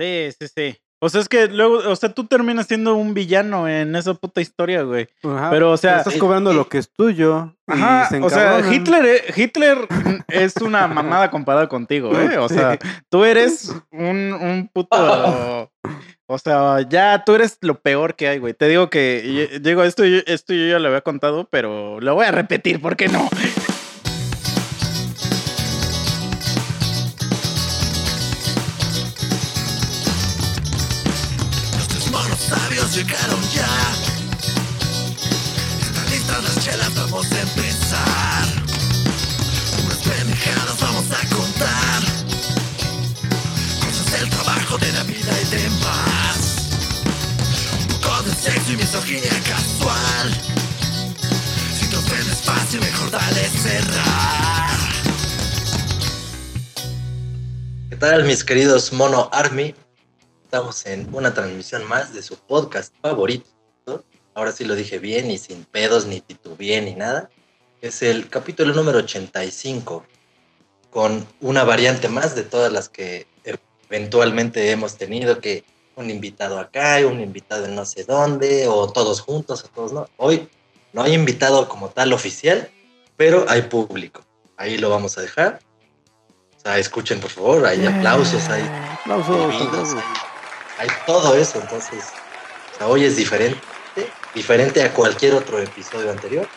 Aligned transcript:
Sí, 0.00 0.30
sí, 0.40 0.48
sí. 0.54 0.78
O 1.02 1.08
sea, 1.08 1.22
es 1.22 1.28
que 1.30 1.46
luego, 1.48 1.78
o 1.90 1.96
sea, 1.96 2.12
tú 2.12 2.26
terminas 2.26 2.66
siendo 2.66 2.94
un 2.94 3.14
villano 3.14 3.66
en 3.66 3.96
esa 3.96 4.12
puta 4.12 4.42
historia, 4.42 4.82
güey. 4.82 5.08
Ajá, 5.22 5.48
Pero, 5.50 5.70
o 5.72 5.76
sea, 5.78 5.98
estás 5.98 6.16
cobrando 6.16 6.52
lo 6.52 6.68
que 6.68 6.76
es 6.76 6.92
tuyo. 6.92 7.54
y 7.68 7.72
Ajá, 7.72 8.06
se 8.10 8.20
o 8.20 8.28
sea. 8.28 8.60
Hitler, 8.70 9.06
e- 9.06 9.24
Hitler 9.34 9.78
es 10.28 10.56
una 10.58 10.86
mamada 10.86 11.30
comparada 11.30 11.68
contigo, 11.68 12.12
¿eh? 12.20 12.36
O 12.38 12.48
sea, 12.50 12.78
tú 13.08 13.24
eres 13.24 13.74
un, 13.92 14.32
un 14.34 14.68
puto... 14.74 15.70
O 16.26 16.38
sea, 16.38 16.86
ya 16.88 17.24
tú 17.24 17.34
eres 17.34 17.58
lo 17.62 17.80
peor 17.80 18.14
que 18.14 18.28
hay, 18.28 18.38
güey. 18.38 18.54
Te 18.54 18.68
digo 18.68 18.88
que, 18.88 19.58
digo, 19.62 19.82
esto, 19.82 20.04
esto 20.04 20.54
yo 20.54 20.66
ya 20.66 20.78
lo 20.78 20.86
había 20.88 21.00
contado, 21.00 21.48
pero 21.50 21.98
lo 22.00 22.14
voy 22.14 22.26
a 22.26 22.30
repetir, 22.30 22.80
¿por 22.80 22.96
qué 22.96 23.08
no? 23.08 23.28
Llegaron 32.92 33.40
ya. 33.50 33.68
Están 35.80 36.10
listas 36.10 36.42
las 36.42 36.64
chelas, 36.64 36.94
vamos 36.94 37.26
a 37.30 37.40
empezar. 37.40 38.46
Unas 39.84 39.98
pendejadas 39.98 40.80
vamos 40.80 41.04
a 41.10 41.34
contar. 41.34 42.02
Cosas 43.80 44.12
del 44.12 44.30
trabajo, 44.30 44.78
de 44.78 44.92
la 44.92 45.02
vida 45.04 45.32
y 45.40 45.44
demás. 45.54 46.68
Un 47.90 48.00
poco 48.00 48.22
de 48.22 48.34
sexo 48.34 48.72
y 48.72 48.76
misoginia 48.76 49.40
casual. 49.44 50.40
Si 51.78 51.86
te 51.86 51.96
ofendes 51.96 52.38
fácil, 52.42 52.80
mejor 52.80 53.10
dale 53.10 53.48
cerrar. 53.50 54.78
¿Qué 57.90 57.96
tal, 57.96 58.24
mis 58.24 58.42
queridos 58.42 58.92
Mono 58.92 59.28
Army? 59.32 59.74
Estamos 60.50 60.84
en 60.84 61.08
una 61.14 61.32
transmisión 61.32 61.86
más 61.86 62.12
de 62.12 62.22
su 62.22 62.36
podcast 62.36 62.92
favorito. 63.00 63.46
Ahora 64.34 64.50
sí 64.50 64.64
lo 64.64 64.74
dije 64.74 64.98
bien 64.98 65.30
y 65.30 65.38
sin 65.38 65.64
pedos, 65.64 66.06
ni 66.06 66.20
titubeé, 66.20 66.82
ni 66.82 66.96
nada. 66.96 67.30
Es 67.80 68.02
el 68.02 68.28
capítulo 68.28 68.74
número 68.74 68.98
85, 68.98 70.04
con 70.90 71.24
una 71.40 71.62
variante 71.62 72.08
más 72.08 72.34
de 72.34 72.42
todas 72.42 72.72
las 72.72 72.88
que 72.88 73.28
eventualmente 73.88 74.72
hemos 74.72 74.96
tenido, 74.96 75.38
que 75.38 75.62
un 75.94 76.10
invitado 76.10 76.58
acá 76.58 77.00
y 77.00 77.04
un 77.04 77.20
invitado 77.20 77.66
en 77.66 77.76
no 77.76 77.84
sé 77.84 78.02
dónde, 78.02 78.66
o 78.66 78.90
todos 78.90 79.20
juntos, 79.20 79.62
o 79.64 79.68
todos 79.68 79.92
no. 79.92 80.08
Hoy 80.16 80.48
no 80.92 81.04
hay 81.04 81.14
invitado 81.14 81.68
como 81.68 81.90
tal 81.90 82.12
oficial, 82.12 82.68
pero 83.16 83.44
hay 83.48 83.62
público. 83.62 84.24
Ahí 84.56 84.78
lo 84.78 84.90
vamos 84.90 85.16
a 85.16 85.20
dejar. 85.20 85.60
O 86.56 86.60
sea, 86.60 86.76
escuchen 86.76 87.20
por 87.20 87.30
favor, 87.30 87.64
hay 87.66 87.86
aplausos, 87.86 88.48
hay 88.48 88.62
Aplausos, 89.04 89.36
bebidas, 89.46 89.94
aplausos. 89.94 90.29
Hay, 90.80 90.88
todo 91.04 91.34
eso, 91.34 91.60
entonces, 91.60 92.14
o 92.72 92.76
sea, 92.78 92.86
hoy 92.88 93.04
es 93.04 93.16
diferente, 93.16 93.60
diferente 94.34 94.82
a 94.82 94.92
cualquier 94.94 95.34
otro 95.34 95.58
episodio 95.60 96.10
anterior, 96.10 96.48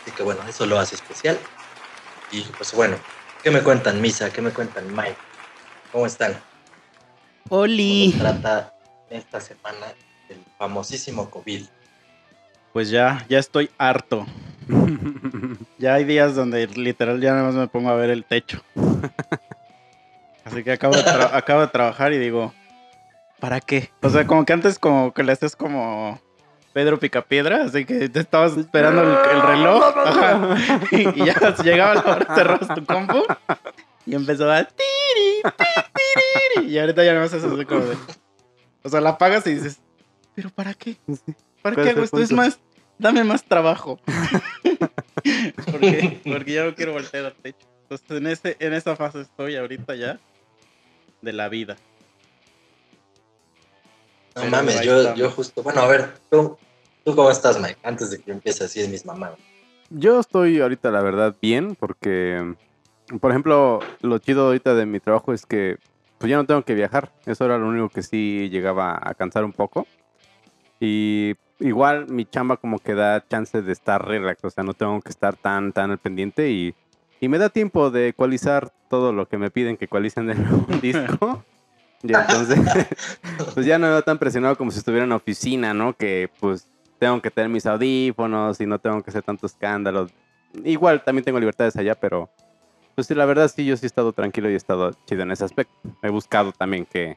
así 0.00 0.12
que 0.12 0.22
bueno, 0.22 0.46
eso 0.46 0.64
lo 0.66 0.78
hace 0.78 0.94
especial. 0.94 1.38
Y 2.30 2.42
pues 2.52 2.72
bueno, 2.72 2.96
¿qué 3.42 3.50
me 3.50 3.62
cuentan 3.62 4.00
Misa? 4.00 4.32
¿Qué 4.32 4.40
me 4.40 4.50
cuentan 4.52 4.94
Mike? 4.94 5.18
¿Cómo 5.90 6.06
están? 6.06 6.40
¿Cómo 7.48 7.62
Oli. 7.62 8.08
nos 8.08 8.20
trata 8.20 8.72
esta 9.10 9.40
semana 9.40 9.86
el 10.28 10.38
famosísimo 10.56 11.28
COVID? 11.30 11.66
Pues 12.72 12.90
ya, 12.90 13.26
ya 13.28 13.38
estoy 13.38 13.70
harto. 13.78 14.26
Ya 15.76 15.94
hay 15.94 16.04
días 16.04 16.36
donde 16.36 16.66
literal 16.68 17.20
ya 17.20 17.32
nada 17.32 17.44
más 17.44 17.54
me 17.54 17.66
pongo 17.66 17.90
a 17.90 17.94
ver 17.96 18.08
el 18.08 18.24
techo. 18.24 18.62
Así 20.44 20.62
que 20.62 20.72
acabo 20.72 20.94
de, 20.94 21.02
tra- 21.02 21.30
acabo 21.34 21.60
de 21.62 21.66
trabajar 21.68 22.12
y 22.12 22.18
digo, 22.18 22.54
¿para 23.44 23.60
qué? 23.60 23.90
O 24.00 24.08
sea, 24.08 24.26
como 24.26 24.46
que 24.46 24.54
antes 24.54 24.78
como 24.78 25.12
que 25.12 25.22
le 25.22 25.32
haces 25.32 25.54
como 25.54 26.18
Pedro 26.72 26.98
Picapiedra, 26.98 27.64
así 27.64 27.84
que 27.84 28.08
te 28.08 28.20
estabas 28.20 28.56
esperando 28.56 29.02
el, 29.02 29.36
el 29.36 29.42
reloj 29.42 29.84
ajá, 29.84 30.56
y, 30.90 31.20
y 31.20 31.26
ya 31.26 31.54
llegaba 31.62 31.94
la 31.94 32.00
hora, 32.00 32.34
cerrabas 32.34 32.74
tu 32.74 32.86
compu 32.86 33.22
y 34.06 34.14
empezó 34.14 34.50
a 34.50 34.64
tiri, 34.64 35.42
ti, 35.42 35.64
tiri, 36.54 36.68
y 36.70 36.78
ahorita 36.78 37.04
ya 37.04 37.12
no 37.12 37.20
haces 37.20 37.44
así 37.44 37.66
como 37.66 37.80
de... 37.82 37.98
O 38.82 38.88
sea, 38.88 39.02
la 39.02 39.10
apagas 39.10 39.46
y 39.46 39.56
dices, 39.56 39.78
¿pero 40.34 40.48
para 40.48 40.72
qué? 40.72 40.96
¿Para 41.60 41.74
¿Cuál 41.74 41.86
qué 41.86 41.90
hago 41.92 42.02
esto? 42.02 42.20
Es 42.20 42.32
más, 42.32 42.58
dame 42.98 43.24
más 43.24 43.44
trabajo. 43.44 44.00
porque, 45.70 46.18
porque 46.24 46.52
ya 46.54 46.64
no 46.64 46.74
quiero 46.74 46.94
voltear 46.94 47.26
al 47.26 47.34
techo. 47.34 47.66
Entonces 47.82 48.10
en, 48.10 48.26
ese, 48.26 48.56
en 48.58 48.72
esa 48.72 48.96
fase 48.96 49.20
estoy 49.20 49.56
ahorita 49.56 49.94
ya 49.96 50.18
de 51.20 51.32
la 51.34 51.50
vida. 51.50 51.76
No 54.34 54.42
Pero 54.42 54.50
mames, 54.50 54.80
yo, 54.82 55.14
yo 55.14 55.30
justo, 55.30 55.62
bueno, 55.62 55.80
a 55.80 55.86
ver, 55.86 56.14
¿tú, 56.30 56.56
¿tú 57.04 57.14
cómo 57.14 57.30
estás 57.30 57.60
Mike? 57.60 57.78
Antes 57.82 58.10
de 58.10 58.20
que 58.20 58.32
empiece 58.32 58.64
así 58.64 58.80
es 58.80 58.88
mis 58.88 59.06
mamás. 59.06 59.32
Yo 59.90 60.18
estoy 60.18 60.60
ahorita, 60.60 60.90
la 60.90 61.02
verdad, 61.02 61.36
bien, 61.40 61.76
porque, 61.76 62.54
por 63.20 63.30
ejemplo, 63.30 63.80
lo 64.00 64.18
chido 64.18 64.46
ahorita 64.46 64.74
de 64.74 64.86
mi 64.86 64.98
trabajo 64.98 65.32
es 65.32 65.46
que 65.46 65.76
pues 66.18 66.30
ya 66.30 66.36
no 66.36 66.46
tengo 66.46 66.62
que 66.62 66.74
viajar. 66.74 67.12
Eso 67.26 67.44
era 67.44 67.58
lo 67.58 67.68
único 67.68 67.90
que 67.90 68.02
sí 68.02 68.48
llegaba 68.50 68.98
a 69.00 69.14
cansar 69.14 69.44
un 69.44 69.52
poco. 69.52 69.86
Y 70.80 71.34
igual 71.60 72.08
mi 72.08 72.24
chamba 72.24 72.56
como 72.56 72.78
que 72.78 72.94
da 72.94 73.26
chance 73.28 73.62
de 73.62 73.72
estar 73.72 74.06
relax, 74.06 74.44
o 74.44 74.50
sea, 74.50 74.64
no 74.64 74.74
tengo 74.74 75.00
que 75.00 75.10
estar 75.10 75.36
tan, 75.36 75.72
tan 75.72 75.90
al 75.90 75.98
pendiente 75.98 76.50
y, 76.50 76.74
y 77.20 77.28
me 77.28 77.38
da 77.38 77.48
tiempo 77.48 77.90
de 77.90 78.08
ecualizar 78.08 78.72
todo 78.88 79.12
lo 79.12 79.28
que 79.28 79.38
me 79.38 79.50
piden 79.50 79.76
que 79.76 79.84
ecualicen 79.84 80.30
en 80.30 80.52
un 80.52 80.66
disco. 80.82 81.44
Y 82.04 82.14
entonces, 82.14 82.58
pues 83.54 83.64
ya 83.64 83.78
no 83.78 83.86
veo 83.86 84.02
tan 84.02 84.18
presionado 84.18 84.56
como 84.56 84.70
si 84.70 84.78
estuviera 84.78 85.04
en 85.04 85.10
la 85.10 85.16
oficina, 85.16 85.72
¿no? 85.72 85.94
Que 85.94 86.30
pues 86.38 86.68
tengo 86.98 87.20
que 87.22 87.30
tener 87.30 87.48
mis 87.48 87.64
audífonos 87.64 88.60
y 88.60 88.66
no 88.66 88.78
tengo 88.78 89.02
que 89.02 89.10
hacer 89.10 89.22
tanto 89.22 89.46
escándalo. 89.46 90.08
Igual 90.64 91.02
también 91.02 91.24
tengo 91.24 91.40
libertades 91.40 91.76
allá, 91.76 91.94
pero 91.94 92.28
pues 92.94 93.06
sí, 93.06 93.14
la 93.14 93.24
verdad 93.24 93.50
sí, 93.54 93.64
yo 93.64 93.76
sí 93.76 93.86
he 93.86 93.88
estado 93.88 94.12
tranquilo 94.12 94.50
y 94.50 94.52
he 94.52 94.56
estado 94.56 94.92
chido 95.06 95.22
en 95.22 95.32
ese 95.32 95.44
aspecto. 95.44 95.74
He 96.02 96.10
buscado 96.10 96.52
también 96.52 96.84
que, 96.84 97.16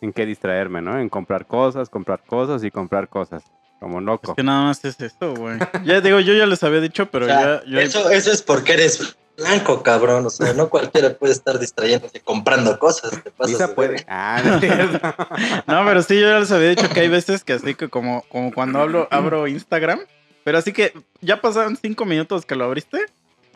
en 0.00 0.12
qué 0.12 0.26
distraerme, 0.26 0.82
¿no? 0.82 0.98
En 0.98 1.08
comprar 1.08 1.46
cosas, 1.46 1.88
comprar 1.88 2.24
cosas 2.24 2.64
y 2.64 2.70
comprar 2.72 3.08
cosas. 3.08 3.44
Como 3.80 3.98
Es 3.98 4.04
loco. 4.04 4.34
que 4.34 4.42
nada 4.42 4.62
más 4.64 4.84
es 4.84 5.00
esto, 5.00 5.34
güey. 5.34 5.58
Ya 5.84 6.00
digo, 6.00 6.20
yo 6.20 6.34
ya 6.34 6.46
les 6.46 6.62
había 6.62 6.80
dicho, 6.80 7.06
pero 7.10 7.26
O 7.26 7.28
sea, 7.28 7.62
ya, 7.66 7.80
eso, 7.80 8.08
eso 8.10 8.32
es 8.32 8.40
porque 8.42 8.72
eres 8.72 9.16
blanco, 9.36 9.82
cabrón. 9.82 10.24
O 10.26 10.30
sea, 10.30 10.52
no 10.54 10.70
cualquiera 10.70 11.12
puede 11.14 11.32
estar 11.32 11.58
distrayéndose 11.58 12.20
comprando 12.20 12.78
cosas. 12.78 13.22
Te 13.22 13.30
pasas 13.30 13.70
puede. 13.72 14.04
Ah, 14.08 14.40
no. 15.66 15.82
No, 15.82 15.86
pero 15.86 16.02
sí, 16.02 16.18
yo 16.18 16.28
ya 16.28 16.38
les 16.40 16.50
había 16.50 16.70
dicho 16.70 16.88
que 16.88 17.00
hay 17.00 17.08
veces 17.08 17.44
que 17.44 17.52
así 17.54 17.74
que 17.74 17.88
como, 17.88 18.22
como 18.28 18.52
cuando 18.52 18.80
hablo, 18.80 19.08
abro 19.10 19.46
Instagram, 19.48 20.00
pero 20.44 20.58
así 20.58 20.72
que 20.72 20.92
ya 21.20 21.40
pasaron 21.40 21.76
cinco 21.76 22.04
minutos 22.04 22.46
que 22.46 22.54
lo 22.54 22.64
abriste, 22.64 22.98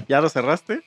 ya 0.09 0.21
lo 0.21 0.28
cerraste, 0.28 0.83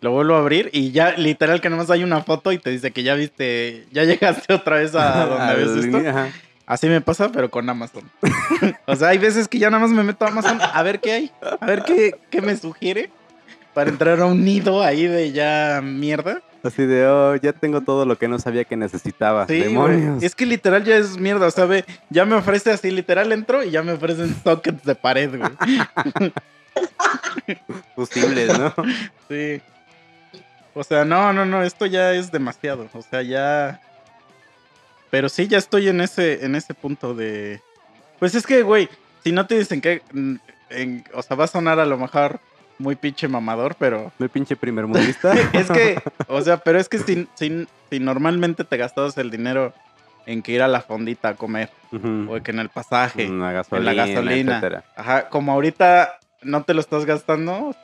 lo 0.00 0.12
vuelvo 0.12 0.34
a 0.34 0.38
abrir 0.38 0.70
y 0.72 0.92
ya 0.92 1.12
literal 1.16 1.60
que 1.60 1.68
nomás 1.70 1.90
hay 1.90 2.02
una 2.02 2.22
foto 2.22 2.52
y 2.52 2.58
te 2.58 2.70
dice 2.70 2.90
que 2.90 3.02
ya 3.02 3.14
viste, 3.14 3.86
ya 3.92 4.04
llegaste 4.04 4.52
otra 4.54 4.76
vez 4.76 4.94
a 4.94 5.26
donde 5.26 5.54
ves 5.64 5.84
esto. 5.84 5.98
Así 6.70 6.86
me 6.86 7.00
pasa, 7.00 7.32
pero 7.32 7.50
con 7.50 7.68
Amazon. 7.68 8.08
o 8.86 8.94
sea, 8.94 9.08
hay 9.08 9.18
veces 9.18 9.48
que 9.48 9.58
ya 9.58 9.70
nada 9.70 9.82
más 9.84 9.90
me 9.90 10.04
meto 10.04 10.24
a 10.24 10.28
Amazon 10.28 10.60
a 10.62 10.82
ver 10.84 11.00
qué 11.00 11.12
hay, 11.12 11.32
a 11.60 11.66
ver 11.66 11.82
qué, 11.82 12.14
qué 12.30 12.40
me 12.40 12.56
sugiere 12.56 13.10
para 13.74 13.90
entrar 13.90 14.20
a 14.20 14.26
un 14.26 14.44
nido 14.44 14.80
ahí 14.80 15.08
de 15.08 15.32
ya 15.32 15.80
mierda. 15.82 16.42
Así 16.62 16.86
de, 16.86 17.08
oh, 17.08 17.34
ya 17.34 17.52
tengo 17.52 17.80
todo 17.80 18.06
lo 18.06 18.16
que 18.18 18.28
no 18.28 18.38
sabía 18.38 18.62
que 18.62 18.76
necesitaba. 18.76 19.48
Sí, 19.48 19.58
Demonios. 19.58 20.22
Es 20.22 20.36
que 20.36 20.46
literal 20.46 20.84
ya 20.84 20.96
es 20.96 21.18
mierda, 21.18 21.48
o 21.48 21.50
sea, 21.50 21.64
ve, 21.64 21.84
ya 22.08 22.24
me 22.24 22.36
ofrece 22.36 22.70
así, 22.70 22.92
literal 22.92 23.32
entro 23.32 23.64
y 23.64 23.72
ya 23.72 23.82
me 23.82 23.90
ofrecen 23.90 24.32
sockets 24.44 24.84
de 24.84 24.94
pared, 24.94 25.36
güey. 25.36 25.50
Posibles, 27.96 28.56
¿no? 28.56 28.72
Sí. 29.28 29.60
O 30.74 30.84
sea, 30.84 31.04
no, 31.04 31.32
no, 31.32 31.44
no, 31.44 31.64
esto 31.64 31.86
ya 31.86 32.12
es 32.12 32.30
demasiado. 32.30 32.88
O 32.92 33.02
sea, 33.02 33.22
ya. 33.22 33.80
Pero 35.10 35.28
sí, 35.28 35.48
ya 35.48 35.58
estoy 35.58 35.88
en 35.88 36.00
ese, 36.00 36.44
en 36.44 36.54
ese 36.54 36.74
punto 36.74 37.14
de. 37.14 37.60
Pues 38.18 38.34
es 38.34 38.46
que, 38.46 38.62
güey, 38.62 38.88
si 39.24 39.32
no 39.32 39.46
te 39.46 39.58
dicen 39.58 39.80
que. 39.80 40.02
mm, 40.12 40.34
en- 40.70 41.04
o 41.14 41.22
sea, 41.22 41.36
va 41.36 41.44
a 41.44 41.48
sonar 41.48 41.80
a 41.80 41.86
lo 41.86 41.98
mejor 41.98 42.40
muy 42.78 42.94
pinche 42.96 43.26
mamador, 43.28 43.74
pero. 43.78 44.12
Muy 44.18 44.28
pinche 44.28 44.56
primer 44.56 44.86
mundista. 44.86 45.32
Es 45.52 45.70
que, 45.70 46.00
o 46.28 46.40
sea, 46.42 46.58
pero 46.58 46.78
es 46.78 46.88
que 46.88 46.98
si, 46.98 47.28
si, 47.34 47.66
si 47.90 47.98
normalmente 48.00 48.64
te 48.64 48.76
gastabas 48.76 49.18
el 49.18 49.30
dinero 49.30 49.74
en 50.26 50.42
que 50.42 50.52
ir 50.52 50.62
a 50.62 50.68
la 50.68 50.80
fondita 50.80 51.30
a 51.30 51.34
comer, 51.34 51.70
o 51.92 52.40
que 52.42 52.52
en 52.52 52.60
el 52.60 52.68
pasaje, 52.68 53.24
En 53.24 53.40
la 53.40 53.50
gasolina, 53.52 53.90
en 53.90 53.96
la 53.96 54.04
gasolina. 54.06 54.52
etcétera. 54.52 54.84
Ajá, 54.94 55.28
como 55.28 55.50
ahorita 55.52 56.18
no 56.42 56.62
te 56.62 56.72
lo 56.72 56.80
estás 56.80 57.04
gastando, 57.04 57.74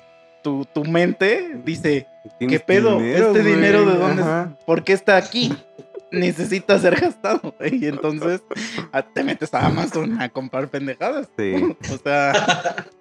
tu, 0.45 0.65
tu 0.73 0.85
mente 0.85 1.59
dice, 1.65 2.07
¿qué 2.23 2.31
¿Tienes 2.39 2.63
pedo? 2.63 2.99
dinero, 3.01 3.27
¿Este 3.29 3.43
güey? 3.43 3.55
dinero 3.57 3.85
de 3.85 3.99
dónde? 3.99 4.23
Ajá. 4.23 4.51
¿Por 4.65 4.85
qué 4.85 4.93
está 4.93 5.17
aquí? 5.17 5.57
Necesita 6.21 6.79
ser 6.79 7.01
gastado. 7.01 7.55
güey. 7.59 7.85
Y 7.85 7.87
entonces 7.87 8.43
ah, 8.93 9.03
te 9.03 9.23
metes 9.25 9.53
a 9.55 9.67
Amazon 9.67 10.21
a 10.21 10.29
comprar 10.29 10.69
pendejadas. 10.69 11.29
Sí. 11.39 11.77
O 11.93 11.99
sea, 12.03 12.87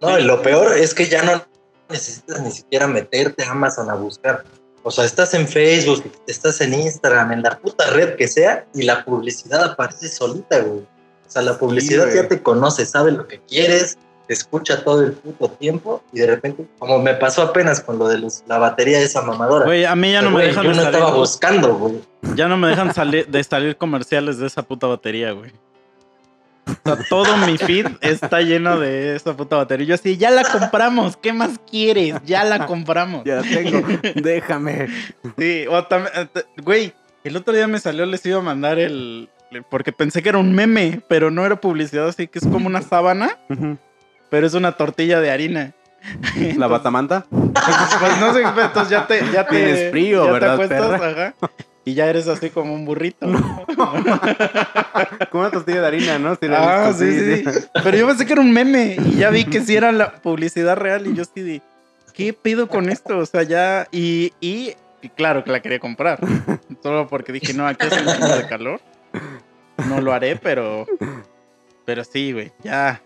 No, 0.00 0.18
y 0.18 0.22
lo 0.24 0.42
peor 0.42 0.76
es 0.76 0.94
que 0.94 1.06
ya 1.06 1.22
no 1.22 1.42
necesitas 1.88 2.40
ni 2.40 2.50
siquiera 2.50 2.86
meterte 2.86 3.44
a 3.44 3.52
Amazon 3.52 3.90
a 3.90 3.94
buscar. 3.94 4.44
O 4.82 4.90
sea, 4.90 5.04
estás 5.04 5.34
en 5.34 5.48
Facebook, 5.48 6.04
estás 6.26 6.60
en 6.60 6.74
Instagram, 6.74 7.32
en 7.32 7.42
la 7.42 7.58
puta 7.58 7.90
red 7.90 8.14
que 8.16 8.28
sea, 8.28 8.66
y 8.74 8.82
la 8.82 9.04
publicidad 9.04 9.64
aparece 9.64 10.08
solita, 10.08 10.60
güey. 10.60 10.80
O 10.80 11.30
sea, 11.30 11.42
la 11.42 11.58
publicidad 11.58 12.06
ya 12.14 12.28
te 12.28 12.40
conoce, 12.40 12.86
sabe 12.86 13.10
lo 13.10 13.26
que 13.26 13.40
quieres, 13.40 13.98
te 14.26 14.34
escucha 14.34 14.82
todo 14.84 15.02
el 15.02 15.12
puto 15.12 15.48
tiempo, 15.50 16.02
y 16.12 16.20
de 16.20 16.26
repente, 16.26 16.64
como 16.78 16.98
me 16.98 17.14
pasó 17.14 17.42
apenas 17.42 17.80
con 17.80 17.98
lo 17.98 18.08
de 18.08 18.18
los- 18.18 18.42
la 18.46 18.58
batería 18.58 18.98
de 18.98 19.04
esa 19.04 19.22
mamadora. 19.22 19.64
Güey, 19.66 19.84
a 19.84 19.94
mí 19.94 20.12
ya 20.12 20.22
no 20.22 20.30
me 20.30 20.44
dejan 20.46 20.64
yo 20.64 20.70
de 20.70 20.76
no 20.76 20.82
salir. 20.82 20.98
estaba 20.98 21.14
buscando, 21.16 21.74
güey. 21.76 21.94
Ya 22.34 22.48
no 22.48 22.56
me 22.56 22.68
dejan 22.68 22.92
salir 22.94 23.26
de 23.28 23.42
salir 23.44 23.76
comerciales 23.76 24.38
de 24.38 24.46
esa 24.48 24.62
puta 24.62 24.86
batería, 24.86 25.32
güey. 25.32 25.52
O 26.68 26.72
sea, 26.84 26.98
todo 27.08 27.36
mi 27.46 27.56
feed 27.58 27.86
está 28.00 28.40
lleno 28.40 28.80
de 28.80 29.14
esa 29.14 29.36
puta 29.36 29.54
batería. 29.56 29.84
Y 29.84 29.88
Yo 29.88 29.94
así, 29.94 30.16
ya 30.16 30.30
la 30.32 30.42
compramos, 30.42 31.16
¿qué 31.16 31.32
más 31.32 31.60
quieres? 31.70 32.16
Ya 32.24 32.42
la 32.42 32.66
compramos. 32.66 33.22
Ya 33.24 33.36
la 33.36 33.42
tengo, 33.42 33.86
déjame. 34.16 34.88
Sí, 35.38 35.64
o 35.70 35.84
también, 35.84 36.12
eh, 36.34 36.42
güey, 36.64 36.92
el 37.22 37.36
otro 37.36 37.54
día 37.54 37.68
me 37.68 37.78
salió, 37.78 38.04
les 38.04 38.26
iba 38.26 38.38
a 38.38 38.42
mandar 38.42 38.80
el, 38.80 39.28
el- 39.52 39.62
porque 39.62 39.92
pensé 39.92 40.22
que 40.24 40.28
era 40.30 40.38
un 40.38 40.52
meme, 40.56 41.00
pero 41.08 41.30
no 41.30 41.46
era 41.46 41.60
publicidad, 41.60 42.08
así 42.08 42.26
que 42.26 42.40
es 42.40 42.46
como 42.48 42.66
una 42.66 42.82
sábana, 42.82 43.36
Ujú. 43.48 43.78
Pero 44.30 44.46
es 44.46 44.54
una 44.54 44.72
tortilla 44.72 45.20
de 45.20 45.30
harina. 45.30 45.72
La 46.56 46.66
batamanta. 46.66 47.26
Pues 47.98 48.20
no 48.20 48.32
sé, 48.32 48.42
entonces 48.42 48.90
ya 48.90 49.06
te, 49.06 49.20
ya 49.32 49.46
te, 49.46 49.56
Tienes 49.56 49.90
frío, 49.90 50.26
ya 50.26 50.32
¿verdad, 50.32 50.56
te 50.56 50.64
acuestas, 50.64 51.02
ajá, 51.02 51.34
y 51.86 51.94
ya 51.94 52.08
eres 52.08 52.26
así 52.26 52.50
como 52.50 52.74
un 52.74 52.84
burrito. 52.84 53.26
Como 55.30 55.42
una 55.42 55.50
tortilla 55.50 55.80
de 55.80 55.86
harina, 55.86 56.18
¿no? 56.18 56.34
Sí, 56.34 56.48
Ah, 56.50 56.88
visto, 56.88 57.04
sí, 57.04 57.44
sí, 57.44 57.66
Pero 57.82 57.96
yo 57.96 58.06
pensé 58.08 58.26
que 58.26 58.32
era 58.32 58.42
un 58.42 58.52
meme 58.52 58.96
y 58.98 59.16
ya 59.16 59.30
vi 59.30 59.44
que 59.44 59.60
sí 59.60 59.76
era 59.76 59.92
la 59.92 60.16
publicidad 60.16 60.76
real 60.76 61.06
y 61.06 61.14
yo 61.14 61.24
sí 61.24 61.42
de, 61.42 61.62
¿qué 62.12 62.32
pido 62.32 62.68
con 62.68 62.88
esto? 62.88 63.18
O 63.18 63.26
sea, 63.26 63.44
ya, 63.44 63.86
y, 63.92 64.32
y, 64.40 64.74
y 65.00 65.08
claro 65.10 65.44
que 65.44 65.52
la 65.52 65.60
quería 65.60 65.78
comprar. 65.78 66.18
Solo 66.82 67.06
porque 67.06 67.32
dije, 67.32 67.54
no, 67.54 67.68
aquí 67.68 67.86
hace 67.86 68.00
un 68.00 68.06
de 68.06 68.48
calor. 68.48 68.80
No 69.88 70.00
lo 70.00 70.12
haré, 70.12 70.36
pero, 70.36 70.86
pero 71.84 72.02
sí, 72.02 72.32
güey, 72.32 72.52
ya. 72.64 73.00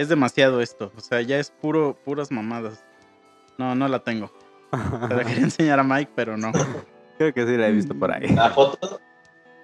Es 0.00 0.08
demasiado 0.08 0.62
esto. 0.62 0.90
O 0.96 1.00
sea, 1.00 1.20
ya 1.20 1.38
es 1.38 1.50
puro, 1.50 1.94
puras 2.02 2.30
mamadas. 2.30 2.82
No, 3.58 3.74
no 3.74 3.86
la 3.86 3.98
tengo. 4.02 4.32
Te 4.70 5.14
la 5.14 5.24
quería 5.24 5.42
enseñar 5.44 5.78
a 5.78 5.84
Mike, 5.84 6.12
pero 6.14 6.38
no. 6.38 6.52
Creo 7.18 7.34
que 7.34 7.46
sí 7.46 7.54
la 7.58 7.68
he 7.68 7.72
visto 7.72 7.94
por 7.94 8.10
ahí. 8.10 8.28
La 8.28 8.48
foto, 8.48 8.98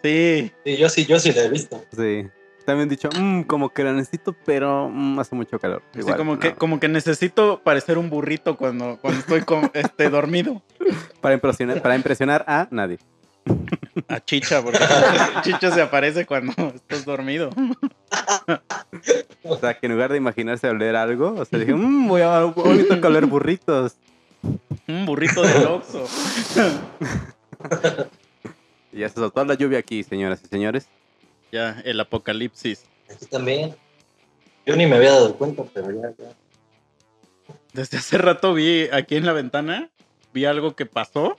Sí, 0.05 0.53
sí, 0.63 0.77
yo 0.77 0.91
sí, 0.91 1.07
yo 1.07 1.19
sí 1.19 1.33
la 1.33 1.45
he 1.45 1.49
visto. 1.49 1.83
Sí. 1.97 2.27
También 2.67 2.87
dicho, 2.91 3.09
"Mm, 3.19 3.45
como 3.45 3.71
que 3.71 3.83
la 3.83 3.95
necesito, 3.95 4.37
pero 4.45 4.91
mm, 4.91 5.19
hace 5.21 5.35
mucho 5.35 5.59
calor. 5.59 5.83
Igual, 5.95 6.19
como, 6.19 6.39
que, 6.39 6.53
como 6.55 6.81
que 6.81 6.89
necesito 6.89 7.63
parecer 7.65 7.97
un 7.97 8.11
burrito 8.11 8.59
cuando, 8.59 8.99
cuando 9.01 9.21
estoy 9.21 9.41
con, 9.41 9.71
este, 9.73 10.11
dormido. 10.11 10.61
Para 11.23 11.35
impresionar, 11.35 11.81
para 11.81 11.97
impresionar 11.97 12.45
a 12.47 12.69
nadie. 12.71 12.99
A 14.09 14.21
Chicha, 14.25 14.63
porque 14.63 14.79
Chicha 15.43 15.71
se 15.73 15.83
aparece 15.83 16.27
cuando 16.27 16.53
estás 16.75 17.05
dormido. 17.05 17.51
O 19.43 19.57
sea, 19.59 19.79
que 19.79 19.87
en 19.87 19.93
lugar 19.93 20.11
de 20.11 20.17
imaginarse 20.17 20.69
oler 20.69 20.97
algo, 20.97 21.35
o 21.39 21.45
sea, 21.45 21.59
dije, 21.59 21.75
"Mm, 21.75 22.09
voy 22.09 22.23
a, 22.23 22.45
hoy 22.45 22.87
toca 22.89 23.09
oler 23.09 23.27
burritos. 23.27 23.97
Un 24.89 25.07
burrito 25.07 25.43
de. 25.43 25.51
Y 28.93 29.01
ya 29.01 29.09
se 29.09 29.17
soltó 29.17 29.45
la 29.45 29.55
lluvia 29.55 29.79
aquí, 29.79 30.03
señoras 30.03 30.41
y 30.45 30.49
señores. 30.49 30.89
Ya, 31.53 31.81
el 31.85 32.01
apocalipsis. 32.01 32.87
Aquí 33.11 33.27
también. 33.27 33.77
Yo 34.65 34.75
ni 34.77 34.87
me 34.87 34.97
había 34.97 35.13
dado 35.13 35.37
cuenta, 35.37 35.63
pero 35.73 35.91
ya, 35.91 36.11
ya. 36.19 36.33
Desde 37.73 37.99
hace 37.99 38.19
rato 38.19 38.55
vi 38.55 38.89
aquí 38.93 39.17
en 39.17 39.27
la 39.27 39.33
ventana, 39.33 39.91
vi 40.33 40.45
algo 40.45 40.75
que 40.75 40.87
pasó. 40.87 41.37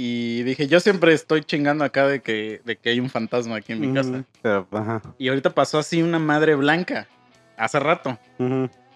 Y 0.00 0.44
dije, 0.44 0.68
yo 0.68 0.78
siempre 0.78 1.12
estoy 1.12 1.42
chingando 1.42 1.82
acá 1.82 2.06
de 2.06 2.20
que, 2.20 2.62
de 2.64 2.76
que 2.76 2.90
hay 2.90 3.00
un 3.00 3.10
fantasma 3.10 3.56
aquí 3.56 3.72
en 3.72 3.80
mi 3.80 3.92
casa. 3.92 4.10
Ujú, 4.10 4.24
Pero, 4.40 4.68
ajá. 4.70 5.02
Y 5.18 5.28
ahorita 5.28 5.50
pasó 5.50 5.76
así 5.78 6.00
una 6.02 6.20
madre 6.20 6.54
blanca. 6.54 7.08
Hace 7.56 7.80
rato. 7.80 8.16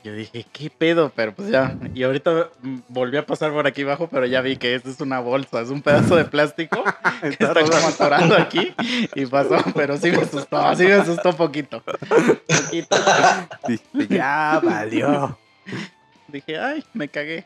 Yo 0.05 0.13
dije, 0.15 0.47
¿qué 0.53 0.71
pedo? 0.71 1.11
Pero 1.17 1.35
pues 1.35 1.49
ya. 1.49 1.77
Y 1.93 2.05
ahorita 2.05 2.51
volví 2.87 3.17
a 3.17 3.27
pasar 3.27 3.51
por 3.51 3.67
aquí 3.67 3.83
abajo, 3.83 4.09
pero 4.09 4.27
ya 4.27 4.43
vi 4.43 4.57
que 4.57 4.77
esto 4.77 4.91
es 4.91 5.01
una 5.01 5.19
bolsa, 5.19 5.61
es 5.61 5.71
un 5.71 5.83
pedazo 5.83 6.15
de 6.15 6.25
plástico 6.25 6.85
que 7.21 7.29
está 7.31 7.53
como 7.53 7.89
atorado 7.89 8.37
aquí. 8.37 8.73
Y 9.17 9.27
pasó, 9.27 9.57
pero 9.75 9.97
sí 9.97 10.13
me 10.13 10.19
asustó, 10.19 10.77
sí 10.77 10.85
me 10.85 10.93
asustó 10.93 11.33
poquito. 11.37 11.83
Poquito. 11.83 12.97
Dije, 13.93 14.07
ya 14.09 14.61
valió. 14.63 15.37
Dije, 16.29 16.59
ay, 16.61 16.85
me 16.95 17.09
cagué. 17.09 17.45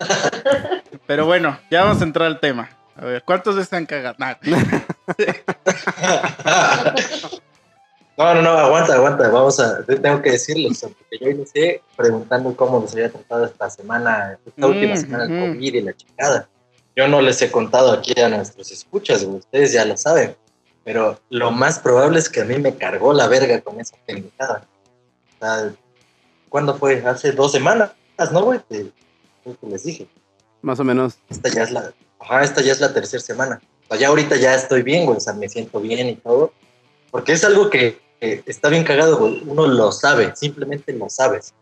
Pero 1.06 1.26
bueno, 1.26 1.58
ya 1.70 1.84
vamos 1.84 2.00
a 2.00 2.04
entrar 2.04 2.26
al 2.26 2.40
tema. 2.40 2.70
A 2.96 3.04
ver, 3.04 3.22
¿cuántos 3.24 3.56
de 3.56 3.64
se 3.64 3.76
han 3.76 3.86
cagado? 3.86 4.16
Nah. 4.18 4.34
No, 8.16 8.34
no, 8.34 8.42
no, 8.42 8.50
aguanta, 8.50 8.94
aguanta. 8.94 9.28
Vamos 9.28 9.58
a, 9.60 9.82
te- 9.82 9.98
tengo 9.98 10.20
que 10.20 10.32
decirles, 10.32 10.80
porque 10.82 11.18
yo 11.24 11.30
inicié 11.30 11.82
preguntando 11.96 12.54
cómo 12.54 12.82
les 12.82 12.92
había 12.92 13.10
tratado 13.10 13.46
esta 13.46 13.70
semana, 13.70 14.38
esta 14.44 14.66
última 14.66 14.94
Mm, 14.94 14.98
semana 14.98 15.24
el. 15.24 15.52
COVID 15.54 15.74
y 15.74 15.80
la 15.80 15.94
chingada. 15.94 16.48
Yo 16.94 17.08
no 17.08 17.22
les 17.22 17.40
he 17.40 17.50
contado 17.50 17.92
aquí 17.92 18.18
a 18.20 18.28
nuestros 18.28 18.70
escuchas, 18.72 19.22
ustedes 19.22 19.72
ya 19.72 19.86
lo 19.86 19.96
saben. 19.96 20.36
Pero 20.84 21.18
lo 21.30 21.50
más 21.50 21.78
probable 21.78 22.18
es 22.18 22.28
que 22.28 22.42
a 22.42 22.44
mí 22.44 22.58
me 22.58 22.74
cargó 22.76 23.14
la 23.14 23.26
verga 23.26 23.58
con 23.62 23.80
esa 23.80 23.96
pendejada. 24.04 24.66
O 25.40 25.44
sea, 25.44 25.70
¿cuándo 26.50 26.76
fue? 26.76 27.02
Hace 27.06 27.32
dos 27.32 27.52
semanas, 27.52 27.92
¿no, 28.32 28.42
güey? 28.42 28.60
Que 29.44 29.66
les 29.66 29.84
dije. 29.84 30.08
Más 30.62 30.78
o 30.80 30.84
menos. 30.84 31.18
esta 31.28 31.48
ya 31.48 31.62
es 31.62 31.70
la, 31.70 31.92
ajá, 32.18 32.42
esta 32.42 32.60
ya 32.60 32.72
es 32.72 32.80
la 32.80 32.92
tercera 32.92 33.22
semana. 33.22 33.60
O 33.84 33.88
sea, 33.88 33.98
ya 33.98 34.08
ahorita 34.08 34.36
ya 34.36 34.54
estoy 34.54 34.82
bien, 34.82 35.06
güey, 35.06 35.16
o 35.16 35.20
sea, 35.20 35.32
me 35.32 35.48
siento 35.48 35.80
bien 35.80 36.08
y 36.08 36.16
todo. 36.16 36.52
Porque 37.10 37.32
es 37.32 37.44
algo 37.44 37.70
que, 37.70 37.98
que 38.20 38.42
está 38.46 38.68
bien 38.68 38.84
cagado, 38.84 39.18
güey. 39.18 39.42
Uno 39.46 39.66
lo 39.66 39.90
sabe, 39.92 40.34
simplemente 40.36 40.92
lo 40.92 41.08
sabes. 41.08 41.54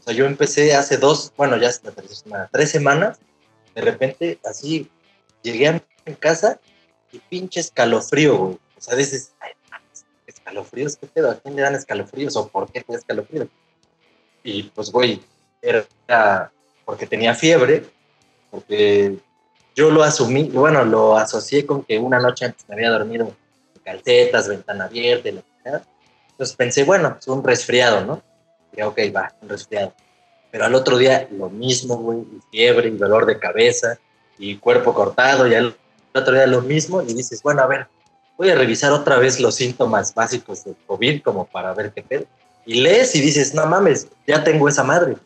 O 0.00 0.02
sea, 0.02 0.14
yo 0.14 0.26
empecé 0.26 0.74
hace 0.74 0.96
dos, 0.96 1.32
bueno, 1.36 1.56
ya 1.56 1.68
es 1.68 1.82
la 1.84 1.92
tercera 1.92 2.16
semana, 2.16 2.50
tres 2.52 2.70
semanas, 2.70 3.20
de 3.74 3.82
repente, 3.82 4.40
así, 4.44 4.90
llegué 5.42 5.68
a 5.68 5.82
mi 6.04 6.14
casa 6.14 6.60
y 7.12 7.20
pinche 7.20 7.60
escalofrío, 7.60 8.36
güey. 8.36 8.54
O 8.76 8.80
sea, 8.80 8.96
dices, 8.96 9.32
ay, 9.40 9.52
escalofríos, 10.26 10.96
¿qué 10.96 11.06
pedo? 11.06 11.30
¿A 11.30 11.36
quién 11.36 11.54
le 11.54 11.62
dan 11.62 11.76
escalofríos 11.76 12.36
o 12.36 12.48
por 12.48 12.70
qué 12.70 12.80
te 12.80 12.92
da 12.92 12.98
escalofríos? 12.98 13.48
Y 14.42 14.64
pues, 14.64 14.90
güey, 14.90 15.22
era 15.60 15.86
porque 16.92 17.06
tenía 17.06 17.34
fiebre, 17.34 17.84
porque 18.50 19.16
yo 19.74 19.90
lo 19.90 20.02
asumí, 20.02 20.50
bueno, 20.50 20.84
lo 20.84 21.16
asocié 21.16 21.64
con 21.64 21.84
que 21.84 21.98
una 21.98 22.18
noche 22.18 22.44
antes 22.44 22.68
me 22.68 22.74
había 22.74 22.90
dormido 22.90 23.34
calcetas, 23.82 24.46
ventana 24.46 24.84
abierta, 24.84 25.30
la. 25.64 25.82
Entonces 26.32 26.54
pensé, 26.54 26.84
bueno, 26.84 27.16
es 27.18 27.26
un 27.28 27.42
resfriado, 27.42 28.04
¿no? 28.04 28.22
Y 28.76 28.82
ok, 28.82 28.98
va, 29.16 29.32
un 29.40 29.48
resfriado. 29.48 29.94
Pero 30.50 30.66
al 30.66 30.74
otro 30.74 30.98
día 30.98 31.26
lo 31.30 31.48
mismo, 31.48 31.96
güey, 31.96 32.26
fiebre, 32.50 32.88
y 32.88 32.98
dolor 32.98 33.24
de 33.24 33.38
cabeza, 33.38 33.98
y 34.36 34.58
cuerpo 34.58 34.92
cortado, 34.92 35.46
y 35.46 35.54
al 35.54 35.74
otro 36.14 36.34
día 36.34 36.46
lo 36.46 36.60
mismo, 36.60 37.00
y 37.00 37.14
dices, 37.14 37.42
bueno, 37.42 37.62
a 37.62 37.66
ver, 37.68 37.86
voy 38.36 38.50
a 38.50 38.54
revisar 38.54 38.92
otra 38.92 39.16
vez 39.16 39.40
los 39.40 39.54
síntomas 39.54 40.14
básicos 40.14 40.64
del 40.64 40.76
COVID 40.86 41.22
como 41.22 41.46
para 41.46 41.72
ver 41.72 41.90
qué 41.90 42.02
pedo. 42.02 42.26
Y 42.66 42.82
lees 42.82 43.14
y 43.14 43.22
dices, 43.22 43.54
no 43.54 43.64
mames, 43.64 44.08
ya 44.26 44.44
tengo 44.44 44.68
esa 44.68 44.84
madre. 44.84 45.16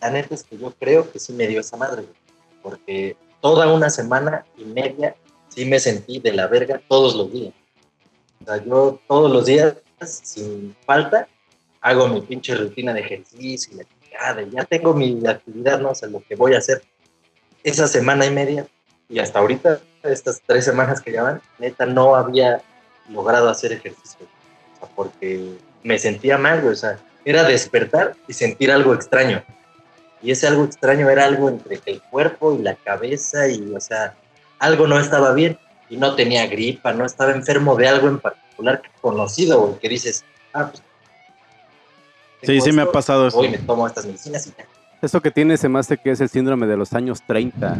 La 0.00 0.10
neta 0.10 0.34
es 0.34 0.42
que 0.42 0.58
yo 0.58 0.72
creo 0.78 1.10
que 1.10 1.18
sí 1.18 1.32
me 1.32 1.46
dio 1.46 1.60
esa 1.60 1.76
madre, 1.76 2.04
porque 2.62 3.16
toda 3.40 3.72
una 3.72 3.90
semana 3.90 4.44
y 4.56 4.64
media 4.64 5.16
sí 5.48 5.64
me 5.64 5.78
sentí 5.78 6.18
de 6.18 6.32
la 6.32 6.46
verga 6.46 6.80
todos 6.88 7.14
los 7.14 7.32
días. 7.32 7.54
O 8.42 8.44
sea, 8.44 8.64
yo 8.64 9.00
todos 9.08 9.30
los 9.30 9.46
días, 9.46 9.76
sin 10.00 10.76
falta, 10.84 11.28
hago 11.80 12.08
mi 12.08 12.20
pinche 12.20 12.54
rutina 12.54 12.92
de 12.92 13.00
ejercicio 13.00 13.74
y 13.74 13.76
la 13.78 13.84
chingada, 13.84 14.42
y 14.42 14.50
ya 14.50 14.64
tengo 14.64 14.92
mi 14.92 15.26
actividad, 15.26 15.80
no 15.80 15.94
sé, 15.94 16.08
lo 16.08 16.22
que 16.22 16.36
voy 16.36 16.54
a 16.54 16.58
hacer 16.58 16.82
esa 17.62 17.88
semana 17.88 18.26
y 18.26 18.30
media 18.30 18.66
y 19.08 19.18
hasta 19.18 19.38
ahorita, 19.38 19.80
estas 20.02 20.40
tres 20.46 20.64
semanas 20.64 21.00
que 21.00 21.12
llevan, 21.12 21.40
neta, 21.58 21.86
no 21.86 22.14
había 22.16 22.60
logrado 23.08 23.48
hacer 23.48 23.72
ejercicio. 23.72 24.26
O 24.74 24.78
sea, 24.78 24.88
porque 24.94 25.56
me 25.82 25.98
sentía 25.98 26.38
mal, 26.38 26.66
o 26.66 26.74
sea, 26.74 26.98
era 27.24 27.44
despertar 27.44 28.16
y 28.26 28.32
sentir 28.32 28.70
algo 28.70 28.94
extraño. 28.94 29.44
Y 30.22 30.30
ese 30.30 30.46
algo 30.46 30.64
extraño 30.64 31.08
era 31.10 31.24
algo 31.26 31.48
entre 31.48 31.80
el 31.86 32.00
cuerpo 32.02 32.54
y 32.58 32.62
la 32.62 32.74
cabeza 32.74 33.48
y, 33.48 33.72
o 33.74 33.80
sea, 33.80 34.14
algo 34.58 34.86
no 34.86 34.98
estaba 34.98 35.32
bien 35.34 35.58
y 35.88 35.96
no 35.96 36.14
tenía 36.14 36.46
gripa, 36.46 36.92
no 36.92 37.04
estaba 37.04 37.32
enfermo 37.32 37.76
de 37.76 37.86
algo 37.88 38.08
en 38.08 38.18
particular 38.18 38.82
conocido, 39.00 39.60
güey, 39.60 39.78
que 39.78 39.88
dices, 39.88 40.24
ah, 40.54 40.68
pues. 40.70 40.82
Sí, 42.42 42.60
sí 42.60 42.72
me 42.72 42.82
ha 42.82 42.84
esto, 42.84 42.92
pasado 42.92 43.26
eso. 43.28 43.38
Hoy 43.38 43.48
me 43.48 43.58
tomo 43.58 43.86
estas 43.86 44.06
medicinas 44.06 44.46
y 44.46 44.50
ya. 44.56 44.66
Eso 45.02 45.20
que 45.20 45.30
tiene 45.30 45.56
se 45.56 45.68
me 45.68 45.78
hace 45.78 45.96
que 45.98 46.10
es 46.10 46.20
el 46.20 46.28
síndrome 46.28 46.66
de 46.66 46.76
los 46.76 46.92
años 46.94 47.22
30. 47.26 47.76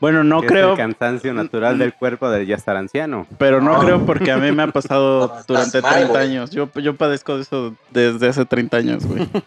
Bueno, 0.00 0.24
no 0.24 0.40
que 0.40 0.46
es 0.46 0.52
creo, 0.52 0.70
el 0.72 0.76
cansancio 0.76 1.32
natural 1.34 1.78
del 1.78 1.94
cuerpo 1.94 2.28
de 2.30 2.44
ya 2.46 2.56
estar 2.56 2.76
anciano. 2.76 3.26
pero 3.38 3.60
no 3.60 3.74
No. 3.74 3.80
creo 3.80 4.04
porque 4.06 4.30
a 4.32 4.36
mí 4.38 4.52
me 4.52 4.62
ha 4.62 4.66
pasado 4.68 5.28
No, 5.36 5.42
durante 5.46 5.80
mal, 5.82 5.92
30 5.94 6.12
güey. 6.12 6.22
años. 6.22 6.50
Yo, 6.50 6.70
yo 6.74 6.94
padezco 6.96 7.36
de 7.36 7.42
eso 7.42 7.74
desde 7.90 8.28
hace 8.28 8.44
30 8.44 8.76
años, 8.76 9.06
güey. 9.06 9.26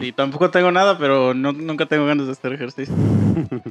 Y 0.00 0.12
tampoco 0.12 0.50
tengo 0.50 0.72
nada, 0.72 0.98
pero 0.98 1.34
no- 1.34 1.52
nunca 1.52 1.86
tengo 1.86 2.06
ganas 2.06 2.26
de 2.26 2.32
hacer 2.32 2.52
ejercicio. 2.52 2.94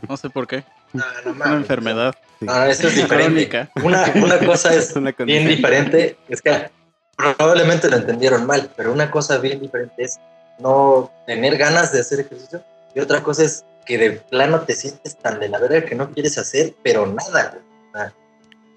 No 0.07 0.17
sé 0.17 0.29
por 0.29 0.48
qué. 0.48 0.63
No, 0.93 1.03
no 1.03 1.19
Es 1.19 1.25
mames. 1.25 1.45
una 1.48 1.55
enfermedad. 1.57 2.15
No, 2.39 2.63
esto 2.65 2.88
es 2.88 2.95
diferente. 2.95 3.69
Una, 3.83 4.05
una 4.15 4.39
cosa 4.39 4.74
es 4.74 4.89
Es 4.91 4.95
una 4.95 5.12
bien 5.12 5.48
diferente. 5.48 6.17
Es 6.27 6.41
que 6.41 6.69
probablemente 7.15 7.89
lo 7.89 7.98
entendieron 7.98 8.45
mal, 8.48 8.71
pero 8.75 8.91
una 8.93 9.12
cosa 9.12 9.38
bien 9.38 9.59
diferente 9.59 10.03
es 10.03 10.17
no 10.59 11.12
tener 11.27 11.57
ganas 11.57 11.91
de 11.91 12.00
hacer 12.00 12.21
ejercicio 12.21 12.63
y 12.95 13.00
otra 13.01 13.21
cosa 13.21 13.43
es 13.43 13.63
que 13.86 13.98
de 13.98 14.12
plano 14.12 14.62
te 14.62 14.74
sientes 14.74 15.17
tan 15.17 15.39
de 15.39 15.50
la 15.50 15.59
verga 15.59 15.86
que 15.86 15.95
no 15.95 16.09
quieres 16.12 16.38
hacer, 16.38 16.74
pero 16.83 17.05
nada. 17.05 17.51
güey. 17.51 17.63
O 17.93 17.98
sea, 17.98 18.13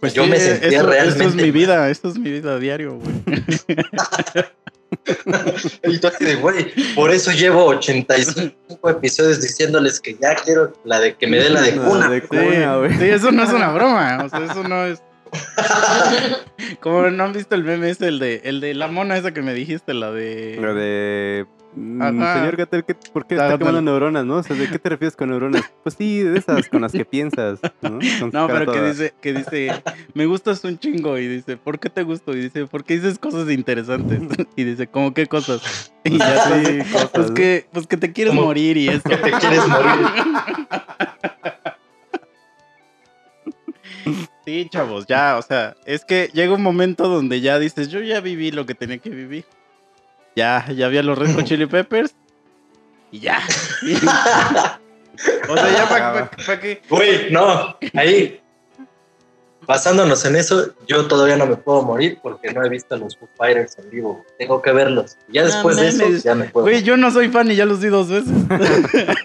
Pues 0.00 0.14
yo 0.14 0.25
sí, 0.25 0.30
me 0.30 0.38
sentía 0.40 0.68
esto, 0.78 0.87
realmente. 0.90 1.25
Esto 1.25 1.38
es 1.38 1.42
mi 1.44 1.50
vida, 1.52 1.90
esto 1.90 2.09
es 2.09 2.18
mi 2.18 2.30
vida 2.30 2.59
diario, 2.59 2.99
güey. 2.99 3.23
Y 5.84 5.99
tú 5.99 6.06
así 6.08 6.25
de, 6.25 6.37
güey, 6.37 6.66
por 6.94 7.11
eso 7.11 7.30
llevo 7.32 7.64
85 7.66 8.90
episodios 8.90 9.40
diciéndoles 9.40 10.00
que 10.00 10.16
ya 10.20 10.34
quiero 10.34 10.72
la 10.84 11.00
de 11.00 11.14
que 11.14 11.26
me 11.26 11.38
dé 11.38 11.50
la 11.50 11.62
de 11.62 11.72
La 11.76 11.82
cuna. 11.82 12.08
de 12.08 12.20
Sí, 12.20 12.26
cuna, 12.28 12.76
güey. 12.76 12.99
sí, 12.99 13.04
eso 13.08 13.32
no 13.32 13.42
es 13.44 13.50
una 13.52 13.72
broma. 13.72 14.22
O 14.25 14.28
sea, 14.28 14.44
eso 14.44 14.62
no 14.64 14.84
es. 14.87 15.02
Como 16.80 17.11
no 17.11 17.25
han 17.25 17.32
visto 17.32 17.54
el 17.54 17.64
meme 17.64 17.90
ese, 17.90 18.08
el 18.08 18.18
de, 18.18 18.42
el 18.44 18.61
de 18.61 18.75
la 18.75 18.88
mona 18.88 19.16
esa 19.16 19.32
que 19.32 19.42
me 19.42 19.54
dijiste, 19.54 19.94
la 19.94 20.11
de. 20.11 20.58
Lo 20.61 20.75
de. 20.75 21.46
Mm, 21.75 22.02
Ajá. 22.02 22.35
Señor 22.38 22.57
Gatel, 22.57 22.85
¿qué- 22.85 22.95
¿por 22.95 23.26
qué 23.26 23.35
Ah, 23.37 23.45
está 23.47 23.59
quemando 23.59 23.81
neuronas, 23.83 24.25
no? 24.25 24.37
O 24.37 24.43
sea, 24.43 24.57
¿de 24.57 24.69
qué 24.69 24.79
te 24.79 24.88
refieres 24.88 25.17
con 25.17 25.31
neuronas? 25.31 25.64
Pues 25.83 25.95
sí, 25.97 26.21
de 26.23 26.38
esas 26.38 26.69
con 26.69 26.83
las 26.83 26.93
que 26.93 27.05
piensas, 27.05 27.61
¿no? 27.81 27.99
No, 28.33 28.47
pero 28.47 28.73
que 28.73 28.83
dice, 28.83 29.14
que 29.21 29.33
dice, 29.33 29.83
me 30.14 30.26
gustas 30.26 30.62
un 30.64 30.79
chingo. 30.79 31.19
Y 31.19 31.26
dice, 31.29 31.57
¿por 31.57 31.79
qué 31.79 31.88
te 31.91 32.02
gusto? 32.02 32.33
Y 32.37 32.41
dice, 32.43 32.67
porque 32.67 32.95
dices 32.95 33.19
cosas 33.19 33.50
interesantes. 33.50 34.21
Y 34.57 34.64
dice, 34.64 34.87
¿cómo 34.87 35.14
qué 35.14 35.26
cosas? 35.26 35.93
Y 36.05 36.19
ya 36.19 36.38
Sí, 36.45 36.79
cosas, 36.93 37.11
pues 37.14 37.31
que, 37.31 37.67
pues 37.73 37.87
que 37.87 37.97
te 37.97 38.12
quieres 38.12 38.35
¿Cómo? 38.35 38.47
morir 38.47 38.76
y 38.76 38.88
eso. 38.88 39.09
Que 39.09 39.17
te 39.17 39.31
quieres 39.31 39.67
morir. 39.69 40.07
Sí, 44.45 44.69
chavos, 44.71 45.07
ya, 45.07 45.37
o 45.38 45.43
sea, 45.43 45.76
es 45.87 46.05
que 46.05 46.29
llega 46.33 46.52
un 46.52 46.62
momento 46.62 47.09
donde 47.09 47.41
ya 47.41 47.59
dices, 47.61 47.88
yo 47.88 48.00
ya 48.00 48.21
viví 48.21 48.50
lo 48.50 48.67
que 48.67 48.75
tenía 48.75 48.99
que 48.99 49.11
vivir. 49.11 49.45
Ya, 50.37 50.67
ya 50.71 50.89
vi 50.89 50.99
a 50.99 51.03
los 51.03 51.19
Red 51.19 51.35
Hot 51.35 51.45
Chili 51.45 51.67
Peppers. 51.69 52.15
Y 53.11 53.21
ya. 53.21 53.41
o 55.49 55.57
sea, 55.57 55.73
ya 55.73 55.89
para 55.89 56.61
que. 56.61 56.83
Güey, 56.89 57.31
no, 57.31 57.77
ahí. 57.95 58.39
Basándonos 59.67 60.25
en 60.25 60.35
eso, 60.35 60.73
yo 60.89 61.07
todavía 61.07 61.37
no 61.37 61.47
me 61.47 61.57
puedo 61.57 61.83
morir 61.83 62.19
porque 62.21 62.53
no 62.53 62.65
he 62.65 62.69
visto 62.69 62.97
a 62.97 62.99
los 62.99 63.17
Foo 63.17 63.29
Fighters 63.37 63.79
en 63.79 63.91
vivo. 63.91 64.25
Tengo 64.37 64.61
que 64.61 64.73
verlos. 64.73 65.17
Ya 65.29 65.43
No 65.43 65.49
después 65.49 65.77
de 65.77 65.89
eso, 65.89 66.09
ya 66.25 66.35
me 66.35 66.47
puedo. 66.47 66.67
Güey, 66.67 66.83
yo 66.83 66.97
no 66.97 67.11
soy 67.12 67.29
fan 67.29 67.51
y 67.51 67.55
ya 67.55 67.65
los 67.65 67.81
vi 67.81 67.89
dos 67.89 68.09
veces. 68.09 68.33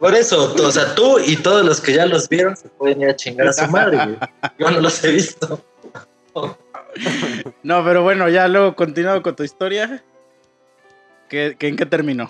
Por 0.00 0.16
eso, 0.16 0.52
o 0.52 0.72
sea, 0.72 0.96
tú 0.96 1.20
y 1.24 1.36
todos 1.36 1.64
los 1.64 1.80
que 1.80 1.92
ya 1.92 2.06
los 2.06 2.28
vieron 2.28 2.56
se 2.56 2.68
pueden 2.70 3.02
ir 3.02 3.10
a 3.10 3.14
chingar 3.14 3.46
a 3.46 3.52
su 3.52 3.68
madre, 3.68 3.98
güey. 3.98 4.16
Yo 4.58 4.68
no 4.72 4.80
los 4.80 5.04
he 5.04 5.12
visto. 5.12 5.64
No, 7.62 7.84
pero 7.84 8.02
bueno, 8.02 8.28
ya 8.28 8.48
luego 8.48 8.74
continuando 8.74 9.22
con 9.22 9.36
tu 9.36 9.44
historia. 9.44 10.02
¿Qué, 11.32 11.56
qué- 11.58 11.68
¿En 11.68 11.76
qué 11.76 11.86
terminó? 11.86 12.28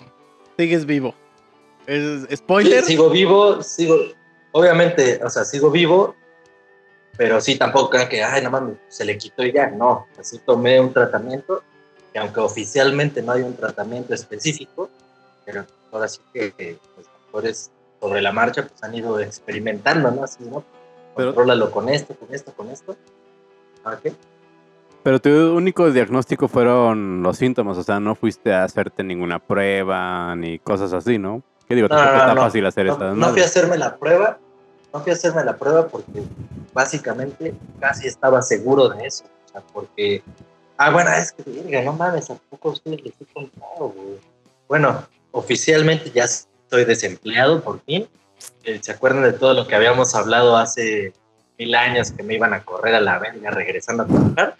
Sigues 0.57 0.85
vivo. 0.85 1.13
¿Es 1.85 2.25
spoiler? 2.37 2.81
Sigo 2.85 3.09
vivo, 3.09 3.61
sigo. 3.61 3.97
Obviamente, 4.53 5.19
o 5.21 5.29
sea, 5.29 5.43
sigo 5.43 5.69
vivo, 5.69 6.15
pero 7.17 7.41
sí 7.41 7.57
tampoco 7.57 7.89
crean 7.89 8.07
que, 8.07 8.23
ay, 8.23 8.41
no 8.41 8.49
mames, 8.49 8.77
se 8.87 9.03
le 9.03 9.17
quitó 9.17 9.43
y 9.43 9.51
ya. 9.51 9.67
No, 9.71 10.07
así 10.17 10.39
tomé 10.39 10.79
un 10.79 10.93
tratamiento, 10.93 11.63
que 12.13 12.19
aunque 12.19 12.39
oficialmente 12.39 13.21
no 13.21 13.33
hay 13.33 13.41
un 13.41 13.57
tratamiento 13.57 14.13
específico, 14.13 14.89
pero 15.43 15.65
ahora 15.91 16.07
sí 16.07 16.21
que 16.33 16.53
que 16.53 16.77
los 16.95 17.05
doctores 17.05 17.71
sobre 17.99 18.21
la 18.21 18.31
marcha 18.31 18.65
pues 18.65 18.81
han 18.83 18.95
ido 18.95 19.19
experimentando, 19.19 20.11
¿no? 20.11 20.23
Así, 20.23 20.45
¿no? 20.45 20.63
Pero- 21.13 21.35
Contrólalo 21.35 21.71
con 21.71 21.89
esto, 21.89 22.15
con 22.15 22.33
esto, 22.33 22.53
con 22.53 22.69
esto. 22.69 22.95
¿Ah, 23.83 23.99
qué? 24.01 24.13
Pero 25.03 25.19
tu 25.19 25.29
único 25.53 25.91
diagnóstico 25.91 26.47
fueron 26.47 27.21
los 27.23 27.37
síntomas, 27.37 27.77
o 27.77 27.83
sea, 27.83 27.99
no 27.99 28.15
fuiste 28.15 28.53
a 28.53 28.63
hacerte 28.63 29.03
ninguna 29.03 29.39
prueba 29.39 30.33
ni 30.35 30.59
cosas 30.59 30.93
así, 30.93 31.17
¿no? 31.17 31.43
¿Qué 31.67 31.75
digo? 31.75 31.89
No, 31.89 31.95
Tampoco 31.95 32.13
no, 32.15 32.21
está 32.21 32.35
no. 32.35 32.41
fácil 32.41 32.65
hacer 32.65 32.85
No, 32.85 32.93
esta 32.93 33.13
no 33.13 33.29
fui 33.29 33.41
a 33.41 33.45
hacerme 33.45 33.77
la 33.77 33.97
prueba, 33.97 34.39
no 34.93 34.99
fui 35.01 35.11
a 35.11 35.15
hacerme 35.15 35.43
la 35.43 35.57
prueba 35.57 35.87
porque 35.87 36.23
básicamente 36.73 37.53
casi 37.81 38.07
estaba 38.07 38.41
seguro 38.41 38.87
de 38.89 39.05
eso. 39.05 39.25
O 39.45 39.51
sea, 39.51 39.61
porque, 39.73 40.23
ah, 40.77 40.89
bueno, 40.91 41.11
es 41.11 41.33
que, 41.33 41.43
verga, 41.49 41.81
no 41.83 41.93
mames, 41.93 42.29
¿a 42.29 42.35
poco 42.49 42.69
a 42.69 42.71
ustedes 42.71 43.03
les 43.03 43.13
he 43.19 43.25
contado, 43.33 43.89
güey? 43.89 44.19
Bueno, 44.69 45.05
oficialmente 45.31 46.11
ya 46.11 46.23
estoy 46.23 46.85
desempleado 46.85 47.61
por 47.61 47.81
fin. 47.81 48.07
Eh, 48.63 48.79
¿Se 48.81 48.91
acuerdan 48.93 49.23
de 49.23 49.33
todo 49.33 49.53
lo 49.53 49.67
que 49.67 49.75
habíamos 49.75 50.15
hablado 50.15 50.55
hace 50.55 51.13
mil 51.63 51.75
años 51.75 52.11
que 52.11 52.23
me 52.23 52.33
iban 52.35 52.53
a 52.53 52.63
correr 52.63 52.95
a 52.95 53.01
la 53.01 53.19
verga 53.19 53.51
regresando 53.51 54.03
a 54.03 54.07
trabajar? 54.07 54.55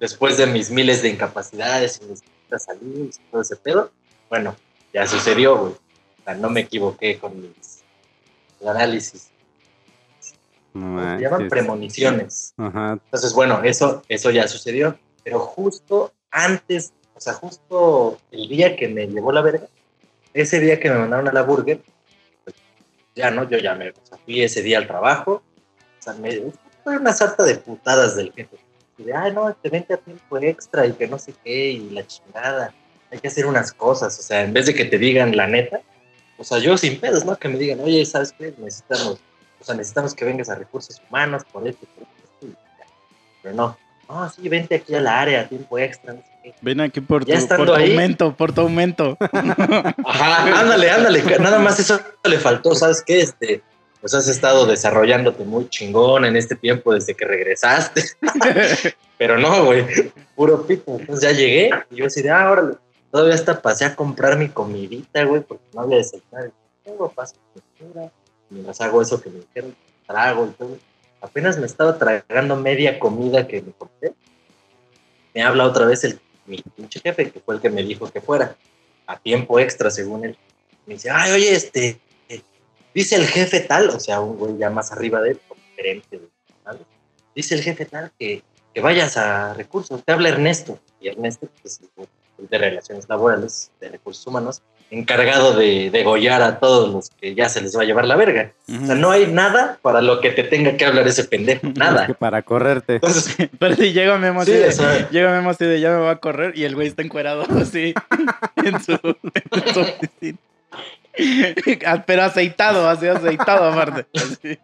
Después 0.00 0.36
de 0.36 0.46
mis 0.46 0.70
miles 0.70 1.02
de 1.02 1.10
incapacidades 1.10 2.00
y 2.02 2.06
mis 2.06 2.22
salud 2.58 3.10
y 3.12 3.30
todo 3.30 3.42
ese 3.42 3.56
pedo, 3.56 3.92
bueno, 4.28 4.56
ya 4.92 5.06
sucedió, 5.06 5.56
güey. 5.56 5.72
O 5.72 6.24
sea, 6.24 6.34
no 6.34 6.50
me 6.50 6.60
equivoqué 6.60 7.18
con 7.18 7.40
mis 7.40 7.82
análisis. 8.66 9.30
No 10.74 11.16
Se 11.16 11.22
llaman 11.22 11.48
premoniciones. 11.48 12.54
Ajá. 12.56 12.98
Entonces, 13.04 13.32
bueno, 13.34 13.62
eso, 13.62 14.02
eso 14.08 14.30
ya 14.30 14.48
sucedió. 14.48 14.98
Pero 15.22 15.38
justo 15.38 16.12
antes, 16.30 16.92
o 17.14 17.20
sea, 17.20 17.34
justo 17.34 18.18
el 18.32 18.48
día 18.48 18.74
que 18.76 18.88
me 18.88 19.06
llevó 19.06 19.30
la 19.30 19.42
verga, 19.42 19.66
ese 20.32 20.58
día 20.60 20.80
que 20.80 20.90
me 20.90 20.98
mandaron 20.98 21.28
a 21.28 21.32
la 21.32 21.42
burger, 21.42 21.80
ya 23.14 23.30
no, 23.30 23.48
yo 23.48 23.58
ya 23.58 23.74
me 23.74 23.92
fui 24.24 24.42
ese 24.42 24.62
día 24.62 24.78
al 24.78 24.86
trabajo. 24.86 25.42
O 25.98 26.02
sea, 26.02 26.14
me 26.14 26.52
fue 26.82 26.96
una 26.96 27.12
sarta 27.12 27.44
de 27.44 27.56
putadas 27.56 28.16
del 28.16 28.32
jefe. 28.32 28.56
Y 28.98 29.04
de, 29.04 29.14
ay, 29.14 29.32
no, 29.32 29.52
te 29.54 29.68
vente 29.68 29.94
a 29.94 29.96
tiempo 29.96 30.38
extra 30.38 30.86
y 30.86 30.92
que 30.92 31.06
no 31.06 31.18
sé 31.18 31.34
qué, 31.44 31.72
y 31.72 31.90
la 31.90 32.06
chingada. 32.06 32.74
Hay 33.10 33.18
que 33.18 33.28
hacer 33.28 33.46
unas 33.46 33.72
cosas. 33.72 34.18
O 34.18 34.22
sea, 34.22 34.42
en 34.42 34.52
vez 34.52 34.66
de 34.66 34.74
que 34.74 34.84
te 34.84 34.98
digan 34.98 35.36
la 35.36 35.46
neta, 35.46 35.80
o 36.38 36.44
sea, 36.44 36.58
yo 36.58 36.76
sin 36.78 36.98
pedos, 37.00 37.24
¿no? 37.24 37.36
Que 37.36 37.48
me 37.48 37.58
digan, 37.58 37.80
oye, 37.80 38.04
¿sabes 38.06 38.32
qué? 38.32 38.54
Necesitamos, 38.56 39.20
o 39.60 39.64
sea, 39.64 39.74
necesitamos 39.74 40.14
que 40.14 40.24
vengas 40.24 40.48
a 40.48 40.54
recursos 40.54 41.00
humanos 41.08 41.42
por 41.52 41.66
esto, 41.66 41.86
por 41.94 42.04
esto. 42.04 42.58
Pero 43.42 43.54
no, 43.54 43.78
no, 44.08 44.30
sí, 44.30 44.48
vente 44.48 44.76
aquí 44.76 44.94
a 44.94 45.00
la 45.00 45.20
área 45.20 45.42
a 45.42 45.48
tiempo 45.48 45.78
extra, 45.78 46.14
no 46.14 46.22
sé. 46.22 46.29
Ven 46.62 46.80
aquí 46.80 47.00
por 47.00 47.24
tu, 47.24 47.32
por 47.48 47.66
tu 47.66 47.74
ahí. 47.74 47.90
aumento, 47.90 48.36
por 48.36 48.52
tu 48.52 48.62
aumento. 48.62 49.16
Ajá, 50.04 50.60
ándale, 50.60 50.90
ándale, 50.90 51.22
nada 51.38 51.58
más 51.58 51.78
eso 51.78 52.00
le 52.24 52.38
faltó, 52.38 52.74
¿sabes 52.74 53.02
qué? 53.04 53.20
Este, 53.20 53.62
pues 54.00 54.14
has 54.14 54.28
estado 54.28 54.66
desarrollándote 54.66 55.44
muy 55.44 55.68
chingón 55.68 56.24
en 56.24 56.36
este 56.36 56.56
tiempo 56.56 56.94
desde 56.94 57.14
que 57.14 57.26
regresaste, 57.26 58.04
pero 59.18 59.38
no, 59.38 59.66
güey, 59.66 59.84
puro 60.34 60.66
pito. 60.66 60.96
Entonces 60.98 61.22
ya 61.22 61.32
llegué 61.36 61.70
y 61.90 61.96
yo 61.96 62.06
así 62.06 62.22
de, 62.22 62.30
ah, 62.30 62.50
órale, 62.50 62.76
todavía 63.10 63.34
hasta 63.34 63.60
pasé 63.60 63.84
a 63.84 63.94
comprar 63.94 64.38
mi 64.38 64.48
comidita, 64.48 65.24
güey, 65.24 65.42
porque 65.42 65.64
no 65.74 65.82
había 65.82 65.98
desayunado. 65.98 66.52
Tengo 66.82 67.10
paso 67.10 67.34
mientras 68.48 68.80
hago 68.80 69.00
eso 69.02 69.20
que 69.20 69.30
me 69.30 69.40
dijeron, 69.40 69.74
trago 70.06 70.46
y 70.46 70.50
todo. 70.50 70.78
Apenas 71.20 71.58
me 71.58 71.66
estaba 71.66 71.98
tragando 71.98 72.56
media 72.56 72.98
comida 72.98 73.46
que 73.46 73.60
me 73.62 73.72
compré. 73.72 74.14
Me 75.34 75.42
habla 75.42 75.66
otra 75.66 75.84
vez 75.86 76.02
el, 76.04 76.18
mi 76.50 76.58
pinche 76.76 77.00
jefe, 77.00 77.30
que 77.30 77.40
fue 77.40 77.54
el 77.54 77.60
que 77.60 77.70
me 77.70 77.82
dijo 77.82 78.10
que 78.10 78.20
fuera, 78.20 78.56
a 79.06 79.18
tiempo 79.18 79.58
extra, 79.58 79.90
según 79.90 80.24
él. 80.24 80.36
Me 80.86 80.94
dice, 80.94 81.10
ay, 81.10 81.32
oye, 81.32 81.52
este, 81.52 82.00
eh, 82.28 82.42
dice 82.94 83.16
el 83.16 83.26
jefe 83.26 83.60
tal, 83.60 83.90
o 83.90 84.00
sea, 84.00 84.20
un 84.20 84.36
güey 84.36 84.58
ya 84.58 84.70
más 84.70 84.92
arriba 84.92 85.20
de 85.20 85.32
él, 85.32 85.40
gerente. 85.76 86.20
Dice 87.34 87.54
el 87.54 87.62
jefe 87.62 87.86
tal 87.86 88.10
que, 88.18 88.42
que 88.74 88.80
vayas 88.80 89.16
a 89.16 89.54
recursos, 89.54 90.04
te 90.04 90.12
habla 90.12 90.28
Ernesto. 90.30 90.78
Y 91.00 91.08
Ernesto, 91.08 91.48
pues, 91.62 91.80
de 92.38 92.58
relaciones 92.58 93.08
laborales, 93.08 93.70
de 93.80 93.90
recursos 93.90 94.26
humanos, 94.26 94.62
encargado 94.90 95.54
de 95.54 95.90
degollar 95.90 96.42
a 96.42 96.58
todos 96.58 96.92
los 96.92 97.10
que 97.10 97.34
ya 97.34 97.48
se 97.48 97.60
les 97.60 97.76
va 97.76 97.82
a 97.82 97.84
llevar 97.84 98.06
la 98.06 98.16
verga. 98.16 98.52
O 98.68 98.86
sea, 98.86 98.94
no 98.94 99.10
hay 99.10 99.26
nada 99.26 99.78
para 99.82 100.00
lo 100.00 100.20
que 100.20 100.30
te 100.30 100.42
tenga 100.42 100.76
que 100.76 100.84
hablar 100.84 101.06
ese 101.06 101.24
pendejo, 101.24 101.72
Que 101.72 101.72
nada. 101.78 102.08
para 102.18 102.42
correrte. 102.42 102.94
Entonces, 102.96 103.36
Pero 103.58 103.76
si 103.76 103.92
llega 103.92 104.18
Memo 104.18 104.44
sí, 104.44 104.52
o 104.52 104.72
sea, 104.72 105.08
llega 105.10 105.30
Memo 105.30 105.50
así 105.50 105.64
de 105.64 105.80
ya 105.80 105.90
me 105.90 105.98
va 105.98 106.12
a 106.12 106.16
correr 106.16 106.56
y 106.56 106.64
el 106.64 106.74
güey 106.74 106.88
está 106.88 107.02
encuerado 107.02 107.46
así 107.60 107.94
en 108.56 108.82
su, 108.82 108.92
en 108.92 109.74
su 109.74 109.80
oficina. 109.80 110.38
Ah, 111.86 112.02
Pero 112.06 112.22
aceitado, 112.22 112.88
así 112.88 113.06
aceitado 113.06 113.70
aparte. 113.70 114.06
Así. 114.14 114.58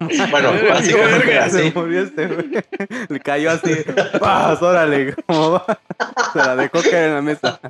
bueno, 0.30 0.52
básicamente 0.68 1.26
Verga, 1.26 1.44
así. 1.44 1.58
Se 1.58 1.72
murió 1.72 2.02
este, 2.02 2.26
güey. 2.26 2.48
Le 3.08 3.20
cayó 3.20 3.50
así. 3.50 3.74
¡Paz! 4.20 4.62
¡Órale! 4.62 5.14
¿Cómo 5.26 5.52
va? 5.52 5.80
Se 6.32 6.38
la 6.38 6.56
dejó 6.56 6.80
caer 6.82 7.08
en 7.08 7.14
la 7.14 7.22
mesa. 7.22 7.60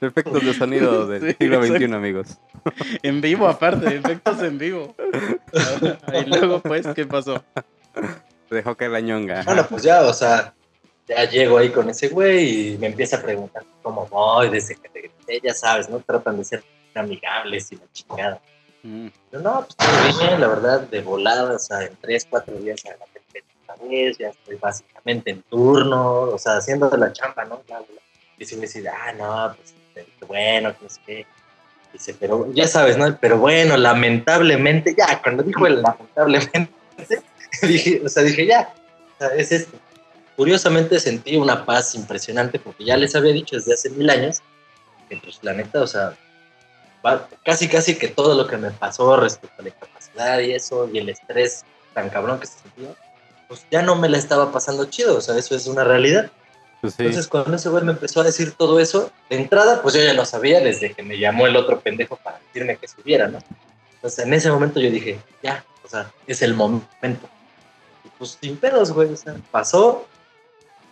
Efectos 0.00 0.44
de 0.44 0.54
sonido 0.54 1.06
del 1.06 1.20
Sí, 1.30 1.36
siglo 1.40 1.62
XXI, 1.62 1.74
exacto. 1.74 1.96
amigos. 1.96 2.38
En 3.02 3.20
vivo 3.20 3.48
aparte, 3.48 3.96
efectos 3.96 4.42
en 4.42 4.58
vivo. 4.58 4.94
Y 6.14 6.28
luego 6.28 6.60
pues, 6.60 6.86
¿qué 6.94 7.06
pasó? 7.06 7.42
Se 8.48 8.54
dejó 8.54 8.76
caer 8.76 8.90
la 8.92 9.00
ñonga. 9.00 9.42
Bueno, 9.44 9.66
pues 9.68 9.82
ya, 9.82 10.02
o 10.02 10.12
sea, 10.12 10.52
ya 11.08 11.24
llego 11.28 11.58
ahí 11.58 11.70
con 11.70 11.88
ese 11.88 12.08
güey 12.08 12.74
y 12.74 12.78
me 12.78 12.88
empieza 12.88 13.16
a 13.16 13.22
preguntar 13.22 13.64
cómo 13.82 14.06
voy, 14.06 14.48
desde 14.50 14.74
que 14.76 14.88
regresé, 14.92 15.40
ya 15.42 15.54
sabes, 15.54 15.88
¿no? 15.88 16.00
Tratan 16.00 16.36
de 16.38 16.44
ser 16.44 16.64
amigables 16.94 17.72
y 17.72 17.76
la 17.76 17.82
chingada. 17.92 18.40
Mm. 18.82 19.08
No, 19.32 19.66
pues 19.66 20.38
la 20.38 20.48
verdad, 20.48 20.80
de 20.80 21.02
volada, 21.02 21.52
o 21.52 21.58
sea, 21.58 21.82
en 21.82 21.96
tres, 22.00 22.26
cuatro 22.28 22.56
días 22.56 22.82
a 22.86 22.90
la 22.90 23.06
vez, 23.88 24.18
ya 24.18 24.28
estoy 24.28 24.56
básicamente 24.56 25.30
en 25.30 25.42
turno, 25.42 26.22
o 26.22 26.38
sea, 26.38 26.56
haciendo 26.56 26.88
de 26.88 26.98
la 26.98 27.12
chamba, 27.12 27.44
¿no? 27.44 27.62
Y 28.38 28.44
si 28.44 28.56
me 28.56 28.62
dice, 28.62 28.82
ah, 28.88 29.12
no, 29.12 29.54
pues 29.54 29.74
este, 29.94 30.24
bueno, 30.24 30.76
que 30.76 30.84
no 30.84 30.90
sé 30.90 31.00
qué. 31.06 31.26
Dice, 31.92 32.14
pero 32.18 32.52
ya 32.52 32.66
sabes, 32.68 32.96
¿no? 32.96 33.16
Pero 33.20 33.38
bueno, 33.38 33.76
lamentablemente, 33.76 34.94
ya, 34.96 35.20
cuando 35.22 35.42
dijo 35.42 35.66
el 35.66 35.82
lamentablemente, 35.82 36.70
dije, 37.62 38.00
o 38.04 38.08
sea, 38.08 38.22
dije, 38.22 38.46
ya, 38.46 38.72
es 39.36 39.52
esto. 39.52 39.76
Curiosamente 40.36 40.98
sentí 41.00 41.36
una 41.36 41.66
paz 41.66 41.94
impresionante 41.94 42.58
porque 42.58 42.84
ya 42.84 42.96
les 42.96 43.14
había 43.14 43.32
dicho 43.32 43.56
desde 43.56 43.74
hace 43.74 43.90
mil 43.90 44.08
años 44.08 44.40
que, 45.08 45.16
pues, 45.18 45.40
la 45.42 45.52
neta, 45.52 45.82
o 45.82 45.86
sea, 45.86 46.16
casi, 47.44 47.68
casi 47.68 47.96
que 47.96 48.08
todo 48.08 48.34
lo 48.34 48.46
que 48.46 48.56
me 48.56 48.70
pasó 48.70 49.16
respecto 49.16 49.60
a 49.60 49.62
la 49.62 49.68
incapacidad 49.68 50.38
y 50.40 50.52
eso, 50.52 50.88
y 50.92 50.98
el 50.98 51.08
estrés 51.08 51.64
tan 51.94 52.10
cabrón 52.10 52.40
que 52.40 52.46
se 52.46 52.58
sentía, 52.58 52.94
pues 53.48 53.66
ya 53.70 53.82
no 53.82 53.96
me 53.96 54.08
la 54.08 54.18
estaba 54.18 54.52
pasando 54.52 54.84
chido, 54.86 55.16
o 55.16 55.20
sea, 55.20 55.36
eso 55.36 55.54
es 55.56 55.66
una 55.66 55.84
realidad. 55.84 56.30
Pues 56.80 56.94
sí. 56.94 57.02
Entonces, 57.02 57.28
cuando 57.28 57.56
ese 57.56 57.68
güey 57.68 57.84
me 57.84 57.92
empezó 57.92 58.20
a 58.20 58.24
decir 58.24 58.52
todo 58.52 58.80
eso, 58.80 59.10
de 59.28 59.36
entrada, 59.36 59.82
pues 59.82 59.94
yo 59.94 60.02
ya 60.02 60.14
lo 60.14 60.24
sabía 60.24 60.60
desde 60.60 60.92
que 60.94 61.02
me 61.02 61.18
llamó 61.18 61.46
el 61.46 61.56
otro 61.56 61.80
pendejo 61.80 62.16
para 62.16 62.38
decirme 62.38 62.76
que 62.76 62.88
subiera, 62.88 63.28
¿no? 63.28 63.38
Entonces, 63.94 64.24
en 64.24 64.32
ese 64.32 64.50
momento 64.50 64.80
yo 64.80 64.90
dije, 64.90 65.18
ya, 65.42 65.64
o 65.84 65.88
sea, 65.88 66.10
es 66.26 66.40
el 66.42 66.54
momento. 66.54 67.28
Y 68.04 68.08
pues 68.16 68.38
sin 68.40 68.56
pedos, 68.56 68.92
güey, 68.92 69.12
o 69.12 69.16
sea, 69.16 69.36
pasó, 69.50 70.06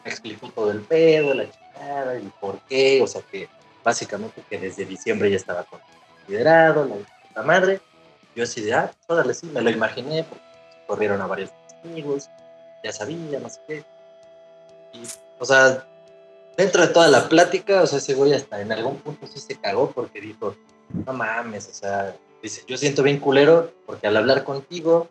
me 0.04 0.10
explicó 0.10 0.50
todo 0.50 0.70
el 0.70 0.80
pedo, 0.80 1.32
la 1.32 1.50
chingada 1.50 2.18
y 2.18 2.30
por 2.40 2.58
qué, 2.68 3.00
o 3.02 3.06
sea, 3.06 3.22
que 3.22 3.48
básicamente 3.82 4.42
que 4.50 4.58
desde 4.58 4.84
diciembre 4.84 5.30
ya 5.30 5.36
estaba 5.36 5.64
considerado, 6.28 6.87
la 7.35 7.42
madre. 7.42 7.80
Yo 8.37 8.44
así 8.44 8.61
de, 8.61 8.75
ah, 8.75 8.92
órale, 9.08 9.35
sí, 9.35 9.47
me 9.47 9.62
lo 9.62 9.70
imaginé, 9.70 10.25
porque 10.25 10.44
corrieron 10.87 11.20
a 11.23 11.26
varios 11.26 11.50
testigos, 11.82 12.28
ya 12.85 12.92
sabía, 12.92 13.40
no 13.40 13.49
sé 13.49 13.61
qué. 13.66 13.85
Y, 14.92 15.02
o 15.38 15.44
sea, 15.44 15.85
dentro 16.56 16.82
de 16.87 16.88
toda 16.92 17.08
la 17.08 17.28
plática, 17.28 17.82
o 17.82 17.87
sea, 17.87 17.99
ese 17.99 18.14
güey 18.14 18.35
hasta 18.35 18.61
en 18.61 18.70
algún 18.70 18.97
punto 18.99 19.26
sí 19.26 19.40
se 19.40 19.56
cagó 19.58 19.90
porque 19.90 20.20
dijo, 20.20 20.54
no 21.06 21.12
mames, 21.12 21.68
o 21.68 21.75
sea, 21.75 22.14
dice, 22.42 22.62
yo 22.68 22.76
siento 22.76 23.02
bien 23.02 23.18
culero 23.18 23.73
porque 23.87 24.06
al 24.06 24.16
hablar 24.16 24.44
contigo, 24.44 25.08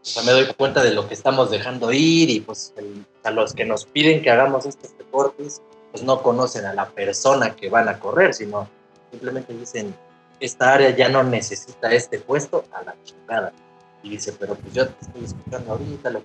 o 0.00 0.04
sea, 0.04 0.22
me 0.22 0.32
doy 0.32 0.46
cuenta 0.54 0.82
de 0.82 0.94
lo 0.94 1.06
que 1.06 1.14
estamos 1.14 1.50
dejando 1.50 1.92
ir 1.92 2.30
y 2.30 2.40
pues 2.40 2.72
el- 2.76 3.04
a 3.24 3.30
los 3.30 3.52
que 3.52 3.66
nos 3.66 3.84
piden 3.84 4.22
que 4.22 4.30
hagamos 4.30 4.64
estos 4.64 4.96
deportes, 4.96 5.60
pues 5.92 6.02
no 6.02 6.22
conocen 6.22 6.64
a 6.64 6.72
la 6.72 6.88
persona 6.88 7.54
que 7.54 7.68
van 7.68 7.88
a 7.88 7.98
correr, 7.98 8.32
sino 8.32 8.66
simplemente 9.10 9.52
dicen, 9.52 9.94
esta 10.40 10.74
área 10.74 10.90
ya 10.90 11.08
no 11.08 11.22
necesita 11.22 11.92
este 11.92 12.18
puesto 12.18 12.64
a 12.72 12.82
la 12.82 12.94
chingada. 13.04 13.52
Y 14.02 14.10
dice, 14.10 14.32
pero 14.38 14.54
pues 14.54 14.72
yo 14.74 14.88
te 14.88 15.04
estoy 15.04 15.24
escuchando 15.24 15.72
ahorita. 15.72 16.10
Lo... 16.10 16.22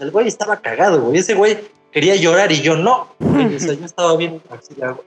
El 0.00 0.10
güey 0.10 0.26
estaba 0.28 0.56
cagado, 0.56 1.02
güey. 1.02 1.18
Ese 1.18 1.34
güey 1.34 1.58
quería 1.92 2.16
llorar 2.16 2.50
y 2.52 2.62
yo 2.62 2.76
no. 2.76 3.14
güey. 3.18 3.54
O 3.54 3.60
sea, 3.60 3.74
yo 3.74 3.84
estaba 3.84 4.16
bien 4.16 4.40
así, 4.50 4.74
la- 4.76 4.92
O 4.92 5.02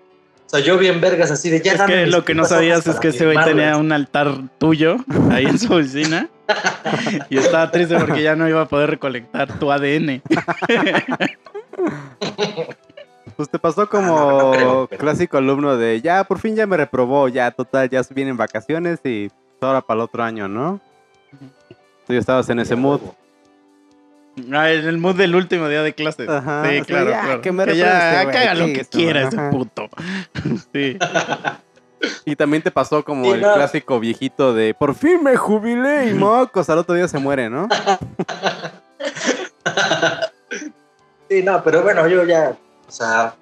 sea, 0.45 0.59
yo 0.59 0.77
bien 0.77 1.01
vergas 1.01 1.31
así 1.31 1.49
de 1.49 1.61
ya. 1.61 1.73
Es 1.73 1.81
que 1.81 2.05
lo 2.05 2.23
que 2.23 2.33
no 2.35 2.45
sabías 2.45 2.85
es 2.87 2.99
que 2.99 3.09
ese 3.09 3.25
güey 3.25 3.37
tenía 3.37 3.73
firmarlas". 3.73 3.79
un 3.79 3.91
altar 3.91 4.37
tuyo 4.59 4.97
ahí 5.31 5.45
en 5.45 5.59
su 5.59 5.73
oficina. 5.73 6.29
Y 7.29 7.37
estaba 7.37 7.69
triste 7.71 7.97
porque 7.99 8.21
ya 8.23 8.37
no 8.37 8.47
iba 8.47 8.61
a 8.61 8.67
poder 8.69 8.89
recolectar 8.89 9.59
tu 9.59 9.69
ADN. 9.69 10.21
Pues 13.37 13.49
te 13.49 13.59
pasó 13.59 13.83
Ah, 13.83 13.87
como 13.89 14.07
no, 14.07 14.37
no 14.41 14.51
creo, 14.51 14.87
pero- 14.87 14.99
clásico 14.99 15.37
alumno 15.37 15.77
de 15.77 16.01
ya 16.01 16.23
por 16.23 16.39
fin 16.39 16.55
ya 16.55 16.65
me 16.67 16.75
reprobó, 16.75 17.27
ya 17.29 17.51
total, 17.51 17.87
ya 17.89 18.01
vienen 18.09 18.35
vacaciones 18.35 18.99
y 19.03 19.29
pues, 19.29 19.61
ahora 19.61 19.81
para 19.81 19.99
el 19.99 20.01
otro 20.05 20.23
año, 20.23 20.47
¿no? 20.47 20.79
Tú 22.07 22.13
ya 22.13 22.19
estabas 22.19 22.49
en 22.49 22.59
ese 22.59 22.75
mood. 22.75 22.99
Ah, 24.51 24.71
en 24.71 24.85
el 24.85 24.97
mood 24.97 25.15
del 25.15 25.35
último 25.35 25.67
día 25.67 25.81
de 25.83 25.93
clase. 25.93 26.25
Ajá, 26.29 26.63
sí, 26.67 26.75
sea, 26.75 26.85
claro, 26.85 27.09
ya, 27.09 27.21
claro. 27.21 27.41
que 27.41 27.51
me 27.51 27.65
Que 27.65 27.77
ya 27.77 28.21
este 28.23 28.37
haga 28.39 28.53
lo 28.55 28.65
que 28.67 28.85
quiera 28.85 29.27
ese 29.27 29.37
puto. 29.51 29.87
Sí. 30.73 30.97
Y 32.25 32.35
también 32.35 32.61
te 32.61 32.69
pasó 32.69 33.03
como 33.03 33.25
Sí, 33.25 33.31
el 33.31 33.41
no. 33.41 33.53
clásico 33.55 33.99
viejito 33.99 34.53
de 34.53 34.75
por 34.75 34.93
fin 34.93 35.23
me 35.23 35.35
jubilé 35.35 36.09
y 36.09 36.13
mocos, 36.15 36.69
al 36.69 36.77
otro 36.79 36.93
día 36.95 37.07
se 37.07 37.17
muere, 37.19 37.49
¿no? 37.49 37.67
Sí, 41.29 41.43
no, 41.43 41.61
pero 41.63 41.83
bueno, 41.83 42.07
yo 42.07 42.23
ya, 42.23 42.55
o 42.87 42.91
sea, 42.91 43.35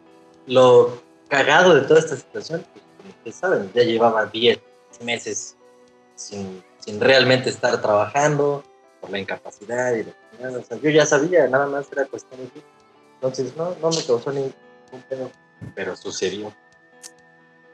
lo 0.47 1.01
cagado 1.29 1.75
de 1.75 1.81
toda 1.81 1.99
esta 1.99 2.15
situación, 2.15 2.65
pues, 3.23 3.35
saben, 3.35 3.71
ya 3.73 3.83
llevaba 3.83 4.25
10 4.25 4.59
meses 5.03 5.55
sin, 6.15 6.63
sin 6.79 6.99
realmente 6.99 7.49
estar 7.49 7.81
trabajando 7.81 8.63
por 9.01 9.09
la 9.09 9.19
incapacidad 9.19 9.93
y 9.93 10.03
la 10.03 10.11
o 10.49 10.63
sea, 10.63 10.77
yo 10.81 10.89
ya 10.89 11.05
sabía, 11.05 11.47
nada 11.47 11.67
más 11.67 11.87
era 11.91 12.05
cuestión 12.05 12.41
de. 12.41 12.61
Entonces, 13.15 13.55
no, 13.55 13.75
no 13.81 13.89
me 13.89 14.03
causó 14.05 14.31
ningún 14.31 14.53
pedo, 15.07 15.31
pero 15.73 15.95
sucedió. 15.95 16.53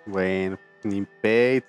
Bueno, 0.06 0.60
ni 0.84 1.02
paid. 1.22 1.64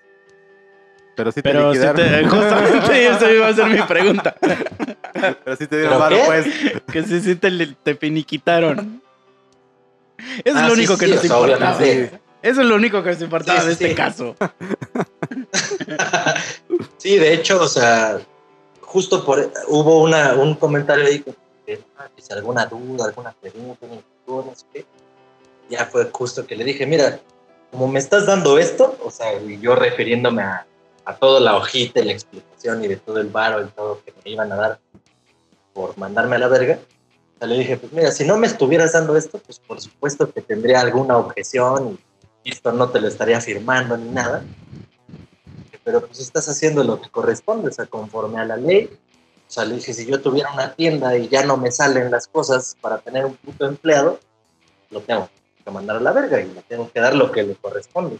Pero 1.17 1.31
sí 1.33 1.43
te 1.43 1.51
Pero 1.51 1.73
liquidaron. 1.73 1.97
te, 1.97 2.25
justamente 2.29 3.07
esa 3.07 3.31
iba 3.31 3.49
a 3.49 3.55
ser 3.55 3.67
mi 3.67 3.83
pregunta. 3.83 4.35
Pero 5.45 5.57
sí 5.57 5.67
te 5.67 5.79
dieron 5.79 5.99
¿Pero 5.99 5.99
varo, 5.99 6.17
qué? 6.17 6.23
pues. 6.27 6.47
Que 6.93 7.03
sí, 7.03 7.21
sí 7.21 7.37
te, 7.37 7.67
te 7.83 7.95
finiquitaron. 7.95 9.03
Eso 10.45 10.57
Ah, 10.59 10.63
es 10.63 10.69
lo 10.69 10.75
sí, 10.75 10.81
único 10.81 10.99
que 10.99 11.07
sí, 11.07 11.13
nos 11.13 11.25
importaba. 11.25 11.83
Eso 11.83 12.61
es 12.61 12.67
lo 12.67 12.75
único 12.75 13.03
que 13.03 13.11
nos 13.11 13.21
importaba 13.23 13.61
Sí, 13.61 13.67
de 13.69 13.75
sí, 13.75 13.85
este 13.85 13.89
sí. 13.91 13.95
caso. 13.95 14.37
Sí, 16.99 17.19
de 17.19 17.35
hecho, 17.35 17.61
o 17.61 17.67
sea, 17.69 18.21
justo 18.81 19.25
por 19.25 19.51
hubo 19.69 20.03
una, 20.03 20.35
un 20.35 20.55
comentario 20.55 21.05
ahí 21.07 21.21
que, 21.67 21.81
ah, 21.99 22.09
si 22.17 22.33
alguna 22.33 22.67
duda, 22.67 23.07
alguna 23.07 23.33
pregunta, 23.33 23.87
no 24.29 24.53
sé 24.55 24.65
qué. 24.73 24.87
Ya 25.69 25.87
fue 25.87 26.09
justo 26.13 26.47
que 26.47 26.55
le 26.55 26.65
dije, 26.65 26.87
mira, 26.87 27.19
como 27.73 27.89
me 27.89 27.99
estás 27.99 28.27
dando 28.27 28.59
esto, 28.59 28.97
o 29.03 29.11
sea, 29.11 29.35
y 29.41 29.59
yo 29.59 29.75
refiriéndome 29.75 30.43
a, 30.43 30.67
a 31.05 31.17
toda 31.17 31.41
la 31.41 31.57
hojita 31.57 32.01
y 32.01 32.05
la 32.05 32.13
explicación 32.13 32.85
y 32.85 32.89
de 32.89 32.97
todo 32.97 33.19
el 33.21 33.29
varo 33.29 33.63
y 33.63 33.67
todo 33.71 34.01
que 34.05 34.13
me 34.25 34.31
iban 34.31 34.53
a 34.53 34.57
dar 34.57 34.79
por 35.73 35.97
mandarme 35.99 36.37
a 36.37 36.41
la 36.41 36.49
verga, 36.49 36.79
sea, 37.47 37.49
le 37.49 37.59
dije, 37.59 37.77
pues 37.77 37.93
mira, 37.93 38.11
si 38.11 38.25
no 38.25 38.37
me 38.37 38.47
estuvieras 38.47 38.93
dando 38.93 39.17
esto, 39.17 39.39
pues 39.39 39.59
por 39.59 39.81
supuesto 39.81 40.33
que 40.33 40.43
tendría 40.43 40.81
alguna 40.81 41.17
objeción 41.17 41.99
y 42.45 42.53
esto 42.53 42.73
no 42.73 42.89
te 42.91 43.01
lo 43.01 43.09
estaría 43.09 43.41
firmando 43.41 43.97
ni 43.97 44.11
nada 44.11 44.45
pero 45.85 46.07
pues 46.07 46.21
estás 46.21 46.49
haciendo 46.49 46.85
lo 46.85 47.01
que 47.01 47.11
corresponde, 47.11 47.69
o 47.69 47.73
sea, 47.73 47.87
conforme 47.87 48.41
a 48.41 48.45
la 48.45 48.57
ley. 48.57 48.91
O 49.49 49.51
sea, 49.53 49.65
le 49.65 49.77
dije, 49.77 49.93
si 49.93 50.07
yo 50.07 50.21
tuviera 50.21 50.53
una 50.53 50.75
tienda 50.75 51.17
y 51.17 51.29
ya 51.29 51.45
no 51.45 51.57
me 51.57 51.71
salen 51.71 52.11
las 52.11 52.27
cosas 52.27 52.77
para 52.81 52.99
tener 52.99 53.27
un 53.27 53.35
puto 53.37 53.67
empleado, 53.67 54.19
lo 54.91 55.01
tengo 55.01 55.29
que 55.65 55.71
mandar 55.71 55.97
a 55.97 56.01
la 56.01 56.13
verga 56.13 56.41
y 56.41 56.47
le 56.53 56.63
tengo 56.63 56.91
que 56.91 57.01
dar 57.01 57.15
lo 57.15 57.31
que 57.33 57.43
le 57.43 57.55
corresponde. 57.57 58.19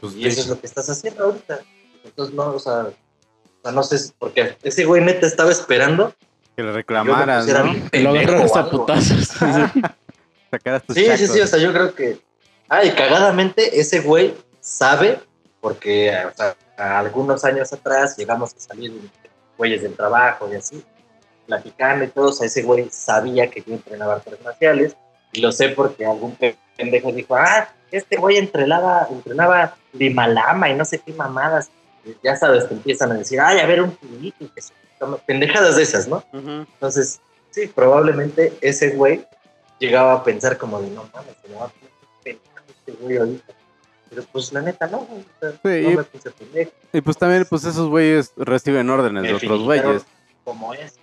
Pues, 0.00 0.14
y 0.14 0.26
eso 0.26 0.40
es 0.42 0.48
lo 0.48 0.60
que 0.60 0.66
estás 0.66 0.90
haciendo 0.90 1.24
ahorita. 1.24 1.60
Entonces, 2.04 2.34
no, 2.34 2.50
o 2.54 2.58
sea, 2.58 2.88
o 2.88 3.62
sea, 3.62 3.72
no 3.72 3.82
sé, 3.82 3.98
si- 3.98 4.12
porque 4.18 4.56
ese 4.62 4.84
güey 4.84 5.02
neta 5.02 5.26
estaba 5.26 5.50
esperando 5.50 6.12
Que 6.58 6.64
le 6.64 6.70
que 6.70 6.76
reclamaras, 6.78 7.44
pusiera 7.44 7.62
¿no? 7.62 7.72
bien 7.72 8.26
Lo 8.36 8.42
o 8.44 8.58
a 8.58 8.68
putazos. 8.68 9.28
Sí. 9.28 9.36
Sacaras 10.50 10.82
tus 10.82 10.96
Sí, 10.96 11.02
sí, 11.02 11.08
chacos. 11.08 11.30
sí, 11.36 11.40
o 11.40 11.46
sea, 11.46 11.58
yo 11.60 11.72
creo 11.72 11.94
que. 11.94 12.18
Ah, 12.68 12.82
y 12.84 12.90
cagadamente, 12.90 13.78
ese 13.78 14.00
güey 14.00 14.34
sabe, 14.60 15.20
porque 15.60 16.12
o 16.26 16.34
sea, 16.36 16.56
a 16.76 16.98
algunos 16.98 17.44
años 17.44 17.72
atrás 17.72 18.16
llegamos 18.18 18.56
a 18.56 18.58
salir 18.58 18.92
güeyes 19.56 19.82
del 19.82 19.94
trabajo 19.94 20.48
y 20.52 20.56
así, 20.56 20.82
platicando 21.46 22.04
y 22.04 22.08
todo, 22.08 22.30
o 22.30 22.32
sea, 22.32 22.48
ese 22.48 22.62
güey 22.62 22.88
sabía 22.90 23.48
que 23.48 23.62
yo 23.64 23.74
entrenaba 23.74 24.14
artes 24.14 24.42
marciales, 24.42 24.96
y 25.30 25.40
lo 25.40 25.52
sé 25.52 25.68
porque 25.68 26.06
algún 26.06 26.36
pendejo 26.76 27.12
dijo, 27.12 27.36
ah, 27.36 27.68
este 27.92 28.16
güey 28.16 28.36
entrenaba, 28.36 29.06
entrenaba 29.08 29.76
limalama 29.92 30.68
y 30.70 30.74
no 30.74 30.84
sé 30.84 30.98
qué 30.98 31.12
mamadas. 31.12 31.70
Ya 32.24 32.34
sabes, 32.34 32.66
te 32.66 32.74
empiezan 32.74 33.12
a 33.12 33.14
decir, 33.14 33.40
ay, 33.40 33.60
a 33.60 33.66
ver 33.66 33.80
un 33.80 33.92
pulito, 33.92 34.52
que 34.52 34.60
se 34.60 34.70
toma", 34.70 34.87
pendejadas 35.26 35.76
de 35.76 35.82
esas, 35.82 36.08
¿no? 36.08 36.24
Entonces, 36.32 37.20
sí, 37.50 37.66
probablemente 37.68 38.52
ese 38.60 38.90
güey 38.90 39.24
llegaba 39.78 40.14
a 40.14 40.24
pensar 40.24 40.58
como 40.58 40.80
de, 40.80 40.90
no 40.90 41.08
mames, 41.14 41.34
se 41.42 41.48
me 41.48 41.54
va 41.56 41.66
a 41.66 41.68
poner 41.68 41.90
pendejo 42.24 42.64
este 42.68 42.92
güey 42.92 43.16
ahorita. 43.16 43.52
Pero 44.10 44.22
pues 44.32 44.52
la 44.54 44.62
neta 44.62 44.86
no, 44.86 45.00
güey, 45.00 45.20
o 45.20 45.40
sea, 45.40 45.50
Sí, 45.52 45.58
no 45.84 45.90
y- 45.90 45.96
me 45.96 46.02
puse 46.04 46.30
pendejo, 46.30 46.70
Y 46.92 47.00
pues 47.02 47.16
también, 47.18 47.46
pues 47.48 47.64
esos 47.64 47.88
güeyes 47.88 48.32
reciben 48.36 48.88
órdenes 48.90 49.22
de 49.24 49.34
otros 49.34 49.62
güeyes. 49.62 50.04
como 50.44 50.72
es. 50.74 50.96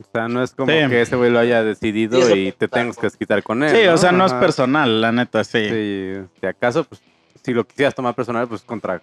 O 0.00 0.04
sea, 0.12 0.26
no 0.28 0.42
es 0.42 0.50
como 0.52 0.70
Sí. 0.72 0.78
que 0.88 1.00
ese 1.02 1.14
güey 1.16 1.30
lo 1.30 1.38
haya 1.38 1.62
decidido 1.62 2.20
Sí, 2.26 2.48
y 2.48 2.52
te 2.52 2.66
tengas 2.68 2.96
que 2.96 3.06
desquitar 3.06 3.42
con 3.44 3.62
él. 3.62 3.70
Sí, 3.74 3.86
o 3.86 3.96
sea, 3.96 4.10
no 4.12 4.26
es 4.26 4.32
personal, 4.34 5.00
la 5.00 5.12
neta, 5.12 5.44
sí. 5.44 5.68
Sí, 5.68 6.14
si 6.40 6.46
acaso, 6.46 6.82
pues, 6.84 7.00
si 7.44 7.52
lo 7.54 7.64
quisieras 7.64 7.94
tomar 7.94 8.14
personal, 8.14 8.48
pues 8.48 8.62
contra 8.62 9.00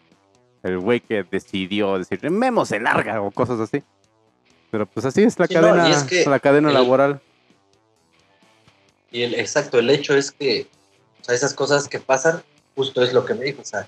el 0.63 0.79
güey 0.79 0.99
que 0.99 1.23
decidió 1.23 1.97
decir, 1.97 2.29
Memo 2.29 2.65
se 2.65 2.79
larga 2.79 3.21
o 3.21 3.31
cosas 3.31 3.59
así. 3.59 3.83
Pero 4.71 4.85
pues 4.85 5.05
así 5.05 5.23
es 5.23 5.39
la 5.39 5.47
Sí, 5.47 5.53
cadena, 5.55 5.89
es 5.89 6.03
que 6.03 6.25
la 6.25 6.39
cadena 6.39 6.67
el- 6.69 6.73
laboral. 6.75 7.21
Y 9.11 9.23
el, 9.23 9.35
exacto, 9.35 9.79
el 9.79 9.89
hecho 9.89 10.15
es 10.15 10.31
que, 10.31 10.67
o 11.21 11.23
sea, 11.23 11.33
esas 11.33 11.53
cosas 11.53 11.87
que 11.87 11.99
pasan, 11.99 12.43
justo 12.75 13.01
es 13.01 13.13
lo 13.13 13.25
que 13.25 13.33
me 13.33 13.45
dijo, 13.45 13.61
o 13.61 13.65
sea, 13.65 13.87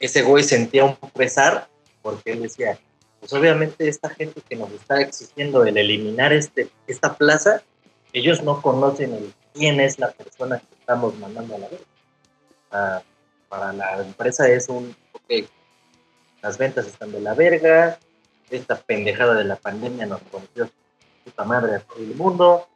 ese 0.00 0.22
güey 0.22 0.44
sentía 0.44 0.84
un 0.84 0.96
pesar 1.14 1.68
porque 2.02 2.32
él 2.32 2.42
decía, 2.42 2.78
pues 3.20 3.32
obviamente 3.32 3.88
esta 3.88 4.10
gente 4.10 4.40
que 4.46 4.56
nos 4.56 4.70
está 4.72 5.00
exigiendo 5.00 5.64
el 5.64 5.76
eliminar 5.78 6.32
este, 6.32 6.68
esta 6.86 7.16
plaza, 7.16 7.62
ellos 8.12 8.42
no 8.42 8.60
conocen 8.60 9.14
el, 9.14 9.32
quién 9.54 9.80
es 9.80 9.98
la 9.98 10.10
persona 10.12 10.58
que 10.58 10.74
estamos 10.78 11.18
mandando 11.18 11.54
a 11.56 11.58
la 11.58 11.68
vez. 11.68 11.80
O 11.80 12.70
sea, 12.70 13.02
para 13.48 13.72
la 13.72 14.02
empresa 14.02 14.48
es 14.48 14.68
un, 14.68 14.94
las 16.42 16.58
ventas 16.58 16.86
están 16.86 17.12
de 17.12 17.20
la 17.20 17.34
verga, 17.34 17.98
esta 18.50 18.76
pendejada 18.76 19.34
de 19.34 19.44
la 19.44 19.56
pandemia 19.56 20.06
nos 20.06 20.20
rompió 20.32 20.70
puta 21.24 21.44
madre 21.44 21.76
a 21.76 21.80
todo 21.80 21.98
el 21.98 22.14
mundo, 22.14 22.68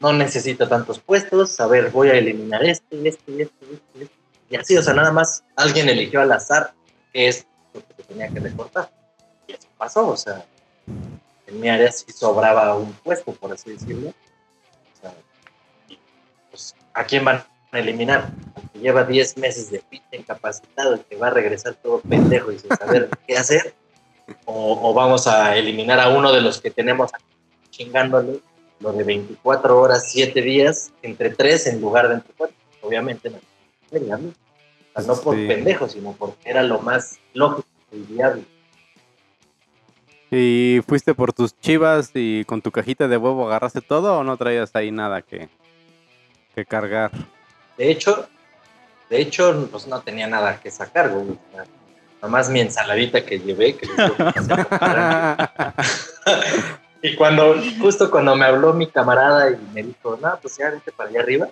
no 0.00 0.12
necesito 0.12 0.68
tantos 0.68 0.98
puestos, 0.98 1.60
a 1.60 1.66
ver, 1.66 1.90
voy 1.90 2.08
a 2.08 2.14
eliminar 2.14 2.64
este, 2.64 3.08
este, 3.08 3.42
este, 3.42 3.64
este, 3.72 4.02
este. 4.02 4.14
Y 4.50 4.56
así, 4.56 4.76
o 4.76 4.82
sea, 4.82 4.94
nada 4.94 5.12
más 5.12 5.44
alguien 5.56 5.88
eligió 5.88 6.20
al 6.20 6.32
azar 6.32 6.74
qué 7.12 7.28
es 7.28 7.46
lo 7.72 7.80
que 7.80 7.94
se 7.94 8.02
tenía 8.02 8.28
que 8.28 8.40
recortar. 8.40 8.90
Y 9.46 9.52
eso 9.52 9.68
pasó, 9.78 10.08
o 10.08 10.16
sea, 10.16 10.44
en 11.46 11.60
mi 11.60 11.68
área 11.68 11.90
sí 11.90 12.10
sobraba 12.12 12.74
un 12.74 12.92
puesto, 12.92 13.32
por 13.32 13.52
así 13.52 13.70
decirlo. 13.70 14.10
O 14.10 15.00
sea, 15.00 15.14
y, 15.88 15.98
pues, 16.50 16.74
¿a 16.92 17.04
quién 17.04 17.24
van 17.24 17.44
eliminar? 17.80 18.30
Que 18.72 18.80
lleva 18.80 19.04
10 19.04 19.38
meses 19.38 19.70
de 19.70 19.80
pinche 19.80 20.16
incapacitado, 20.16 20.94
el 20.94 21.00
que 21.00 21.16
va 21.16 21.28
a 21.28 21.30
regresar 21.30 21.74
todo 21.74 22.00
pendejo 22.00 22.52
y 22.52 22.58
sin 22.58 22.70
saber 22.76 23.08
qué 23.26 23.36
hacer. 23.36 23.74
O, 24.44 24.90
o 24.90 24.94
vamos 24.94 25.26
a 25.26 25.56
eliminar 25.56 25.98
a 26.00 26.08
uno 26.10 26.32
de 26.32 26.40
los 26.40 26.60
que 26.60 26.70
tenemos 26.70 27.12
aquí 27.14 27.24
chingándole 27.70 28.40
lo 28.80 28.92
de 28.92 29.04
24 29.04 29.80
horas, 29.80 30.10
7 30.10 30.40
días, 30.42 30.92
entre 31.02 31.30
3 31.30 31.68
en 31.68 31.80
lugar 31.80 32.08
de 32.08 32.14
entre 32.14 32.32
4. 32.36 32.54
Obviamente 32.82 33.30
no. 33.30 33.38
O 33.90 33.98
sea, 33.98 35.06
no 35.06 35.20
por 35.20 35.36
Sí. 35.36 35.46
pendejo, 35.46 35.88
sino 35.88 36.12
porque 36.12 36.50
era 36.50 36.62
lo 36.62 36.80
más 36.80 37.18
lógico 37.34 37.66
y 37.92 38.00
viable. 38.12 38.42
¿Y 40.30 40.80
fuiste 40.88 41.14
por 41.14 41.32
tus 41.32 41.58
chivas 41.60 42.10
y 42.14 42.44
con 42.46 42.62
tu 42.62 42.70
cajita 42.72 43.06
de 43.06 43.18
huevo 43.18 43.46
agarraste 43.46 43.82
todo 43.82 44.18
o 44.18 44.24
no 44.24 44.36
traías 44.36 44.74
ahí 44.74 44.90
nada 44.90 45.20
que, 45.22 45.48
que 46.54 46.64
cargar? 46.64 47.10
De 47.82 47.90
hecho, 47.90 48.28
de 49.10 49.20
hecho, 49.20 49.68
pues 49.72 49.88
no 49.88 50.00
tenía 50.02 50.28
nada 50.28 50.60
que 50.60 50.70
sacar, 50.70 51.10
güey. 51.10 51.36
Nomás 52.22 52.48
mi 52.48 52.60
ensaladita 52.60 53.24
que 53.24 53.40
llevé, 53.40 53.76
que. 53.76 53.88
Y 57.04 57.16
cuando, 57.16 57.56
justo 57.80 58.08
cuando 58.08 58.36
me 58.36 58.44
habló 58.44 58.72
mi 58.72 58.86
camarada 58.86 59.50
y 59.50 59.56
me 59.74 59.82
dijo, 59.82 60.16
no, 60.22 60.38
pues 60.40 60.56
ya 60.56 60.70
vete 60.70 60.92
para 60.92 61.10
allá 61.10 61.22
arriba. 61.22 61.48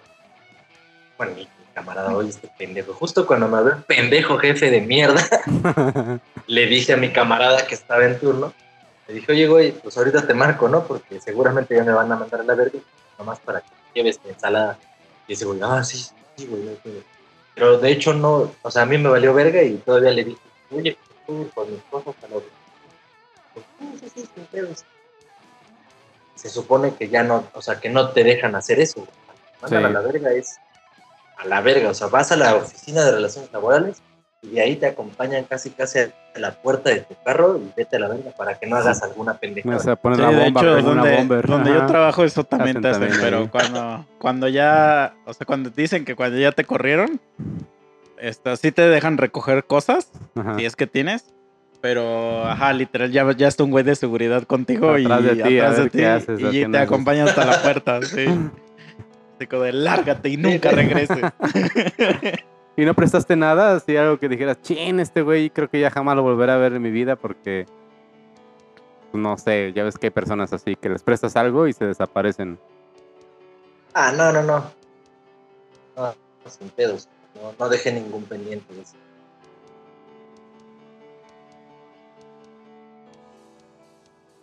Bueno, 1.18 1.32
mi, 1.34 1.40
mi 1.40 1.64
camarada, 1.74 2.14
oye, 2.14 2.28
este 2.28 2.48
pendejo. 2.56 2.92
Justo 2.92 3.26
cuando 3.26 3.48
me 3.48 3.58
habló 3.58 3.72
el 3.72 3.82
pendejo 3.82 4.38
jefe 4.38 4.70
de 4.70 4.80
mierda, 4.80 5.28
le 6.46 6.66
dije 6.66 6.92
a 6.92 6.96
mi 6.96 7.10
camarada 7.10 7.66
que 7.66 7.74
estaba 7.74 8.04
en 8.04 8.20
turno, 8.20 8.52
le 9.08 9.14
dije, 9.14 9.32
oye, 9.32 9.48
güey, 9.48 9.72
pues 9.72 9.98
ahorita 9.98 10.24
te 10.24 10.34
marco, 10.34 10.68
¿no? 10.68 10.84
Porque 10.84 11.20
seguramente 11.20 11.74
ya 11.74 11.82
me 11.82 11.92
van 11.92 12.12
a 12.12 12.14
mandar 12.14 12.42
a 12.42 12.44
la 12.44 12.54
verga, 12.54 12.78
nomás 13.18 13.40
para 13.40 13.60
que 13.60 13.70
lleves 13.92 14.20
mi 14.24 14.30
ensalada. 14.30 14.78
Y 15.26 15.32
ese 15.32 15.46
güey, 15.46 15.58
ah, 15.64 15.82
sí, 15.82 16.12
sí, 16.40 16.46
güey, 16.46 16.62
no 16.62 16.70
hay 16.70 16.76
pedo". 16.76 17.02
Pero 17.54 17.78
de 17.78 17.90
hecho 17.90 18.14
no, 18.14 18.52
o 18.62 18.70
sea, 18.70 18.82
a 18.82 18.86
mí 18.86 18.98
me 18.98 19.08
valió 19.08 19.34
verga 19.34 19.62
y 19.62 19.76
todavía 19.76 20.10
le 20.10 20.24
dije, 20.24 20.40
oye, 20.70 20.96
tú 21.26 21.50
con 21.54 21.70
mis 21.70 21.82
cosas 21.90 22.14
a 22.22 22.28
la 22.28 22.36
otra. 22.36 22.50
Pues, 23.54 23.66
"Sí, 23.78 23.98
sí, 24.00 24.12
sí, 24.14 24.28
sin 24.34 24.44
pedos". 24.46 24.84
Se 26.34 26.48
supone 26.48 26.94
que 26.94 27.08
ya 27.08 27.22
no, 27.22 27.44
o 27.52 27.60
sea, 27.60 27.80
que 27.80 27.90
no 27.90 28.10
te 28.10 28.24
dejan 28.24 28.54
hacer 28.54 28.80
eso. 28.80 29.06
Mandan 29.60 29.84
a 29.84 29.90
la 29.90 30.00
verga 30.00 30.32
es 30.32 30.58
a 31.36 31.44
la 31.46 31.60
verga, 31.60 31.90
o 31.90 31.94
sea, 31.94 32.06
vas 32.08 32.32
a 32.32 32.36
la 32.36 32.54
oficina 32.54 33.04
de 33.04 33.12
relaciones 33.12 33.50
laborales 33.52 34.02
y 34.42 34.48
de 34.54 34.60
ahí 34.62 34.76
te 34.76 34.86
acompañan 34.86 35.44
casi 35.44 35.70
casi 35.70 35.98
a 35.98 36.08
la 36.36 36.52
puerta 36.52 36.90
de 36.90 37.00
tu 37.00 37.14
carro 37.24 37.58
y 37.58 37.70
vete 37.76 37.96
a 37.96 37.98
la 37.98 38.08
verga 38.08 38.30
para 38.30 38.58
que 38.58 38.66
no 38.66 38.76
hagas 38.76 39.02
alguna 39.02 39.34
pendejada. 39.34 39.76
vas 39.76 39.86
a 39.86 39.96
poner 39.96 40.16
Sí, 40.18 40.22
la 40.22 40.30
de 40.30 40.36
bomba, 40.44 40.60
hecho, 40.60 40.72
prende 40.74 40.90
una 40.92 41.00
donde, 41.02 41.16
bomber. 41.16 41.46
donde 41.46 41.70
yo 41.70 41.76
Ajá. 41.78 41.86
trabajo 41.86 42.24
eso 42.24 42.44
también 42.44 42.80
te 42.80 42.88
hacen, 42.88 43.02
también 43.02 43.20
pero 43.20 43.38
ahí. 43.40 43.48
cuando, 43.48 44.06
cuando 44.18 44.48
ya, 44.48 45.14
o 45.26 45.34
sea, 45.34 45.46
cuando 45.46 45.70
te 45.70 45.82
dicen 45.82 46.04
que 46.04 46.14
cuando 46.16 46.38
ya 46.38 46.52
te 46.52 46.64
corrieron, 46.64 47.20
este, 48.18 48.56
sí 48.56 48.72
te 48.72 48.82
dejan 48.88 49.18
recoger 49.18 49.64
cosas, 49.64 50.10
Ajá. 50.34 50.56
si 50.58 50.64
es 50.64 50.74
que 50.76 50.86
tienes, 50.86 51.34
pero, 51.82 52.46
ajá, 52.46 52.72
literal, 52.72 53.10
ya, 53.10 53.30
ya 53.32 53.48
está 53.48 53.64
un 53.64 53.70
güey 53.70 53.84
de 53.84 53.94
seguridad 53.94 54.42
contigo 54.44 54.98
y 54.98 55.04
Atrás 55.06 55.24
de 55.24 55.36
ti, 55.36 55.58
a 55.58 55.64
atrás 55.68 55.76
de 55.84 55.90
ti, 55.90 56.04
haces, 56.04 56.40
y 56.40 56.46
haciendo 56.46 56.78
te 56.78 56.84
eso. 56.84 56.92
acompaña 56.94 57.24
hasta 57.24 57.44
la 57.44 57.62
puerta, 57.62 58.00
sí. 58.02 58.24
Así 59.36 59.46
como 59.46 59.62
de 59.62 59.72
lárgate 59.72 60.28
y 60.28 60.36
nunca 60.36 60.70
regreses. 60.70 61.18
¿Y 62.76 62.84
no 62.84 62.94
prestaste 62.94 63.36
nada? 63.36 63.76
Así 63.76 63.96
algo 63.96 64.18
que 64.18 64.28
dijeras, 64.28 64.60
chin, 64.62 65.00
este 65.00 65.22
güey 65.22 65.50
creo 65.50 65.68
que 65.68 65.80
ya 65.80 65.90
jamás 65.90 66.16
lo 66.16 66.22
volveré 66.22 66.52
a 66.52 66.56
ver 66.56 66.72
en 66.74 66.82
mi 66.82 66.90
vida 66.90 67.16
porque... 67.16 67.66
No 69.12 69.36
sé, 69.36 69.72
ya 69.74 69.82
ves 69.82 69.98
que 69.98 70.06
hay 70.06 70.10
personas 70.10 70.52
así 70.52 70.76
que 70.76 70.88
les 70.88 71.02
prestas 71.02 71.34
algo 71.34 71.66
y 71.66 71.72
se 71.72 71.84
desaparecen. 71.84 72.58
Ah, 73.92 74.12
no, 74.16 74.32
no, 74.32 74.42
no. 74.42 74.64
No, 75.96 76.14
sin 76.46 76.68
pedos. 76.70 77.08
No, 77.34 77.52
no 77.58 77.68
dejé 77.68 77.92
ningún 77.92 78.22
pendiente 78.24 78.72
de 78.72 78.82
eso. 78.82 78.94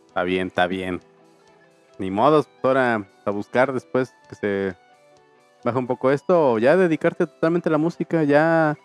Está 0.08 0.24
bien, 0.24 0.48
está 0.48 0.68
bien. 0.68 1.00
Ni 1.98 2.12
modos, 2.12 2.48
pues 2.48 2.66
ahora 2.66 3.08
a 3.24 3.32
buscar 3.32 3.74
después 3.74 4.14
que 4.30 4.36
se 4.36 4.76
baja 5.68 5.80
un 5.80 5.88
poco 5.88 6.12
esto 6.12 6.54
o 6.54 6.60
ya 6.60 6.76
dedicarte 6.76 7.26
totalmente 7.28 7.70
a 7.70 7.72
la 7.72 7.78
música, 7.78 8.24
ya 8.24 8.78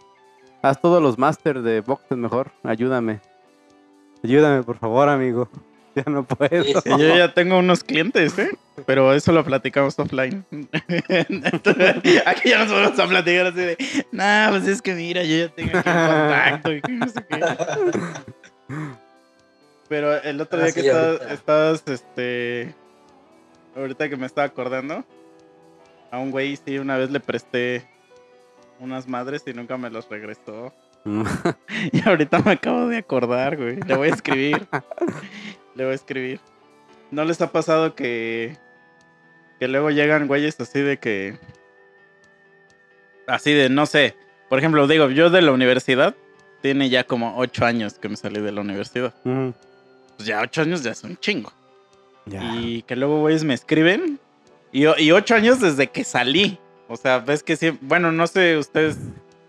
haz 0.63 0.81
todos 0.81 1.03
los 1.03 1.19
máster 1.19 1.63
de 1.63 1.81
boxes 1.81 2.17
mejor, 2.19 2.51
ayúdame. 2.63 3.21
Ayúdame, 4.23 4.63
por 4.63 4.79
favor, 4.79 5.09
amigo. 5.09 5.49
Ya 5.95 6.05
no 6.07 6.25
puedo. 6.25 6.65
Sí, 6.65 6.73
sí. 6.73 6.89
Y 6.91 6.99
yo 6.99 7.17
ya 7.19 7.35
tengo 7.35 7.59
unos 7.59 7.85
clientes, 7.85 8.39
¿eh? 8.39 8.49
Pero 8.87 9.13
eso 9.13 9.31
lo 9.31 9.45
platicamos 9.45 9.99
offline. 9.99 10.43
Entonces, 10.51 12.23
aquí 12.27 12.49
ya 12.49 12.65
nos 12.65 12.73
vamos 12.73 12.99
a 12.99 13.07
platicar 13.07 13.49
así 13.49 13.59
de, 13.61 13.77
nah, 14.11 14.49
pues 14.49 14.67
es 14.69 14.81
que 14.81 14.95
mira, 14.95 15.23
yo 15.23 15.37
ya 15.37 15.49
tengo 15.55 15.77
aquí 15.77 15.89
un 15.91 15.95
contacto 16.07 16.73
y 16.73 16.81
que 16.81 16.93
no 16.93 17.09
sé 17.09 17.27
qué. 17.29 17.41
Pero 19.89 20.15
el 20.23 20.41
otro 20.41 20.61
Ah, 20.61 20.65
día 20.65 20.73
que 20.73 20.81
sí, 20.81 20.87
estabas, 20.89 21.09
ahorita. 21.21 21.35
estabas, 21.35 21.83
este, 21.87 22.75
ahorita 23.77 24.09
que 24.09 24.17
me 24.17 24.25
estaba 24.27 24.47
acordando, 24.47 25.05
a 26.13 26.19
un 26.19 26.31
güey 26.31 26.57
sí 26.57 26.79
una 26.79 26.97
vez 26.97 27.11
le 27.11 27.19
presté 27.19 27.89
unas 28.79 29.09
madres 29.09 29.43
y 29.47 29.55
nunca 29.55 29.77
me 29.77 29.91
los 29.91 30.09
regresó. 30.09 30.73
Y 31.93 32.07
ahorita 32.09 32.39
me 32.41 32.53
acabo 32.53 32.87
de 32.87 32.99
acordar, 32.99 33.57
güey. 33.57 33.81
Le 33.81 33.97
voy 33.97 34.09
a 34.09 34.15
escribir. 34.15 34.69
Le 35.75 35.85
voy 35.85 35.93
a 35.93 35.97
escribir. 35.97 36.39
¿No 37.11 37.25
les 37.25 37.41
ha 37.41 37.51
pasado 37.51 37.95
que. 37.95 38.57
que 39.59 39.69
luego 39.69 39.91
llegan 39.91 40.29
güeyes 40.29 40.61
así 40.61 40.81
de 40.81 40.99
que. 40.99 41.39
Así 43.27 43.53
de, 43.53 43.71
no 43.71 43.87
sé. 43.87 44.15
Por 44.51 44.59
ejemplo, 44.59 44.87
digo, 44.87 45.09
yo 45.11 45.31
de 45.31 45.43
la 45.43 45.53
universidad. 45.53 46.15
Tiene 46.61 46.91
ya 46.91 47.05
como 47.05 47.39
ocho 47.39 47.65
años 47.65 47.95
que 47.95 48.09
me 48.09 48.17
salí 48.17 48.41
de 48.41 48.53
la 48.53 48.61
universidad. 48.61 49.15
Ujú. 49.25 49.55
Pues 50.17 50.29
ya 50.29 50.43
ocho 50.43 50.61
años 50.61 50.83
ya 50.83 50.93
es 50.93 51.03
un 51.03 51.17
chingo. 51.17 51.53
Y 52.27 52.83
que 52.83 52.95
luego 52.95 53.21
güeyes 53.21 53.45
me 53.45 53.55
escriben. 53.55 54.21
Y, 54.73 54.87
y 55.03 55.13
ocho 55.13 55.35
años 55.35 55.61
desde 55.61 55.89
que 55.89 56.03
salí. 56.05 56.59
O 56.89 56.97
sea, 56.97 57.19
ves 57.19 57.43
que 57.43 57.57
siempre. 57.57 57.87
Bueno, 57.87 58.11
no 58.13 58.27
sé 58.27 58.57
ustedes 58.59 58.99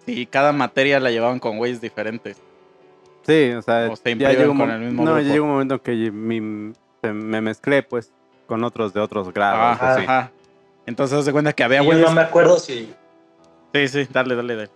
si 0.06 0.26
cada 0.26 0.52
materia 0.52 1.00
la 1.00 1.12
llevaban 1.12 1.40
con 1.40 1.58
güeyes 1.58 1.82
diferentes. 1.82 2.38
Sí, 3.26 3.52
o 3.52 3.62
sea, 3.62 3.90
O 3.90 3.96
se 3.96 4.18
ya 4.18 4.32
llegó 4.34 4.52
un, 4.52 4.58
con 4.58 4.70
el 4.70 4.80
mismo 4.82 5.06
no, 5.06 5.12
ya 5.12 5.20
grupo. 5.22 5.34
llegó 5.34 5.46
un 5.46 5.52
momento 5.52 5.82
que 5.82 5.92
mi- 6.12 6.74
se- 7.02 7.14
me 7.14 7.40
mezclé 7.42 7.82
pues 7.84 8.12
con 8.48 8.64
otros 8.66 8.94
de 8.94 9.00
otros 9.00 9.34
grados. 9.34 9.78
Ajá, 9.82 9.94
así. 9.94 10.02
ajá. 10.04 10.32
Entonces 10.86 11.24
se 11.24 11.32
cuenta 11.32 11.54
que 11.54 11.64
había 11.64 11.80
Y 11.82 11.86
yo 11.86 11.92
güeyes. 11.92 12.06
no 12.06 12.12
me 12.16 12.22
acuerdo 12.22 12.60
si, 12.60 12.94
Sí, 13.74 13.88
sí, 13.88 14.08
dale, 14.12 14.36
dale, 14.36 14.56
dale. 14.58 14.70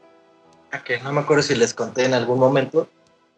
ah, 0.71 0.81
que 0.83 0.99
no 1.01 1.11
me 1.11 1.19
acuerdo 1.21 1.43
si 1.43 1.55
les 1.55 1.73
conté 1.73 2.05
en 2.05 2.13
algún 2.13 2.39
momento, 2.39 2.87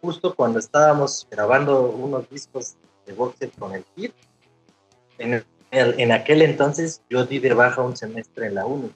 justo 0.02 0.36
cuando 0.36 0.60
estábamos 0.60 1.28
grabando 1.32 1.82
unos 1.90 2.30
discos 2.30 2.76
de 3.08 3.14
boxer 3.14 3.50
con 3.58 3.74
el 3.74 3.84
Kid, 3.96 4.12
en, 5.18 5.34
el- 5.34 5.46
en 5.72 6.12
aquel 6.12 6.42
entonces 6.42 7.02
yo 7.10 7.26
di 7.26 7.40
de 7.40 7.54
baja 7.54 7.82
un 7.82 7.96
semestre 7.96 8.48
en 8.48 8.56
la 8.56 8.66
uni, 8.66 8.92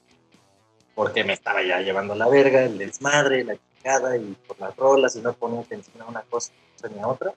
porque 0.96 1.24
me 1.24 1.34
estaba 1.34 1.64
ya 1.64 1.82
llevando 1.82 2.16
la 2.16 2.28
verga, 2.28 2.64
el 2.64 2.78
desmadre, 2.78 3.44
la 3.44 3.56
chingada 3.56 4.18
y 4.18 4.36
por 4.48 4.60
las 4.60 4.76
rolas 4.76 5.16
y 5.16 5.22
no 5.22 5.34
ponía 5.34 5.62
atención 5.62 6.02
a 6.02 6.06
una 6.06 6.22
cosa 6.24 6.52
ni 6.94 7.00
a 7.00 7.08
otra. 7.08 7.34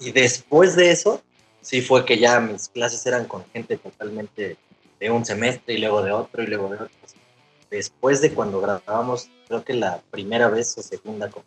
Y 0.00 0.12
después 0.12 0.76
de 0.76 0.90
eso, 0.90 1.22
sí 1.60 1.82
fue 1.82 2.04
que 2.04 2.18
ya 2.18 2.40
mis 2.40 2.68
clases 2.68 3.04
eran 3.06 3.26
con 3.26 3.44
gente 3.52 3.76
totalmente 3.76 4.56
de 5.00 5.10
un 5.10 5.24
semestre 5.24 5.74
y 5.74 5.78
luego 5.78 6.02
de 6.02 6.12
otro 6.12 6.42
y 6.42 6.46
luego 6.46 6.68
de 6.68 6.76
otro. 6.76 6.96
Después 7.70 8.20
de 8.22 8.32
cuando 8.32 8.60
grabamos, 8.60 9.28
creo 9.46 9.64
que 9.64 9.74
la 9.74 10.00
primera 10.10 10.48
vez 10.48 10.76
o 10.78 10.82
segunda 10.82 11.30
con 11.30 11.42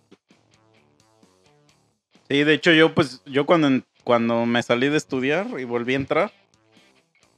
Sí, 2.30 2.46
de 2.46 2.54
hecho 2.54 2.72
yo 2.72 2.96
pues 2.96 3.22
yo 3.26 3.46
cuando, 3.46 3.84
cuando 4.06 4.46
me 4.46 4.64
salí 4.64 4.88
de 4.88 4.96
estudiar 4.96 5.48
y 5.60 5.66
volví 5.66 5.94
a 5.94 5.98
entrar, 5.98 6.32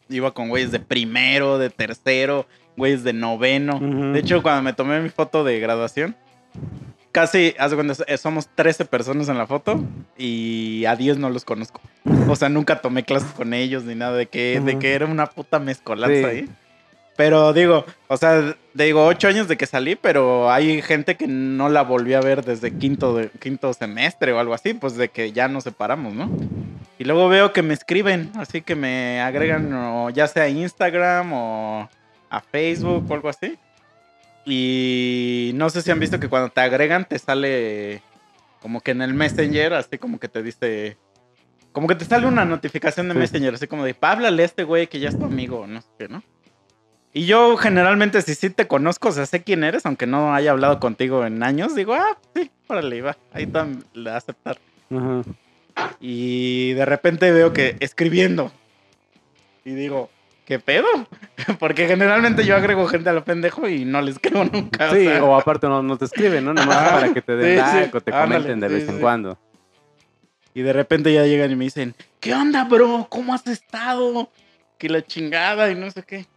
iba 0.10 0.32
con 0.34 0.50
güeyes 0.50 0.72
de 0.72 0.80
primero, 0.80 1.58
de 1.58 1.70
tercero, 1.70 2.46
güeyes 2.78 3.04
de 3.04 3.13
noveno. 3.13 3.78
Ujú. 3.78 4.13
De 4.13 4.20
hecho, 4.20 4.42
cuando 4.44 4.62
me 4.63 4.74
tomé 4.74 5.00
mi 5.02 5.10
foto 5.10 5.44
de 5.44 5.60
graduación, 5.60 6.16
casi, 7.12 7.54
haz 7.60 7.72
de 7.72 7.78
cuenta, 7.78 8.04
eh, 8.08 8.18
somos 8.18 8.48
13 8.56 8.86
personas 8.86 9.30
en 9.30 9.38
la 9.38 9.48
foto 9.48 9.84
y 10.18 10.86
a 10.86 10.96
10 10.96 11.18
no 11.18 11.30
los 11.30 11.46
conozco. 11.46 11.82
O 12.28 12.36
sea, 12.36 12.50
nunca 12.50 12.82
tomé 12.82 13.04
clases 13.04 13.32
con 13.32 13.54
ellos 13.54 13.84
ni 13.84 13.96
nada 13.96 14.18
de 14.18 14.26
que, 14.28 14.60
de 14.63 14.72
Ujú. 14.74 14.80
que 14.80 14.94
era 14.94 15.06
una 15.06 15.28
puta 15.28 15.60
mezcolanza 15.60 16.16
Sí. 16.18 16.24
ahí. 16.26 16.50
Pero 17.16 17.54
digo, 17.54 17.86
o 18.08 18.18
sea, 18.18 18.56
digo, 18.74 19.06
ocho 19.06 19.28
años 19.28 19.48
de 19.48 19.56
que 19.56 19.68
salí, 19.68 19.96
pero 19.96 20.52
hay 20.52 20.82
gente 20.82 21.16
que 21.16 21.28
no 21.28 21.70
la 21.70 21.84
volví 21.84 22.16
a 22.16 22.22
ver 22.22 22.44
desde 22.44 22.76
quinto, 22.76 23.16
de, 23.16 23.30
quinto 23.39 23.72
semestre 23.74 24.32
o 24.34 24.39
algo 24.39 24.56
así, 24.56 24.74
pues 24.74 24.96
de 24.96 25.10
que 25.10 25.32
ya 25.32 25.48
nos 25.48 25.63
separamos, 25.63 26.16
¿no? 26.16 26.32
Y 27.04 27.06
luego 27.06 27.28
veo 27.28 27.52
que 27.52 27.63
me 27.63 27.74
escriben, 27.74 28.32
así 28.38 28.62
que 28.62 28.76
me 28.78 29.20
agregan 29.20 29.74
o 29.74 30.10
ya 30.10 30.26
sea 30.26 30.44
a 30.44 30.48
Instagram 30.48 31.34
o 31.34 31.89
a 32.30 32.39
Facebook 32.39 33.06
o 33.12 33.13
algo 33.13 33.28
así. 33.28 33.60
Y 34.46 35.52
no 35.56 35.70
sé 35.70 35.82
si 35.82 35.92
han 35.92 36.00
visto 36.00 36.18
que 36.18 36.30
cuando 36.30 36.48
te 36.48 36.62
agregan 36.62 37.04
te 37.04 37.20
sale 37.20 38.02
como 38.62 38.80
que 38.80 38.92
en 38.92 39.02
el 39.02 39.13
Messenger, 39.13 39.74
así 39.74 39.98
como 39.98 40.18
que 40.18 40.30
te 40.30 40.42
dice... 40.42 40.96
Como 41.74 41.88
que 41.89 41.96
te 41.96 42.06
sale 42.06 42.26
una 42.26 42.46
notificación 42.46 43.10
de 43.10 43.16
Sí. 43.16 43.20
Messenger, 43.20 43.54
así 43.56 43.68
como 43.68 43.84
de, 43.84 43.96
"Pa, 43.96 44.12
háblale 44.13 44.42
a 44.44 44.46
este 44.46 44.63
güey 44.63 44.88
que 44.88 45.02
ya 45.02 45.10
es 45.10 45.20
tu 45.20 45.26
amigo, 45.26 45.68
no 45.68 45.82
sé 45.82 45.88
qué, 46.00 46.08
¿no? 46.08 46.24
Y 47.12 47.26
yo 47.26 47.58
generalmente, 47.58 48.22
si 48.22 48.34
sí 48.34 48.50
te 48.50 48.66
conozco, 48.66 49.10
o 49.10 49.12
sea, 49.12 49.26
sé 49.26 49.44
quién 49.44 49.66
eres, 49.66 49.86
aunque 49.86 50.08
no 50.08 50.34
haya 50.34 50.52
hablado 50.52 50.80
contigo 50.80 51.26
en 51.26 51.44
años, 51.44 51.76
digo, 51.76 51.96
ah, 51.96 52.18
sí, 52.34 52.50
órale, 52.70 53.02
va, 53.02 53.18
ahí 53.34 53.44
está, 53.44 53.68
le 53.94 54.10
va 54.10 54.16
a 54.16 54.20
aceptar. 54.20 54.58
Ajá. 54.89 55.22
Y 56.00 56.74
de 56.74 56.86
repente 56.86 57.32
veo 57.32 57.54
que 57.54 57.76
escribiendo. 57.80 58.52
Y 59.66 59.72
digo, 59.72 60.10
¿qué 60.46 60.60
pedo? 60.60 60.88
Porque 61.60 61.88
generalmente 61.88 62.46
yo 62.46 62.56
agrego 62.56 62.86
gente 62.88 63.10
a 63.10 63.14
lo 63.14 63.24
pendejo 63.24 63.68
y 63.68 63.86
no 63.86 64.02
le 64.02 64.12
escribo 64.12 64.44
nunca. 64.46 64.92
o 64.92 64.96
Sí, 64.96 65.06
sea. 65.06 65.24
o 65.24 65.36
aparte 65.36 65.68
no, 65.68 65.82
no 65.82 65.98
te 65.98 66.06
escriben, 66.06 66.44
¿no? 66.46 66.54
Nomás 66.54 66.92
para 66.92 67.14
que 67.14 67.22
te 67.22 67.36
den 67.36 67.60
Sí, 67.66 67.72
sí. 67.72 67.78
like 67.78 67.98
o 67.98 68.02
te 68.02 68.12
Ándale, 68.14 68.44
comenten 68.50 68.60
de 68.60 68.68
sí, 68.68 68.74
vez 68.74 68.90
en 68.90 69.00
cuando. 69.00 69.38
Y 70.54 70.62
de 70.62 70.74
repente 70.74 71.12
ya 71.14 71.26
llegan 71.26 71.50
y 71.52 71.56
me 71.56 71.64
dicen, 71.66 71.96
¿qué 72.20 72.34
onda, 72.36 72.64
bro? 72.66 73.08
¿Cómo 73.10 73.34
has 73.34 73.48
estado? 73.48 74.30
Que 74.78 74.88
la 74.90 75.02
chingada 75.04 75.72
y 75.72 75.76
no 75.76 75.90
sé 75.90 76.04
qué. 76.04 76.28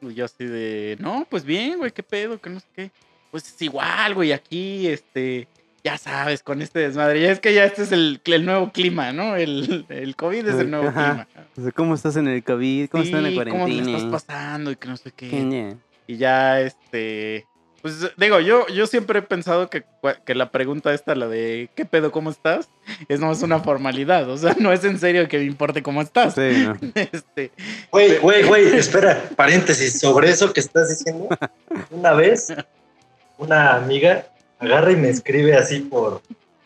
Y 0.00 0.14
yo 0.14 0.24
así 0.24 0.44
de, 0.44 0.96
no, 0.98 1.26
pues 1.30 1.44
bien, 1.44 1.78
güey, 1.78 1.92
¿qué 1.92 2.02
pedo? 2.02 2.40
Que 2.40 2.50
no 2.50 2.58
sé 2.58 2.66
qué. 2.74 2.90
Pues 3.30 3.46
es 3.46 3.62
igual, 3.62 4.14
güey, 4.14 4.32
aquí, 4.32 4.88
este, 4.88 5.46
ya 5.84 5.98
sabes, 5.98 6.42
con 6.42 6.62
este 6.62 6.78
desmadre. 6.80 7.20
Ya 7.22 7.32
es 7.32 7.40
que 7.40 7.54
ya 7.54 7.64
este 7.64 7.82
es 7.82 7.92
el, 7.92 8.20
el 8.24 8.44
nuevo 8.44 8.70
clima, 8.70 9.12
¿no? 9.12 9.36
El, 9.36 9.84
el 9.88 10.14
COVID 10.16 10.46
es 10.48 10.54
el 10.56 10.70
nuevo 10.70 10.88
Ajá. 10.88 11.26
clima. 11.54 11.72
¿Cómo 11.74 11.94
estás 11.94 12.16
en 12.16 12.28
el 12.28 12.42
COVID? 12.44 12.88
¿Cómo 12.88 13.02
estás 13.02 13.18
en 13.18 13.24
la 13.24 13.30
Sí, 13.30 13.36
¿Cómo 13.36 13.66
te 13.66 13.72
cuarentena? 13.72 13.96
estás 13.98 14.10
pasando? 14.10 14.70
Y 14.70 14.76
que 14.76 14.88
no 14.88 14.96
sé 14.96 15.12
qué. 15.12 15.76
Y 16.06 16.16
ya, 16.16 16.60
este. 16.60 17.46
Pues 17.80 18.12
digo, 18.16 18.38
yo, 18.38 18.68
yo 18.68 18.86
siempre 18.86 19.18
he 19.18 19.22
pensado 19.22 19.68
que, 19.68 19.82
que 20.24 20.36
la 20.36 20.52
pregunta 20.52 20.94
esta, 20.94 21.16
la 21.16 21.26
de 21.26 21.68
¿qué 21.74 21.84
pedo, 21.84 22.12
cómo 22.12 22.30
estás? 22.30 22.68
Es 23.08 23.18
nomás 23.18 23.42
una 23.42 23.58
formalidad. 23.58 24.30
O 24.30 24.38
sea, 24.38 24.54
no 24.60 24.72
es 24.72 24.84
en 24.84 25.00
serio 25.00 25.26
que 25.26 25.38
me 25.38 25.44
importe 25.44 25.82
cómo 25.82 26.00
estás. 26.00 26.34
Sí, 26.34 26.64
¿no? 26.64 26.76
Este, 26.94 27.50
Güey, 27.90 28.18
güey, 28.18 28.44
güey, 28.44 28.76
espera, 28.76 29.24
paréntesis, 29.34 29.98
sobre 29.98 30.30
eso 30.30 30.52
que 30.52 30.60
estás 30.60 30.90
diciendo. 30.90 31.28
Una 31.90 32.12
vez, 32.12 32.54
una 33.36 33.74
amiga 33.74 34.26
agarra 34.62 34.92
y 34.92 34.96
me 34.96 35.08
escribe 35.08 35.54
así 35.56 35.80
por, 35.80 36.22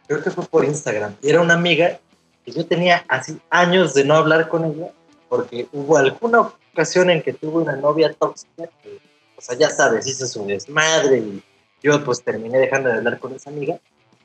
creo 0.07 0.23
que 0.23 0.31
fue 0.31 0.45
por 0.45 0.65
Instagram. 0.65 1.17
Era 1.23 1.41
una 1.41 1.55
amiga 1.55 1.99
que 2.45 2.53
yo 2.53 2.67
tenía 2.67 3.05
así 3.09 3.39
años 3.51 3.95
de 3.95 4.05
no 4.05 4.15
hablar 4.15 4.49
con 4.49 4.65
ella, 4.65 4.91
porque 5.29 5.67
hubo 5.73 5.97
alguna 5.97 6.53
ocasión 6.73 7.11
en 7.11 7.23
que 7.23 7.33
tuve 7.33 7.63
una 7.63 7.77
novia 7.77 8.13
tóxica 8.13 8.69
que, 8.83 8.99
o 9.37 9.41
sea, 9.41 9.57
ya 9.57 9.71
sabes, 9.71 10.07
hizo 10.07 10.27
su 10.27 10.47
desmadre 10.47 11.19
y 11.19 11.43
yo 11.83 12.03
pues 12.05 12.23
terminé 12.23 12.59
dejando 12.59 12.89
de 12.89 12.97
hablar 12.97 13.19
con 13.19 13.35
esa 13.35 13.51
amiga. 13.51 13.79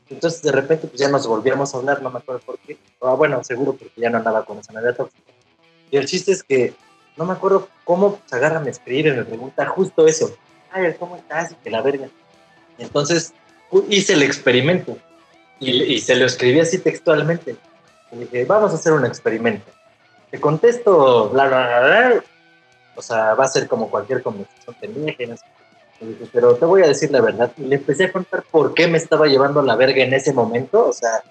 Entonces 0.09 0.41
de 0.41 0.51
repente 0.51 0.87
pues 0.87 0.99
ya 0.99 1.07
nos 1.07 1.25
volvíamos 1.25 1.73
a 1.73 1.77
hablar, 1.77 2.01
no 2.01 2.11
me 2.11 2.19
acuerdo 2.19 2.41
por 2.45 2.59
qué. 2.59 2.77
Ah, 3.01 3.13
bueno, 3.13 3.43
seguro 3.43 3.73
porque 3.73 4.01
ya 4.01 4.09
no 4.09 4.17
andaba 4.17 4.45
con 4.45 4.59
esa 4.59 4.73
novia 4.73 4.93
tóxica. 4.93 5.31
Y 5.89 5.97
el 5.97 6.05
chiste 6.05 6.31
es 6.31 6.43
que 6.43 6.73
no 7.15 7.25
me 7.25 7.33
acuerdo 7.33 7.69
cómo 7.85 8.19
se 8.25 8.35
agarra 8.35 8.59
a 8.59 8.69
escribir 8.69 9.07
y 9.07 9.11
me 9.11 9.23
pregunta 9.23 9.65
justo 9.65 10.05
eso. 10.05 10.35
Ay, 10.71 10.93
¿cómo 10.99 11.15
estás? 11.15 11.51
Y 11.51 11.55
que 11.55 11.69
la 11.69 11.81
verga. 11.81 12.07
Entonces 12.77 13.33
hice 13.89 14.13
el 14.13 14.23
experimento 14.23 14.97
y, 15.59 15.83
y 15.83 15.99
se 15.99 16.15
lo 16.15 16.25
escribí 16.25 16.59
así 16.59 16.79
textualmente. 16.79 17.55
Y 18.11 18.17
dije, 18.17 18.45
vamos 18.45 18.71
a 18.71 18.75
hacer 18.75 18.93
un 18.93 19.05
experimento. 19.05 19.65
Te 20.29 20.39
contesto, 20.39 21.29
bla, 21.29 21.47
bla, 21.47 21.67
bla, 21.67 21.79
bla. 22.09 22.23
O 22.95 23.01
sea, 23.01 23.33
va 23.35 23.45
a 23.45 23.47
ser 23.47 23.67
como 23.67 23.89
cualquier 23.89 24.21
conversación 24.21 24.75
qué. 24.81 25.41
Y 26.01 26.05
dije, 26.05 26.27
pero 26.33 26.55
te 26.55 26.65
voy 26.65 26.83
a 26.83 26.87
decir 26.87 27.11
la 27.11 27.21
verdad. 27.21 27.51
Y 27.57 27.63
le 27.63 27.75
empecé 27.75 28.05
a 28.05 28.11
contar 28.11 28.43
por 28.49 28.73
qué 28.73 28.87
me 28.87 28.97
estaba 28.97 29.27
llevando 29.27 29.61
la 29.61 29.75
verga 29.75 30.03
en 30.03 30.13
ese 30.13 30.33
momento. 30.33 30.87
O 30.87 30.93
sea, 30.93 31.21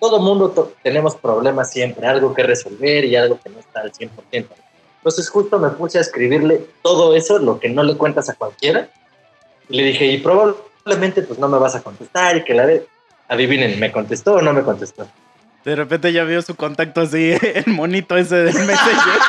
todo 0.00 0.18
mundo 0.18 0.50
to- 0.50 0.72
tenemos 0.82 1.14
problemas 1.16 1.70
siempre, 1.70 2.06
algo 2.06 2.34
que 2.34 2.42
resolver 2.42 3.04
y 3.04 3.16
algo 3.16 3.38
que 3.42 3.50
no 3.50 3.60
está 3.60 3.80
al 3.80 3.92
100%. 3.92 4.10
Entonces 4.98 5.28
justo 5.28 5.58
me 5.58 5.68
puse 5.70 5.98
a 5.98 6.00
escribirle 6.00 6.66
todo 6.82 7.14
eso, 7.14 7.38
lo 7.38 7.60
que 7.60 7.68
no 7.68 7.82
le 7.82 7.96
cuentas 7.96 8.28
a 8.30 8.34
cualquiera. 8.34 8.88
Y 9.68 9.76
le 9.76 9.82
dije, 9.84 10.06
y 10.06 10.18
probablemente 10.18 10.62
pues 10.84 11.38
no 11.38 11.48
me 11.48 11.58
vas 11.58 11.74
a 11.74 11.82
contestar 11.82 12.36
y 12.36 12.44
que 12.44 12.54
la 12.54 12.66
ve. 12.66 12.86
Adivinen, 13.28 13.80
¿me 13.80 13.90
contestó 13.90 14.34
o 14.34 14.42
no 14.42 14.52
me 14.52 14.62
contestó? 14.62 15.06
de 15.64 15.74
repente 15.76 16.12
ya 16.12 16.24
vio 16.24 16.42
su 16.42 16.56
contacto 16.56 17.00
así, 17.00 17.32
el 17.54 17.64
monito 17.72 18.18
ese 18.18 18.36
del 18.36 18.54
Messenger. 18.66 19.20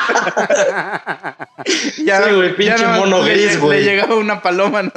ya, 2.04 2.24
Sí, 2.24 2.36
güey, 2.36 2.56
pinche 2.58 2.78
ya 2.78 2.98
mono 2.98 3.24
le, 3.24 3.32
gris, 3.32 3.54
le 3.54 3.60
güey. 3.60 3.84
llegaba 3.86 4.16
una 4.16 4.42
paloma. 4.42 4.84
¿no? 4.84 4.92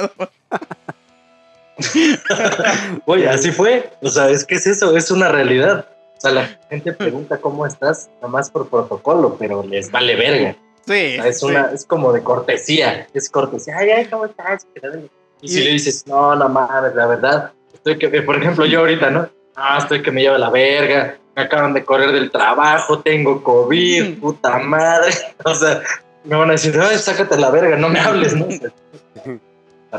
Oye, 3.05 3.29
así 3.29 3.51
fue. 3.51 3.89
O 4.01 4.09
sea, 4.09 4.29
es 4.29 4.43
que 4.43 4.55
es 4.55 4.67
eso, 4.67 4.97
es 4.97 5.11
una 5.11 5.29
realidad. 5.29 5.87
O 6.17 6.21
sea, 6.21 6.31
la 6.31 6.59
gente 6.69 6.91
pregunta 6.91 7.37
cómo 7.37 7.65
estás, 7.65 8.09
nomás 8.21 8.51
por 8.51 8.67
protocolo, 8.69 9.37
pero 9.39 9.63
les 9.63 9.89
vale 9.89 10.17
verga. 10.17 10.57
Sí, 10.85 11.15
O 11.19 11.21
sea, 11.21 11.27
es, 11.27 11.39
sí. 11.39 11.45
una, 11.45 11.71
es 11.73 11.85
como 11.85 12.11
de 12.11 12.21
cortesía. 12.21 13.07
Es 13.13 13.29
cortesía. 13.29 13.77
Ay, 13.77 13.91
ay, 13.91 14.05
¿cómo 14.07 14.25
estás? 14.25 14.67
Y 15.41 15.47
si 15.47 15.63
le 15.63 15.71
dices, 15.71 16.05
no, 16.07 16.35
no 16.35 16.49
mames, 16.49 16.93
la 16.95 17.05
verdad, 17.07 17.51
estoy 17.73 17.97
que, 17.97 18.07
eh, 18.07 18.21
por 18.21 18.35
ejemplo, 18.37 18.65
yo 18.65 18.79
ahorita, 18.79 19.09
¿no? 19.09 19.29
Ah, 19.55 19.77
estoy 19.79 20.01
que 20.01 20.11
me 20.11 20.21
lleva 20.21 20.37
la 20.37 20.49
verga, 20.49 21.17
me 21.35 21.41
acaban 21.43 21.73
de 21.73 21.83
correr 21.85 22.11
del 22.11 22.29
trabajo, 22.31 22.99
tengo 22.99 23.41
COVID, 23.43 24.17
Mm. 24.17 24.19
puta 24.19 24.57
madre. 24.59 25.11
O 25.45 25.53
sea, 25.53 25.81
me 26.23 26.35
van 26.35 26.49
a 26.49 26.53
decir, 26.53 26.77
ay, 26.81 26.97
sácate 26.97 27.37
la 27.37 27.49
verga, 27.51 27.77
no 27.77 27.89
me 27.89 27.99
hables, 27.99 28.35
¿no? 28.35 28.45
O 28.45 28.51
sea, 28.51 28.71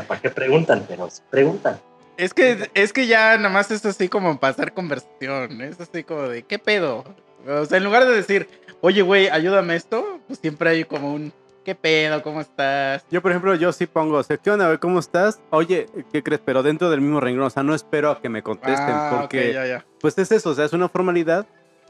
¿Para 0.07 0.21
qué 0.21 0.29
preguntan? 0.29 0.85
Pero 0.87 1.09
sí 1.09 1.21
preguntan. 1.29 1.79
Es 2.17 2.33
que, 2.33 2.69
es 2.75 2.93
que 2.93 3.07
ya 3.07 3.35
nada 3.37 3.49
más 3.49 3.71
es 3.71 3.83
así 3.85 4.07
como 4.07 4.39
pasar 4.39 4.73
conversación. 4.73 5.61
Es 5.61 5.79
así 5.81 6.03
como 6.03 6.23
de, 6.23 6.43
¿qué 6.43 6.59
pedo? 6.59 7.03
O 7.47 7.65
sea, 7.65 7.77
en 7.77 7.83
lugar 7.83 8.05
de 8.05 8.13
decir, 8.15 8.47
oye, 8.81 9.01
güey, 9.01 9.27
ayúdame 9.29 9.75
esto, 9.75 10.19
pues 10.27 10.39
siempre 10.39 10.69
hay 10.69 10.83
como 10.83 11.13
un, 11.13 11.33
¿qué 11.63 11.75
pedo? 11.75 12.21
¿Cómo 12.23 12.41
estás? 12.41 13.03
Yo, 13.11 13.21
por 13.21 13.31
ejemplo, 13.31 13.55
yo 13.55 13.71
sí 13.71 13.85
pongo, 13.87 14.17
o 14.19 14.23
¿qué 14.23 14.51
onda, 14.51 14.65
güey? 14.67 14.77
¿Cómo 14.79 14.99
estás? 14.99 15.39
Oye, 15.51 15.87
¿qué 16.11 16.23
crees? 16.23 16.41
Pero 16.43 16.63
dentro 16.63 16.89
del 16.89 17.01
mismo 17.01 17.19
renglón, 17.19 17.47
o 17.47 17.49
sea, 17.49 17.63
no 17.63 17.75
espero 17.75 18.11
a 18.11 18.19
que 18.21 18.29
me 18.29 18.41
contesten, 18.43 18.85
Ah, 18.89 19.17
porque, 19.21 19.49
ok, 19.49 19.53
ya, 19.53 19.65
ya. 19.65 19.85
pues 19.99 20.17
es 20.17 20.31
eso, 20.31 20.49
o 20.49 20.53
sea, 20.53 20.65
es 20.65 20.73
una 20.73 20.89
formalidad, 20.89 21.45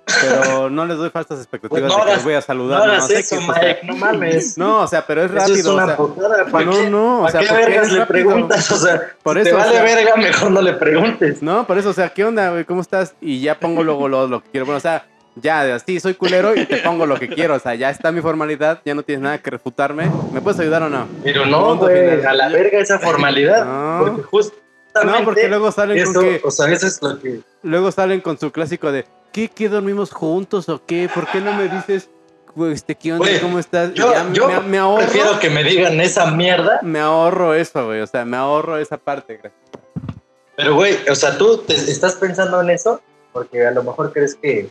pero 0.06 0.70
no 0.70 0.86
les 0.86 0.98
doy 0.98 1.10
falsas 1.10 1.38
expectativas 1.40 1.82
Pues 1.84 1.94
no 1.94 2.00
de 2.06 2.10
que 2.10 2.16
les 2.16 2.24
voy 2.24 2.34
a 2.34 2.38
No 2.38 2.42
saludar. 2.42 2.82
hagas 2.90 3.08
sé 3.08 3.20
eso, 3.20 3.38
que, 3.38 3.44
o 3.50 3.54
sea, 3.54 3.64
Mike, 3.64 3.80
no 3.86 3.96
mames. 3.96 4.58
No, 4.58 4.80
o 4.82 4.88
sea, 4.88 5.06
pero 5.06 5.24
es 5.24 5.32
Eso 5.32 5.38
es 5.44 5.50
rápido, 5.50 5.74
una 5.76 5.84
o 5.84 5.88
sea, 5.88 5.98
putada. 5.98 6.46
¿Para 6.52 6.66
no, 6.66 6.72
qué, 6.72 6.90
no, 6.90 7.18
o 7.20 7.22
¿para 7.22 7.32
sea, 7.32 7.42
qué 7.42 7.48
porque 7.48 7.66
vergas 7.66 7.92
le 7.92 8.00
rápido. 8.00 8.08
preguntas? 8.26 8.72
O 8.72 8.76
sea, 8.78 9.02
Por 9.24 9.36
si 9.38 9.42
eso, 9.42 9.50
te 9.52 9.56
o 9.56 9.58
vale 9.60 9.72
sea- 9.72 9.84
verga, 9.84 10.16
mejor 10.18 10.52
no 10.52 10.62
le 10.62 10.74
preguntes. 10.74 11.42
No, 11.42 11.66
por 11.68 11.78
eso, 11.78 11.90
o 11.90 11.94
sea, 11.94 12.10
¿qué 12.10 12.26
onda, 12.26 12.50
güey? 12.50 12.66
¿Cómo 12.66 12.82
estás? 12.82 13.16
Y 13.22 13.40
ya 13.42 13.58
pongo 13.60 13.84
luego 13.84 14.10
lo, 14.10 14.28
lo 14.28 14.44
que 14.44 14.50
quiero. 14.50 14.66
Bueno, 14.66 14.78
o 14.78 14.82
sea, 14.82 15.06
ya, 15.36 15.63
de 15.63 15.74
así 15.74 16.00
soy 16.00 16.13
culero 16.13 16.56
y 16.56 16.65
te 16.65 16.78
pongo 16.78 17.06
lo 17.06 17.17
que 17.17 17.30
quiero. 17.36 17.56
O 17.56 17.60
sea, 17.60 17.76
ya 17.76 17.89
está 17.89 18.12
mi 18.12 18.22
formalidad, 18.22 18.82
ya 18.86 18.94
no 18.94 19.04
tienes 19.04 19.24
nada 19.24 19.38
que 19.38 19.50
refutarme. 19.50 20.12
¿Me 20.32 20.41
puedes 20.41 20.60
ayudar 20.60 20.84
o 20.84 20.89
no? 20.89 21.08
Pero 21.24 21.46
no, 21.46 21.78
güey, 21.78 22.24
a 22.26 22.34
la 22.34 22.50
verga 22.50 22.80
esa 22.80 23.00
formalidad. 23.00 23.65
No. 23.65 24.06
Porque 24.06 24.24
justamente 24.24 25.20
No, 25.20 25.26
porque 25.26 25.48
luego 25.48 25.72
salen 25.72 25.98
eso, 25.98 26.13
con 26.13 26.24
que 26.24 26.41
o 26.44 26.52
sea, 26.52 26.72
eso 26.72 26.88
es 26.88 27.02
lo 27.02 27.20
que... 27.20 27.41
luego 27.63 27.91
salen 27.91 28.22
con 28.22 28.38
su 28.38 28.52
clásico 28.52 28.91
de 28.91 29.06
¿qué, 29.32 29.48
qué 29.48 29.70
dormimos 29.70 30.12
juntos 30.12 30.67
o 30.70 30.84
qué? 30.86 31.10
¿Por 31.13 31.28
qué 31.28 31.39
no 31.39 31.54
me 31.54 31.70
dices 31.70 32.10
este 32.74 32.96
qué 32.96 33.13
onda? 33.13 33.30
¿Cómo 33.41 33.60
estás? 33.60 33.94
Yo, 33.94 34.12
ya 34.12 34.28
yo 34.34 34.48
me, 34.48 34.60
me 34.62 34.78
ahorro 34.78 35.04
prefiero 35.04 35.39
que 35.39 35.50
me 35.50 35.63
digan 35.63 36.02
esa 36.02 36.32
mierda, 36.32 36.82
me 36.84 37.00
ahorro 37.00 37.54
eso, 37.54 37.86
güey, 37.86 38.02
o 38.02 38.08
sea, 38.08 38.26
me 38.26 38.36
ahorro 38.36 38.78
esa 38.78 38.98
parte, 38.98 39.38
gracias. 39.38 39.62
pero 40.58 40.76
güey, 40.76 40.98
o 41.10 41.15
sea, 41.15 41.38
tú 41.38 41.60
te 41.60 41.76
estás 41.76 42.15
pensando 42.15 42.60
en 42.62 42.72
eso 42.72 43.02
porque 43.32 43.65
a 43.65 43.72
lo 43.72 43.84
mejor 43.84 44.12
crees 44.12 44.36
que 44.36 44.70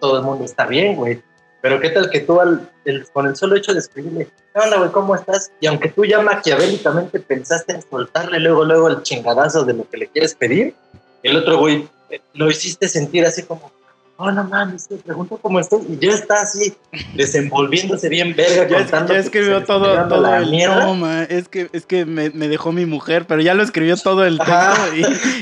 todo 0.00 0.18
el 0.18 0.24
mundo 0.24 0.44
está 0.44 0.66
bien, 0.66 0.96
güey. 0.96 1.22
Pero 1.62 1.78
qué 1.78 1.90
tal 1.90 2.08
que 2.10 2.20
tú 2.20 2.40
al- 2.40 2.70
con 3.12 3.26
el 3.26 3.36
solo 3.36 3.54
hecho 3.54 3.72
de 3.74 3.80
escribirle, 3.80 4.26
¿qué 4.54 4.60
onda, 4.60 4.78
güey? 4.78 4.90
¿Cómo 4.90 5.14
estás? 5.14 5.52
Y 5.60 5.66
aunque 5.66 5.90
tú 5.90 6.04
ya 6.06 6.20
maquiavélicamente 6.20 7.20
pensaste 7.20 7.74
en 7.74 7.82
soltarle 7.82 8.40
luego, 8.40 8.64
luego 8.64 8.88
el 8.88 9.02
chingadazo 9.02 9.64
de 9.64 9.74
lo 9.74 9.88
que 9.88 9.98
le 9.98 10.06
quieres 10.08 10.34
pedir, 10.34 10.74
el 11.22 11.36
otro 11.36 11.58
güey 11.58 11.86
eh, 12.08 12.20
lo 12.32 12.48
hiciste 12.50 12.88
sentir 12.88 13.26
así 13.26 13.42
como, 13.42 13.70
oh, 14.20 14.30
no 14.30 14.44
mames, 14.44 14.86
te 14.88 14.96
pregunto 14.96 15.38
cómo 15.38 15.58
estoy. 15.60 15.80
Y 15.88 15.98
ya 15.98 16.12
está 16.12 16.42
así, 16.42 16.74
desenvolviéndose 17.14 18.08
bien 18.08 18.34
verga, 18.36 18.68
Ya, 18.68 18.78
contando 18.78 19.08
ya 19.14 19.20
que 19.20 19.26
escribió 19.26 19.58
está 19.58 19.66
todo, 19.74 20.08
todo 20.08 20.20
la 20.20 20.38
el 20.38 20.50
mierda. 20.50 20.84
no, 20.86 20.94
ma, 20.94 21.22
es 21.24 21.48
que, 21.48 21.68
es 21.72 21.86
que 21.86 22.04
me, 22.04 22.30
me 22.30 22.48
dejó 22.48 22.72
mi 22.72 22.86
mujer, 22.86 23.26
pero 23.26 23.40
ya 23.40 23.54
lo 23.54 23.62
escribió 23.62 23.96
todo 23.96 24.24
el 24.26 24.38
texto 24.38 24.96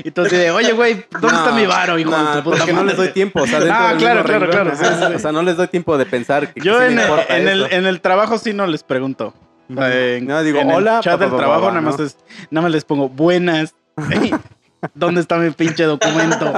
y, 0.05 0.09
y 0.09 0.11
de, 0.11 0.51
oye, 0.51 0.73
güey, 0.73 1.05
¿dónde 1.21 1.37
está 1.37 1.53
mi 1.53 1.67
varo, 1.67 1.99
hijo 1.99 2.11
no, 2.11 2.19
de 2.19 2.37
tu 2.39 2.45
puta 2.45 2.59
porque 2.59 2.73
no 2.73 2.77
madre?" 2.83 2.89
les 2.89 2.97
doy 2.97 3.09
tiempo. 3.09 3.43
O 3.43 3.47
sea, 3.47 3.59
Ah, 3.59 3.95
claro, 3.99 4.23
claro, 4.25 4.47
renglón, 4.47 4.51
claro, 4.51 4.77
sí, 4.77 4.85
sí, 4.85 5.07
sí. 5.09 5.15
O 5.15 5.19
sea, 5.19 5.33
no 5.33 5.43
les 5.43 5.57
doy 5.57 5.69
tiempo 5.69 5.99
de 5.99 6.07
pensar 6.07 6.53
que 6.53 6.61
Yo 6.61 6.79
que 6.79 6.87
en, 6.87 6.95
me 6.95 7.03
el, 7.03 7.09
importa 7.09 7.37
en, 7.37 7.49
el, 7.49 7.67
en 7.73 7.87
el 7.87 8.01
trabajo 8.01 8.39
sí 8.39 8.53
no 8.53 8.67
les 8.67 8.83
pregunto. 8.83 9.35
En, 9.69 10.27
No, 10.27 10.43
digo, 10.43 10.61
en 10.61 10.71
hola, 10.71 10.97
el 10.99 11.03
chat 11.03 11.15
pa, 11.15 11.19
pa, 11.19 11.25
del 11.25 11.31
pa, 11.31 11.37
pa, 11.37 11.43
trabajo 11.43 11.63
pa, 11.67 11.69
nada 11.73 11.81
más 11.83 11.99
¿no? 11.99 12.05
es, 12.07 12.17
nada 12.51 12.63
más 12.63 12.73
les 12.73 12.85
pongo 12.85 13.09
buenas. 13.09 13.75
¿Dónde 14.95 15.21
está 15.21 15.37
mi 15.39 15.51
pinche 15.51 15.85
documento? 15.85 16.53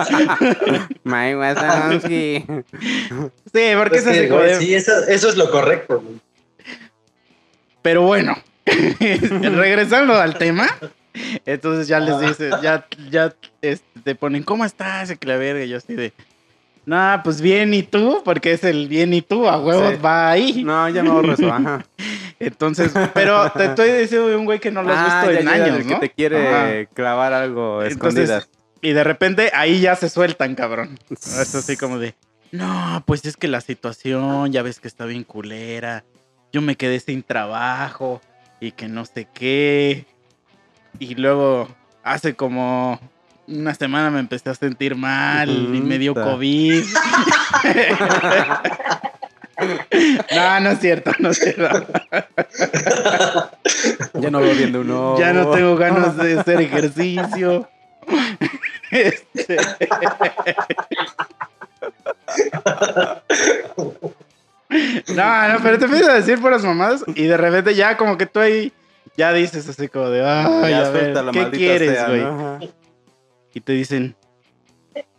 My 1.04 1.35
Wazowski. 1.35 2.44
Sí, 3.52 3.62
porque 3.76 3.98
Es 3.98 4.04
que, 4.04 4.28
güey, 4.28 4.56
sí, 4.56 4.74
eso, 4.74 4.92
eso 5.09 5.28
es 5.28 5.37
lo 5.37 5.50
correcto. 5.50 6.00
güey. 6.00 6.20
Pero 7.83 8.02
bueno, 8.02 8.37
regresando 8.66 10.14
al 10.14 10.37
tema, 10.37 10.68
entonces 11.46 11.88
ya 11.88 11.98
les 11.98 12.20
dices, 12.20 12.54
ya, 12.62 12.87
ya 13.11 13.35
este, 13.62 14.00
te 14.04 14.14
ponen, 14.14 14.42
¿cómo 14.42 14.64
estás? 14.64 15.11
Y 15.11 15.16
que 15.16 15.26
la 15.26 15.37
verga, 15.37 15.64
yo 15.64 15.78
así 15.78 15.94
de, 15.94 16.12
nah, 16.87 17.23
pues 17.23 17.40
bien, 17.40 17.73
¿y 17.75 17.83
tú? 17.83 18.23
Porque 18.25 18.53
es 18.53 18.64
el 18.64 18.88
bien, 18.88 19.12
¿y 19.14 19.23
tú? 19.23 19.47
A 19.49 19.59
huevos 19.61 19.95
Sí. 19.95 20.01
va 20.05 20.31
ahí. 20.31 20.64
No, 20.64 20.88
ya 20.88 21.03
me 21.03 21.11
ahorro 21.11 21.35
eso. 21.35 21.53
Ajá. 21.53 21.85
Entonces, 22.40 22.93
pero 23.12 23.51
te 23.53 23.66
estoy 23.66 23.93
diciendo 23.93 24.29
de 24.29 24.37
un 24.37 24.47
güey 24.47 24.59
que 24.61 24.71
no 24.71 24.83
lo 24.83 24.93
has 24.93 24.99
Ah, 24.99 25.21
visto 25.27 25.33
ya, 25.33 25.40
en 25.40 25.47
ya, 25.47 25.53
años, 25.66 25.79
el 25.81 25.87
¿no? 25.87 26.01
que 26.01 26.09
te 26.09 26.14
quiere 26.14 26.81
Ajá. 26.83 26.90
clavar 26.95 27.33
algo 27.35 27.83
Entonces, 27.83 28.31
escondidas. 28.31 28.51
Y 28.81 28.93
de 28.95 29.05
repente 29.05 29.51
ahí 29.55 29.81
ya 29.81 29.95
se 29.95 30.09
sueltan, 30.09 30.55
cabrón. 30.55 30.99
Es 31.11 31.55
así 31.55 31.77
como 31.77 31.99
de, 31.99 32.14
no, 32.51 33.03
pues 33.07 33.25
es 33.27 33.37
que 33.37 33.47
la 33.47 33.61
situación, 33.61 34.51
ya 34.53 34.62
ves 34.62 34.81
que 34.81 34.88
está 34.88 35.05
bien 35.05 35.23
culera. 35.25 36.05
Yo 36.53 36.62
me 36.62 36.77
quedé 36.77 36.99
sin 36.99 37.23
trabajo 37.23 38.23
y 38.59 38.73
que 38.73 38.88
no 38.88 39.05
sé 39.05 39.29
qué. 39.33 40.07
Y 40.99 41.14
luego 41.16 41.69
hace 42.03 42.35
como 42.35 42.99
una 43.51 43.75
semana 43.75 44.11
me 44.11 44.21
empecé 44.21 44.51
a 44.51 44.55
sentir 44.55 44.95
mal 44.95 45.51
y 45.51 45.81
me 45.81 45.99
dio. 45.99 46.15
COVID. 46.15 46.85
no, 50.35 50.61
no 50.61 50.71
es 50.71 50.79
cierto, 50.81 51.11
no 51.19 51.31
es 51.31 51.39
cierto. 51.39 51.87
Ya 54.15 54.31
no 54.31 54.41
veo 54.41 54.55
bien 54.55 54.73
de 54.73 54.79
uno. 54.79 55.19
Ya 55.19 55.33
no 55.33 55.51
tengo 55.51 55.77
ganas 55.77 56.17
de 56.17 56.39
hacer 56.39 56.61
ejercicio. 56.61 57.69
Este, 58.91 59.57
No, 65.15 65.49
no, 65.49 65.59
pero 65.63 65.79
te 65.79 65.85
empiezas 65.87 66.09
a 66.09 66.15
decir 66.15 66.41
puras 66.41 66.65
mamadas 66.65 67.05
y 67.15 67.25
de 67.25 67.37
repente 67.37 67.75
ya 67.75 67.97
como 67.97 68.17
que 68.17 68.27
tú 68.27 68.39
ahí 68.39 68.73
ya 69.17 69.33
dices 69.33 69.69
así 69.69 69.89
como 69.89 70.09
de, 70.09 70.21
Ya 70.21 70.87
a 70.87 70.91
ver, 70.91 71.13
¿qué 71.33 71.51
quieres, 71.51 72.07
güey? 72.07 72.21
¿no? 72.21 72.80
Y 73.55 73.61
te 73.61 73.73
dicen, 73.73 74.15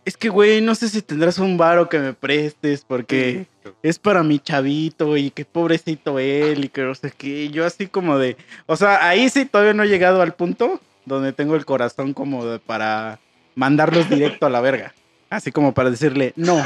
es 0.04 0.16
que, 0.16 0.28
güey, 0.28 0.60
no 0.60 0.74
sé 0.74 0.88
si 0.88 1.02
tendrás 1.02 1.38
un 1.38 1.56
varo 1.56 1.88
que 1.88 1.98
me 1.98 2.12
prestes 2.12 2.84
porque 2.86 3.46
es 3.82 3.98
para 3.98 4.22
mi 4.22 4.38
chavito 4.38 5.16
y 5.16 5.30
qué 5.30 5.44
pobrecito 5.44 6.18
él 6.18 6.64
y 6.64 6.68
que 6.68 6.82
no 6.82 6.94
sé 6.94 7.12
qué. 7.16 7.50
Yo 7.50 7.64
así 7.64 7.86
como 7.86 8.18
de, 8.18 8.36
o 8.66 8.76
sea, 8.76 9.06
ahí 9.06 9.28
sí 9.28 9.46
todavía 9.46 9.74
no 9.74 9.84
he 9.84 9.88
llegado 9.88 10.22
al 10.22 10.34
punto 10.34 10.80
donde 11.04 11.32
tengo 11.32 11.54
el 11.56 11.64
corazón 11.64 12.14
como 12.14 12.44
de 12.46 12.58
para 12.58 13.20
mandarlos 13.54 14.08
directo 14.08 14.46
a 14.46 14.50
la 14.50 14.60
verga. 14.60 14.94
Así 15.30 15.52
como 15.52 15.72
para 15.72 15.90
decirle, 15.90 16.32
no, 16.36 16.62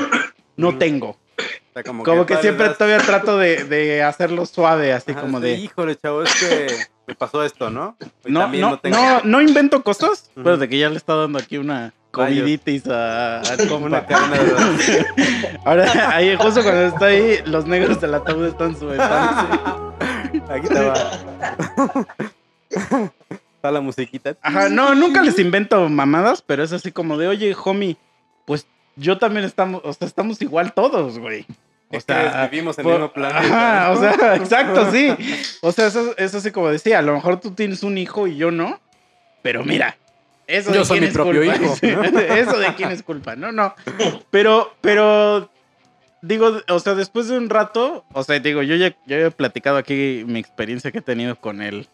no 0.57 0.79
tengo. 0.79 1.17
Sea, 1.77 1.83
como, 1.85 2.05
Como 2.05 2.25
que 2.25 2.33
todavía 2.33 2.43
siempre 2.43 2.69
das- 2.69 2.79
todavía 2.79 2.99
trato 3.05 3.37
de, 3.37 3.65
de 3.65 4.03
hacerlo 4.03 4.47
suave, 4.47 4.95
así 4.95 5.11
Ajá, 5.11 5.21
como 5.21 5.41
sí, 5.41 5.45
de... 5.45 5.53
Híjole, 5.57 5.95
chavo, 5.97 6.23
es 6.23 6.35
que 6.35 6.69
me 7.07 7.15
pasó 7.15 7.45
esto, 7.45 7.69
¿no? 7.69 7.99
No, 8.25 8.41
también 8.41 8.63
no, 8.63 8.79
tengo 8.79 8.97
no, 8.97 9.21
no 9.25 9.43
invento 9.43 9.83
cosas, 9.83 10.31
Ujú. 10.33 10.43
pero 10.43 10.57
de 10.57 10.71
que 10.71 10.79
ya 10.79 10.89
le 10.89 10.97
está 10.97 11.15
dando 11.17 11.39
aquí 11.39 11.59
una 11.59 11.93
Rayos. 12.15 12.39
coviditis 12.41 12.87
a, 12.89 13.41
a 13.41 13.57
compa. 13.69 13.77
una 13.89 14.07
cadena 14.07 14.39
de... 14.39 15.07
Ahora, 15.67 16.17
ahí 16.17 16.35
justo 16.37 16.63
cuando 16.63 16.87
está 16.87 17.05
ahí, 17.07 17.43
los 17.45 17.67
negros 17.67 18.01
del 18.01 18.15
ataúd 18.15 18.47
están 18.47 18.75
sueltándose. 18.75 19.61
Aquí 20.49 20.67
estaba. 20.69 20.95
Está 23.57 23.71
la 23.71 23.81
musiquita. 23.83 24.35
Ajá, 24.41 24.71
no, 24.71 24.95
nunca 24.95 25.21
les 25.23 25.39
invento 25.39 25.89
mamadas, 25.91 26.41
pero 26.41 26.63
es 26.63 26.73
así 26.73 26.91
como 26.91 27.19
de, 27.19 27.29
oye, 27.29 27.55
homie, 27.65 27.97
pues 28.47 28.67
yo 28.97 29.19
también 29.19 29.45
estamos, 29.45 29.83
o 29.85 29.93
sea, 29.93 30.07
estamos 30.09 30.41
igual 30.41 30.73
todos, 30.73 31.19
güey. 31.19 31.45
O 31.89 31.93
¿Qué 31.93 32.01
sea, 32.01 32.49
vivimos 32.51 32.77
en 32.79 32.83
por- 32.85 32.93
el 32.95 32.99
mismo 33.01 33.13
planeta. 33.13 33.91
O 33.93 34.01
sea, 34.01 34.35
exacto, 34.37 34.91
sí. 34.91 35.15
O 35.63 35.71
sea, 35.73 35.87
eso 35.87 36.15
es 36.19 36.35
así 36.35 36.51
como 36.51 36.69
decía, 36.69 36.99
a 36.99 37.03
lo 37.03 37.15
mejor 37.15 37.41
tú 37.41 37.53
tienes 37.53 37.83
un 37.85 37.97
hijo 37.97 38.27
y 38.27 38.37
yo 38.37 38.51
no, 38.51 38.81
pero 39.43 39.65
mira, 39.65 39.97
eso 40.49 40.73
Yo 40.73 40.81
de 40.81 40.85
soy 40.85 40.99
quién 40.99 41.03
mi 41.05 41.09
es 41.09 41.15
propio 41.15 41.43
culpa. 41.43 41.57
hijo, 41.63 41.77
Sí, 41.77 41.87
¿no? 41.93 42.03
Eso 42.05 42.59
de 42.59 42.75
quién 42.75 42.91
es 42.91 43.03
culpa, 43.05 43.37
no, 43.37 43.53
no. 43.53 43.75
Pero, 44.31 44.75
pero, 44.81 45.49
digo, 46.23 46.61
o 46.69 46.79
sea, 46.81 46.95
después 46.95 47.29
de 47.29 47.39
un 47.39 47.49
rato, 47.51 48.05
o 48.13 48.23
sea, 48.25 48.39
digo, 48.41 48.63
yo 48.63 48.75
ya, 48.75 48.89
yo 49.07 49.19
ya 49.19 49.27
he 49.27 49.31
platicado 49.31 49.77
aquí 49.77 50.25
mi 50.27 50.41
experiencia 50.41 50.91
que 50.91 50.99
he 50.99 51.03
tenido 51.03 51.37
con 51.37 51.63
el, 51.63 51.89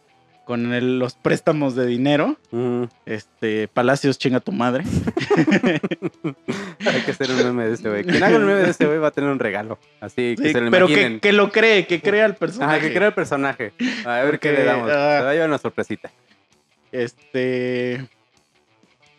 con 0.45 0.73
el- 0.73 0.99
los 0.99 1.15
préstamos 1.15 1.75
de 1.75 1.87
dinero. 1.87 2.37
Mm, 2.51 2.85
Este, 3.07 3.69
Palacios, 3.69 4.19
chinga 4.19 4.41
tu 4.41 4.53
madre. 4.53 4.85
hay 6.87 7.01
que 7.05 7.11
hacer 7.13 7.31
un 7.31 7.37
meme 7.45 7.67
de 7.69 7.75
este 7.75 7.89
güey. 7.89 8.05
Quien 8.05 8.23
haga 8.23 8.37
un 8.37 8.47
meme 8.47 8.61
de 8.63 8.71
este 8.71 8.87
güey 8.87 8.99
va 8.99 9.09
a 9.09 9.11
tener 9.13 9.31
un 9.31 9.39
regalo. 9.39 9.79
Así 10.01 10.35
que 10.37 10.49
Sí, 10.49 10.53
se 10.53 10.61
lo 10.61 10.71
pero 10.71 10.87
que, 10.89 11.21
que 11.21 11.33
lo 11.33 11.51
cree, 11.51 11.87
que 11.87 12.01
crea 12.01 12.27
el 12.27 12.35
personaje. 12.35 12.77
Ajá, 12.77 12.81
que 12.87 12.93
crea 12.95 13.09
el 13.09 13.15
personaje. 13.15 13.73
A 14.05 14.21
ver 14.23 14.39
qué 14.41 14.53
le 14.53 14.65
damos. 14.65 14.91
ah. 14.91 15.19
Se 15.19 15.25
va 15.25 15.31
a 15.31 15.33
llevar 15.33 15.49
una 15.49 15.59
sorpresita. 15.59 16.11
Este. 16.91 18.07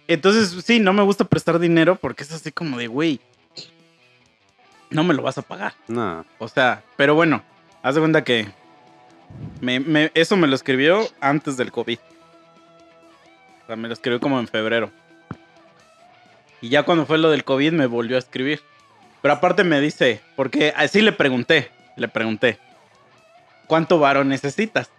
Entonces, 0.08 0.64
sí, 0.66 0.80
no 0.80 0.94
me 0.94 1.02
gusta 1.04 1.24
prestar 1.24 1.60
dinero 1.60 1.96
porque 1.96 2.24
es 2.24 2.32
así 2.34 2.52
como 2.52 2.78
de, 2.78 2.88
güey, 2.88 3.20
no 4.90 5.04
me 5.04 5.14
lo 5.14 5.24
vas 5.24 5.38
a 5.38 5.42
pagar. 5.42 5.74
No. 5.88 6.26
O 6.40 6.48
sea, 6.48 6.84
pero 6.98 7.16
bueno, 7.16 7.42
haz 7.82 7.96
de 7.96 8.02
cuenta 8.02 8.24
que 8.24 8.48
me- 9.62 9.80
me- 9.80 10.12
eso 10.14 10.36
me 10.38 10.48
lo 10.48 10.56
escribió 10.56 11.08
antes 11.20 11.58
del 11.58 11.72
COVID. 11.72 12.00
O 13.64 13.66
sea, 13.68 13.76
me 13.76 13.88
lo 13.88 13.94
escribió 13.94 14.20
como 14.20 14.40
en 14.40 14.48
febrero. 14.48 14.92
Y 16.62 16.70
ya 16.70 16.84
cuando 16.84 17.06
fue 17.06 17.18
lo 17.18 17.30
del 17.30 17.44
COVID 17.44 17.72
me 17.74 17.86
volvió 17.88 18.16
a 18.16 18.20
escribir. 18.20 18.62
Pero 19.22 19.34
aparte 19.36 19.64
me 19.64 19.80
dice, 19.80 20.22
porque 20.36 20.74
así 20.76 21.02
le 21.02 21.12
pregunté, 21.14 21.72
le 21.96 22.08
pregunté, 22.10 22.58
¿cuánto 23.68 24.00
varo 24.00 24.24
necesitas? 24.24 24.90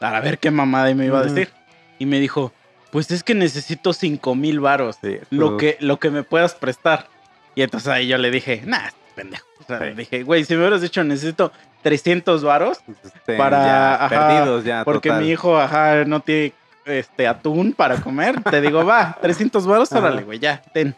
Para 0.00 0.20
ver 0.20 0.38
qué 0.38 0.50
mamada 0.50 0.92
me 0.94 1.06
iba 1.06 1.20
a 1.20 1.24
decir. 1.24 1.50
Y 1.98 2.06
me 2.06 2.18
dijo, 2.20 2.52
pues 2.90 3.10
es 3.10 3.22
que 3.22 3.34
necesito 3.34 3.92
5 3.92 4.34
mil 4.34 4.60
varos 4.60 4.96
Sí, 5.02 5.18
lo 5.30 5.56
que, 5.56 5.76
lo 5.80 5.98
que 5.98 6.10
me 6.10 6.22
puedas 6.24 6.54
prestar. 6.54 7.08
Y 7.54 7.62
entonces 7.62 7.88
ahí 7.88 8.06
yo 8.08 8.18
le 8.18 8.30
dije, 8.30 8.62
nah, 8.64 8.90
pendejo. 9.14 9.46
Sea, 9.68 9.78
Sí. 9.78 9.90
dije, 9.94 10.22
güey, 10.24 10.44
si 10.44 10.54
me 10.54 10.60
hubieras 10.62 10.80
dicho 10.80 11.04
necesito 11.04 11.52
300 11.82 12.42
varos, 12.42 12.78
este, 13.04 13.36
para- 13.36 13.64
ya 13.64 13.94
ajá, 14.06 14.08
perdidos 14.08 14.64
ya. 14.64 14.82
porque 14.84 15.10
total. 15.10 15.22
mi 15.24 15.30
hijo, 15.30 15.56
ajá, 15.58 16.04
no 16.06 16.20
tiene 16.20 16.54
este 16.86 17.28
atún 17.28 17.72
para 17.74 17.96
comer, 18.00 18.42
te 18.42 18.60
digo, 18.62 18.84
va, 18.84 19.16
300 19.20 19.66
varos, 19.66 19.92
órale, 19.92 20.22
güey, 20.22 20.38
ya, 20.40 20.60
ten. 20.72 20.94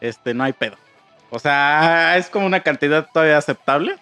Este, 0.00 0.32
no 0.34 0.42
hay 0.44 0.52
pedo. 0.54 0.76
O 1.30 1.38
sea, 1.38 2.16
es 2.16 2.28
como 2.30 2.46
una 2.46 2.60
cantidad 2.60 3.06
todavía 3.12 3.36
aceptable. 3.38 3.96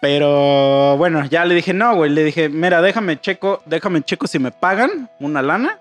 Pero 0.00 0.96
bueno, 0.96 1.24
ya 1.26 1.44
le 1.44 1.54
dije, 1.56 1.74
no, 1.74 1.96
güey, 1.96 2.10
le 2.10 2.22
dije, 2.22 2.48
mira, 2.48 2.80
déjame 2.80 3.20
checo, 3.20 3.62
déjame 3.66 4.02
checo 4.02 4.28
si 4.28 4.38
me 4.38 4.52
pagan 4.52 5.10
una 5.18 5.42
lana, 5.42 5.76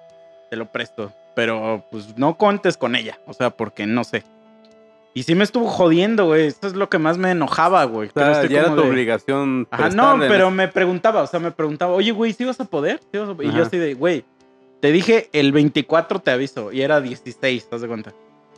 te 0.50 0.56
lo 0.56 0.66
presto. 0.66 1.14
Pero 1.36 1.86
pues 1.92 2.18
no 2.18 2.36
contes 2.36 2.78
con 2.78 2.96
ella, 2.96 3.20
o 3.28 3.34
sea, 3.34 3.52
porque 3.52 3.86
no 3.86 4.04
sé. 4.04 4.24
Y 5.18 5.24
sí 5.24 5.34
me 5.34 5.44
estuvo 5.44 5.68
jodiendo, 5.68 6.28
güey. 6.28 6.46
Esto 6.46 6.68
es 6.68 6.76
lo 6.76 6.90
que 6.90 7.00
más 7.00 7.18
me 7.18 7.32
enojaba, 7.32 7.84
güey. 7.86 8.10
O 8.10 8.12
sea, 8.12 8.46
ya 8.46 8.60
era 8.60 8.70
tu 8.76 8.82
de- 8.84 8.88
obligación. 8.88 9.68
Ajá, 9.72 9.90
no, 9.90 10.16
pero 10.30 10.52
me 10.52 10.68
preguntaba, 10.68 11.24
o 11.24 11.28
sea, 11.28 11.40
me 11.40 11.50
preguntaba, 11.50 11.94
oye, 11.94 12.12
güey, 12.12 12.34
¿sí 12.34 12.46
vas 12.46 12.60
a 12.60 12.66
poder? 12.66 13.00
¿Sí 13.12 13.18
vas 13.18 13.28
a 13.30 13.34
poder?" 13.34 13.50
Y 13.52 13.56
yo 13.58 13.64
así 13.64 13.78
de, 13.80 13.96
güey, 13.96 14.24
te 14.80 14.92
dije 14.92 15.30
el 15.34 15.52
24 15.54 16.20
te 16.20 16.30
aviso, 16.30 16.72
y 16.72 16.82
era 16.84 17.02
16, 17.02 17.64
¿te 17.66 17.70
das 17.72 17.82
de 17.82 17.88
cuenta? 17.88 18.14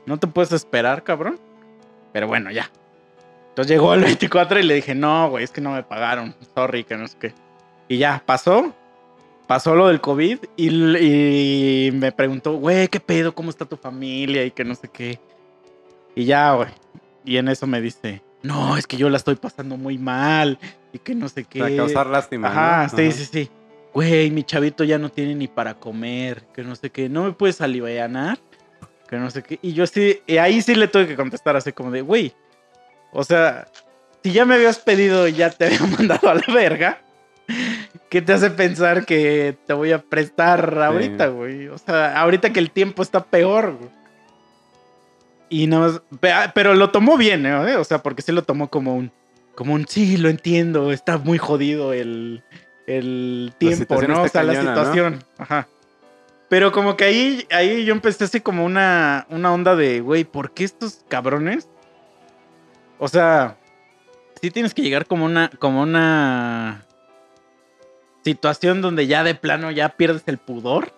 ¿No 0.06 0.18
te 0.20 0.28
puedes 0.28 0.52
esperar, 0.52 1.04
cabrón? 1.04 1.40
Pero 2.12 2.28
bueno, 2.28 2.52
ya. 2.52 2.70
Entonces 3.52 3.72
llegó 3.72 3.94
el 3.94 4.02
24 4.02 4.60
y 4.60 4.64
le 4.64 4.74
dije, 4.74 4.94
no, 4.94 5.30
güey, 5.30 5.46
es 5.46 5.52
que 5.52 5.62
no 5.62 5.72
me 5.72 5.84
pagaron, 5.84 6.36
sorry, 6.56 6.84
que 6.84 6.98
no 6.98 7.08
sé 7.08 7.16
qué. 7.22 7.34
Y 7.88 8.00
ya, 8.00 8.22
pasó, 8.26 8.74
pasó 9.48 9.76
lo 9.76 9.88
del 9.88 10.02
COVID 10.02 10.40
y, 10.58 10.68
y 11.88 11.92
me 11.94 12.12
preguntó, 12.12 12.56
güey, 12.56 12.90
¿qué 12.90 13.00
pedo? 13.00 13.34
¿Cómo 13.34 13.50
está 13.50 13.64
tu 13.64 13.78
familia? 13.78 14.44
Y 14.44 14.52
que 14.52 14.66
no 14.66 14.76
sé 14.76 14.90
qué. 14.90 15.20
Y 16.20 16.26
ya, 16.26 16.54
güey. 16.54 16.70
Y 17.24 17.38
en 17.38 17.48
eso 17.48 17.66
me 17.66 17.80
dice, 17.80 18.22
no, 18.44 18.76
es 18.76 18.88
que 18.88 18.98
yo 18.98 19.10
la 19.10 19.16
estoy 19.16 19.36
pasando 19.36 19.78
muy 19.78 19.98
mal 19.98 20.60
y 20.92 21.00
que 21.00 21.16
no 21.16 21.30
sé 21.30 21.46
qué. 21.46 21.60
Para 21.60 21.76
causar 21.78 22.08
lástima. 22.08 22.50
Ajá, 22.50 22.90
¿no? 22.92 22.98
sí, 22.98 23.12
sí, 23.14 23.26
sí. 23.26 23.50
Güey, 23.94 24.30
mi 24.30 24.44
chavito 24.44 24.84
ya 24.84 24.98
no 24.98 25.10
tiene 25.10 25.34
ni 25.34 25.48
para 25.48 25.76
comer, 25.76 26.44
que 26.54 26.64
no 26.64 26.76
sé 26.76 26.90
qué. 26.90 27.08
¿No 27.08 27.24
me 27.24 27.32
puedes 27.32 27.62
alivianar? 27.62 28.38
que 29.10 29.16
no 29.16 29.32
sé 29.32 29.42
qué. 29.44 29.60
Y 29.62 29.74
yo 29.74 29.88
sí, 29.88 30.22
y 30.28 30.38
ahí 30.38 30.62
sí 30.62 30.76
le 30.76 30.88
tuve 30.88 31.08
que 31.08 31.16
contestar 31.16 31.56
así 31.56 31.72
como 31.72 31.90
de, 31.90 32.02
güey, 32.02 32.34
o 33.12 33.24
sea, 33.24 33.68
si 34.22 34.32
ya 34.32 34.46
me 34.46 34.56
habías 34.56 34.78
pedido 34.78 35.28
y 35.28 35.34
ya 35.34 35.50
te 35.50 35.66
había 35.68 35.82
mandado 35.82 36.30
a 36.30 36.36
la 36.36 36.54
verga, 36.54 37.02
¿qué 38.10 38.22
te 38.22 38.34
hace 38.34 38.52
pensar 38.52 39.06
que 39.06 39.58
te 39.66 39.74
voy 39.74 39.94
a 39.94 40.00
prestar 40.04 40.78
ahorita, 40.80 41.28
güey? 41.28 41.70
O 41.70 41.78
sea, 41.80 42.20
ahorita 42.22 42.52
que 42.54 42.60
el 42.60 42.70
tiempo 42.70 43.02
está 43.02 43.24
peor, 43.24 43.78
güey. 43.80 43.99
Y 45.50 45.68
nada 45.68 45.88
más, 45.88 46.02
ah, 46.32 46.52
pero 46.54 46.76
lo 46.76 46.92
tomó 46.92 47.18
bien, 47.18 47.46
¿eh? 47.46 47.76
O 47.76 47.84
sea, 47.84 48.04
porque 48.04 48.22
sí 48.22 48.32
lo 48.32 48.44
tomó 48.44 48.70
como 48.70 48.96
un, 48.96 49.12
como 49.56 49.74
un, 49.74 49.88
sí, 49.88 50.18
lo 50.18 50.30
entiendo, 50.30 50.92
está 50.92 51.18
muy 51.18 51.38
jodido 51.38 51.92
el, 51.92 52.44
el 52.86 53.54
tiempo, 53.58 54.02
¿no? 54.04 54.24
O 54.24 54.28
sea, 54.28 54.44
la 54.44 54.60
situación, 54.60 55.24
ajá. 55.38 55.68
Pero 56.50 56.72
como 56.72 56.98
que 56.98 57.04
ahí, 57.04 57.48
ahí 57.52 57.86
yo 57.86 57.94
empecé 57.94 58.24
así 58.24 58.42
como 58.42 58.66
una, 58.66 59.28
una 59.30 59.54
onda 59.54 59.76
de, 59.76 60.02
güey, 60.02 60.24
¿por 60.24 60.52
qué 60.52 60.64
estos 60.64 61.04
cabrones? 61.08 61.68
O 62.98 63.08
sea, 63.08 63.58
sí 64.42 64.50
tienes 64.50 64.74
que 64.74 64.82
llegar 64.82 65.06
como 65.06 65.26
una, 65.26 65.50
como 65.60 65.84
una 65.84 66.86
situación 68.24 68.82
donde 68.82 69.08
ya 69.08 69.24
de 69.24 69.36
plano 69.36 69.72
ya 69.72 69.90
pierdes 69.90 70.24
el 70.26 70.38
pudor. 70.38 70.92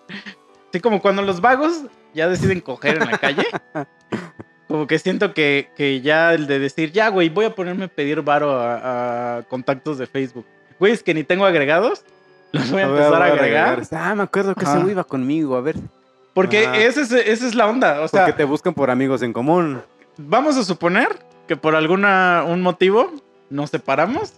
Así 0.70 0.80
como 0.80 1.02
cuando 1.02 1.22
los 1.22 1.40
vagos 1.40 1.82
ya 2.14 2.28
deciden 2.28 2.60
coger 2.60 3.02
en 3.02 3.10
la 3.10 3.18
calle. 3.18 3.46
Como 4.72 4.86
que 4.86 4.98
siento 4.98 5.34
que, 5.34 5.68
que 5.76 6.00
ya 6.00 6.32
el 6.32 6.46
de 6.46 6.58
decir, 6.58 6.92
ya, 6.92 7.08
güey, 7.10 7.28
voy 7.28 7.44
a 7.44 7.54
ponerme 7.54 7.84
a 7.84 7.88
pedir 7.88 8.22
varo 8.22 8.52
a, 8.58 9.36
a 9.36 9.42
contactos 9.42 9.98
de 9.98 10.06
Facebook. 10.06 10.46
Güey, 10.78 10.92
es 10.94 11.02
que 11.02 11.12
ni 11.12 11.24
tengo 11.24 11.44
agregados. 11.44 12.04
Los 12.52 12.70
voy 12.70 12.80
a, 12.80 12.86
ver, 12.86 13.02
empezar 13.02 13.22
a 13.22 13.26
agregar. 13.26 13.82
Ah, 13.92 14.14
me 14.14 14.22
acuerdo 14.22 14.54
que 14.54 14.62
ese 14.64 14.70
Ajá. 14.72 14.80
güey 14.80 14.92
iba 14.92 15.04
conmigo, 15.04 15.56
a 15.56 15.60
ver. 15.60 15.76
Porque 16.32 16.86
ese 16.86 17.02
es- 17.02 17.12
esa 17.12 17.46
es 17.46 17.54
la 17.54 17.66
onda. 17.66 18.00
O 18.00 18.08
sea, 18.08 18.24
Porque 18.24 18.38
te 18.38 18.44
buscan 18.44 18.72
por 18.72 18.90
amigos 18.90 19.20
en 19.20 19.34
común. 19.34 19.82
vamos 20.16 20.56
a 20.56 20.64
suponer 20.64 21.18
que 21.46 21.56
por 21.56 21.74
alguna 21.76 22.42
un 22.48 22.62
motivo 22.62 23.12
nos 23.50 23.68
separamos 23.68 24.32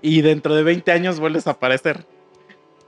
y 0.00 0.22
dentro 0.22 0.54
de 0.54 0.62
20 0.62 0.90
años 0.92 1.20
vuelves 1.20 1.46
a 1.46 1.50
aparecer. 1.50 2.06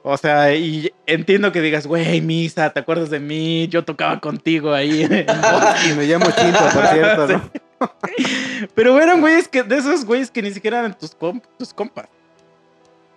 O 0.07 0.19
sea, 0.19 0.55
y 0.55 0.93
entiendo 1.07 1.51
que 1.51 1.63
digas, 1.63 1.87
güey, 1.87 2.21
Misa, 2.21 2.69
¿te 2.71 2.81
acuerdas 2.81 3.09
de 3.09 3.21
mí? 3.21 3.69
Yo 3.69 3.85
tocaba 3.87 4.21
contigo 4.21 4.75
ahí. 4.75 5.03
en 5.05 5.27
Boston". 5.27 5.75
Y 5.91 5.95
me 5.95 6.05
llamo 6.05 6.27
Chinto, 6.31 6.59
por 6.75 6.87
cierto, 6.89 7.27
¿no? 7.29 7.51
Pero 8.75 9.01
eran 9.01 9.21
güeyes 9.23 9.49
que, 9.49 9.63
de 9.63 9.79
esos 9.79 10.05
güeyes 10.05 10.31
que 10.31 10.43
ni 10.43 10.51
siquiera 10.51 10.81
eran 10.81 10.97
tus, 10.99 11.19
comp- 11.19 11.43
tus 11.59 11.73
compas. 11.73 12.07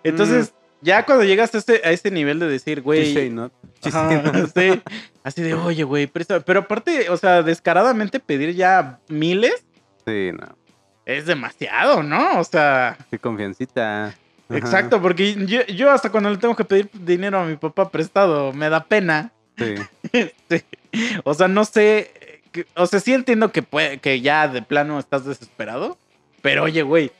Entonces, 0.02 0.54
ya 0.80 1.04
cuando 1.04 1.24
llegas 1.24 1.54
a 1.54 1.58
ese, 1.58 1.80
a 1.84 1.90
ese 1.90 2.10
nivel 2.10 2.38
de 2.38 2.48
decir, 2.48 2.80
güey, 2.80 3.28
¿no? 3.30 3.50
Ajá, 3.82 4.32
sí. 4.56 4.80
Así 5.22 5.42
de, 5.42 5.54
oye, 5.54 5.82
güey. 5.84 6.06
Pero 6.06 6.60
aparte, 6.60 7.10
o 7.10 7.16
sea, 7.18 7.42
descaradamente 7.42 8.18
pedir 8.20 8.54
ya 8.54 8.98
miles 9.08 9.62
Sí, 10.06 10.30
no. 10.32 10.56
es 11.04 11.26
demasiado, 11.26 12.02
¿no? 12.02 12.40
O 12.40 12.44
sea, 12.44 12.96
Qué 13.10 13.18
confiancita. 13.18 14.14
Exacto, 14.50 15.00
porque 15.02 15.34
yo, 15.46 15.64
yo 15.66 15.90
hasta 15.90 16.10
cuando 16.10 16.30
le 16.30 16.38
tengo 16.38 16.56
que 16.56 16.64
pedir 16.64 16.88
dinero 16.92 17.38
a 17.38 17.44
mi 17.44 17.56
papá 17.56 17.90
prestado, 17.90 18.52
me 18.52 18.68
da 18.70 18.84
pena. 18.84 19.32
Sí. 19.56 19.74
Sí. 20.12 20.62
O 21.24 21.34
sea, 21.34 21.48
no 21.48 21.66
sé. 21.66 22.40
que- 22.50 22.66
O 22.74 22.86
sea, 22.86 22.98
sí 22.98 23.12
entiendo 23.12 23.52
que, 23.52 23.62
puede, 23.62 23.98
que 23.98 24.22
ya 24.22 24.48
de 24.48 24.62
plano 24.62 24.98
estás 24.98 25.26
desesperado. 25.26 25.98
Pero 26.40 26.62
oye, 26.64 26.80
güey. 26.82 27.12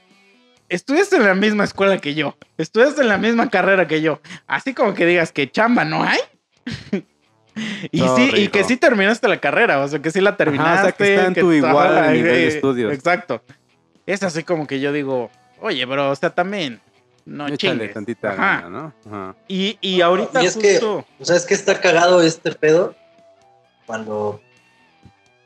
Estudiaste 0.70 1.16
en 1.16 1.24
la 1.24 1.34
misma 1.34 1.64
escuela 1.64 1.98
que 1.98 2.14
yo. 2.14 2.36
Estudiaste 2.56 3.02
en 3.02 3.08
la 3.08 3.18
misma 3.18 3.50
carrera 3.50 3.86
que 3.86 4.00
yo. 4.00 4.20
Así 4.46 4.72
como 4.72 4.94
que 4.94 5.04
digas 5.04 5.32
que 5.32 5.50
chamba 5.50 5.84
no 5.84 6.02
hay. 6.02 6.18
y 7.92 8.00
No, 8.00 8.16
sí, 8.16 8.30
y 8.36 8.48
que 8.48 8.64
sí 8.64 8.76
terminaste 8.76 9.28
la 9.28 9.38
carrera. 9.40 9.80
O 9.80 9.88
sea, 9.88 10.00
que 10.00 10.10
sí 10.10 10.20
la 10.20 10.36
terminaste. 10.36 10.80
o 10.80 10.82
sea, 10.84 10.92
que 10.92 11.14
está 11.14 11.26
en 11.26 11.34
tu 11.34 11.52
igual 11.52 11.98
ajá, 11.98 12.10
nivel 12.12 12.32
de 12.32 12.48
estudios. 12.48 12.92
Exacto. 12.92 13.42
Es 14.06 14.22
así 14.22 14.42
como 14.44 14.66
que 14.66 14.80
yo 14.80 14.92
digo, 14.92 15.30
oye, 15.60 15.84
bro, 15.84 16.10
o 16.10 16.16
sea, 16.16 16.30
también. 16.30 16.80
No 17.28 17.46
Échale 17.46 17.88
tantita 17.88 18.30
Ajá. 18.32 18.62
gana, 18.62 18.68
¿no? 18.70 18.94
Ajá. 19.06 19.36
Y, 19.48 19.76
y 19.80 20.00
ahorita 20.00 20.42
Y 20.42 20.46
es 20.46 20.56
que- 20.56 20.72
justo. 20.72 21.04
O 21.20 21.24
sea, 21.24 21.36
es 21.36 21.44
que 21.44 21.54
está 21.54 21.78
cagado 21.80 22.22
este 22.22 22.52
pedo 22.52 22.94
cuando. 23.86 24.16
O 24.30 24.40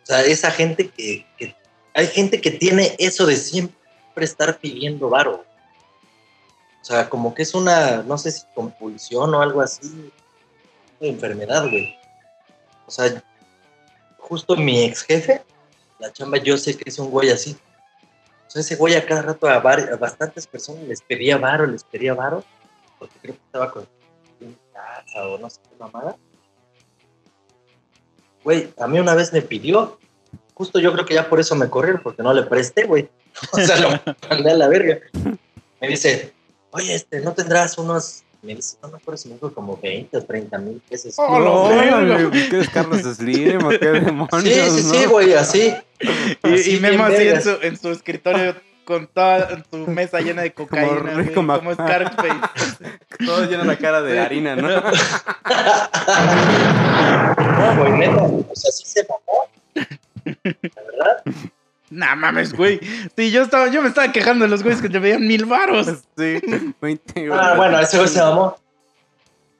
sea, 0.04 0.22
esa 0.22 0.50
gente 0.50 0.88
que, 0.90 1.26
que- 1.36 1.56
Hay 1.94 2.06
gente 2.06 2.40
que 2.40 2.50
tiene 2.52 2.94
eso 2.98 3.26
de 3.26 3.36
siempre 3.36 3.74
estar 4.16 4.58
pidiendo 4.58 5.08
varo. 5.10 5.44
O 6.80 6.84
sea, 6.84 7.08
como 7.08 7.34
que 7.34 7.42
es 7.42 7.54
una, 7.54 8.02
no 8.02 8.16
sé 8.16 8.30
si 8.30 8.42
compulsión 8.54 9.34
o 9.34 9.42
algo 9.42 9.60
así. 9.60 10.10
Una 11.00 11.10
enfermedad, 11.10 11.68
güey. 11.68 11.96
O 12.86 12.90
sea, 12.90 13.22
justo 14.18 14.56
mi 14.56 14.84
ex 14.84 15.02
jefe, 15.02 15.42
la 15.98 16.12
chamba, 16.12 16.38
yo 16.38 16.56
sé 16.56 16.76
que 16.76 16.88
es 16.88 16.98
un 16.98 17.10
güey 17.10 17.30
así. 17.30 17.56
Sea, 18.52 18.60
ese 18.60 18.76
güey 18.76 18.94
a 18.96 19.06
cada 19.06 19.22
rato 19.22 19.48
a, 19.48 19.54
a 19.54 19.96
bastantes 19.96 20.46
personas 20.46 20.82
les 20.84 21.00
pedía 21.00 21.38
varo, 21.38 21.66
les 21.66 21.84
pedía 21.84 22.12
varo, 22.12 22.44
porque 22.98 23.14
creo 23.22 23.34
que 23.34 23.40
estaba 23.46 23.72
con 23.72 23.88
en 24.42 24.58
casa 24.74 25.26
o 25.26 25.38
no 25.38 25.48
sé 25.48 25.58
qué 25.62 25.74
mamada. 25.78 26.18
Güey, 28.44 28.70
a 28.78 28.86
mí 28.88 28.98
una 29.00 29.14
vez 29.14 29.32
me 29.32 29.40
pidió, 29.40 29.98
justo 30.52 30.78
yo 30.80 30.92
creo 30.92 31.06
que 31.06 31.14
ya 31.14 31.30
por 31.30 31.40
eso 31.40 31.56
me 31.56 31.70
corrieron, 31.70 32.02
porque 32.02 32.22
no 32.22 32.34
le 32.34 32.42
presté, 32.42 32.84
güey. 32.84 33.08
O 33.52 33.56
sea, 33.56 33.80
lo 33.80 33.88
mandé 34.28 34.50
a 34.50 34.56
la 34.56 34.68
verga. 34.68 34.98
Me 35.80 35.88
dice, 35.88 36.34
oye, 36.72 36.94
este, 36.94 37.20
¿no 37.20 37.32
tendrás 37.32 37.78
unos, 37.78 38.22
me 38.42 38.54
dice, 38.56 38.76
no 38.82 38.88
me 38.88 38.96
acuerdo 38.98 39.16
si 39.18 39.28
me 39.28 39.34
dijo 39.34 39.52
como 39.54 39.76
20 39.80 40.16
o 40.16 40.22
30 40.24 40.58
mil 40.58 40.82
pesos. 40.88 41.14
Oh, 41.16 41.38
No, 41.38 41.62
güey, 42.28 42.48
¿Qué 42.50 42.56
eres 42.56 42.68
Carlos 42.70 43.00
Slim 43.02 43.64
o 43.64 43.68
qué 43.70 43.78
demonios? 44.00 44.42
sí, 44.42 44.52
sí, 44.70 44.82
sí, 44.82 45.02
no? 45.04 45.10
güey, 45.10 45.34
así. 45.34 45.74
Y, 46.00 46.54
Así 46.54 46.76
y 46.76 46.80
Memo 46.80 47.04
así 47.04 47.28
en 47.28 47.40
su, 47.42 47.50
en 47.62 47.76
su 47.78 47.90
escritorio 47.90 48.56
con 48.84 49.06
toda 49.06 49.62
su 49.70 49.76
mesa 49.86 50.20
llena 50.20 50.42
de 50.42 50.52
cocaína. 50.54 50.88
Como 50.88 51.02
güey, 51.02 51.14
Rico 51.14 51.34
Como, 51.34 51.58
Mac- 51.60 51.74
Scarface. 51.74 52.98
Todo 53.24 53.44
lleno 53.48 53.62
la 53.64 53.76
cara 53.76 54.02
de 54.02 54.18
harina, 54.18 54.56
¿no? 54.56 54.68
No, 57.48 57.76
güey, 57.78 57.92
neta, 57.92 58.22
o 58.22 58.44
sea, 58.54 58.72
sí 58.72 58.82
se 58.86 59.06
mamó. 59.08 59.48
La 60.24 60.82
verdad. 60.82 61.22
Nah, 61.92 62.14
mames, 62.16 62.52
güey. 62.52 62.80
Sí, 63.16 63.30
yo, 63.30 63.42
estaba, 63.42 63.68
yo 63.68 63.82
me 63.82 63.88
estaba 63.88 64.10
quejando 64.12 64.44
de 64.44 64.50
los 64.50 64.62
güeyes 64.62 64.80
que 64.80 64.88
te 64.88 64.98
veían 64.98 65.26
mil 65.26 65.44
varos. 65.44 65.86
Sí, 66.16 66.40
20 66.80 67.28
Ah, 67.32 67.54
bueno, 67.56 67.78
ese 67.78 67.98
güey 67.98 68.08
se 68.08 68.20
mamó. 68.20 68.56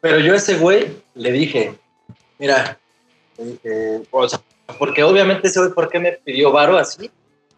Pero 0.00 0.18
yo 0.18 0.34
a 0.34 0.36
ese 0.36 0.56
güey 0.56 0.96
le 1.14 1.30
dije, 1.30 1.78
mira, 2.38 2.78
le 3.38 3.44
dije, 3.44 4.02
o 4.10 4.28
sea, 4.28 4.40
porque 4.78 5.04
obviamente 5.04 5.48
ese 5.48 5.60
güey, 5.60 5.72
¿por 5.72 5.88
qué 5.88 6.00
me 6.00 6.12
pidió 6.12 6.50
varo 6.50 6.76
así? 6.76 7.10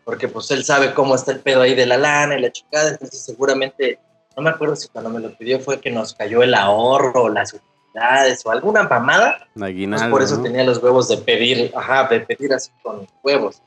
Porque 0.05 0.29
pues 0.29 0.51
él 0.51 0.64
sabe 0.64 0.93
cómo 0.93 1.14
está 1.14 1.33
el 1.33 1.41
pedo 1.41 1.62
ahí 1.62 1.75
de 1.75 1.87
la 1.87 1.97
lana 1.97 2.37
y 2.37 2.43
la 2.43 2.53
chocada, 2.53 2.91
entonces 2.91 3.25
seguramente, 3.25 3.99
no 4.37 4.43
me 4.43 4.51
acuerdo 4.51 4.77
si 4.77 4.89
cuando 4.89 5.09
me 5.09 5.20
lo 5.20 5.35
pidió 5.37 5.59
fue 5.61 5.81
que 5.81 5.91
nos 5.91 6.12
cayó 6.12 6.43
el 6.43 6.55
ahorro 6.55 7.22
o 7.22 7.29
las 7.31 7.55
utilidades 7.55 8.45
o 8.45 8.51
alguna 8.51 8.83
mamada, 8.83 9.49
pues 9.55 10.03
por 10.11 10.22
eso 10.22 10.37
¿no? 10.37 10.43
tenía 10.43 10.64
los 10.64 10.83
huevos 10.83 11.09
de 11.09 11.16
pedir, 11.16 11.72
ajá, 11.75 12.09
de 12.09 12.20
pedir 12.20 12.53
así 12.53 12.70
con 12.83 13.07
huevos. 13.22 13.62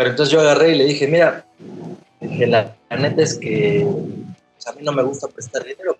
Pero 0.00 0.12
entonces 0.12 0.32
yo 0.32 0.40
agarré 0.40 0.70
y 0.70 0.76
le 0.76 0.84
dije, 0.84 1.06
mira, 1.06 1.44
dije, 2.22 2.46
la, 2.46 2.74
la 2.88 2.96
neta 2.96 3.20
es 3.20 3.36
que 3.36 3.86
pues, 4.54 4.66
a 4.66 4.72
mí 4.72 4.82
no 4.82 4.92
me 4.92 5.02
gusta 5.02 5.28
prestar 5.28 5.62
dinero, 5.62 5.94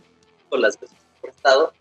con 0.49 0.63
las 0.63 0.81
veces 0.81 0.97
que 0.97 1.19
he 1.19 1.21
prestado 1.31 1.75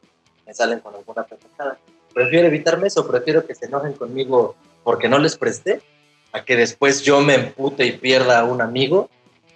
me 0.46 0.54
salen 0.54 0.82
con 0.82 0.94
alguna 0.94 1.24
pendejada. 1.24 1.80
Prefiero 2.14 2.48
evitarme 2.48 2.88
eso, 2.88 3.08
prefiero 3.08 3.48
que 3.48 3.56
se 3.56 3.68
enojen 3.68 3.94
conmigo 3.94 4.58
porque 4.84 5.08
no 5.08 5.18
les 5.18 5.38
presté, 5.38 5.82
a 6.34 6.44
que 6.44 6.58
después 6.58 7.04
yo 7.04 7.22
me 7.22 7.36
empute 7.36 7.86
y 7.86 7.94
pierda 7.94 8.40
a 8.40 8.44
un 8.44 8.62
amigo 8.62 9.10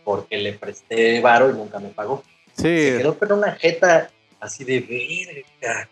porque 0.05 0.37
le 0.37 0.53
presté 0.53 1.19
varo 1.19 1.49
y 1.49 1.55
nunca 1.55 1.79
me 1.79 1.89
pagó. 1.89 2.23
Se 2.53 2.97
quedó 2.97 3.19
con 3.19 3.29
una 3.33 3.51
jeta 3.55 4.09
así 4.39 4.63
de 4.63 4.79
verga. 5.59 5.89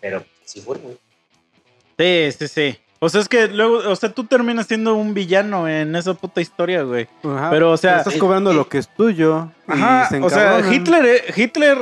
Pero 0.00 0.24
sí 0.44 0.60
fue, 0.60 0.78
güey. 0.78 0.96
Sí, 1.98 2.38
sí, 2.38 2.46
sí. 2.46 2.89
O 3.02 3.08
sea, 3.08 3.22
es 3.22 3.28
que 3.30 3.48
luego, 3.48 3.78
o 3.90 3.96
sea, 3.96 4.12
tú 4.12 4.24
terminas 4.24 4.66
siendo 4.66 4.94
un 4.94 5.14
villano 5.14 5.66
en 5.66 5.96
esa 5.96 6.12
puta 6.12 6.42
historia, 6.42 6.82
güey. 6.82 7.08
ajá, 7.24 7.48
Pero, 7.48 7.70
o 7.72 7.76
sea- 7.78 7.96
estás 7.98 8.16
cobrando 8.16 8.52
lo 8.52 8.68
que 8.68 8.76
es 8.76 8.88
tuyo. 8.94 9.48
y 9.68 9.72
Ajá, 9.72 10.06
se 10.10 10.20
o 10.20 10.28
sea. 10.28 10.60
Hitler, 10.70 11.06
eh, 11.06 11.24
Hitler 11.34 11.78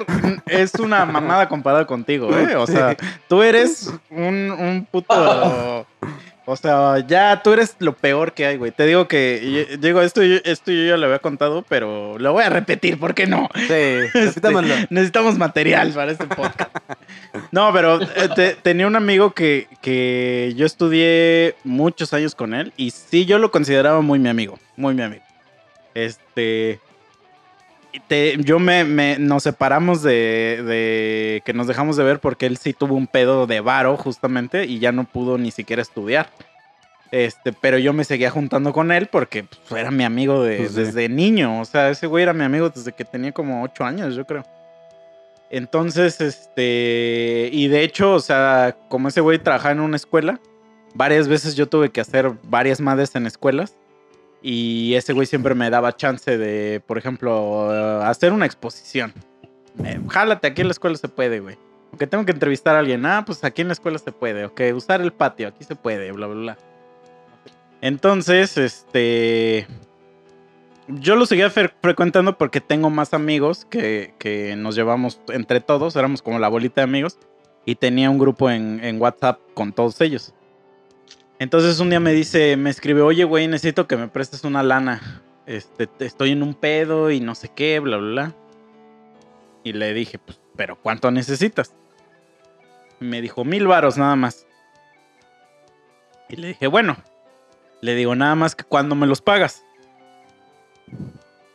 es 0.47 0.75
una 0.77 1.05
mamada 1.05 1.49
comparada 1.49 1.87
contigo, 1.89 2.31
¿eh? 2.39 2.55
O 2.55 2.69
sea, 2.69 2.97
tú 3.29 3.43
eres 3.43 3.93
un, 4.11 4.51
un 4.53 4.87
puto... 4.91 5.85
O 6.51 6.57
sea, 6.57 7.05
ya 7.07 7.43
tú 7.45 7.53
eres 7.53 7.77
lo 7.79 7.93
peor 7.95 8.33
que 8.33 8.47
hay, 8.47 8.57
güey. 8.57 8.71
Te 8.71 8.87
digo 8.87 9.07
que, 9.07 9.67
y- 9.71 9.77
digo, 9.77 10.01
esto, 10.01 10.23
yo- 10.23 10.39
esto 10.45 10.73
yo 10.73 10.83
ya 10.85 10.97
lo 10.97 11.05
había 11.05 11.19
contado, 11.19 11.63
pero 11.69 12.19
lo 12.19 12.33
voy 12.33 12.43
a 12.43 12.49
repetir, 12.49 12.99
¿por 12.99 13.15
qué 13.15 13.27
no? 13.27 13.51
Sí, 13.55 13.65
Este, 14.15 14.49
necesitamos 14.89 15.37
material 15.37 15.93
para 15.93 16.13
este 16.13 16.27
podcast. 16.27 16.75
No, 17.51 17.71
pero 17.75 18.01
eh, 18.03 18.29
te- 18.35 18.55
tenía 18.55 18.87
un 18.87 18.97
amigo 18.97 19.33
que, 19.35 19.69
que 19.83 20.55
yo 20.57 20.65
estudié 20.65 21.55
muchos 21.65 22.13
años 22.15 22.35
con 22.35 22.55
él 22.55 22.73
y 22.79 22.91
sí, 22.93 23.27
yo 23.27 23.39
lo 23.39 23.51
consideraba 23.51 24.01
muy 24.01 24.19
mi 24.19 24.29
amigo, 24.31 24.59
muy 24.77 24.95
mi 24.95 25.03
amigo. 25.03 25.23
Este. 25.95 26.81
Te- 28.09 28.37
yo 28.39 28.59
me, 28.59 28.85
me- 28.85 29.19
nos 29.19 29.43
separamos 29.45 30.03
de, 30.03 30.63
de 30.67 31.43
que 31.45 31.53
nos 31.53 31.67
dejamos 31.67 31.97
de 31.97 32.05
ver 32.05 32.21
porque 32.21 32.47
él 32.47 32.57
sí 32.57 32.73
tuvo 32.73 32.95
un 32.95 33.07
pedo 33.07 33.47
de 33.47 33.61
varo 33.61 33.97
justamente 33.97 34.65
y 34.67 34.79
ya 34.79 34.93
no 34.93 35.05
pudo 35.05 35.39
ni 35.39 35.51
siquiera 35.51 35.83
estudiar. 35.83 36.29
Este, 37.11 37.55
pero 37.55 37.79
yo 37.79 37.95
me 37.95 38.05
seguía 38.05 38.31
juntando 38.31 38.73
con 38.75 38.93
él 38.93 39.07
porque 39.07 39.45
pues, 39.45 39.81
era 39.81 39.91
mi 39.91 40.05
amigo 40.05 40.43
de- 40.43 40.59
Pues 40.59 40.73
sí. 40.73 40.81
desde 40.83 41.09
niño. 41.09 41.61
O 41.61 41.65
sea, 41.65 41.89
ese 41.91 42.07
güey 42.07 42.23
era 42.23 42.35
mi 42.35 42.45
amigo 42.45 42.69
desde 42.69 42.93
que 42.93 43.05
tenía 43.05 43.33
como 43.33 43.63
ocho 43.63 43.85
años, 43.85 44.15
yo 44.15 44.27
creo. 44.27 44.45
Entonces, 45.51 46.21
este, 46.21 47.49
y 47.53 47.69
de 47.69 47.83
hecho, 47.83 48.13
o 48.13 48.21
sea, 48.21 48.77
como 48.89 49.09
ese 49.09 49.23
güey 49.23 49.39
trabajaba 49.39 49.73
en 49.73 49.81
una 49.81 49.97
escuela, 49.97 50.39
varias 50.95 51.27
veces 51.29 51.55
yo 51.57 51.67
tuve 51.67 51.89
que 51.91 52.03
hacer 52.03 52.33
varias 52.43 52.81
madres 52.81 53.15
en 53.15 53.27
escuelas. 53.27 53.75
Y 54.41 54.95
ese 54.95 55.13
güey 55.13 55.27
siempre 55.27 55.55
me 55.55 55.69
daba 55.69 55.97
chance 55.97 56.39
de, 56.39 56.81
por 56.87 56.97
ejemplo, 56.97 57.71
hacer 58.03 58.33
una 58.33 58.47
exposición. 58.47 59.13
Eh, 59.85 60.01
jálate, 60.09 60.47
aquí 60.47 60.61
en 60.61 60.69
la 60.69 60.73
escuela 60.73 60.97
se 60.97 61.09
puede, 61.09 61.41
güey. 61.41 61.57
Aunque 61.91 62.07
tengo 62.07 62.25
que 62.25 62.33
entrevistar 62.33 62.77
a 62.77 62.81
alguien, 62.81 63.05
ah, 63.07 63.25
pues 63.27 63.43
aquí 63.43 63.63
en 63.63 63.69
la 63.69 63.73
escuela 63.73 63.99
se 63.99 64.13
puede. 64.13 64.45
Ok, 64.45 64.61
usar 64.75 65.01
el 65.01 65.13
patio, 65.13 65.49
aquí 65.49 65.65
se 65.65 65.75
puede, 65.75 66.13
bla, 66.13 66.27
bla, 66.27 66.37
bla. 66.37 66.59
Entonces, 67.81 68.57
este. 68.59 69.67
Yo 70.89 71.17
lo 71.17 71.27
seguía 71.27 71.51
fre- 71.51 71.73
frecuentando 71.83 72.39
porque 72.39 72.61
tengo 72.61 72.91
más 72.91 73.15
amigos 73.15 73.67
que, 73.67 74.15
que 74.19 74.57
nos 74.57 74.75
llevamos 74.75 75.21
entre 75.29 75.61
todos, 75.61 75.97
éramos 75.97 76.23
como 76.23 76.39
la 76.39 76.49
bolita 76.49 76.81
de 76.81 76.85
amigos, 76.85 77.19
y 77.67 77.75
tenía 77.75 78.09
un 78.09 78.19
grupo 78.19 78.51
en 78.51 79.01
WhatsApp 79.01 79.39
con 79.55 79.73
todos 79.73 80.01
ellos. 80.01 80.33
Entonces 81.39 81.79
un 81.81 81.91
día 81.91 82.01
me 82.01 82.13
dice, 82.13 82.57
me 82.57 82.71
escribe, 82.71 83.01
oye, 83.03 83.25
güey, 83.25 83.47
necesito 83.47 83.87
que 83.87 83.97
me 83.97 84.09
prestes 84.09 84.45
una 84.45 84.63
lana. 84.63 85.23
Este, 85.47 85.87
te- 85.87 86.05
estoy 86.07 86.33
en 86.33 86.43
un 86.43 86.55
pedo 86.55 87.11
y 87.11 87.21
no 87.21 87.35
sé 87.35 87.49
qué, 87.55 87.79
bla, 87.81 87.97
bla, 87.97 88.11
bla. 88.11 88.35
Y 89.63 89.73
le 89.73 89.93
dije, 89.95 90.19
pues, 90.19 90.41
pero 90.57 90.77
¿cuánto 90.81 91.11
necesitas? 91.11 91.75
Me 93.01 93.21
dijo, 93.21 93.45
mil 93.45 93.67
varos 93.67 93.97
nada 93.97 94.17
más. 94.17 94.47
Y 96.29 96.37
le 96.37 96.49
dije, 96.49 96.67
bueno, 96.67 96.97
le 97.81 97.95
digo, 97.95 98.15
nada 98.17 98.35
más 98.35 98.57
que 98.57 98.65
cuando 98.65 98.95
me 98.95 99.07
los 99.07 99.23
pagas. 99.23 99.65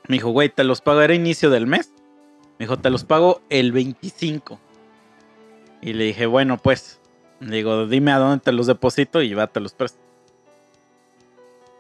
Me 0.07 0.15
dijo, 0.15 0.29
güey, 0.29 0.49
te 0.49 0.63
los 0.63 0.81
pago, 0.81 1.01
era 1.01 1.13
inicio 1.13 1.49
del 1.49 1.67
mes. 1.67 1.91
Me 2.59 2.65
dijo, 2.65 2.77
te 2.77 2.89
los 2.89 3.03
pago 3.03 3.41
el 3.49 3.71
25. 3.73 4.59
Y 5.81 5.93
le 5.93 6.05
dije, 6.05 6.25
bueno, 6.25 6.57
pues, 6.57 6.99
digo, 7.51 7.87
dime 7.87 8.11
a 8.11 8.17
dónde 8.19 8.43
te 8.43 8.51
los 8.51 8.67
deposito 8.67 9.21
y 9.21 9.33
va, 9.33 9.47
te 9.47 9.59
los 9.59 9.73
presto. 9.73 9.99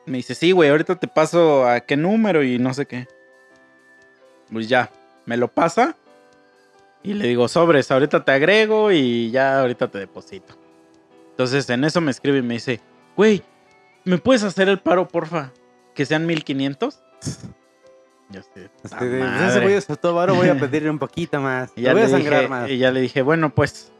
Me 0.05 0.17
dice, 0.17 0.35
sí, 0.35 0.51
güey, 0.51 0.69
ahorita 0.69 0.95
te 0.99 1.07
paso 1.07 1.67
a 1.67 1.79
qué 1.81 1.95
número 1.95 2.43
y 2.43 2.59
no 2.59 2.73
sé 2.73 2.85
qué. 2.85 3.07
Pues 4.51 4.67
ya, 4.67 4.91
me 5.25 5.37
lo 5.37 5.47
pasa. 5.47 5.95
Y 7.03 7.13
le 7.13 7.27
digo, 7.27 7.47
sobres, 7.47 7.89
ahorita 7.91 8.23
te 8.25 8.31
agrego 8.31 8.91
y 8.91 9.31
ya 9.31 9.59
ahorita 9.61 9.89
te 9.89 9.99
deposito. 9.99 10.55
Entonces 11.31 11.69
en 11.69 11.83
eso 11.85 12.01
me 12.01 12.11
escribe 12.11 12.39
y 12.39 12.41
me 12.41 12.55
dice, 12.55 12.81
güey, 13.15 13.43
¿me 14.03 14.17
puedes 14.17 14.43
hacer 14.43 14.67
el 14.69 14.79
paro, 14.79 15.07
porfa? 15.07 15.51
Que 15.95 16.05
sean 16.05 16.25
1500. 16.25 16.99
Yo 18.29 18.39
estoy, 18.39 18.63
Este, 18.83 18.97
"Pues 18.97 19.41
ese 19.49 19.59
güey 19.61 19.79
soltó 19.81 20.13
varo, 20.15 20.35
voy 20.35 20.49
a 20.49 20.55
pedirle 20.59 20.89
un 20.89 20.99
poquito 20.99 21.39
más. 21.39 21.71
y 21.75 21.83
ya, 21.83 21.93
voy 21.93 22.01
a 22.01 22.09
sangrar 22.09 22.39
dije, 22.41 22.49
más. 22.49 22.69
y 22.69 22.77
ya 22.77 22.91
le 22.91 22.99
dije, 23.01 23.21
bueno, 23.21 23.53
pues, 23.53 23.91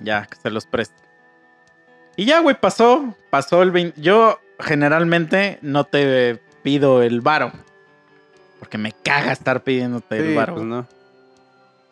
ya, 0.00 0.26
que 0.26 0.36
se 0.36 0.50
los 0.50 0.66
presto. 0.66 1.02
Y 2.16 2.24
ya, 2.26 2.40
güey, 2.40 2.60
pasó, 2.60 3.14
pasó 3.30 3.62
el 3.62 3.70
20. 3.70 4.00
Yo 4.00 4.38
generalmente 4.58 5.58
no 5.62 5.84
te 5.84 6.40
pido 6.62 7.02
el 7.02 7.20
varo. 7.20 7.52
Porque 8.58 8.78
me 8.78 8.92
caga 8.92 9.32
estar 9.32 9.62
pidiéndote 9.62 10.18
el 10.18 10.36
varo. 10.36 10.54
pues 10.54 10.66
no. 10.66 10.86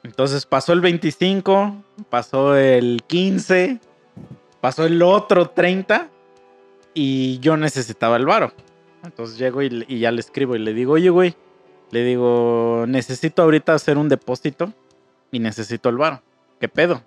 Entonces 0.02 0.46
pasó 0.46 0.72
el 0.72 0.80
25, 0.80 1.84
pasó 2.08 2.56
el 2.56 3.02
15, 3.06 3.80
pasó 4.60 4.86
el 4.86 5.02
otro 5.02 5.50
30 5.50 6.08
y 6.94 7.38
yo 7.40 7.56
necesitaba 7.56 8.16
el 8.16 8.26
varo. 8.26 8.52
Entonces 9.02 9.38
llego 9.38 9.62
y, 9.62 9.84
y 9.88 9.98
ya 9.98 10.10
le 10.12 10.20
escribo 10.20 10.56
y 10.56 10.60
le 10.60 10.72
digo, 10.72 10.94
oye, 10.94 11.10
güey, 11.10 11.34
le 11.90 12.04
digo, 12.04 12.84
necesito 12.86 13.42
ahorita 13.42 13.74
hacer 13.74 13.98
un 13.98 14.08
depósito 14.08 14.72
y 15.32 15.40
necesito 15.40 15.88
el 15.88 15.96
varo. 15.96 16.22
¿Qué 16.60 16.68
pedo? 16.68 17.02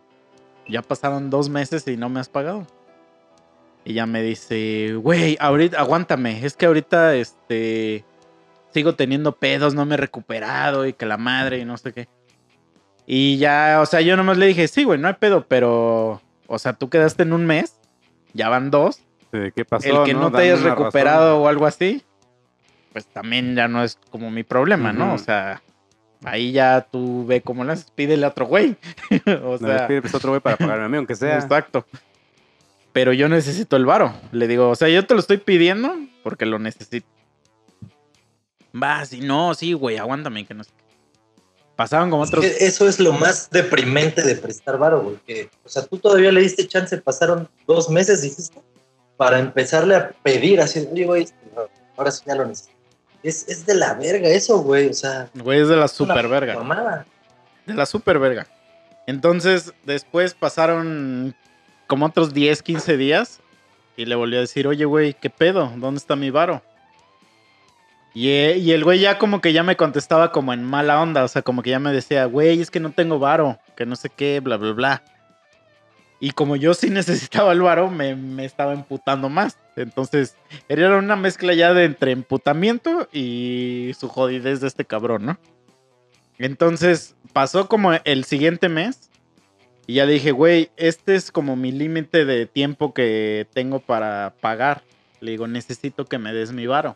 Ya 0.68 0.82
pasaron 0.82 1.30
dos 1.30 1.50
meses 1.50 1.88
y 1.88 1.98
no 1.98 2.10
me 2.10 2.20
has 2.20 2.30
pagado. 2.30 2.68
Y 3.84 3.94
ya 3.94 4.06
me 4.06 4.22
dice, 4.22 4.94
güey, 4.96 5.38
ahorita, 5.40 5.80
aguántame, 5.80 6.46
es 6.46 6.56
que 6.56 6.68
ahorita, 6.68 7.16
este, 7.16 8.06
sigo 8.74 8.96
teniendo 8.96 9.36
pedos, 9.36 9.74
no 9.74 9.86
me 9.86 9.96
he 9.96 9.98
recuperado 9.98 10.86
y 10.86 10.94
que 10.94 11.06
la 11.06 11.18
madre 11.18 11.60
y 11.60 11.66
no 11.66 11.78
sé 11.78 11.94
qué. 11.94 12.08
Y 13.08 13.38
ya, 13.38 13.80
o 13.82 13.86
sea, 13.86 14.02
yo 14.02 14.16
nomás 14.16 14.38
le 14.38 14.46
dije, 14.46 14.68
sí, 14.68 14.84
güey, 14.84 15.00
no 15.00 15.08
hay 15.08 15.16
pedo, 15.16 15.46
pero, 15.48 16.22
o 16.48 16.60
sea, 16.60 16.74
tú 16.74 16.90
quedaste 16.90 17.24
en 17.24 17.34
un 17.34 17.46
mes, 17.46 17.80
ya 18.34 18.50
van 18.50 18.70
dos, 18.70 19.02
¿De 19.32 19.52
¿Qué 19.52 19.66
pasó? 19.66 20.02
el 20.02 20.06
que 20.06 20.14
no, 20.14 20.32
te 20.32 20.40
hayas 20.40 20.62
recuperado 20.62 21.32
razón. 21.32 21.44
o 21.44 21.48
algo 21.48 21.66
así, 21.66 22.04
pues 22.94 23.06
también 23.08 23.56
ya 23.56 23.68
no 23.68 23.84
es 23.84 23.98
como 24.12 24.30
mi 24.30 24.44
problema, 24.44 24.94
¿no? 24.94 25.14
O 25.14 25.18
sea, 25.18 25.62
ahí 26.24 26.52
ya 26.52 26.88
tú 26.92 27.26
ve 27.26 27.42
cómo 27.42 27.64
haces, 27.64 27.92
pídele 27.96 28.26
a 28.26 28.30
otro 28.30 28.46
güey. 28.46 28.76
o 29.44 29.58
No, 29.58 29.58
sea, 29.58 29.88
pide, 29.88 30.02
pues, 30.02 30.14
otro 30.16 30.32
güey 30.32 30.42
para 30.42 30.58
pagarme 30.58 30.86
a 30.86 30.90
mí, 30.90 30.98
aunque 30.98 31.16
sea. 31.16 31.36
exacto. 31.40 31.86
Pero 32.94 33.14
yo 33.14 33.30
necesito 33.30 33.78
el 33.78 33.86
varo. 33.86 34.14
Le 34.32 34.48
digo, 34.48 34.70
o 34.70 34.76
sea, 34.76 34.90
yo 34.90 35.06
te 35.06 35.14
lo 35.14 35.20
estoy 35.22 35.38
pidiendo 35.38 35.96
porque 36.24 36.46
lo 36.46 36.60
necesito. 36.60 37.08
Va, 38.82 39.06
si 39.06 39.22
no, 39.22 39.54
sí, 39.54 39.74
güey, 39.74 39.98
aguántame 39.98 40.46
que 40.46 40.54
no 40.54 40.64
sé 40.64 40.72
qué. 40.78 40.82
Pasaron 41.76 42.10
como 42.10 42.24
Es 42.24 42.30
otros. 42.30 42.46
que 42.46 42.66
eso 42.66 42.88
es 42.88 43.00
lo 43.00 43.14
más 43.14 43.50
deprimente 43.50 44.22
de 44.22 44.36
prestar 44.36 44.78
varo, 44.78 45.02
güey. 45.02 45.16
que, 45.26 45.50
o 45.64 45.70
sea, 45.70 45.84
tú 45.86 45.98
todavía 45.98 46.32
le 46.32 46.42
diste 46.42 46.68
chance, 46.68 46.98
pasaron 47.00 47.50
dos 47.66 47.90
meses, 47.90 48.22
dijiste, 48.22 48.62
para 49.18 49.40
empezarle 49.40 49.96
a 49.96 50.10
pedir 50.24 50.62
así, 50.62 50.88
oye, 50.92 51.06
güey, 51.06 51.28
ahora 51.98 52.12
sí 52.12 52.24
ya 52.28 52.36
lo 52.36 52.46
necesito. 52.46 52.71
Es, 53.24 53.48
es 53.48 53.66
de 53.66 53.76
la 53.76 53.94
verga 53.94 54.28
eso, 54.30 54.60
güey. 54.60 54.90
O 54.90 54.94
sea, 54.94 55.30
Güey, 55.36 55.62
es 55.62 55.68
de 55.68 55.76
la 55.76 55.88
super 55.88 56.28
verga. 56.28 56.56
mamada. 56.56 57.06
De 57.66 57.74
la 57.74 57.86
super 57.86 58.18
verga. 58.20 58.48
Entonces, 59.08 59.74
después 59.86 60.34
pasaron 60.34 61.36
como 61.88 62.06
otros 62.06 62.34
10, 62.34 62.62
15 62.64 62.98
días. 62.98 63.40
Y 63.98 64.06
le 64.06 64.16
volví 64.16 64.38
a 64.38 64.40
decir, 64.40 64.68
oye, 64.68 64.86
güey, 64.86 65.14
¿qué 65.14 65.30
pedo? 65.30 65.72
¿Dónde 65.78 66.00
está 66.00 66.16
mi 66.16 66.30
varo? 66.32 66.62
Y, 68.14 68.30
eh, 68.30 68.58
y 68.58 68.72
el 68.72 68.84
güey 68.84 69.00
ya 69.00 69.18
como 69.18 69.40
que 69.42 69.54
ya 69.54 69.64
me 69.64 69.78
contestaba 69.78 70.32
como 70.32 70.54
en 70.54 70.64
mala 70.64 71.02
onda. 71.02 71.24
O 71.24 71.28
sea, 71.28 71.42
como 71.42 71.62
que 71.62 71.70
ya 71.70 71.80
me 71.80 71.92
decía, 71.94 72.26
güey, 72.26 72.60
es 72.62 72.72
que 72.72 72.80
no 72.80 72.92
tengo 72.92 73.20
varo. 73.20 73.60
Que 73.76 73.86
no 73.86 73.96
sé 73.96 74.10
qué, 74.10 74.40
bla, 74.40 74.58
bla, 74.58 74.72
bla. 74.74 75.04
Y 76.22 76.32
como 76.32 76.56
yo 76.56 76.74
sí 76.74 76.90
necesitaba 76.92 77.52
el 77.52 77.62
varo, 77.62 77.92
me, 77.92 78.16
me 78.16 78.46
estaba 78.46 78.72
emputando 78.72 79.28
más. 79.28 79.58
Entonces, 79.76 80.38
era 80.70 80.98
una 80.98 81.18
mezcla 81.18 81.54
ya 81.54 81.74
de 81.74 81.84
entre 81.84 82.12
emputamiento 82.12 83.10
y 83.12 83.92
su 84.00 84.08
jodidez 84.08 84.62
de 84.62 84.68
este 84.68 84.86
cabrón, 84.86 85.26
¿no? 85.26 85.40
Entonces 86.38 87.16
pasó 87.34 87.68
como 87.68 87.92
el 88.04 88.24
siguiente 88.24 88.70
mes 88.70 89.12
y 89.88 89.96
ya 89.96 90.06
le 90.06 90.14
dije, 90.14 90.32
güey, 90.32 90.70
este 90.78 91.16
es 91.16 91.32
como 91.32 91.56
mi 91.56 91.72
límite 91.72 92.26
de 92.26 92.46
tiempo 92.46 92.94
que 92.94 93.48
tengo 93.54 93.80
para 93.80 94.34
pagar. 94.40 94.84
Le 95.20 95.32
digo, 95.32 95.48
necesito 95.48 96.06
que 96.06 96.18
me 96.18 96.34
des 96.34 96.52
mi 96.52 96.66
varo. 96.66 96.96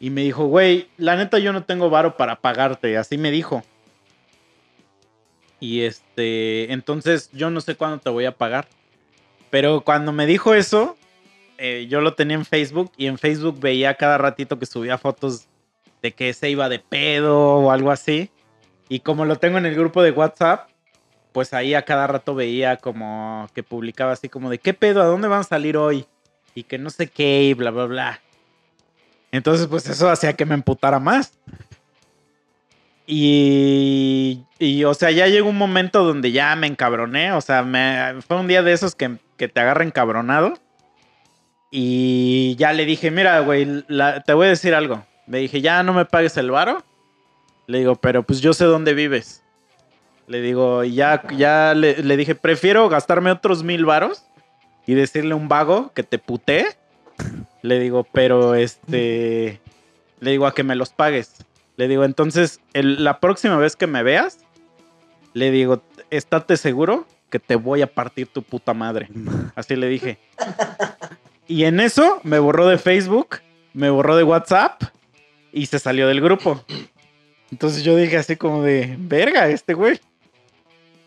Y 0.00 0.10
me 0.10 0.22
dijo, 0.22 0.46
güey, 0.46 0.88
la 0.96 1.16
neta 1.16 1.38
yo 1.38 1.52
no 1.52 1.64
tengo 1.64 1.90
varo 1.90 2.16
para 2.16 2.40
pagarte. 2.40 2.96
Así 2.96 3.18
me 3.18 3.30
dijo. 3.30 3.62
Y 5.60 5.82
este, 5.82 6.72
entonces 6.72 7.30
yo 7.32 7.50
no 7.50 7.60
sé 7.60 7.74
cuándo 7.74 7.98
te 7.98 8.10
voy 8.10 8.24
a 8.24 8.36
pagar. 8.36 8.68
Pero 9.50 9.80
cuando 9.82 10.12
me 10.12 10.26
dijo 10.26 10.54
eso, 10.54 10.96
eh, 11.56 11.86
yo 11.88 12.00
lo 12.00 12.14
tenía 12.14 12.36
en 12.36 12.44
Facebook 12.44 12.92
y 12.96 13.06
en 13.06 13.18
Facebook 13.18 13.58
veía 13.60 13.94
cada 13.94 14.18
ratito 14.18 14.58
que 14.58 14.66
subía 14.66 14.98
fotos 14.98 15.46
de 16.02 16.12
que 16.12 16.32
se 16.32 16.50
iba 16.50 16.68
de 16.68 16.78
pedo 16.78 17.36
o 17.36 17.70
algo 17.70 17.90
así. 17.90 18.30
Y 18.88 19.00
como 19.00 19.24
lo 19.24 19.36
tengo 19.36 19.58
en 19.58 19.66
el 19.66 19.74
grupo 19.74 20.02
de 20.02 20.12
WhatsApp, 20.12 20.68
pues 21.32 21.52
ahí 21.52 21.74
a 21.74 21.82
cada 21.82 22.06
rato 22.06 22.34
veía 22.34 22.76
como 22.76 23.48
que 23.54 23.62
publicaba 23.62 24.12
así 24.12 24.28
como 24.28 24.50
de 24.50 24.58
qué 24.58 24.74
pedo, 24.74 25.02
a 25.02 25.06
dónde 25.06 25.28
van 25.28 25.40
a 25.40 25.44
salir 25.44 25.76
hoy 25.76 26.06
y 26.54 26.64
que 26.64 26.78
no 26.78 26.90
sé 26.90 27.08
qué 27.08 27.42
y 27.44 27.54
bla, 27.54 27.70
bla, 27.70 27.84
bla. 27.84 28.20
Entonces, 29.30 29.66
pues 29.66 29.88
eso 29.88 30.08
hacía 30.08 30.32
que 30.32 30.46
me 30.46 30.54
emputara 30.54 30.98
más. 30.98 31.38
Y, 33.10 34.44
y, 34.58 34.84
o 34.84 34.92
sea, 34.92 35.10
ya 35.10 35.28
llegó 35.28 35.48
un 35.48 35.56
momento 35.56 36.04
donde 36.04 36.30
ya 36.30 36.54
me 36.56 36.66
encabroné. 36.66 37.32
O 37.32 37.40
sea, 37.40 37.62
me, 37.62 38.20
fue 38.20 38.38
un 38.38 38.46
día 38.46 38.62
de 38.62 38.74
esos 38.74 38.94
que, 38.94 39.16
que 39.38 39.48
te 39.48 39.60
agarra 39.60 39.82
encabronado. 39.82 40.52
Y 41.70 42.54
ya 42.56 42.74
le 42.74 42.84
dije, 42.84 43.10
mira, 43.10 43.40
güey, 43.40 43.82
te 44.26 44.34
voy 44.34 44.46
a 44.46 44.50
decir 44.50 44.74
algo. 44.74 45.06
Le 45.26 45.38
dije, 45.38 45.62
ya 45.62 45.82
no 45.82 45.94
me 45.94 46.04
pagues 46.04 46.36
el 46.36 46.50
varo. 46.50 46.84
Le 47.66 47.78
digo, 47.78 47.96
pero 47.96 48.24
pues 48.24 48.42
yo 48.42 48.52
sé 48.52 48.66
dónde 48.66 48.92
vives. 48.92 49.42
Le 50.26 50.42
digo, 50.42 50.84
ya, 50.84 51.22
ya 51.34 51.72
le, 51.74 52.02
le 52.02 52.16
dije, 52.18 52.34
prefiero 52.34 52.90
gastarme 52.90 53.30
otros 53.30 53.62
mil 53.62 53.86
varos 53.86 54.22
y 54.86 54.92
decirle 54.92 55.32
a 55.32 55.36
un 55.36 55.48
vago 55.48 55.92
que 55.94 56.02
te 56.02 56.18
puté. 56.18 56.76
Le 57.62 57.80
digo, 57.80 58.06
pero 58.12 58.54
este, 58.54 59.62
le 60.20 60.30
digo 60.30 60.46
a 60.46 60.54
que 60.54 60.62
me 60.62 60.74
los 60.74 60.90
pagues. 60.90 61.46
Le 61.78 61.88
digo, 61.88 62.04
entonces, 62.04 62.60
el- 62.74 63.02
la 63.02 63.18
próxima 63.20 63.56
vez 63.56 63.74
que 63.76 63.86
me 63.86 64.02
veas, 64.02 64.38
le 65.32 65.50
digo, 65.50 65.82
estate 66.10 66.56
seguro 66.58 67.06
que 67.30 67.38
te 67.38 67.56
voy 67.56 67.80
a 67.82 67.86
partir 67.86 68.26
tu 68.26 68.42
puta 68.42 68.74
madre. 68.74 69.08
Así 69.54 69.76
le 69.76 69.86
dije. 69.88 70.18
Y 71.46 71.64
en 71.64 71.80
eso 71.80 72.20
me 72.24 72.38
borró 72.38 72.66
de 72.66 72.76
Facebook, 72.78 73.36
me 73.72 73.88
borró 73.90 74.16
de 74.16 74.24
WhatsApp 74.24 74.82
y 75.52 75.66
se 75.66 75.78
salió 75.78 76.06
del 76.08 76.20
grupo. 76.20 76.62
Entonces 77.50 77.82
yo 77.82 77.96
dije 77.96 78.18
así 78.18 78.36
como 78.36 78.62
de, 78.62 78.96
verga, 78.98 79.48
este 79.48 79.72
güey. 79.72 79.98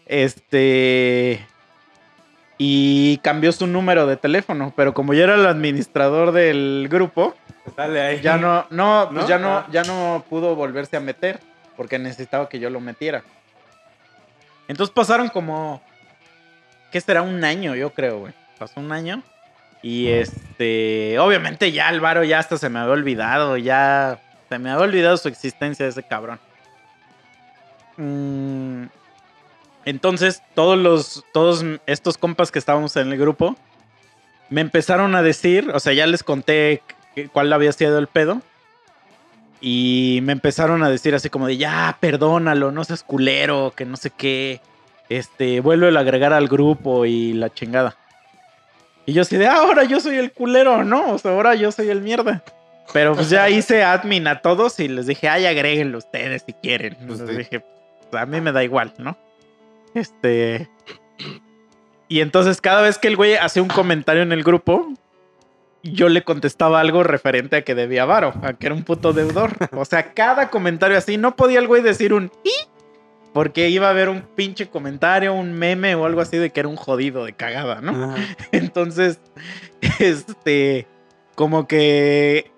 Este... 0.08 1.46
Y 2.58 3.18
cambió 3.24 3.52
su 3.52 3.66
número 3.68 4.06
de 4.08 4.18
teléfono, 4.18 4.74
pero 4.76 4.94
como 4.94 5.14
yo 5.14 5.24
era 5.24 5.36
el 5.36 5.46
administrador 5.48 6.32
del 6.32 6.88
grupo, 6.90 7.36
Dale 7.76 8.02
ahí. 8.02 8.22
ya 8.22 8.38
no, 8.38 8.66
no, 8.70 9.08
pues 9.12 9.24
¿No? 9.24 9.30
ya 9.30 9.38
no, 9.40 9.58
Ah. 9.58 9.68
ya 9.72 9.84
no 9.84 10.24
pudo 10.30 10.56
volverse 10.56 10.98
a 10.98 11.00
meter 11.00 11.40
porque 11.78 12.00
necesitaba 12.00 12.50
que 12.50 12.60
yo 12.60 12.70
lo 12.70 12.80
metiera. 12.80 13.24
Entonces 14.68 14.94
pasaron 14.94 15.30
como, 15.30 15.82
¿qué 16.92 17.02
será? 17.02 17.22
Un 17.22 17.44
año, 17.44 17.76
yo 17.76 17.92
creo, 17.94 18.20
güey. 18.20 18.34
Pasó 18.58 18.80
un 18.80 18.92
año 18.92 19.22
y 19.82 20.08
este, 20.10 21.18
obviamente 21.20 21.72
ya 21.72 21.88
Álvaro 21.88 22.24
ya 22.24 22.38
hasta 22.40 22.58
se 22.58 22.70
me 22.70 22.80
había 22.80 22.94
olvidado, 22.94 23.58
ya 23.58 24.20
se 24.50 24.60
me 24.60 24.70
había 24.70 24.84
olvidado 24.84 25.18
su 25.18 25.28
existencia 25.28 25.88
ese 25.88 26.04
cabrón. 26.04 26.40
Mm, 27.98 28.86
entonces 29.86 30.42
todos 30.54 30.78
los, 30.78 31.26
todos 31.34 31.66
estos 31.88 32.18
compas 32.18 32.52
que 32.52 32.60
estábamos 32.60 32.96
en 32.98 33.12
el 33.12 33.18
grupo 33.18 33.56
me 34.50 34.62
empezaron 34.62 35.16
a 35.16 35.22
decir, 35.24 35.72
o 35.74 35.80
sea, 35.80 35.94
ya 35.94 36.06
les 36.06 36.24
conté 36.24 36.84
cuál 37.32 37.52
había 37.54 37.72
sido 37.72 37.98
el 38.00 38.08
pedo. 38.08 38.42
Y 39.60 40.20
me 40.24 40.32
empezaron 40.32 40.82
a 40.84 40.90
decir 40.90 41.14
así 41.14 41.30
como 41.30 41.46
de, 41.48 41.58
ya, 41.58 41.98
perdónalo, 42.00 42.72
no 42.72 42.84
seas 42.84 43.04
culero, 43.04 43.74
que 43.76 43.86
no 43.86 43.96
sé 43.96 44.10
qué. 44.10 44.60
Este, 45.10 45.60
vuelve 45.60 45.96
a 45.96 46.00
agregar 46.00 46.34
al 46.34 46.48
grupo 46.48 47.06
y 47.06 47.34
la 47.34 47.54
chingada. 47.54 47.96
Y 49.06 49.14
yo 49.14 49.22
así 49.24 49.38
de, 49.38 49.48
"Ah, 49.48 49.58
ahora 49.58 49.84
yo 49.84 50.00
soy 50.00 50.16
el 50.16 50.32
culero, 50.32 50.84
¿no? 50.84 51.12
O 51.12 51.18
sea, 51.20 51.32
ahora 51.32 51.54
yo 51.56 51.72
soy 51.72 51.90
el 51.90 52.02
mierda. 52.02 52.44
Pero 52.94 53.16
pues 53.16 53.30
ya 53.30 53.50
hice 53.50 53.84
admin 53.84 54.28
a 54.28 54.42
todos 54.42 54.80
y 54.80 54.88
les 54.88 55.06
dije, 55.08 55.30
ay, 55.30 55.46
agréguenlo 55.46 55.98
ustedes 55.98 56.44
si 56.46 56.54
quieren. 56.54 56.98
Pues 57.08 57.20
les 57.20 57.30
sí. 57.30 57.38
dije, 57.38 57.64
"Pues, 58.10 58.22
a 58.22 58.26
mí 58.26 58.42
me 58.42 58.52
da 58.52 58.64
igual, 58.64 58.94
¿no? 58.98 59.18
Este... 59.94 60.70
Y 62.08 62.20
entonces 62.20 62.60
cada 62.60 62.82
vez 62.82 62.98
que 62.98 63.08
el 63.08 63.16
güey 63.16 63.36
hacía 63.36 63.62
un 63.64 63.70
comentario 63.70 64.22
en 64.24 64.34
el 64.34 64.44
grupo, 64.44 64.92
yo 65.84 66.10
le 66.10 66.24
contestaba 66.24 66.80
algo 66.80 67.04
referente 67.04 67.58
a 67.58 67.62
que 67.64 67.76
debía 67.76 68.06
varo, 68.06 68.34
a 68.44 68.54
que 68.54 68.68
era 68.68 68.76
un 68.76 68.84
puto 68.84 69.14
deudor. 69.14 69.52
O 69.72 69.86
sea, 69.86 70.14
cada 70.14 70.50
comentario 70.50 70.98
así, 70.98 71.18
no 71.18 71.36
podía 71.36 71.60
el 71.60 71.68
güey 71.68 71.82
decir 71.82 72.14
un 72.14 72.32
y 72.44 72.52
porque 73.34 73.70
iba 73.70 73.88
a 73.88 73.92
haber 73.92 74.10
un 74.10 74.22
pinche 74.22 74.68
comentario, 74.68 75.34
un 75.34 75.54
meme 75.54 75.96
o 75.96 76.06
algo 76.06 76.22
así 76.22 76.38
de 76.38 76.50
que 76.50 76.60
era 76.60 76.70
un 76.70 76.76
jodido 76.76 77.26
de 77.26 77.34
cagada, 77.34 77.82
¿no? 77.82 78.14
Entonces, 78.52 79.20
este, 80.00 80.86
como 81.36 81.68
que 81.68 82.52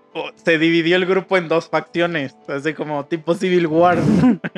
se 0.44 0.58
dividió 0.58 0.96
el 0.96 1.06
grupo 1.06 1.38
en 1.38 1.48
dos 1.48 1.70
facciones, 1.70 2.36
así 2.48 2.74
como 2.74 3.06
tipo 3.06 3.34
Civil 3.36 3.68
War. 3.68 3.98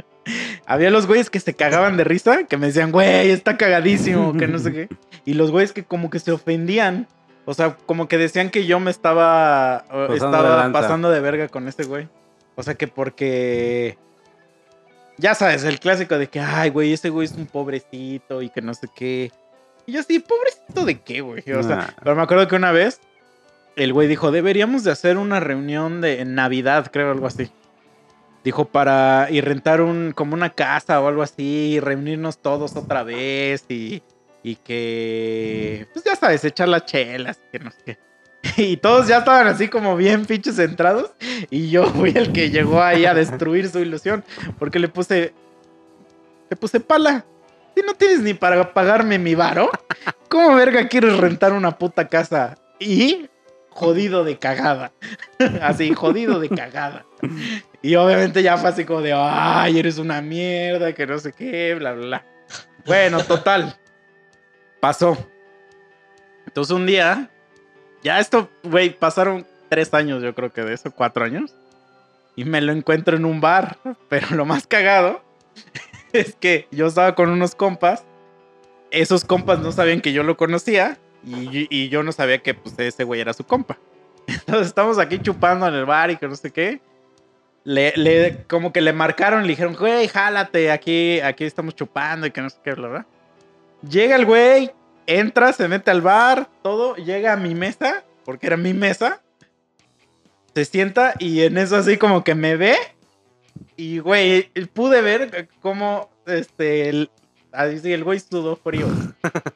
Había 0.66 0.89
los 0.89 1.05
güeyes 1.05 1.30
que 1.30 1.39
se 1.39 1.53
cagaban 1.53 1.97
de 1.97 2.03
risa, 2.03 2.45
que 2.45 2.57
me 2.57 2.68
decían, 2.68 2.91
güey, 2.91 3.30
está 3.30 3.57
cagadísimo, 3.57 4.36
que 4.36 4.47
no 4.47 4.59
sé 4.59 4.72
qué. 4.72 4.89
Y 5.28 5.34
los 5.34 5.49
güeyes 5.49 5.74
que 5.74 5.84
como 5.84 6.11
que 6.11 6.20
se 6.20 6.32
ofendían. 6.32 7.07
O 7.46 7.54
sea, 7.54 7.78
como 7.86 8.08
que 8.08 8.18
decían 8.18 8.50
que 8.50 8.66
yo 8.66 8.80
me 8.80 8.91
estaba, 8.91 9.86
Pasando 9.88 10.08
de 10.08 10.16
estaba 10.16 10.58
lanza. 10.58 10.82
pasando 10.82 11.10
de 11.12 11.20
verga 11.20 11.48
con 11.48 11.68
ese 11.68 11.84
güey. 11.84 12.08
O 12.56 12.64
sea, 12.64 12.76
que 12.76 12.88
porque... 12.88 13.98
Ya 15.18 15.34
sabes, 15.34 15.64
el 15.64 15.80
clásico 15.80 16.18
de 16.18 16.28
que, 16.28 16.41
ay, 16.41 16.72
güey, 16.72 16.91
ese 16.91 17.10
güey 17.10 17.26
es 17.26 17.34
un 17.34 17.46
pobrecito 17.46 18.41
y 18.41 18.50
que 18.50 18.62
no 18.62 18.74
sé 18.74 18.88
qué. 18.93 19.32
Y 19.86 19.93
yo 19.93 20.02
así, 20.02 20.20
pobrecito 20.20 20.84
de 20.84 21.00
qué, 21.00 21.22
güey. 21.22 21.43
O 21.54 21.64
sea, 21.64 21.96
pero 22.04 22.16
me 22.16 22.24
acuerdo 22.24 22.48
que 22.48 22.56
una 22.56 22.72
vez 22.72 23.00
el 23.76 23.93
güey 23.93 24.08
dijo, 24.08 24.32
deberíamos 24.32 24.84
de 24.84 24.91
hacer 24.91 25.18
una 25.18 25.39
reunión 25.39 26.02
de 26.02 26.22
en 26.22 26.36
Navidad, 26.36 26.89
creo, 26.91 27.12
algo 27.12 27.28
así. 27.28 27.50
Dijo 28.43 28.66
para 28.66 29.28
y 29.32 29.41
rentar 29.41 29.82
un 29.82 30.12
como 30.14 30.34
una 30.34 30.50
casa 30.50 31.00
o 31.02 31.08
algo 31.08 31.22
así, 31.22 31.74
y 31.74 31.80
reunirnos 31.80 32.38
todos 32.39 32.76
otra 32.76 33.04
vez 33.04 33.66
y, 33.70 34.04
y 34.46 34.58
que 34.58 35.88
pues 35.91 36.06
ya 36.06 36.16
sabes, 36.16 36.46
echar 36.46 36.68
las 36.68 36.86
chelas, 36.86 37.41
que 37.52 37.58
no 37.58 37.72
sé 37.72 37.78
qué. 37.84 37.98
Y 38.58 38.78
todos 38.78 39.08
ya 39.08 39.18
estaban 39.18 39.48
así 39.48 39.70
como 39.70 39.98
bien 39.98 40.28
pinches 40.28 40.58
centrados 40.58 41.10
y 41.50 41.72
yo 41.72 41.86
fui 41.96 42.12
el 42.16 42.32
que 42.32 42.52
llegó 42.52 42.80
ahí 42.80 43.08
a 43.08 43.16
destruir 43.16 43.68
su 43.68 43.80
ilusión 43.80 44.24
porque 44.60 44.78
le 44.78 44.88
puse 44.88 45.34
le 46.48 46.56
puse 46.56 46.80
pala. 46.80 47.26
Si 47.76 47.82
no 47.82 47.96
tienes 47.96 48.20
ni 48.22 48.36
para 48.36 48.72
pagarme 48.72 49.18
mi 49.18 49.34
varo, 49.34 49.72
¿cómo 50.30 50.56
verga 50.56 50.88
quieres 50.89 51.18
rentar 51.18 51.52
una 51.52 51.80
puta 51.80 52.08
casa? 52.08 52.56
Y 52.80 53.28
jodido 53.72 54.24
de 54.24 54.38
cagada. 54.38 54.91
Así, 55.64 55.91
jodido 55.96 56.39
de 56.39 56.50
cagada. 56.50 57.04
Y 57.82 57.96
obviamente 57.96 58.43
ya 58.43 58.58
fue 58.58 58.70
así 58.70 58.86
como 58.86 59.02
de, 59.02 59.12
ay, 59.12 59.80
eres 59.80 59.98
una 59.98 60.22
mierda, 60.22 60.93
que 60.93 61.08
no 61.08 61.18
sé 61.18 61.34
qué, 61.34 61.74
bla, 61.76 61.93
bla, 61.93 62.06
bla. 62.06 62.26
Bueno, 62.86 63.24
total. 63.24 63.76
Pasó. 64.86 65.18
Entonces 66.46 66.72
un 66.72 66.86
día, 66.86 67.32
ya 68.04 68.20
esto, 68.20 68.52
güey, 68.62 68.92
pasaron 68.92 69.44
tres 69.68 69.92
años, 69.96 70.22
yo 70.22 70.36
creo 70.36 70.54
que 70.54 70.62
de 70.62 70.76
eso, 70.76 70.92
cuatro 70.92 71.26
años. 71.26 71.56
Y 72.36 72.46
me 72.46 72.62
lo 72.62 72.72
encuentro 72.72 73.18
en 73.18 73.26
un 73.26 73.42
bar. 73.42 73.80
Pero 74.10 74.36
lo 74.36 74.46
más 74.46 74.68
cagado 74.68 75.24
es 76.14 76.36
que 76.36 76.68
yo 76.70 76.86
estaba 76.86 77.16
con 77.16 77.32
unos 77.32 77.56
compas. 77.56 78.04
Esos 78.92 79.26
compas 79.26 79.58
no 79.58 79.72
sabían 79.72 80.02
que 80.02 80.14
yo 80.14 80.22
lo 80.22 80.38
conocía. 80.38 81.00
Y, 81.26 81.66
y 81.76 81.90
yo 81.90 82.04
no 82.04 82.12
sabía 82.12 82.44
que 82.44 82.54
pues, 82.54 82.78
ese 82.78 83.06
güey 83.06 83.22
era 83.22 83.34
su 83.34 83.44
compa. 83.44 83.80
Entonces 84.28 84.68
estamos 84.68 85.00
aquí 85.00 85.18
chupando 85.18 85.68
en 85.68 85.74
el 85.74 85.86
bar 85.86 86.12
y 86.12 86.18
que 86.18 86.28
no 86.28 86.36
sé 86.36 86.52
qué. 86.52 86.80
Le, 87.64 88.46
como 88.48 88.72
que 88.72 88.82
le 88.82 88.94
marcaron, 88.94 89.42
le 89.42 89.48
dijeron, 89.48 89.76
güey, 89.76 90.08
jálate, 90.08 90.70
aquí, 90.70 91.22
aquí 91.22 91.44
estamos 91.44 91.74
chupando 91.74 92.28
y 92.28 92.30
que 92.30 92.42
no 92.42 92.52
sé 92.52 92.58
qué, 92.64 92.76
bla, 92.76 92.88
bla. 92.88 93.08
Llega 93.90 94.16
el 94.16 94.26
güey, 94.26 94.72
entra, 95.06 95.54
se 95.54 95.68
mete 95.68 95.92
al 95.92 96.02
bar, 96.02 96.50
todo, 96.62 96.96
llega 96.96 97.34
a 97.34 97.38
mi 97.38 97.56
mesa, 97.56 98.04
porque 98.24 98.48
era 98.48 98.58
mi 98.58 98.74
mesa. 98.74 99.22
Se 100.54 100.66
sienta 100.66 101.14
y 101.20 101.42
en 101.42 101.58
eso 101.58 101.76
así 101.76 101.98
como 101.98 102.24
que 102.24 102.36
me 102.36 102.56
ve. 102.56 102.76
Y, 103.78 104.00
güey, 104.00 104.50
pude 104.74 105.02
ver 105.02 105.50
cómo, 105.62 106.10
este, 106.26 106.90
el, 106.90 107.10
así 107.52 107.92
el 107.92 108.04
güey 108.04 108.20
sudó 108.20 108.56
frío. 108.56 108.88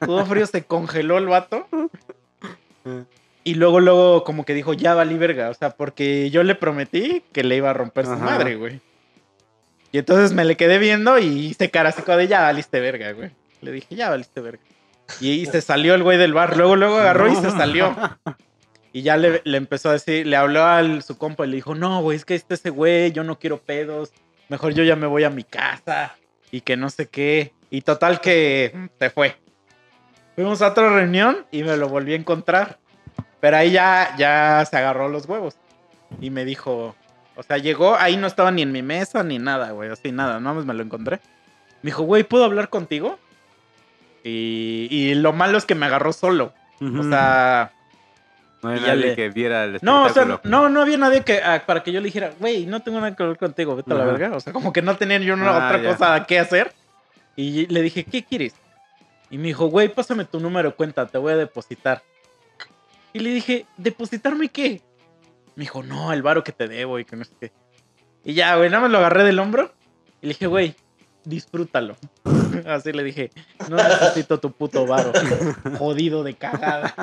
Sudó 0.04 0.26
frío, 0.26 0.46
se 0.46 0.64
congeló 0.64 1.18
el 1.18 1.26
vato. 1.26 1.66
Y 3.42 3.54
luego, 3.54 3.80
luego, 3.80 4.24
como 4.24 4.44
que 4.44 4.54
dijo, 4.54 4.74
ya 4.74 4.94
valí 4.94 5.16
verga. 5.16 5.48
O 5.48 5.54
sea, 5.54 5.70
porque 5.70 6.30
yo 6.30 6.42
le 6.42 6.54
prometí 6.54 7.24
que 7.32 7.42
le 7.42 7.56
iba 7.56 7.70
a 7.70 7.74
romper 7.74 8.04
su 8.04 8.16
madre, 8.16 8.56
güey. 8.56 8.80
Y 9.92 9.98
entonces 9.98 10.32
me 10.32 10.44
le 10.44 10.56
quedé 10.56 10.78
viendo 10.78 11.18
y 11.18 11.46
hice 11.46 11.70
cara 11.70 11.88
así 11.88 12.02
como 12.02 12.18
de, 12.18 12.28
ya 12.28 12.42
valiste 12.42 12.78
verga, 12.80 13.12
güey. 13.12 13.32
Le 13.60 13.72
dije, 13.72 13.94
ya 13.94 14.10
valiste 14.10 14.40
verga. 14.40 14.62
Y, 15.20 15.30
y 15.30 15.46
se 15.46 15.60
salió 15.60 15.94
el 15.94 16.02
güey 16.02 16.18
del 16.18 16.32
bar. 16.32 16.56
Luego, 16.56 16.76
luego 16.76 16.98
agarró 16.98 17.28
y 17.28 17.36
se 17.36 17.50
salió. 17.50 17.94
Y 18.92 19.02
ya 19.02 19.16
le, 19.16 19.40
le 19.44 19.56
empezó 19.56 19.90
a 19.90 19.92
decir, 19.92 20.26
le 20.26 20.36
habló 20.36 20.64
a 20.64 21.00
su 21.00 21.16
compa 21.16 21.46
y 21.46 21.50
le 21.50 21.56
dijo, 21.56 21.74
no, 21.74 22.02
güey, 22.02 22.16
es 22.16 22.24
que 22.24 22.34
este 22.34 22.54
ese 22.54 22.70
güey, 22.70 23.12
yo 23.12 23.22
no 23.24 23.38
quiero 23.38 23.58
pedos. 23.58 24.12
Mejor 24.48 24.74
yo 24.74 24.82
ya 24.82 24.96
me 24.96 25.06
voy 25.06 25.24
a 25.24 25.30
mi 25.30 25.44
casa. 25.44 26.16
Y 26.50 26.62
que 26.62 26.76
no 26.76 26.90
sé 26.90 27.06
qué. 27.06 27.52
Y 27.70 27.82
total 27.82 28.20
que 28.20 28.90
se 28.98 29.10
fue. 29.10 29.36
Fuimos 30.34 30.62
a 30.62 30.68
otra 30.68 30.92
reunión 30.92 31.46
y 31.50 31.62
me 31.62 31.76
lo 31.76 31.88
volví 31.88 32.14
a 32.14 32.16
encontrar. 32.16 32.78
Pero 33.40 33.56
ahí 33.56 33.70
ya, 33.70 34.14
ya 34.18 34.64
se 34.68 34.76
agarró 34.76 35.08
los 35.08 35.26
huevos. 35.26 35.56
Y 36.20 36.30
me 36.30 36.44
dijo, 36.44 36.96
o 37.36 37.42
sea, 37.42 37.58
llegó, 37.58 37.96
ahí 37.96 38.16
no 38.16 38.26
estaba 38.26 38.50
ni 38.50 38.62
en 38.62 38.72
mi 38.72 38.82
mesa 38.82 39.22
ni 39.22 39.38
nada, 39.38 39.70
güey, 39.70 39.90
así 39.90 40.12
nada, 40.12 40.40
no 40.40 40.54
me 40.54 40.74
lo 40.74 40.82
encontré. 40.82 41.20
Me 41.82 41.88
dijo, 41.88 42.02
güey, 42.02 42.24
¿puedo 42.24 42.44
hablar 42.44 42.68
contigo? 42.68 43.18
Y, 44.24 44.88
y 44.90 45.14
lo 45.14 45.32
malo 45.32 45.56
es 45.58 45.64
que 45.64 45.74
me 45.74 45.86
agarró 45.86 46.12
solo. 46.12 46.52
O 46.80 47.02
sea, 47.04 47.72
no 48.62 48.74
ya 48.76 48.80
nadie 48.88 48.96
le- 48.96 49.16
que 49.16 49.28
viera 49.30 49.64
el 49.64 49.78
no, 49.82 50.04
o 50.04 50.08
sea, 50.10 50.24
no, 50.44 50.68
no 50.68 50.80
había 50.82 50.96
nadie 50.98 51.22
que, 51.24 51.42
ah, 51.42 51.62
para 51.66 51.82
que 51.82 51.92
yo 51.92 52.00
le 52.00 52.06
dijera, 52.06 52.32
güey, 52.38 52.66
no 52.66 52.80
tengo 52.80 52.98
nada 53.00 53.14
que 53.16 53.22
ver 53.22 53.36
contigo, 53.38 53.76
vete 53.76 53.92
a 53.92 53.96
la 53.96 54.04
verga. 54.04 54.36
O 54.36 54.40
sea, 54.40 54.52
como 54.52 54.72
que 54.72 54.82
no 54.82 54.96
tenía 54.96 55.18
yo 55.18 55.34
una 55.34 55.50
Ah, 55.50 55.66
otra 55.68 55.82
ya. 55.82 55.90
cosa 55.90 56.26
que 56.26 56.38
hacer. 56.38 56.72
Y 57.36 57.66
le 57.66 57.82
dije, 57.82 58.04
¿qué 58.04 58.22
quieres? 58.24 58.54
Y 59.30 59.38
me 59.38 59.48
dijo, 59.48 59.66
güey, 59.66 59.88
pásame 59.88 60.24
tu 60.24 60.40
número 60.40 60.70
de 60.70 60.74
cuenta, 60.74 61.06
te 61.06 61.16
voy 61.18 61.32
a 61.32 61.36
depositar. 61.36 62.02
Y 63.12 63.20
le 63.20 63.30
dije, 63.30 63.66
¿depositarme 63.76 64.48
qué? 64.48 64.80
Me 65.56 65.62
dijo, 65.64 65.82
no, 65.82 66.12
el 66.12 66.22
varo 66.22 66.42
que 66.44 66.52
te 66.52 66.68
debo 66.68 66.98
y 66.98 67.04
que 67.04 67.16
no 67.16 67.24
sé 67.24 67.32
qué. 67.40 67.52
Y 68.24 68.34
ya, 68.34 68.56
güey, 68.56 68.68
nada 68.70 68.82
más 68.82 68.90
lo 68.90 68.98
agarré 68.98 69.24
del 69.24 69.38
hombro 69.38 69.72
y 70.20 70.26
le 70.26 70.32
dije, 70.34 70.46
güey, 70.46 70.74
disfrútalo. 71.24 71.96
Así 72.66 72.92
le 72.92 73.02
dije, 73.02 73.30
no 73.68 73.76
necesito 73.76 74.40
tu 74.40 74.52
puto 74.52 74.86
varo. 74.86 75.12
Jodido 75.78 76.22
de 76.24 76.34
cagada. 76.34 76.94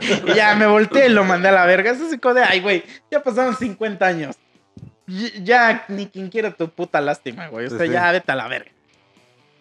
y 0.26 0.34
ya 0.34 0.54
me 0.54 0.66
volteé 0.66 1.06
y 1.06 1.10
lo 1.10 1.24
mandé 1.24 1.48
a 1.48 1.52
la 1.52 1.66
verga. 1.66 1.90
Eso 1.90 2.04
como 2.20 2.34
de, 2.34 2.42
ay, 2.42 2.60
güey, 2.60 2.84
ya 3.10 3.22
pasaron 3.22 3.56
50 3.56 4.06
años. 4.06 4.36
ya 5.42 5.84
ni 5.88 6.06
quien 6.06 6.28
quiera 6.30 6.50
tu 6.50 6.68
puta 6.68 7.00
lástima, 7.00 7.48
güey. 7.48 7.66
O 7.66 7.70
sea, 7.70 7.86
sí. 7.86 7.92
ya 7.92 8.12
vete 8.12 8.32
a 8.32 8.36
la 8.36 8.48
verga. 8.48 8.70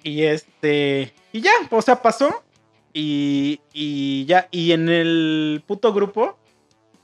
Y 0.03 0.23
este. 0.23 1.13
Y 1.31 1.41
ya, 1.41 1.51
o 1.69 1.81
sea, 1.81 2.01
pasó. 2.01 2.43
Y, 2.93 3.59
y 3.73 4.25
ya, 4.25 4.47
y 4.51 4.71
en 4.73 4.89
el 4.89 5.63
puto 5.65 5.93
grupo. 5.93 6.37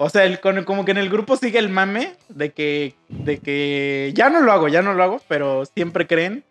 O 0.01 0.09
sea, 0.09 0.23
el, 0.23 0.39
como 0.39 0.85
que 0.85 0.91
en 0.91 0.97
el 0.97 1.09
grupo 1.09 1.35
sigue 1.35 1.59
el 1.59 1.67
mame 1.69 2.13
de 2.29 2.51
que, 2.51 2.95
de 3.09 3.37
que 3.39 4.11
ya 4.15 4.29
no 4.29 4.39
lo 4.39 4.51
hago, 4.53 4.69
ya 4.69 4.81
no 4.81 4.93
lo 4.93 5.03
hago, 5.03 5.21
pero 5.27 5.65
siempre 5.65 6.07
creen 6.07 6.45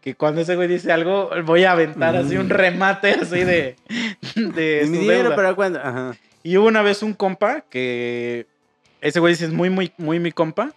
que 0.00 0.14
cuando 0.14 0.40
ese 0.40 0.54
güey 0.54 0.68
dice 0.68 0.92
algo, 0.92 1.30
voy 1.44 1.64
a 1.64 1.72
aventar 1.72 2.14
así 2.16 2.36
un 2.36 2.46
Mm. 2.46 2.50
remate 2.50 3.10
así 3.12 3.42
de, 3.44 3.76
de 4.36 4.82
¿Y 4.84 4.88
mi 4.88 4.98
dinero 4.98 5.34
para 5.34 5.52
cuándo? 5.54 5.80
Ajá. 5.80 6.14
Y 6.44 6.56
hubo 6.56 6.66
una 6.68 6.82
vez 6.82 7.02
un 7.02 7.12
compa 7.14 7.62
que. 7.62 8.46
Ese 9.00 9.18
güey 9.18 9.34
sí 9.34 9.44
es 9.44 9.52
muy, 9.52 9.68
muy, 9.68 9.92
muy 9.98 10.20
mi 10.20 10.30
compa. 10.30 10.70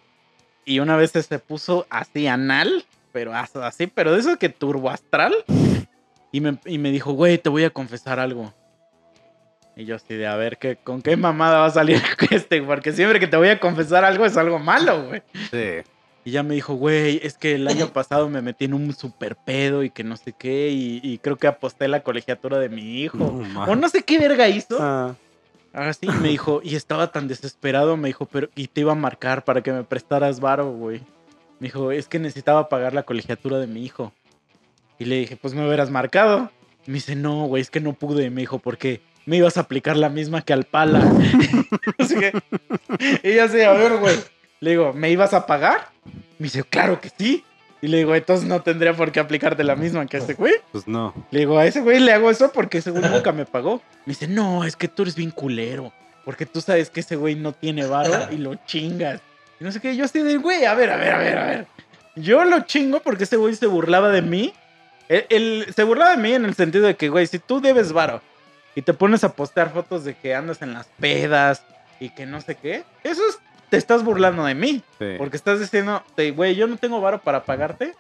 Y 0.64 0.80
una 0.80 0.96
vez 0.96 1.12
se 1.12 1.38
puso 1.40 1.86
así 1.92 2.26
anal, 2.26 2.86
pero 3.12 3.36
as- 3.36 3.56
así, 3.56 3.86
pero 3.86 4.14
de 4.14 4.20
eso 4.20 4.38
que 4.40 4.50
turbo 4.50 4.90
astral. 4.90 5.34
Y 6.32 6.42
me, 6.42 6.58
y 6.66 6.80
me 6.80 6.90
dijo, 6.92 7.14
güey, 7.14 7.38
te 7.38 7.50
voy 7.50 7.64
a 7.66 7.70
confesar 7.70 8.20
algo. 8.20 8.52
Y 9.76 9.86
yo 9.86 9.96
así 9.96 10.14
de, 10.14 10.28
a 10.28 10.36
ver, 10.36 10.58
¿qué, 10.58 10.78
¿con 10.78 11.02
qué 11.02 11.18
mamada 11.18 11.60
va 11.60 11.66
a 11.66 11.72
salir 11.72 12.02
este? 12.32 12.62
Porque 12.62 12.94
siempre 12.94 13.20
que 13.20 13.28
te 13.28 13.38
voy 13.38 13.50
a 13.50 13.60
confesar 13.60 14.06
algo 14.06 14.26
es 14.26 14.38
algo 14.38 14.60
malo, 14.60 15.08
güey. 15.08 15.22
Sí. 15.52 15.90
Y 16.24 16.32
ya 16.32 16.44
me 16.44 16.56
dijo, 16.56 16.74
güey, 16.76 17.20
es 17.22 17.38
que 17.38 17.56
el 17.56 17.68
año 17.68 17.90
pasado 17.90 18.30
me 18.30 18.42
metí 18.42 18.66
en 18.66 18.74
un 18.74 18.94
super 18.94 19.36
pedo 19.36 19.84
y 19.84 19.90
que 19.90 20.04
no 20.04 20.18
sé 20.18 20.34
qué. 20.34 20.70
Y, 20.70 21.00
y 21.04 21.18
creo 21.20 21.38
que 21.38 21.48
aposté 21.48 21.88
la 21.88 22.02
colegiatura 22.02 22.58
de 22.58 22.70
mi 22.70 23.02
hijo. 23.02 23.44
O 23.68 23.76
no 23.76 23.90
sé 23.90 24.02
qué 24.02 24.18
verga 24.18 24.48
hizo. 24.48 24.78
Ah, 24.80 25.16
Ah, 25.78 25.92
sí, 25.92 26.08
me 26.22 26.30
dijo, 26.30 26.62
y 26.64 26.76
estaba 26.76 27.12
tan 27.12 27.28
desesperado, 27.28 27.98
me 27.98 28.08
dijo, 28.08 28.26
pero, 28.28 28.48
y 28.56 28.68
te 28.68 28.80
iba 28.80 28.94
a 28.94 28.96
marcar 28.96 29.44
para 29.44 29.62
que 29.62 29.74
me 29.74 29.84
prestaras 29.84 30.40
varo, 30.40 30.72
güey. 30.72 31.02
Me 31.60 31.68
dijo, 31.68 31.92
es 31.92 32.08
que 32.08 32.18
necesitaba 32.18 32.70
pagar 32.70 32.94
la 32.94 33.04
colegiatura 33.04 33.60
de 33.60 33.68
mi 33.68 33.84
hijo. 33.84 34.14
Y 35.00 35.04
le 35.04 35.18
dije, 35.18 35.36
pues 35.36 35.54
me 35.54 35.68
hubieras 35.68 35.92
marcado. 35.92 36.50
Me 36.86 36.94
dice, 36.94 37.18
no, 37.18 37.48
güey, 37.48 37.62
es 37.62 37.70
que 37.70 37.82
no 37.82 37.92
pude. 37.92 38.30
Me 38.30 38.40
dijo, 38.40 38.60
porque 38.60 39.02
me 39.26 39.38
ibas 39.38 39.58
a 39.58 39.62
aplicar 39.62 39.98
la 39.98 40.10
misma 40.10 40.42
que 40.42 40.54
al 40.54 40.66
pala. 40.66 41.00
Así 41.98 42.16
que, 42.16 42.34
y 43.24 43.36
yo 43.36 43.44
así, 43.44 43.62
a 43.62 43.72
ver, 43.74 43.98
güey. 43.98 44.16
Le 44.60 44.72
digo, 44.72 44.94
¿me 44.94 45.10
ibas 45.12 45.34
a 45.34 45.46
pagar? 45.46 45.90
Me 46.38 46.46
dice, 46.46 46.64
claro 46.64 47.00
que 47.02 47.10
sí. 47.16 47.44
Y 47.82 47.88
le 47.88 47.98
digo, 47.98 48.16
entonces 48.16 48.48
no 48.48 48.62
tendría 48.62 48.94
por 48.94 49.12
qué 49.12 49.20
aplicarte 49.20 49.64
la 49.64 49.76
misma 49.76 50.06
que 50.08 50.18
a 50.18 50.20
este 50.20 50.34
güey. 50.34 50.54
pues 50.72 50.88
no. 50.88 51.14
Le 51.32 51.40
digo, 51.40 51.58
a 51.60 51.66
ese 51.66 51.82
güey 51.82 52.00
le 52.00 52.14
hago 52.14 52.32
eso 52.32 52.52
porque 52.52 52.80
ese 52.80 52.90
güey 52.92 53.04
nunca 53.04 53.32
me 53.32 53.46
pagó. 53.46 53.82
Me 54.06 54.12
dice, 54.14 54.28
no, 54.28 54.64
es 54.64 54.76
que 54.76 54.88
tú 54.88 55.04
eres 55.04 55.16
bien 55.16 55.32
culero. 55.32 55.92
Porque 56.24 56.46
tú 56.46 56.62
sabes 56.62 56.90
que 56.90 57.02
ese 57.02 57.16
güey 57.16 57.36
no 57.36 57.52
tiene 57.52 57.86
varo 57.86 58.32
y 58.32 58.38
lo 58.38 58.56
chingas. 58.66 59.22
Y 59.60 59.64
no 59.64 59.72
sé 59.72 59.80
qué, 59.80 59.96
yo 59.96 60.06
estoy 60.06 60.24
de, 60.24 60.38
güey, 60.38 60.66
a 60.66 60.74
ver, 60.74 60.90
a 60.90 60.96
ver, 60.98 61.14
a 61.14 61.18
ver, 61.20 61.38
a 61.38 61.46
ver. 61.46 61.68
Yo 62.16 62.44
lo 62.46 62.62
chingo 62.62 63.02
porque 63.02 63.26
ese 63.26 63.36
güey 63.38 63.54
se 63.56 63.68
burlaba 63.68 64.10
de 64.10 64.22
mí. 64.24 64.54
Él, 65.10 65.26
él- 65.30 65.68
se 65.76 65.84
burlaba 65.84 66.12
de 66.16 66.18
mí 66.18 66.34
en 66.34 66.46
el 66.46 66.56
sentido 66.56 66.88
de 66.88 66.96
que, 66.96 67.10
güey, 67.10 67.28
si 67.28 67.38
tú 67.40 67.62
debes 67.62 67.92
varo 67.92 68.22
y 68.76 68.82
te 68.82 68.94
pones 68.94 69.24
a 69.24 69.34
postear 69.34 69.72
fotos 69.74 70.04
de 70.04 70.14
que 70.16 70.36
andas 70.36 70.62
en 70.62 70.74
las 70.74 70.88
pedas 71.00 71.64
y 72.00 72.10
que 72.10 72.26
no 72.26 72.42
sé 72.42 72.56
qué, 72.56 72.84
eso 73.04 73.22
es, 73.28 73.38
te 73.70 73.78
estás 73.78 74.04
burlando 74.04 74.44
de 74.46 74.54
mí. 74.56 74.84
Sí. 75.00 75.16
Porque 75.18 75.38
estás 75.38 75.60
diciendo, 75.60 76.04
de, 76.18 76.32
güey, 76.32 76.56
yo 76.56 76.68
no 76.68 76.78
tengo 76.78 77.00
varo 77.02 77.22
para 77.22 77.44
pagarte, 77.44 77.94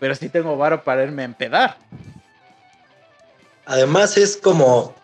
pero 0.00 0.14
sí 0.14 0.28
tengo 0.28 0.56
varo 0.56 0.82
para 0.82 1.04
irme 1.04 1.22
a 1.22 1.26
empedar. 1.26 1.76
Además 3.64 4.16
es 4.16 4.36
como 4.36 4.94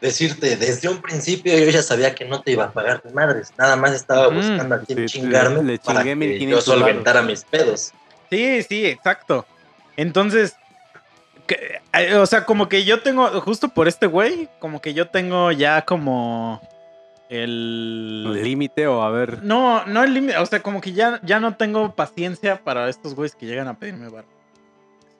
decirte, 0.00 0.56
desde 0.56 0.88
un 0.88 1.02
principio 1.02 1.58
yo 1.58 1.68
ya 1.70 1.82
sabía 1.82 2.14
que 2.14 2.24
no 2.24 2.40
te 2.42 2.52
iba 2.52 2.64
a 2.66 2.72
pagar 2.72 3.02
de 3.02 3.10
madres. 3.12 3.52
Nada 3.58 3.74
más 3.74 3.92
estaba 3.92 4.30
Mm, 4.30 4.34
buscando 4.34 4.74
a 4.76 4.80
quién 4.82 4.98
sí, 5.00 5.06
chingarme 5.18 5.62
le- 5.64 5.72
le 5.72 5.78
para 5.78 6.00
chingué 6.00 6.10
que 6.12 6.16
1500 6.16 6.66
yo 6.66 6.72
solventara 6.72 7.22
mis 7.22 7.42
pedos. 7.44 7.92
Sí, 8.30 8.62
sí, 8.62 8.86
exacto. 8.86 9.44
Entonces, 9.96 10.54
que- 11.48 11.80
eh, 11.94 12.14
o 12.14 12.26
sea, 12.26 12.44
como 12.44 12.68
que 12.68 12.84
yo 12.84 13.02
tengo, 13.02 13.26
justo 13.40 13.68
por 13.70 13.88
este 13.88 14.06
güey, 14.06 14.48
como 14.60 14.80
que 14.80 14.94
yo 14.94 15.08
tengo 15.08 15.50
ya 15.50 15.82
como 15.84 16.60
el... 17.28 18.40
Límite 18.42 18.86
o 18.86 19.02
a 19.02 19.10
ver. 19.10 19.42
No, 19.42 19.84
no 19.86 20.04
el 20.04 20.14
límite, 20.14 20.38
o 20.38 20.46
sea, 20.46 20.62
como 20.62 20.80
que 20.80 20.92
ya, 20.92 21.20
ya 21.24 21.40
no 21.40 21.56
tengo 21.56 21.94
paciencia 21.96 22.62
para 22.62 22.88
estos 22.88 23.14
güeyes 23.16 23.34
que 23.34 23.46
llegan 23.46 23.66
a 23.68 23.78
pedirme 23.78 24.08
bar. 24.08 24.24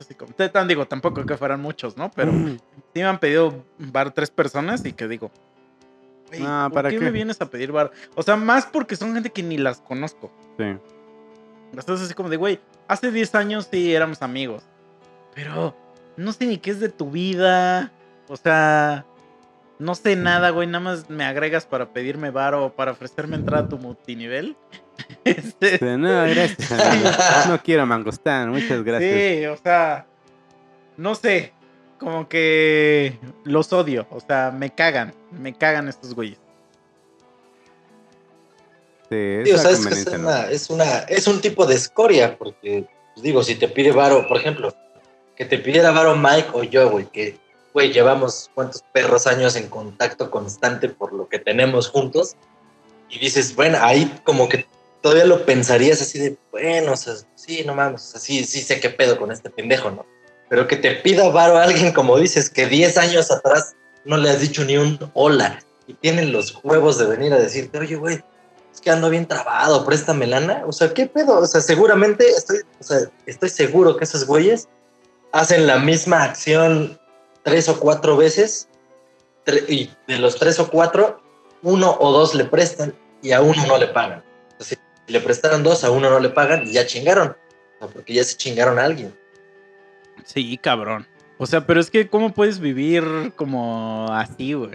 Así 0.01 0.14
como, 0.14 0.33
te, 0.33 0.49
tan 0.49 0.68
digo, 0.68 0.87
tampoco 0.87 1.26
que 1.26 1.37
fueran 1.37 1.61
muchos, 1.61 1.97
¿no? 1.97 2.11
Pero 2.12 2.31
sí 2.33 2.61
me 2.95 3.05
han 3.05 3.18
pedido 3.18 3.64
bar 3.79 4.12
tres 4.12 4.31
personas 4.31 4.85
y 4.85 4.93
que 4.93 5.09
digo, 5.09 5.31
Ah, 6.41 6.66
¿por 6.68 6.74
¿para 6.74 6.91
qué, 6.91 6.99
qué? 6.99 7.05
me 7.05 7.11
vienes 7.11 7.41
a 7.41 7.47
pedir 7.51 7.72
bar? 7.72 7.91
O 8.14 8.22
sea, 8.22 8.37
más 8.37 8.66
porque 8.66 8.95
son 8.97 9.14
gente 9.14 9.31
que 9.31 9.43
ni 9.43 9.57
las 9.59 9.81
conozco. 9.81 10.31
Sí. 10.59 10.76
Entonces 11.72 12.07
así 12.07 12.14
como 12.14 12.29
de, 12.29 12.37
güey, 12.37 12.61
hace 12.87 13.11
10 13.11 13.35
años 13.35 13.68
sí 13.70 13.93
éramos 13.95 14.22
amigos, 14.22 14.62
pero 15.35 15.74
no 16.19 16.33
sé 16.33 16.47
ni 16.47 16.59
qué 16.59 16.73
es 16.73 16.81
de 16.81 16.89
tu 16.89 17.11
vida, 17.11 17.93
o 18.29 18.37
sea, 18.37 19.07
no 19.79 19.95
sé 19.95 20.16
nada, 20.16 20.51
güey, 20.51 20.66
nada 20.66 20.81
más 20.81 21.09
me 21.09 21.25
agregas 21.25 21.64
para 21.64 21.93
pedirme 21.93 22.31
varo 22.31 22.66
o 22.66 22.73
para 22.73 22.91
ofrecerme 22.91 23.37
entrada 23.37 23.64
a 23.64 23.69
tu 23.69 23.79
multinivel. 23.79 24.57
Este, 25.25 25.79
No, 25.81 26.25
gracias. 26.25 26.73
No 27.49 27.62
quiero 27.62 27.87
mangostán, 27.87 28.51
muchas 28.51 28.83
gracias. 28.83 29.12
Sí, 29.12 29.47
o 29.47 29.57
sea, 29.57 30.07
no 30.97 31.14
sé, 31.14 31.53
como 32.01 32.29
que 32.29 33.16
los 33.45 33.73
odio, 33.73 34.09
o 34.11 34.19
sea, 34.19 34.51
me 34.51 34.75
cagan, 34.75 35.14
me 35.31 35.55
cagan 35.55 35.89
estos 35.89 36.14
güeyes. 36.14 36.41
Sí, 39.09 39.43
Sí, 39.45 39.53
o 39.53 39.59
sea, 39.59 39.71
es, 39.71 39.79
es 39.79 39.85
conveniencia, 39.85 40.19
¿no? 40.19 40.29
una, 40.29 40.51
es, 40.51 40.69
una, 40.69 40.99
es 41.01 41.27
un 41.29 41.41
tipo 41.41 41.64
de 41.64 41.77
escoria, 41.77 42.37
porque, 42.37 42.87
pues, 43.14 43.23
digo, 43.23 43.45
si 43.45 43.55
te 43.55 43.69
pide 43.69 43.93
varo, 43.93 44.27
por 44.27 44.37
ejemplo, 44.37 44.75
que 45.39 45.45
te 45.45 45.57
pidiera 45.57 45.93
varo 45.93 46.16
Mike 46.16 46.49
o 46.53 46.64
yo, 46.64 46.91
güey, 46.91 47.07
que, 47.07 47.39
güey, 47.72 47.93
llevamos 47.93 48.51
cuántos 48.55 48.82
perros 48.93 49.28
años 49.28 49.55
en 49.55 49.68
contacto 49.68 50.32
constante 50.32 50.89
por 50.89 51.12
lo 51.12 51.28
que 51.28 51.39
tenemos 51.39 51.89
juntos, 51.89 52.34
y 53.09 53.20
dices, 53.20 53.55
bueno, 53.55 53.78
ahí 53.80 54.12
como 54.24 54.49
que 54.49 54.66
todavía 55.01 55.24
lo 55.24 55.47
pensarías 55.47 56.03
así 56.03 56.18
de, 56.18 56.36
bueno, 56.51 56.93
o 56.93 56.97
sea, 56.97 57.14
sí, 57.36 57.62
no 57.64 57.74
mames, 57.74 58.03
o 58.03 58.11
sea, 58.11 58.20
sí, 58.20 58.45
sí 58.45 58.61
sé 58.61 58.80
qué 58.80 58.91
pedo 58.91 59.16
con 59.16 59.30
este 59.30 59.49
pendejo, 59.49 59.93
¿no? 59.93 60.05
Pero 60.49 60.66
que 60.66 60.76
te 60.76 60.91
pida 60.97 61.28
varo 61.28 61.57
a 61.57 61.62
alguien, 61.62 61.93
como 61.93 62.18
dices, 62.18 62.51
que 62.51 62.66
10 62.66 62.99
años 62.99 63.30
atrás 63.30 63.76
no 64.05 64.16
le 64.16 64.30
has 64.30 64.41
dicho 64.41 64.64
ni 64.64 64.76
un 64.76 64.99
hola, 65.14 65.61
y 65.86 65.95
tienen 65.95 66.32
los 66.32 66.59
huevos 66.64 66.99
de 66.99 67.07
venir 67.07 67.32
a 67.32 67.39
decirte, 67.39 67.78
oye, 67.78 67.95
güey, 67.95 68.20
es 68.74 68.80
que 68.80 68.91
ando 68.91 69.09
bien 69.09 69.26
trabado, 69.26 69.84
préstame 69.86 70.26
lana. 70.26 70.62
O 70.66 70.72
sea, 70.72 70.93
¿qué 70.93 71.07
pedo? 71.07 71.39
O 71.39 71.47
sea, 71.47 71.61
seguramente 71.61 72.28
estoy, 72.28 72.59
o 72.59 72.95
estoy 73.24 73.49
seguro 73.49 73.97
que 73.97 74.05
esos 74.05 74.26
güeyes 74.26 74.68
hacen 75.33 75.66
la 75.66 75.79
misma 75.79 76.24
acción 76.24 76.99
tres 77.43 77.68
o 77.68 77.79
cuatro 77.79 78.16
veces 78.16 78.68
y 79.68 79.91
de 80.07 80.18
los 80.18 80.37
tres 80.37 80.59
o 80.59 80.68
cuatro, 80.70 81.22
uno 81.62 81.97
o 82.01 82.12
dos 82.12 82.35
le 82.35 82.45
prestan 82.45 82.95
y 83.22 83.33
a 83.33 83.41
uno 83.41 83.66
no 83.66 83.79
le 83.79 83.89
pagan. 83.89 84.22
Si 84.59 84.76
le 85.07 85.20
prestaron 85.20 85.62
dos, 85.62 85.85
a 85.85 85.91
uno 85.91 86.11
no 86.11 86.20
le 86.20 86.29
pagan 86.29 86.66
y 86.66 86.72
ya 86.72 86.87
chingaron. 86.87 87.37
Porque 87.81 88.12
ya 88.12 88.24
se 88.24 88.37
chingaron 88.37 88.79
a 88.79 88.85
alguien. 88.85 89.16
Sí, 90.24 90.59
cabrón. 90.59 91.07
O 91.39 91.47
sea, 91.47 91.66
pero 91.66 91.81
es 91.81 91.91
que, 91.91 92.09
¿cómo 92.09 92.35
puedes 92.35 92.59
vivir 92.59 93.33
como 93.37 94.09
así, 94.12 94.53
güey? 94.55 94.72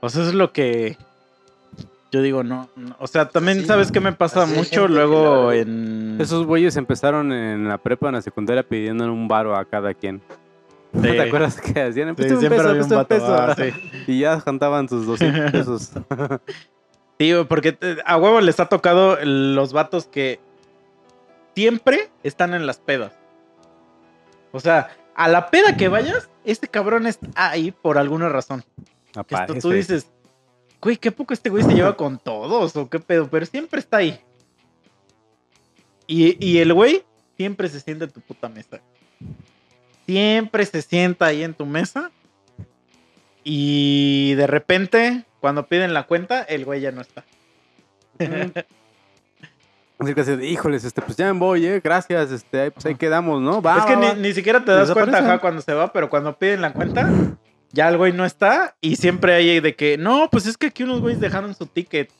O 0.00 0.08
sea, 0.08 0.22
eso 0.22 0.30
es 0.30 0.34
lo 0.34 0.52
que 0.52 0.98
yo 2.12 2.22
digo, 2.22 2.44
no. 2.44 2.68
no. 2.76 2.94
O 3.00 3.06
sea, 3.06 3.28
también, 3.28 3.60
Sí, 3.60 3.66
¿sabes 3.66 3.90
qué 3.90 3.98
me 4.00 4.12
pasa 4.12 4.46
mucho 4.46 4.82
que 4.86 4.92
luego 4.92 5.50
en. 5.50 6.18
Esos 6.20 6.46
güeyes 6.46 6.76
empezaron 6.76 7.32
en 7.32 7.66
la 7.68 7.78
prepa, 7.78 8.08
en 8.08 8.14
la 8.14 8.22
secundaria, 8.22 8.62
pidiendo 8.62 9.04
un 9.12 9.26
varo 9.28 9.56
a 9.56 9.64
cada 9.64 9.94
quien. 9.94 10.22
¿No 10.92 11.00
Sí. 11.02 11.08
te 11.08 11.22
acuerdas 11.22 11.58
que 11.60 11.80
hacían? 11.82 12.08
Sí, 12.10 12.14
Pues 12.16 12.32
un 12.32 12.38
siempre 12.40 12.58
peso, 12.58 12.68
había 12.68 12.82
un 12.82 12.88
pues 12.88 12.92
un 12.92 12.96
vato, 12.98 13.08
peso. 13.08 13.34
ah, 13.34 13.54
sí. 13.56 13.90
Y 14.12 14.20
ya 14.20 14.40
cantaban 14.42 14.88
sus 14.88 15.06
200 15.06 15.50
pesos. 15.50 15.90
Sí, 17.18 17.32
porque 17.48 17.78
a 18.04 18.16
huevo 18.16 18.40
les 18.40 18.58
ha 18.58 18.66
tocado 18.66 19.16
los 19.22 19.72
vatos 19.72 20.06
que 20.06 20.40
siempre 21.54 22.10
están 22.24 22.52
en 22.54 22.66
las 22.66 22.78
pedas. 22.78 23.12
O 24.50 24.58
sea, 24.58 24.90
a 25.14 25.28
la 25.28 25.48
peda 25.50 25.76
que 25.76 25.86
vayas, 25.88 26.28
este 26.44 26.66
cabrón 26.68 27.06
está 27.06 27.28
ahí 27.50 27.70
por 27.70 27.96
alguna 27.98 28.28
razón. 28.28 28.64
Que 29.12 29.20
esto 29.20 29.20
Aparece. 29.20 29.60
tú 29.60 29.70
dices, 29.70 30.10
güey, 30.82 30.96
qué 30.96 31.12
poco 31.12 31.32
este 31.32 31.48
güey 31.48 31.62
se 31.62 31.72
lleva 31.74 31.96
con 31.96 32.18
todos 32.18 32.76
o 32.76 32.90
qué 32.90 32.98
pedo, 32.98 33.28
pero 33.30 33.46
siempre 33.46 33.78
está 33.78 33.98
ahí. 33.98 34.20
Y, 36.08 36.44
y 36.44 36.58
el 36.58 36.74
güey 36.74 37.04
siempre 37.36 37.68
se 37.68 37.80
sienta 37.80 38.04
en 38.04 38.10
tu 38.10 38.20
puta 38.20 38.48
mesa. 38.48 38.80
Siempre 40.04 40.66
se 40.66 40.82
sienta 40.82 41.26
ahí 41.26 41.44
en 41.44 41.54
tu 41.54 41.64
mesa. 41.64 42.10
Y 43.44 44.34
de 44.34 44.46
repente, 44.46 45.24
cuando 45.40 45.66
piden 45.66 45.94
la 45.94 46.06
cuenta, 46.06 46.42
el 46.42 46.64
güey 46.64 46.80
ya 46.80 46.90
no 46.90 47.00
está. 47.00 47.24
Así 49.98 50.14
que 50.14 50.20
así 50.20 50.32
híjoles, 50.32 50.82
este, 50.82 51.00
pues 51.00 51.16
ya 51.16 51.32
me 51.32 51.38
voy, 51.38 51.64
eh, 51.64 51.80
gracias, 51.82 52.32
este, 52.32 52.72
pues 52.72 52.84
ahí 52.86 52.96
quedamos, 52.96 53.40
¿no? 53.40 53.62
Va, 53.62 53.78
es 53.78 53.84
que 53.84 53.94
va, 53.94 54.14
ni, 54.14 54.22
ni 54.22 54.34
siquiera 54.34 54.64
te 54.64 54.72
das 54.72 54.90
cuenta 54.90 55.18
ajá, 55.18 55.38
cuando 55.38 55.62
se 55.62 55.72
va, 55.74 55.92
pero 55.92 56.10
cuando 56.10 56.36
piden 56.36 56.60
la 56.60 56.72
cuenta, 56.72 57.08
ya 57.72 57.88
el 57.88 57.96
güey 57.96 58.12
no 58.12 58.24
está. 58.24 58.76
Y 58.80 58.96
siempre 58.96 59.34
hay 59.34 59.60
de 59.60 59.74
que, 59.74 59.98
no, 59.98 60.28
pues 60.30 60.46
es 60.46 60.56
que 60.56 60.68
aquí 60.68 60.82
unos 60.82 61.00
güeyes 61.00 61.20
dejaron 61.20 61.54
su 61.54 61.66
ticket. 61.66 62.10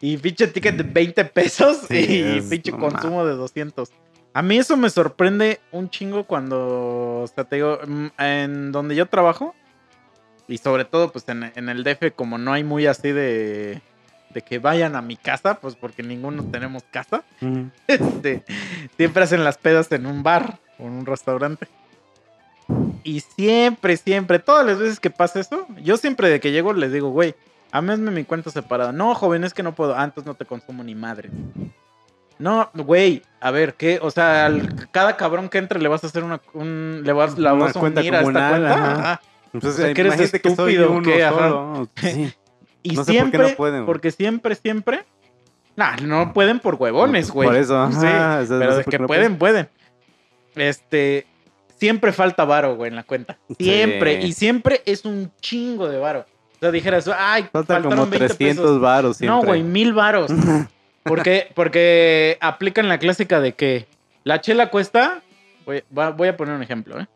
y 0.00 0.16
pinche 0.16 0.46
ticket 0.46 0.76
de 0.76 0.82
20 0.82 1.24
pesos 1.26 1.78
Sí, 1.88 2.24
y 2.36 2.40
pinche 2.42 2.72
no 2.72 2.78
consumo 2.78 3.24
de 3.24 3.34
200. 3.34 3.90
A 4.32 4.42
mí 4.42 4.58
eso 4.58 4.76
me 4.76 4.90
sorprende 4.90 5.60
un 5.70 5.90
chingo 5.90 6.24
cuando, 6.24 7.22
o 7.22 7.26
sea, 7.32 7.44
te 7.44 7.56
digo, 7.56 7.78
mm, 7.86 8.06
en 8.18 8.72
donde 8.72 8.96
yo 8.96 9.06
trabajo 9.06 9.54
y 10.48 10.58
sobre 10.58 10.84
todo 10.84 11.10
pues 11.12 11.28
en, 11.28 11.52
en 11.54 11.68
el 11.68 11.84
DF 11.84 12.12
como 12.14 12.36
no 12.36 12.52
hay 12.52 12.64
muy 12.64 12.86
así 12.86 13.12
de, 13.12 13.80
de 14.30 14.42
que 14.42 14.58
vayan 14.58 14.96
a 14.96 15.02
mi 15.02 15.16
casa, 15.16 15.60
pues 15.60 15.76
porque 15.76 16.02
ninguno 16.02 16.44
tenemos 16.50 16.82
casa, 16.90 17.22
este, 17.86 18.44
siempre 18.96 19.22
hacen 19.22 19.44
las 19.44 19.56
pedas 19.56 19.90
en 19.92 20.06
un 20.06 20.22
bar 20.22 20.58
o 20.78 20.86
en 20.86 20.92
un 20.92 21.06
restaurante. 21.06 21.68
Y 23.02 23.20
siempre, 23.20 23.96
siempre, 23.96 24.38
todas 24.38 24.64
las 24.64 24.78
veces 24.78 24.98
que 25.00 25.10
pasa 25.10 25.40
eso, 25.40 25.66
yo 25.82 25.96
siempre 25.96 26.28
de 26.30 26.40
que 26.40 26.52
llego 26.52 26.72
les 26.72 26.92
digo, 26.92 27.10
güey, 27.10 27.34
hazme 27.70 27.96
mi 27.96 28.24
cuenta 28.24 28.50
separada. 28.50 28.92
No, 28.92 29.14
joven, 29.14 29.44
es 29.44 29.52
que 29.52 29.62
no 29.62 29.74
puedo. 29.74 29.92
Entonces 29.92 30.26
no 30.26 30.34
te 30.34 30.44
consumo 30.46 30.82
ni 30.82 30.94
madre. 30.94 31.30
No, 32.38 32.68
güey, 32.74 33.22
a 33.40 33.50
ver, 33.50 33.74
¿qué? 33.74 33.98
O 34.02 34.10
sea, 34.10 34.46
al- 34.46 34.88
cada 34.90 35.16
cabrón 35.16 35.48
que 35.48 35.58
entre 35.58 35.80
le 35.80 35.88
vas 35.88 36.02
a 36.02 36.08
hacer 36.08 36.24
una, 36.24 36.40
un, 36.52 37.02
le 37.04 37.12
vas, 37.12 37.38
la 37.38 37.52
vas 37.52 37.76
a 37.76 37.80
cuenta 37.80 38.00
unir 38.00 38.14
a 38.14 38.20
esta 38.22 38.32
cuenta. 38.50 38.94
ajá. 38.94 39.20
Entonces, 39.52 39.80
O 39.80 39.84
sea, 39.84 39.94
que 39.94 40.00
eres 40.00 40.30
que 40.32 40.48
estúpido, 40.48 40.90
uno 40.90 41.02
¿qué? 41.02 41.22
Ajá. 41.24 41.38
solo. 41.38 41.88
Sí. 41.96 42.32
Y 42.82 42.96
No 42.96 43.04
sé 43.04 43.04
por 43.04 43.06
qué 43.06 43.12
siempre, 43.12 43.50
no 43.50 43.56
pueden, 43.56 43.76
güey. 43.80 43.86
porque 43.86 44.10
siempre, 44.10 44.54
siempre, 44.56 45.04
nah, 45.76 45.96
no 46.02 46.32
pueden 46.34 46.58
por 46.58 46.74
huevones, 46.74 47.30
güey. 47.30 47.48
Por 47.48 47.56
eso, 47.56 47.90
Sí, 47.92 47.98
ajá, 48.04 48.40
o 48.42 48.46
sea, 48.46 48.56
no 48.56 48.58
pero 48.60 48.72
sé 48.72 48.78
de 48.78 48.84
por 48.84 48.90
que 48.90 48.98
no 48.98 49.06
pueden, 49.06 49.38
pueden. 49.38 49.68
Este, 50.56 51.26
siempre 51.76 52.12
falta 52.12 52.44
varo, 52.44 52.76
güey, 52.76 52.88
en 52.90 52.96
la 52.96 53.04
cuenta. 53.04 53.38
Siempre. 53.58 54.20
Sí. 54.22 54.28
Y 54.28 54.32
siempre 54.32 54.82
es 54.86 55.04
un 55.04 55.30
chingo 55.40 55.88
de 55.88 55.98
varo. 55.98 56.26
O 56.56 56.58
sea, 56.60 56.70
dijeras, 56.70 57.08
ay, 57.16 57.46
Falta 57.52 57.82
como 57.82 58.06
20 58.06 58.18
300 58.18 58.36
pesos. 58.64 58.80
varos 58.80 59.16
siempre. 59.18 59.36
No, 59.40 59.44
güey, 59.46 59.62
mil 59.62 59.92
varos. 59.92 60.30
Porque, 61.06 61.50
porque 61.54 62.38
aplican 62.40 62.88
la 62.88 62.96
clásica 62.98 63.38
de 63.38 63.52
que 63.52 63.86
la 64.22 64.40
chela 64.40 64.70
cuesta, 64.70 65.20
voy, 65.90 66.28
a 66.28 66.36
poner 66.38 66.54
un 66.54 66.62
ejemplo, 66.62 66.98
¿eh? 66.98 67.06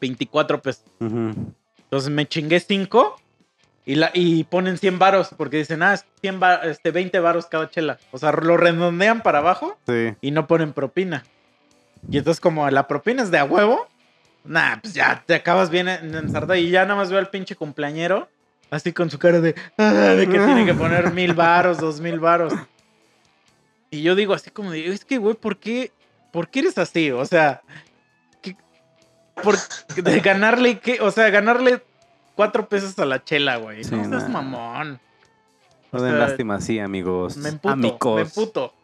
24 0.00 0.60
pesos. 0.60 0.84
Entonces 0.98 2.10
me 2.10 2.26
chingué 2.26 2.58
5 2.58 3.16
y, 3.86 3.94
la, 3.94 4.10
y 4.12 4.42
ponen 4.42 4.76
100 4.76 4.98
varos 4.98 5.30
porque 5.36 5.58
dicen, 5.58 5.84
ah, 5.84 5.94
es 5.94 6.04
100 6.20 6.42
va- 6.42 6.56
este, 6.64 6.90
20 6.90 7.20
varos 7.20 7.46
cada 7.46 7.70
chela. 7.70 7.98
O 8.10 8.18
sea, 8.18 8.32
lo 8.32 8.56
redondean 8.56 9.22
para 9.22 9.38
abajo 9.38 9.78
Sí. 9.86 10.14
y 10.20 10.32
no 10.32 10.48
ponen 10.48 10.72
propina. 10.72 11.22
Y 12.08 12.18
entonces 12.18 12.40
como 12.40 12.68
la 12.70 12.86
propina 12.88 13.22
es 13.22 13.30
de 13.30 13.38
a 13.38 13.44
huevo, 13.44 13.86
nah, 14.44 14.76
pues 14.80 14.94
ya 14.94 15.22
te 15.26 15.34
acabas 15.34 15.70
bien 15.70 15.88
en- 15.88 16.14
ensartado 16.14 16.54
y 16.56 16.70
ya 16.70 16.84
nada 16.84 16.96
más 16.96 17.10
veo 17.10 17.18
al 17.18 17.28
pinche 17.30 17.56
cumpleañero 17.56 18.28
así 18.70 18.92
con 18.92 19.10
su 19.10 19.18
cara 19.18 19.40
de, 19.40 19.54
ah, 19.78 19.92
de 19.92 20.26
que 20.26 20.38
tiene 20.38 20.64
que 20.64 20.74
poner 20.74 21.12
mil 21.12 21.34
varos, 21.34 21.78
dos 21.78 22.00
mil 22.00 22.20
varos. 22.20 22.52
Y 23.90 24.02
yo 24.02 24.14
digo 24.14 24.32
así 24.34 24.50
como 24.50 24.70
de, 24.70 24.86
es 24.88 25.04
que 25.04 25.18
güey, 25.18 25.34
¿por 25.34 25.58
qué, 25.58 25.90
¿por 26.32 26.48
qué 26.48 26.60
eres 26.60 26.78
así? 26.78 27.10
O 27.10 27.24
sea, 27.26 27.62
¿qué- 28.40 28.56
por, 29.42 29.56
de 29.96 30.20
ganarle, 30.20 30.78
¿qué? 30.78 31.00
O 31.00 31.10
sea, 31.10 31.28
ganarle 31.30 31.82
cuatro 32.36 32.68
pesos 32.68 32.98
a 32.98 33.04
la 33.04 33.22
chela, 33.24 33.56
güey. 33.56 33.82
Sí, 33.84 33.94
no 33.96 34.08
seas 34.08 34.28
nah. 34.28 34.40
mamón. 34.40 35.00
No 35.92 36.00
den 36.00 36.18
lástima, 36.20 36.60
sí, 36.60 36.78
amigos. 36.78 37.36
Me 37.36 37.48
emputo, 37.48 37.72
Amigos. 37.72 38.14
me 38.16 38.22
emputo. 38.22 38.74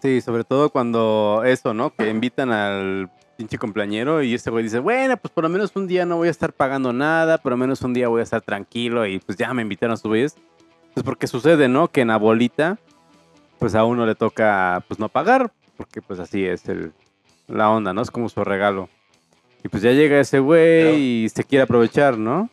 Sí, 0.00 0.20
sobre 0.20 0.44
todo 0.44 0.70
cuando 0.70 1.42
eso, 1.44 1.74
¿no? 1.74 1.90
Que 1.94 2.08
invitan 2.08 2.52
al 2.52 3.10
pinche 3.36 3.58
cumpleañero 3.58 4.22
y 4.22 4.34
ese 4.34 4.50
güey 4.50 4.64
dice, 4.64 4.78
bueno, 4.80 5.16
pues 5.16 5.32
por 5.32 5.44
lo 5.44 5.48
menos 5.50 5.70
un 5.74 5.86
día 5.86 6.04
no 6.06 6.16
voy 6.16 6.28
a 6.28 6.30
estar 6.30 6.52
pagando 6.52 6.92
nada, 6.92 7.38
por 7.38 7.50
lo 7.52 7.56
menos 7.56 7.82
un 7.82 7.94
día 7.94 8.08
voy 8.08 8.20
a 8.20 8.24
estar 8.24 8.40
tranquilo 8.42 9.06
y 9.06 9.18
pues 9.20 9.38
ya 9.38 9.52
me 9.54 9.62
invitaron 9.62 9.94
a 9.94 9.96
su 9.96 10.08
vez. 10.08 10.36
Pues 10.94 11.04
porque 11.04 11.26
sucede, 11.26 11.68
¿no? 11.68 11.88
Que 11.88 12.00
en 12.00 12.10
abuelita, 12.10 12.78
pues 13.58 13.74
a 13.74 13.84
uno 13.84 14.06
le 14.06 14.14
toca, 14.14 14.84
pues 14.88 14.98
no 14.98 15.08
pagar, 15.08 15.52
porque 15.76 16.02
pues 16.02 16.18
así 16.18 16.44
es 16.44 16.68
el, 16.68 16.92
la 17.46 17.70
onda, 17.70 17.92
¿no? 17.92 18.02
Es 18.02 18.10
como 18.10 18.28
su 18.28 18.42
regalo. 18.42 18.88
Y 19.64 19.68
pues 19.68 19.82
ya 19.82 19.92
llega 19.92 20.20
ese 20.20 20.38
güey 20.38 20.82
Pero- 20.84 20.96
y 20.96 21.28
se 21.34 21.44
quiere 21.44 21.62
aprovechar, 21.64 22.18
¿no? 22.18 22.50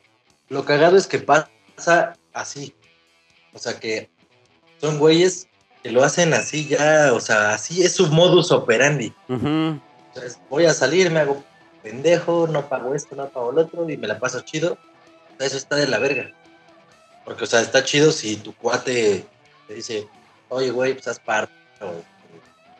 Lo 0.49 0.65
cagado 0.65 0.97
es 0.97 1.07
que 1.07 1.19
pasa 1.19 2.13
así. 2.33 2.75
O 3.53 3.57
sea 3.59 3.79
que 3.79 4.09
son 4.79 4.97
güeyes 4.99 5.47
que 5.85 5.91
lo 5.91 6.03
hacen 6.03 6.33
así 6.33 6.67
ya, 6.67 7.13
o 7.13 7.19
sea, 7.19 7.53
así 7.53 7.83
es 7.83 7.93
su 7.93 8.07
modus 8.07 8.51
operandi. 8.51 9.13
Ujú. 9.29 9.79
O 9.79 10.15
sea, 10.15 10.25
es, 10.25 10.39
voy 10.49 10.65
a 10.65 10.73
salir, 10.73 11.11
me 11.11 11.19
hago 11.19 11.43
pendejo, 11.83 12.47
no 12.47 12.67
pago 12.67 12.95
esto, 12.95 13.15
no 13.15 13.29
pago 13.29 13.51
lo 13.51 13.61
otro 13.61 13.87
y 13.87 13.95
me 13.95 14.07
la 14.07 14.17
paso 14.17 14.41
chido. 14.41 14.79
Eso 15.37 15.57
está 15.57 15.75
de 15.75 15.85
la 15.85 15.99
verga. 15.99 16.31
Porque, 17.23 17.43
o 17.43 17.45
sea, 17.45 17.61
está 17.61 17.83
chido 17.83 18.11
si 18.11 18.35
tu 18.37 18.55
cuate 18.55 19.27
te 19.67 19.73
dice, 19.75 20.07
oye, 20.49 20.71
güey, 20.71 20.95
pues 20.95 21.07
haz 21.07 21.19
paro, 21.19 21.49
o, 21.79 22.01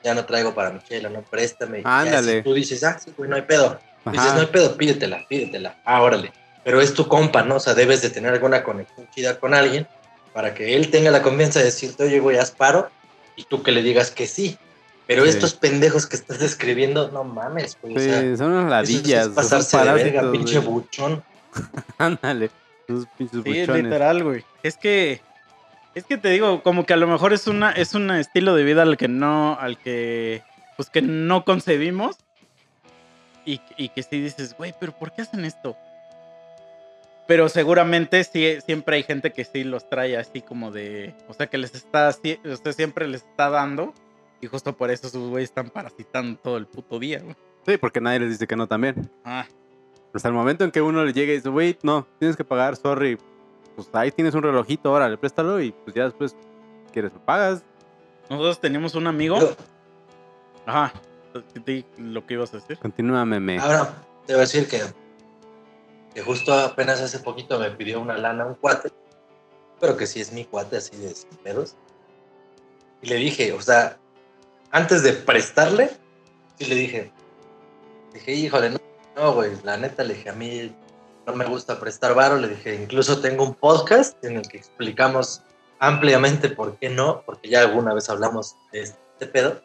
ya 0.04 0.16
no 0.16 0.26
traigo 0.26 0.56
para 0.56 0.72
mi 0.72 0.80
chela, 0.80 1.08
no, 1.08 1.22
préstame. 1.22 1.84
Ándale. 1.84 2.38
si 2.38 2.42
tú 2.42 2.56
dices, 2.56 2.84
ah, 2.84 2.98
sí, 2.98 3.14
güey, 3.16 3.30
no 3.30 3.36
hay 3.36 3.44
pedo. 3.44 3.80
Dices, 4.12 4.34
no 4.34 4.40
hay 4.40 4.48
pedo, 4.48 4.76
pídetela, 4.76 5.28
pídetela. 5.30 5.78
Ah, 5.86 6.02
órale. 6.02 6.34
Pero 6.64 6.82
es 6.82 6.96
tu 6.96 7.08
compa, 7.08 7.44
¿no? 7.44 7.58
O 7.58 7.60
sea, 7.60 7.76
debes 7.76 8.02
de 8.02 8.10
tener 8.10 8.34
alguna 8.34 8.64
conexión 8.64 9.08
chida 9.12 9.40
con 9.40 9.54
alguien 9.54 9.88
para 10.34 10.56
que 10.56 10.76
él 10.76 10.90
tenga 10.90 11.12
la 11.12 11.22
confianza 11.22 11.60
de 11.60 11.66
decirte, 11.66 12.04
oye, 12.04 12.20
güey, 12.20 12.38
haz 12.38 12.50
paro, 12.50 12.90
y 13.36 13.44
tú 13.44 13.64
que 13.64 13.72
le 13.72 13.82
digas 13.84 14.12
que 14.12 14.28
sí. 14.28 14.58
Pero 15.08 15.24
Sí. 15.24 15.30
estos 15.30 15.54
pendejos 15.54 16.08
que 16.08 16.16
estás 16.16 16.40
describiendo, 16.40 17.12
no 17.12 17.24
mames, 17.24 17.78
güey. 17.82 17.96
o 17.96 18.00
sea, 18.00 18.22
Sí, 18.22 18.38
son 18.38 18.54
unas 18.54 18.70
ladillas, 18.72 19.28
es 19.28 19.34
pasarse 19.34 19.72
son 19.78 19.86
de 19.86 19.94
verga, 19.94 20.32
pinche 20.32 20.58
güey. 20.60 20.68
buchón. 20.70 21.24
Ándale, 22.00 22.50
esos 22.88 23.06
pinches 23.18 23.44
Sí, 23.44 23.50
buchones. 23.62 23.84
literal, 23.84 24.24
güey. 24.24 24.44
Es 24.64 24.78
que. 24.78 25.22
Es 25.94 26.04
que 26.06 26.18
te 26.18 26.28
digo, 26.30 26.62
como 26.62 26.86
que 26.86 26.94
a 26.94 26.98
lo 26.98 27.08
mejor 27.08 27.32
es 27.34 27.48
una, 27.48 27.72
es 27.72 27.94
un 27.94 28.12
estilo 28.12 28.54
de 28.56 28.64
vida 28.66 28.82
al 28.82 28.98
que 28.98 29.08
no, 29.08 29.58
al 29.60 29.78
que, 29.78 30.42
pues 30.76 30.90
que 30.90 31.02
no 31.02 31.46
concebimos. 31.46 32.18
Y, 33.46 33.62
y 33.78 33.90
que 33.90 34.02
sí 34.04 34.20
dices, 34.20 34.56
güey, 34.58 34.74
pero 34.80 34.92
¿por 34.98 35.14
qué 35.14 35.22
hacen 35.22 35.46
esto? 35.46 35.78
Pero 37.28 37.50
seguramente 37.50 38.24
sí, 38.24 38.58
siempre 38.66 38.98
hay 38.98 39.04
gente 39.04 39.32
que 39.34 39.44
sí 39.46 39.64
los 39.64 39.90
trae 39.90 40.16
así 40.18 40.42
como 40.42 40.72
de, 40.72 41.16
o 41.28 41.34
sea, 41.34 41.48
que 41.48 41.58
les 41.58 41.74
está, 41.74 42.08
así- 42.08 42.40
usted 42.44 42.72
siempre 42.74 43.08
les 43.08 43.24
está 43.24 43.50
dando. 43.50 43.94
Y 44.42 44.48
justo 44.48 44.76
por 44.78 44.92
eso 44.92 45.10
sus 45.10 45.30
güeyes 45.30 45.50
están 45.50 45.70
parasitando 45.70 46.38
todo 46.40 46.58
el 46.58 46.68
puto 46.68 47.00
día, 47.00 47.20
güey. 47.24 47.36
Sí, 47.66 47.78
porque 47.78 48.00
nadie 48.00 48.20
les 48.20 48.30
dice 48.32 48.46
que 48.46 48.56
no 48.56 48.68
también. 48.68 49.10
Ah, 49.24 49.46
Hasta 50.14 50.28
el 50.28 50.34
momento 50.36 50.64
en 50.64 50.72
que 50.72 50.82
uno 50.82 51.04
le 51.04 51.14
llega 51.14 51.34
y 51.34 51.38
dice, 51.38 51.50
güey, 51.50 51.78
no, 51.82 52.06
tienes 52.20 52.38
que 52.38 52.44
pagar, 52.44 52.76
sorry. 52.76 53.18
Pues 53.76 53.90
ahí 53.94 54.12
tienes 54.12 54.34
un 54.36 54.44
relojito, 54.44 54.92
órale, 54.92 55.18
préstalo 55.18 55.60
y 55.62 55.72
pues 55.72 55.96
ya 55.96 56.04
después, 56.06 56.36
quieres, 56.94 57.12
lo 57.12 57.20
pagas. 57.26 57.64
nosotros 58.30 58.60
teníamos 58.62 58.94
un 58.96 59.08
amigo. 59.08 59.40
Yo- 59.40 59.56
Ajá. 60.66 60.94
Lo 61.98 62.26
que 62.26 62.34
ibas 62.36 62.54
a 62.54 62.58
decir. 62.58 62.78
Continúa, 62.78 63.26
meme. 63.26 63.58
Ahora, 63.60 63.94
te 64.26 64.34
voy 64.34 64.40
a 64.40 64.42
decir 64.46 64.68
que, 64.68 64.80
que 66.16 66.22
justo 66.22 66.54
apenas 66.54 67.02
hace 67.02 67.20
poquito 67.20 67.60
me 67.60 67.70
pidió 67.72 68.00
una 68.00 68.18
lana 68.18 68.46
un 68.46 68.56
cuate, 68.56 68.90
pero 69.82 69.98
que 69.98 70.08
sí 70.08 70.22
es 70.22 70.32
mi 70.32 70.46
cuate, 70.46 70.78
así 70.78 70.96
de 70.96 71.14
sin 71.14 71.30
pedos. 71.44 71.76
Y 73.02 73.08
le 73.08 73.16
dije, 73.16 73.52
o 73.52 73.62
sea, 73.62 73.98
antes 74.72 75.04
de 75.04 75.12
prestarle, 75.12 75.92
sí 76.58 76.66
le 76.66 76.76
dije, 76.76 77.12
dije, 78.14 78.32
híjole, 78.32 78.70
no, 78.70 78.78
no, 79.18 79.34
güey, 79.34 79.52
la 79.64 79.76
neta 79.76 80.06
le 80.06 80.14
dije, 80.14 80.30
a 80.30 80.34
mí 80.34 80.74
no 81.28 81.36
me 81.36 81.46
gusta 81.46 81.82
prestar 81.82 82.16
varo, 82.16 82.38
le 82.38 82.48
dije, 82.48 82.76
incluso 82.76 83.20
tengo 83.20 83.44
un 83.44 83.54
podcast 83.54 84.24
en 84.24 84.38
el 84.38 84.48
que 84.48 84.58
explicamos 84.58 85.42
ampliamente 85.80 86.48
por 86.48 86.78
qué 86.78 86.90
no, 86.90 87.24
porque 87.26 87.50
ya 87.50 87.60
alguna 87.60 87.94
vez 87.94 88.10
hablamos 88.10 88.56
de 88.72 88.84
este 88.84 89.28
pedo. 89.28 89.62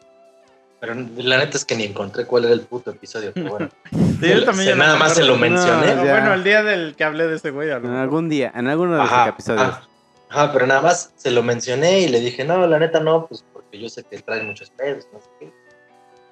Pero 0.81 0.95
la 1.17 1.37
neta 1.37 1.57
es 1.57 1.63
que 1.63 1.75
ni 1.75 1.83
encontré 1.85 2.25
cuál 2.25 2.43
era 2.45 2.53
el 2.53 2.61
puto 2.61 2.91
episodio. 2.91 3.31
Pero 3.33 3.49
bueno, 3.51 3.69
Sí, 4.19 4.27
yo 4.29 4.43
también 4.43 4.69
Se- 4.71 4.75
nada 4.75 4.97
más 4.97 5.13
se 5.13 5.23
lo 5.23 5.37
mencioné. 5.37 5.95
No, 5.95 6.01
bueno, 6.01 6.33
el 6.33 6.43
día 6.43 6.61
del 6.63 6.95
que 6.95 7.03
hablé 7.05 7.27
de 7.27 7.35
ese 7.37 7.51
güey. 7.51 7.69
En 7.71 7.85
algún 7.85 8.27
día, 8.27 8.51
en 8.55 8.67
alguno 8.67 8.93
de 8.93 8.97
los 8.97 9.07
Ajá, 9.11 9.29
episodios. 9.29 9.61
ajá. 9.61 9.87
Ajá, 10.29 10.53
pero 10.53 10.65
nada 10.65 10.81
más 10.81 11.11
se 11.15 11.29
lo 11.31 11.43
mencioné 11.43 11.99
y 12.01 12.07
le 12.07 12.19
dije, 12.19 12.43
no, 12.45 12.65
la 12.65 12.79
neta 12.79 12.99
no, 12.99 13.27
pues 13.27 13.43
porque 13.53 13.79
yo 13.79 13.89
sé 13.89 14.03
que 14.03 14.17
trae 14.19 14.41
muchos 14.43 14.69
pedos, 14.71 15.05
no 15.13 15.19
sé 15.19 15.25
qué. 15.39 15.53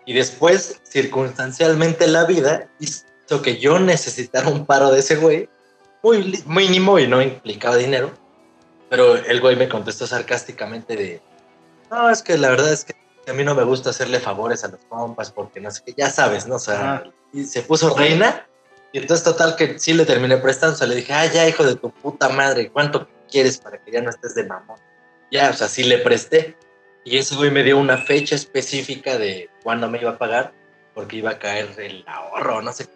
Y 0.06 0.14
después, 0.14 0.80
circunstancialmente, 0.84 2.08
la 2.08 2.24
vida 2.26 2.68
hizo 2.80 3.42
que 3.44 3.60
yo 3.60 3.78
necesitara 3.78 4.48
un 4.48 4.66
paro 4.66 4.90
de 4.92 5.00
ese 5.02 5.18
güey, 5.18 5.50
muy 6.02 6.42
mínimo 6.48 6.98
y 6.98 7.08
no 7.08 7.22
implicaba 7.22 7.76
dinero. 7.76 8.12
Pero 8.90 9.16
el 9.16 9.42
güey 9.42 9.56
me 9.58 9.68
contestó 9.70 10.08
sarcásticamente 10.08 10.96
de, 10.96 11.22
no, 11.92 12.10
es 12.10 12.24
que 12.24 12.38
la 12.38 12.50
verdad 12.50 12.72
es 12.72 12.86
que 12.86 12.96
a 13.30 13.34
mí 13.34 13.44
no 13.44 13.56
me 13.56 13.64
gusta 13.64 13.92
hacerle 13.92 14.20
favores 14.20 14.64
a 14.64 14.70
los 14.70 14.80
compas 14.90 15.32
porque 15.32 15.60
no 15.60 15.72
sé 15.72 15.82
qué, 15.86 15.94
ya 15.98 16.10
sabes, 16.10 16.48
¿no? 16.48 16.56
O 16.56 16.60
sea, 16.60 16.96
Ajá. 16.96 17.04
y 17.34 17.44
se 17.44 17.62
puso 17.62 17.96
reina. 17.96 18.48
Y 18.92 18.98
entonces, 19.00 19.24
total, 19.24 19.56
que 19.56 19.78
sí 19.78 19.94
le 19.94 20.06
terminé 20.06 20.38
prestando. 20.38 20.76
O 20.76 20.78
sea, 20.78 20.88
le 20.88 20.96
dije, 20.96 21.14
ah, 21.14 21.26
ya, 21.26 21.48
hijo 21.48 21.64
de 21.64 21.76
tu 21.76 21.92
puta 21.92 22.30
madre, 22.30 22.72
¿cuánto 22.72 23.08
quieres 23.30 23.60
para 23.60 23.78
que 23.84 23.92
ya 23.92 24.02
no 24.02 24.10
estés 24.10 24.34
de 24.36 24.46
mamón? 24.46 24.80
Ya, 25.32 25.52
o 25.52 25.54
sea, 25.54 25.68
sí 25.68 25.84
le 25.84 26.00
presté. 26.00 26.58
Y 27.06 27.18
ese 27.18 27.36
güey 27.36 27.52
me 27.52 27.64
dio 27.64 27.78
una 27.78 27.98
fecha 27.98 28.36
específica 28.36 29.18
de 29.18 29.50
cuándo 29.64 29.90
me 29.90 30.00
iba 30.00 30.12
a 30.12 30.18
pagar, 30.18 30.54
porque 30.96 31.18
iba 31.18 31.32
a 31.32 31.40
caer 31.40 31.70
el 31.78 32.04
ahorro, 32.08 32.62
no 32.62 32.74
sé 32.74 32.88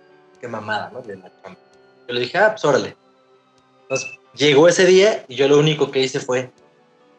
qué 0.41 0.47
mamada, 0.47 0.89
¿no? 0.91 1.01
De 1.01 1.15
la 1.15 1.31
chamba. 1.41 1.59
Yo 2.07 2.13
le 2.13 2.21
dije, 2.21 2.37
ah, 2.39 2.51
pues 2.51 2.65
órale. 2.65 2.97
Entonces, 3.83 4.09
llegó 4.33 4.67
ese 4.67 4.85
día 4.85 5.25
y 5.27 5.35
yo 5.35 5.47
lo 5.47 5.59
único 5.59 5.91
que 5.91 5.99
hice 5.99 6.19
fue 6.19 6.51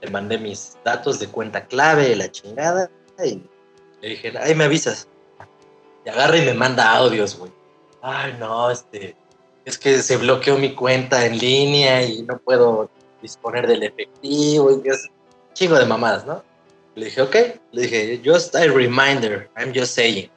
le 0.04 0.10
mandé 0.10 0.38
mis 0.38 0.76
datos 0.84 1.18
de 1.18 1.28
cuenta 1.28 1.64
clave, 1.66 2.14
la 2.14 2.30
chingada, 2.30 2.90
y 3.22 3.42
le 4.00 4.08
dije, 4.08 4.32
ahí 4.38 4.54
me 4.54 4.64
avisas. 4.64 5.08
Y 6.04 6.08
agarra 6.08 6.36
y 6.36 6.44
me 6.44 6.54
manda 6.54 6.94
audios, 6.96 7.36
güey. 7.38 7.52
Ay, 8.02 8.36
no, 8.38 8.70
este, 8.70 9.16
es 9.64 9.78
que 9.78 10.02
se 10.02 10.16
bloqueó 10.16 10.58
mi 10.58 10.74
cuenta 10.74 11.24
en 11.24 11.38
línea 11.38 12.02
y 12.02 12.22
no 12.22 12.38
puedo 12.38 12.90
disponer 13.22 13.66
del 13.66 13.82
efectivo 13.82 14.70
y 14.70 14.82
chingo 15.54 15.78
de 15.78 15.86
mamadas, 15.86 16.26
¿no? 16.26 16.42
Le 16.94 17.06
dije, 17.06 17.22
ok, 17.22 17.36
le 17.72 17.82
dije, 17.82 18.20
just 18.24 18.54
a 18.54 18.66
reminder, 18.66 19.48
I'm 19.56 19.72
just 19.74 19.94
saying. 19.94 20.30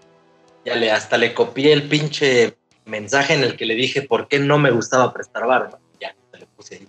Ya 0.66 0.76
le, 0.76 0.92
hasta 0.92 1.18
le 1.18 1.34
copié 1.34 1.74
el 1.74 1.88
pinche 1.88 2.58
mensaje 2.86 3.34
en 3.34 3.44
el 3.44 3.58
que 3.58 3.66
le 3.66 3.76
dije 3.76 4.02
por 4.02 4.28
qué 4.28 4.40
no 4.40 4.58
me 4.58 4.72
gustaba 4.72 5.14
prestar 5.14 5.46
bar, 5.46 5.70
¿no? 5.72 5.80
Ya, 6.00 6.16
le 6.32 6.46
puse 6.48 6.76
ahí. 6.76 6.88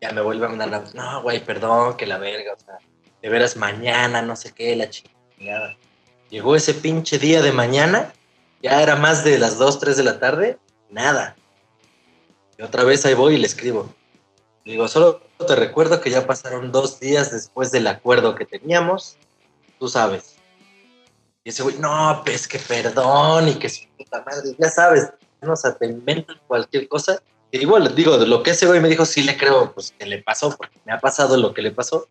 Ya 0.00 0.12
me 0.12 0.20
vuelve 0.20 0.46
a 0.46 0.48
mandar 0.48 0.84
no, 0.94 1.22
güey, 1.22 1.44
perdón, 1.44 1.96
que 1.96 2.06
la 2.06 2.18
verga, 2.18 2.54
o 2.54 2.60
sea, 2.60 2.78
de 3.22 3.28
veras 3.28 3.56
mañana, 3.56 4.22
no 4.22 4.36
sé 4.36 4.52
qué, 4.52 4.76
la 4.76 4.90
chingada. 5.38 5.76
Llegó 6.30 6.56
ese 6.56 6.74
pinche 6.74 7.18
día 7.18 7.40
de 7.40 7.52
mañana, 7.52 8.12
ya 8.62 8.82
era 8.82 8.96
más 8.96 9.24
de 9.24 9.38
las 9.38 9.58
2, 9.58 9.78
3 9.80 9.96
de 9.96 10.02
la 10.02 10.18
tarde, 10.18 10.58
nada. 10.90 11.36
Y 12.58 12.62
otra 12.62 12.84
vez 12.84 13.06
ahí 13.06 13.14
voy 13.14 13.34
y 13.34 13.38
le 13.38 13.46
escribo. 13.46 13.94
Le 14.64 14.72
digo, 14.72 14.88
solo 14.88 15.22
te 15.46 15.56
recuerdo 15.56 16.00
que 16.00 16.10
ya 16.10 16.26
pasaron 16.26 16.72
dos 16.72 17.00
días 17.00 17.30
después 17.30 17.70
del 17.70 17.86
acuerdo 17.86 18.34
que 18.34 18.44
teníamos, 18.44 19.16
tú 19.78 19.88
sabes. 19.88 20.36
Y 21.44 21.50
ese 21.50 21.62
güey, 21.62 21.78
no, 21.78 22.20
pues 22.24 22.46
que 22.46 22.58
perdón 22.58 23.48
y 23.48 23.54
que 23.54 23.70
su 23.70 23.88
puta 23.96 24.22
madre, 24.26 24.54
ya 24.58 24.68
sabes, 24.68 25.10
no, 25.40 25.52
o 25.52 25.56
sea, 25.56 25.74
te 25.74 25.86
inventan 25.86 26.36
cualquier 26.46 26.88
cosa. 26.88 27.22
Y 27.50 27.60
igual, 27.60 27.94
digo, 27.94 28.16
lo 28.18 28.42
que 28.42 28.50
ese 28.50 28.66
güey 28.66 28.80
me 28.80 28.88
dijo, 28.88 29.06
sí 29.06 29.22
le 29.22 29.38
creo, 29.38 29.72
pues 29.72 29.94
que 29.98 30.04
le 30.04 30.22
pasó, 30.22 30.54
porque 30.54 30.78
me 30.84 30.92
ha 30.92 30.98
pasado 30.98 31.38
lo 31.38 31.54
que 31.54 31.62
le 31.62 31.70
pasó. 31.70 32.08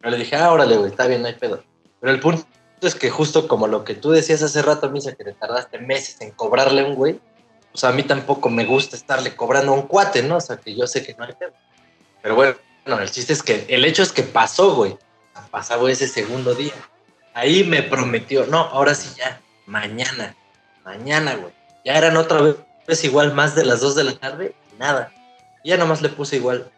Pero 0.00 0.12
le 0.12 0.18
dije, 0.18 0.36
ah, 0.36 0.52
órale, 0.52 0.76
güey, 0.78 0.90
está 0.90 1.06
bien, 1.06 1.20
no 1.20 1.28
hay 1.28 1.34
pedo. 1.34 1.62
Pero 2.00 2.12
el 2.12 2.20
punto 2.20 2.46
es 2.86 2.94
que 2.94 3.10
justo 3.10 3.48
como 3.48 3.66
lo 3.66 3.84
que 3.84 3.94
tú 3.94 4.10
decías 4.10 4.42
hace 4.42 4.62
rato, 4.62 4.90
Misa, 4.90 5.14
que 5.14 5.24
te 5.24 5.32
tardaste 5.32 5.78
meses 5.78 6.20
en 6.20 6.30
cobrarle 6.30 6.82
a 6.82 6.84
un 6.84 6.94
güey, 6.94 7.20
pues 7.72 7.84
a 7.84 7.92
mí 7.92 8.02
tampoco 8.02 8.48
me 8.48 8.64
gusta 8.64 8.96
estarle 8.96 9.34
cobrando 9.34 9.72
a 9.72 9.74
un 9.74 9.82
cuate, 9.82 10.22
¿no? 10.22 10.36
O 10.36 10.40
sea, 10.40 10.56
que 10.56 10.74
yo 10.74 10.86
sé 10.86 11.04
que 11.04 11.14
no 11.14 11.24
hay 11.24 11.32
pedo. 11.32 11.52
Pero 12.22 12.34
bueno, 12.34 12.56
el 12.86 13.10
chiste 13.10 13.32
es 13.32 13.42
que 13.42 13.66
el 13.68 13.84
hecho 13.84 14.02
es 14.02 14.12
que 14.12 14.22
pasó, 14.22 14.74
güey. 14.74 14.96
Pasó 15.50 15.88
ese 15.88 16.08
segundo 16.08 16.54
día. 16.54 16.74
Ahí 17.34 17.64
me 17.64 17.82
prometió, 17.82 18.46
no, 18.46 18.58
ahora 18.58 18.94
sí 18.94 19.14
ya, 19.16 19.40
mañana, 19.66 20.34
mañana, 20.84 21.36
güey. 21.36 21.52
Ya 21.84 21.96
eran 21.96 22.16
otra 22.16 22.40
vez 22.86 23.04
igual 23.04 23.32
más 23.34 23.54
de 23.54 23.64
las 23.64 23.80
2 23.80 23.94
de 23.94 24.04
la 24.04 24.18
tarde, 24.18 24.54
nada. 24.78 25.12
Ya 25.64 25.76
nomás 25.76 26.02
le 26.02 26.08
puse 26.08 26.36
igual. 26.36 26.70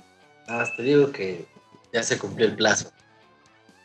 Nada 0.47 0.61
más 0.61 0.77
te 0.77 0.83
digo 0.83 1.11
que 1.13 1.47
ya 1.93 2.03
se 2.03 2.19
cumplió 2.19 2.47
el 2.47 2.57
plazo. 2.57 2.91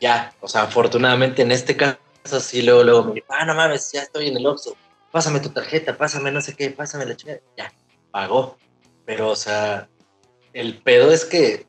Ya, 0.00 0.34
o 0.40 0.48
sea, 0.48 0.62
afortunadamente 0.62 1.42
en 1.42 1.52
este 1.52 1.76
caso 1.76 1.98
sí, 2.26 2.62
luego, 2.62 2.82
luego 2.84 3.04
me 3.14 3.22
ah, 3.28 3.44
no 3.44 3.54
mames, 3.54 3.92
ya 3.92 4.02
estoy 4.02 4.28
en 4.28 4.36
el 4.36 4.46
Oxxo. 4.46 4.76
Pásame 5.10 5.40
tu 5.40 5.50
tarjeta, 5.50 5.96
pásame 5.96 6.30
no 6.30 6.40
sé 6.40 6.54
qué, 6.54 6.70
pásame 6.70 7.06
la 7.06 7.16
chingada. 7.16 7.40
Ya, 7.56 7.72
pagó. 8.10 8.58
Pero, 9.04 9.30
o 9.30 9.36
sea, 9.36 9.88
el 10.52 10.78
pedo 10.78 11.12
es 11.12 11.24
que, 11.24 11.66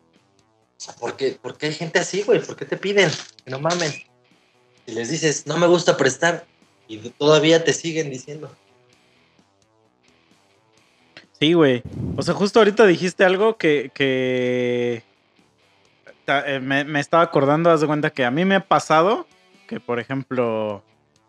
o 0.78 0.80
sea, 0.80 0.95
¿por 0.95 1.16
qué, 1.16 1.39
hay 1.62 1.74
gente 1.74 1.99
así, 1.99 2.24
güey? 2.24 2.41
¿Por 2.41 2.55
qué 2.55 2.66
te 2.66 2.78
piden? 2.78 3.10
Que 3.45 3.51
no 3.51 3.60
mamen. 3.60 3.91
Si 4.86 4.91
les 4.93 5.10
dices, 5.10 5.45
no 5.45 5.58
me 5.58 5.68
gusta 5.68 5.97
prestar, 5.97 6.45
y 6.88 6.97
todavía 7.12 7.64
te 7.64 7.74
siguen 7.74 8.10
diciendo. 8.10 8.49
Sí, 11.39 11.53
güey. 11.53 11.84
O 12.16 12.24
sea, 12.24 12.34
justo 12.34 12.60
ahorita 12.60 12.86
dijiste 12.88 13.24
algo 13.24 13.58
que, 13.58 13.91
que 13.93 15.03
eh, 16.28 16.60
me, 16.62 16.84
me 16.84 16.99
estaba 16.99 17.24
acordando, 17.24 17.70
haz 17.70 17.82
de 17.82 17.88
cuenta 17.88 18.10
que 18.10 18.26
a 18.26 18.32
mí 18.32 18.45
me 18.45 18.55
ha 18.55 18.68
pasado 18.68 19.28
que, 19.68 19.80
por 19.80 19.99
ejemplo, 19.99 20.84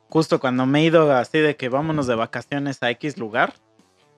justo 0.09 0.41
cuando 0.41 0.65
me 0.67 0.81
he 0.81 0.85
ido 0.85 1.13
así 1.15 1.39
de 1.39 1.57
que 1.57 1.69
vámonos 1.69 2.07
de 2.07 2.15
vacaciones 2.15 2.83
a 2.83 2.91
X 2.91 3.19
lugar 3.19 3.55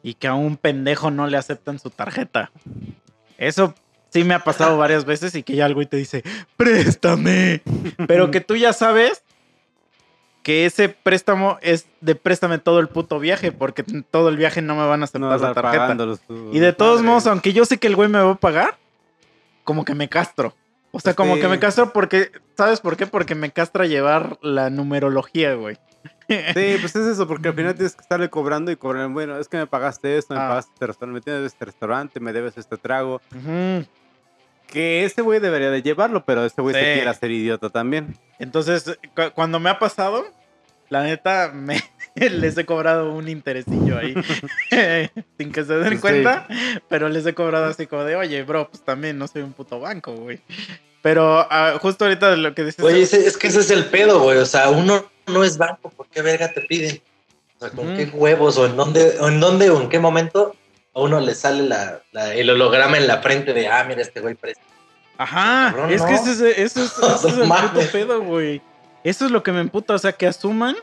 y 0.02 0.14
que 0.14 0.28
a 0.28 0.34
un 0.34 0.56
pendejo 0.56 1.10
no 1.10 1.26
le 1.26 1.36
aceptan 1.36 1.78
su 1.78 1.90
tarjeta. 1.90 2.50
Eso 3.38 3.74
sí 4.10 4.22
me 4.24 4.34
ha 4.34 4.44
pasado 4.44 4.76
varias 4.78 5.04
veces 5.04 5.34
y 5.34 5.42
que 5.42 5.56
ya 5.56 5.66
el 5.66 5.74
güey 5.74 5.86
te 5.86 5.96
dice, 5.96 6.22
préstame. 6.56 7.62
Pero 8.06 8.30
que 8.30 8.40
tú 8.40 8.56
ya 8.56 8.72
sabes 8.72 9.22
que 10.42 10.64
ese 10.64 10.88
préstamo 10.88 11.58
es 11.60 11.86
de 12.00 12.14
préstame 12.14 12.58
todo 12.58 12.80
el 12.80 12.88
puto 12.88 13.18
viaje 13.18 13.52
porque 13.52 13.82
todo 14.10 14.30
el 14.30 14.36
viaje 14.38 14.62
no 14.62 14.74
me 14.74 14.86
van 14.86 15.02
a 15.02 15.04
aceptar 15.04 15.20
No 15.20 15.36
la 15.36 15.52
tarjeta. 15.52 15.96
tú, 16.26 16.50
Y 16.52 16.60
de 16.60 16.72
todos 16.72 16.96
padre. 16.98 17.08
modos, 17.08 17.26
aunque 17.26 17.52
yo 17.52 17.64
sé 17.66 17.76
que 17.78 17.88
el 17.88 17.96
güey 17.96 18.08
me 18.08 18.20
va 18.20 18.30
a 18.32 18.34
pagar, 18.36 18.78
como 19.64 19.84
que 19.84 19.94
me 19.94 20.08
castro. 20.08 20.54
O 20.92 21.00
sea, 21.00 21.14
como 21.14 21.34
Sí. 21.36 21.40
que 21.42 21.48
me 21.48 21.58
castro 21.60 21.92
porque, 21.92 22.32
¿sabes 22.56 22.80
por 22.80 22.96
qué? 22.96 23.06
Porque 23.06 23.34
me 23.34 23.50
castra 23.52 23.86
llevar 23.86 24.38
la 24.42 24.70
numerología, 24.70 25.54
güey. 25.54 25.76
Sí, 26.28 26.76
pues 26.80 26.94
es 26.96 27.06
eso, 27.06 27.26
porque 27.26 27.48
al 27.48 27.54
final 27.54 27.74
tienes 27.76 27.94
que 27.94 28.02
estarle 28.02 28.30
cobrando 28.30 28.70
y 28.70 28.76
cobrar. 28.76 29.08
Bueno, 29.08 29.36
es 29.38 29.48
que 29.48 29.56
me 29.56 29.66
pagaste 29.66 30.16
esto, 30.18 30.34
me 30.34 30.40
Ah. 30.40 30.48
pagaste 30.48 30.72
este 30.74 30.86
restaurante, 30.86 31.14
me 31.14 31.20
tienes 31.20 31.44
este 31.52 31.64
restaurante, 31.64 32.20
me 32.20 32.32
debes 32.32 32.56
este 32.58 32.76
trago. 32.76 33.20
Ujú. 33.34 33.86
Que 34.66 35.04
ese 35.04 35.22
güey 35.22 35.40
debería 35.40 35.70
de 35.70 35.82
llevarlo, 35.82 36.24
pero 36.24 36.44
ese 36.44 36.60
güey 36.62 36.74
se 36.74 36.80
Sí. 36.80 36.86
quiere 36.94 37.10
hacer 37.10 37.30
idiota 37.32 37.70
también. 37.70 38.16
Entonces, 38.38 38.98
cu- 39.16 39.32
cuando 39.34 39.58
me 39.58 39.68
ha 39.70 39.78
pasado, 39.80 40.24
la 40.90 41.02
neta, 41.04 41.50
me 41.54 41.82
les 42.14 42.58
he 42.58 42.66
cobrado 42.66 43.12
un 43.14 43.28
interesillo 43.28 43.96
ahí. 43.98 44.14
Sin 45.38 45.52
que 45.52 45.64
se 45.64 45.74
den 45.74 45.94
Sí. 45.94 45.98
cuenta, 45.98 46.46
pero 46.88 47.08
les 47.08 47.24
he 47.26 47.34
cobrado 47.34 47.66
así 47.66 47.86
como 47.86 48.04
de, 48.04 48.16
oye, 48.16 48.42
bro, 48.42 48.68
pues 48.68 48.84
también 48.84 49.18
no 49.18 49.26
soy 49.28 49.42
un 49.42 49.52
puto 49.52 49.80
banco, 49.80 50.12
güey. 50.14 50.40
Pero 51.02 51.46
ah, 51.50 51.78
justo 51.80 52.04
ahorita 52.04 52.30
de 52.30 52.36
lo 52.36 52.54
que 52.54 52.64
dices... 52.64 52.84
Oye, 52.84 53.00
es 53.02 53.36
que 53.38 53.46
ese 53.48 53.60
es 53.60 53.70
el 53.70 53.86
pedo, 53.86 54.20
güey. 54.20 54.36
O 54.38 54.44
sea, 54.46 54.68
uno 54.68 55.10
no 55.28 55.44
es 55.44 55.56
banco, 55.56 55.88
¿por 55.90 56.08
qué 56.08 56.20
verga 56.20 56.52
te 56.52 56.60
piden? 56.62 57.00
O 57.56 57.60
sea, 57.60 57.70
¿con 57.70 57.96
qué 57.96 58.04
huevos 58.12 58.58
o 58.58 58.66
en 58.66 58.76
dónde 58.76 59.16
o 59.20 59.28
en 59.28 59.40
dónde 59.40 59.70
o 59.70 59.80
en 59.80 59.88
qué 59.88 59.98
momento 59.98 60.54
a 60.94 61.00
uno 61.00 61.20
le 61.20 61.34
sale 61.34 61.62
la, 61.62 62.02
la- 62.12 62.34
el 62.34 62.50
holograma 62.50 62.98
en 62.98 63.06
la 63.06 63.22
frente 63.22 63.52
de, 63.54 63.68
ah, 63.68 63.84
mira, 63.88 64.02
este 64.02 64.20
güey 64.20 64.34
presta? 64.34 64.62
Ajá, 65.16 65.70
Cabrón, 65.70 65.92
es 65.92 66.02
que 66.02 66.12
no. 66.12 66.16
ese 66.16 66.32
es, 66.32 66.40
eso 66.58 66.82
es, 66.84 66.92
eso 67.16 67.28
es 67.28 67.36
el 67.38 67.48
puto 67.48 67.80
pedo, 67.92 68.22
güey. 68.22 68.60
Eso 69.04 69.24
es 69.24 69.30
lo 69.30 69.42
que 69.42 69.52
me 69.52 69.60
emputa, 69.60 69.94
o 69.94 69.98
sea, 69.98 70.12
que 70.12 70.26
asuman 70.26 70.76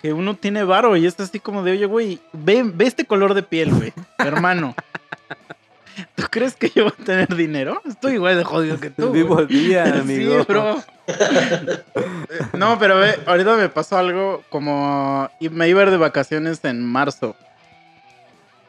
que 0.00 0.12
uno 0.12 0.36
tiene 0.36 0.62
varo 0.64 0.96
y 0.96 1.06
es 1.06 1.18
así 1.18 1.40
como 1.40 1.62
de, 1.62 1.72
oye, 1.72 1.86
güey, 1.86 2.20
ve, 2.32 2.62
ve 2.64 2.86
este 2.86 3.04
color 3.04 3.34
de 3.34 3.42
piel, 3.42 3.72
güey, 3.74 3.92
hermano. 4.18 4.74
¿Tú 6.14 6.24
crees 6.30 6.54
que 6.54 6.70
yo 6.74 6.84
voy 6.84 6.92
a 6.98 7.04
tener 7.04 7.34
dinero? 7.34 7.80
Estoy 7.88 8.14
igual 8.14 8.36
de 8.36 8.44
jodido 8.44 8.78
que 8.78 8.90
tú. 8.90 9.10
Vivo 9.12 9.40
el 9.40 9.48
día, 9.48 9.84
amigo. 10.00 10.38
Sí, 10.40 10.46
bro. 10.46 10.82
no, 12.52 12.78
pero 12.78 12.98
ve, 12.98 13.18
ahorita 13.26 13.56
me 13.56 13.68
pasó 13.68 13.96
algo 13.96 14.42
como... 14.50 15.30
Me 15.40 15.68
iba 15.68 15.80
a 15.80 15.84
ir 15.84 15.90
de 15.90 15.96
vacaciones 15.96 16.64
en 16.64 16.84
marzo. 16.84 17.34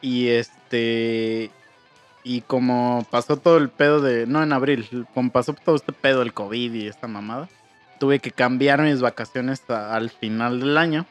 Y 0.00 0.28
este... 0.28 1.50
Y 2.24 2.42
como 2.42 3.06
pasó 3.10 3.36
todo 3.36 3.58
el 3.58 3.68
pedo 3.68 4.00
de... 4.00 4.26
No, 4.26 4.42
en 4.42 4.52
abril. 4.52 5.06
Como 5.12 5.30
pasó 5.30 5.52
todo 5.52 5.76
este 5.76 5.92
pedo 5.92 6.20
del 6.20 6.32
COVID 6.32 6.72
y 6.72 6.86
esta 6.86 7.08
mamada. 7.08 7.48
Tuve 7.98 8.18
que 8.20 8.30
cambiar 8.30 8.80
mis 8.82 9.00
vacaciones 9.00 9.62
a- 9.68 9.94
al 9.94 10.10
final 10.10 10.60
del 10.60 10.76
año. 10.78 11.06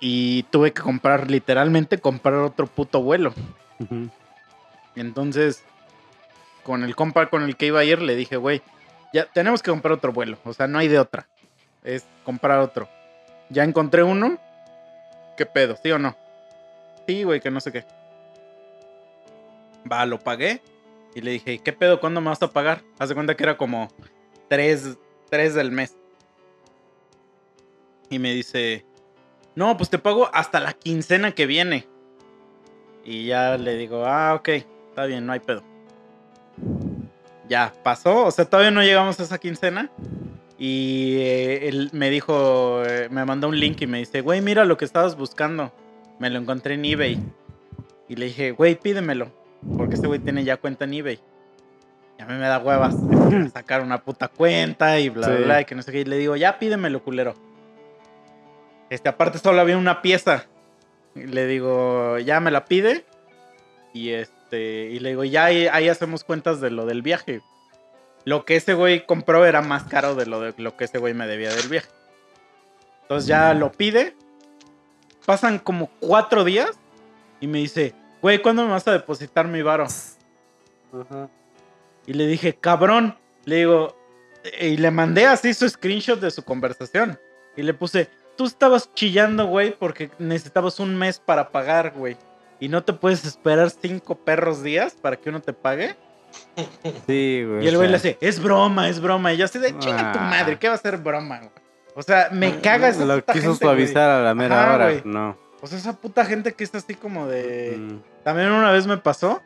Y 0.00 0.42
tuve 0.44 0.72
que 0.72 0.82
comprar, 0.82 1.30
literalmente, 1.30 1.98
comprar 1.98 2.34
otro 2.36 2.66
puto 2.66 3.00
vuelo. 3.02 3.32
Ujú. 3.80 4.08
Entonces, 4.94 5.62
con 6.62 6.84
el 6.84 6.94
compa 6.96 7.26
con 7.30 7.42
el 7.42 7.56
que 7.56 7.66
iba 7.66 7.80
a 7.80 7.84
ir, 7.84 8.00
le 8.02 8.14
dije, 8.16 8.36
güey, 8.36 8.62
ya 9.12 9.26
tenemos 9.26 9.62
que 9.62 9.70
comprar 9.70 9.92
otro 9.92 10.12
vuelo. 10.12 10.38
O 10.44 10.52
sea, 10.52 10.66
no 10.66 10.78
hay 10.78 10.88
de 10.88 10.98
otra. 10.98 11.26
Es 11.84 12.04
comprar 12.24 12.58
otro. 12.58 12.88
Ya 13.50 13.64
encontré 13.64 14.02
uno. 14.02 14.38
¿Qué 15.36 15.46
pedo? 15.46 15.76
¿Sí 15.82 15.90
o 15.92 15.98
no? 15.98 16.16
Sí, 17.06 17.22
güey, 17.22 17.40
que 17.40 17.50
no 17.50 17.60
sé 17.60 17.72
qué. 17.72 17.84
Va, 19.90 20.04
lo 20.06 20.18
pagué. 20.18 20.60
Y 21.14 21.20
le 21.20 21.30
dije, 21.30 21.58
¿qué 21.58 21.72
pedo? 21.72 22.00
¿Cuándo 22.00 22.20
me 22.20 22.28
vas 22.28 22.42
a 22.42 22.50
pagar? 22.50 22.82
Haz 22.98 23.08
de 23.08 23.14
cuenta 23.14 23.34
que 23.36 23.42
era 23.44 23.56
como 23.56 23.88
tres, 24.48 24.96
tres 25.28 25.54
del 25.54 25.72
mes. 25.72 25.96
Y 28.10 28.18
me 28.18 28.32
dice, 28.32 28.84
no, 29.54 29.76
pues 29.76 29.90
te 29.90 29.98
pago 29.98 30.28
hasta 30.32 30.60
la 30.60 30.72
quincena 30.72 31.32
que 31.32 31.46
viene. 31.46 31.86
Y 33.04 33.26
ya 33.26 33.56
le 33.56 33.76
digo, 33.76 34.04
ah, 34.04 34.34
ok, 34.34 34.48
está 34.48 35.06
bien, 35.06 35.26
no 35.26 35.32
hay 35.32 35.40
pedo. 35.40 35.62
Ya, 37.48 37.72
pasó, 37.82 38.26
o 38.26 38.30
sea, 38.30 38.44
todavía 38.44 38.70
no 38.70 38.82
llegamos 38.82 39.18
a 39.20 39.22
esa 39.22 39.38
quincena. 39.38 39.90
Y 40.58 41.16
eh, 41.18 41.68
él 41.68 41.90
me 41.92 42.10
dijo, 42.10 42.82
eh, 42.84 43.08
me 43.10 43.24
mandó 43.24 43.48
un 43.48 43.60
link 43.60 43.80
y 43.82 43.86
me 43.86 43.98
dice, 43.98 44.22
güey, 44.22 44.40
mira 44.40 44.64
lo 44.64 44.76
que 44.76 44.84
estabas 44.84 45.16
buscando. 45.16 45.72
Me 46.18 46.30
lo 46.30 46.38
encontré 46.38 46.74
en 46.74 46.84
eBay. 46.84 47.18
Y 48.08 48.16
le 48.16 48.26
dije, 48.26 48.52
güey, 48.52 48.74
pídemelo. 48.74 49.30
Porque 49.76 49.94
este 49.94 50.06
güey 50.06 50.18
tiene 50.18 50.44
ya 50.44 50.56
cuenta 50.56 50.84
en 50.84 50.94
eBay. 50.94 51.20
Y 52.18 52.22
a 52.22 52.26
mí 52.26 52.34
me 52.34 52.46
da 52.46 52.58
huevas 52.58 52.94
sacar 53.52 53.82
una 53.82 54.02
puta 54.02 54.28
cuenta 54.28 54.98
y 54.98 55.08
bla, 55.10 55.26
bla, 55.28 55.36
Sí. 55.36 55.42
bla. 55.44 55.60
Y 55.60 55.64
que 55.64 55.74
no 55.74 55.82
sé 55.82 55.92
qué. 55.92 56.00
Y 56.00 56.04
le 56.04 56.16
digo, 56.18 56.36
ya 56.36 56.58
pídemelo, 56.58 57.02
culero. 57.02 57.34
Este, 58.90 59.08
aparte 59.08 59.38
solo 59.38 59.60
había 59.60 59.76
una 59.76 60.00
pieza. 60.02 60.44
Y 61.14 61.24
le 61.24 61.46
digo, 61.46 62.18
ya 62.18 62.40
me 62.40 62.50
la 62.50 62.64
pide. 62.66 63.04
Y 63.92 64.10
este, 64.10 64.90
y 64.90 64.98
le 65.00 65.10
digo, 65.10 65.24
ya 65.24 65.46
ahí, 65.46 65.66
ahí 65.66 65.88
hacemos 65.88 66.24
cuentas 66.24 66.60
de 66.60 66.70
lo 66.70 66.86
del 66.86 67.02
viaje. 67.02 67.40
lo 68.24 68.44
que 68.44 68.56
ese 68.56 68.74
güey 68.74 69.06
compró 69.06 69.44
era 69.46 69.62
más 69.62 69.84
caro 69.84 70.14
de 70.16 70.26
lo, 70.26 70.40
de 70.40 70.52
lo 70.58 70.76
que 70.76 70.84
ese 70.84 70.98
güey 70.98 71.14
me 71.14 71.26
debía 71.28 71.54
del 71.54 71.68
viaje. 71.68 71.88
Entonces 73.02 73.28
ya 73.28 73.54
lo 73.54 73.70
pide. 73.72 74.16
Pasan 75.24 75.58
como 75.60 75.88
cuatro 76.00 76.42
días 76.44 76.70
y 77.40 77.46
me 77.46 77.58
dice, 77.58 77.94
güey, 78.22 78.40
¿cuándo 78.42 78.64
me 78.64 78.70
vas 78.72 78.86
a 78.88 78.92
depositar 78.92 79.46
mi 79.48 79.62
varo? 79.62 79.86
Y 82.06 82.12
le 82.14 82.26
dije, 82.26 82.54
cabrón. 82.54 83.16
Le 83.44 83.56
digo, 83.56 83.96
y 84.60 84.76
le 84.76 84.90
mandé 84.90 85.26
así 85.26 85.54
su 85.54 85.68
screenshot 85.68 86.18
de 86.20 86.30
su 86.30 86.42
conversación. 86.44 87.18
Y 87.56 87.62
le 87.62 87.74
puse, 87.74 88.08
tú 88.36 88.44
estabas 88.46 88.92
chillando, 88.94 89.46
güey, 89.46 89.76
porque 89.76 90.10
necesitabas 90.18 90.80
un 90.80 90.96
mes 90.98 91.18
para 91.20 91.50
pagar, 91.50 91.92
güey. 91.96 92.16
Y 92.58 92.68
no 92.68 92.82
te 92.82 92.92
puedes 92.92 93.24
esperar 93.24 93.70
cinco 93.70 94.16
perros 94.16 94.62
días 94.62 94.94
para 95.00 95.16
que 95.16 95.28
uno 95.28 95.40
te 95.40 95.52
pague. 95.52 95.94
Sí, 97.06 97.44
güey. 97.46 97.64
Y 97.64 97.68
el 97.68 97.76
o 97.76 97.78
güey 97.78 97.88
le 97.90 97.96
hace, 97.96 98.18
es 98.20 98.42
broma, 98.42 98.88
es 98.88 99.00
broma. 99.00 99.32
Y 99.32 99.36
yo 99.38 99.44
así 99.44 99.58
de, 99.58 99.78
chinga 99.78 100.12
tu 100.12 100.18
Ah. 100.18 100.28
madre, 100.30 100.58
¿qué 100.58 100.68
va 100.68 100.74
a 100.74 100.78
ser 100.78 100.96
broma, 100.98 101.38
güey? 101.38 101.50
O 101.94 102.02
sea, 102.02 102.28
me 102.32 102.60
cagas 102.60 102.98
Lo 102.98 103.24
quiso 103.24 103.32
gente, 103.32 103.46
güey. 103.48 103.56
suavizar 103.58 104.10
a 104.10 104.22
la 104.22 104.34
mera 104.34 104.62
Ajá, 104.64 104.74
hora. 104.74 104.84
güey. 104.86 105.02
No. 105.04 105.36
O 105.62 105.66
sea, 105.66 105.78
esa 105.78 105.94
puta 105.94 106.24
gente 106.26 106.52
que 106.52 106.64
es 106.64 106.74
así 106.74 106.94
como 106.94 107.26
de... 107.26 107.76
Mm. 107.78 108.02
También 108.24 108.50
una 108.52 108.70
vez 108.70 108.86
me 108.86 108.98
pasó 108.98 109.40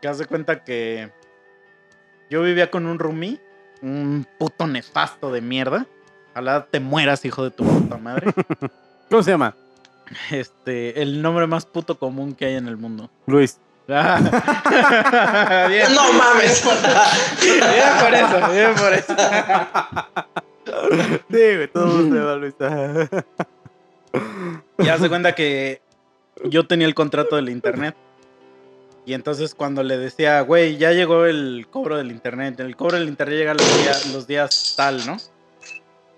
que 0.00 0.08
haz 0.08 0.16
de 0.18 0.24
cuenta 0.26 0.64
que 0.64 1.10
yo 2.30 2.42
vivía 2.42 2.70
con 2.70 2.86
un 2.86 2.98
roomie, 2.98 3.40
un 3.82 4.26
puto 4.38 4.66
nefasto 4.66 5.30
de 5.32 5.40
mierda. 5.40 5.86
Ojalá 6.32 6.66
te 6.70 6.80
mueras, 6.80 7.24
hijo 7.24 7.42
de 7.44 7.50
tu 7.50 7.64
puta 7.64 7.98
madre. 7.98 8.32
¿Cómo 9.10 9.22
se 9.22 9.32
llama? 9.32 9.54
Este, 10.30 11.02
el 11.02 11.20
nombre 11.22 11.46
más 11.46 11.66
puto 11.66 11.98
común 11.98 12.34
que 12.34 12.46
hay 12.46 12.54
en 12.54 12.68
el 12.68 12.76
mundo. 12.76 13.10
Luis. 13.26 13.58
Ah. 13.88 14.20
bien, 15.68 15.92
No 15.94 16.12
mames. 16.12 16.64
bien 17.42 17.88
por 18.00 18.14
eso, 18.14 18.52
bien 18.52 18.74
por 18.74 18.92
eso. 18.92 19.14
Sí, 21.30 21.56
güey, 21.56 21.66
todo 21.72 21.90
se 21.90 22.10
llama 22.10 22.34
Luis. 22.36 22.54
Y 24.78 24.88
haz 24.88 25.00
de 25.00 25.08
cuenta 25.08 25.34
que 25.34 25.82
yo 26.44 26.66
tenía 26.66 26.86
el 26.86 26.94
contrato 26.94 27.34
del 27.36 27.48
internet. 27.48 27.96
Y 29.06 29.14
entonces 29.14 29.54
cuando 29.54 29.82
le 29.82 29.96
decía, 29.98 30.40
güey, 30.42 30.76
ya 30.76 30.92
llegó 30.92 31.24
el 31.24 31.66
cobro 31.70 31.96
del 31.96 32.10
internet. 32.10 32.60
El 32.60 32.76
cobro 32.76 32.98
del 32.98 33.08
internet 33.08 33.38
llega 33.38 33.54
los 33.54 33.82
días, 33.82 34.12
los 34.12 34.26
días 34.26 34.74
tal, 34.76 35.04
¿no? 35.06 35.16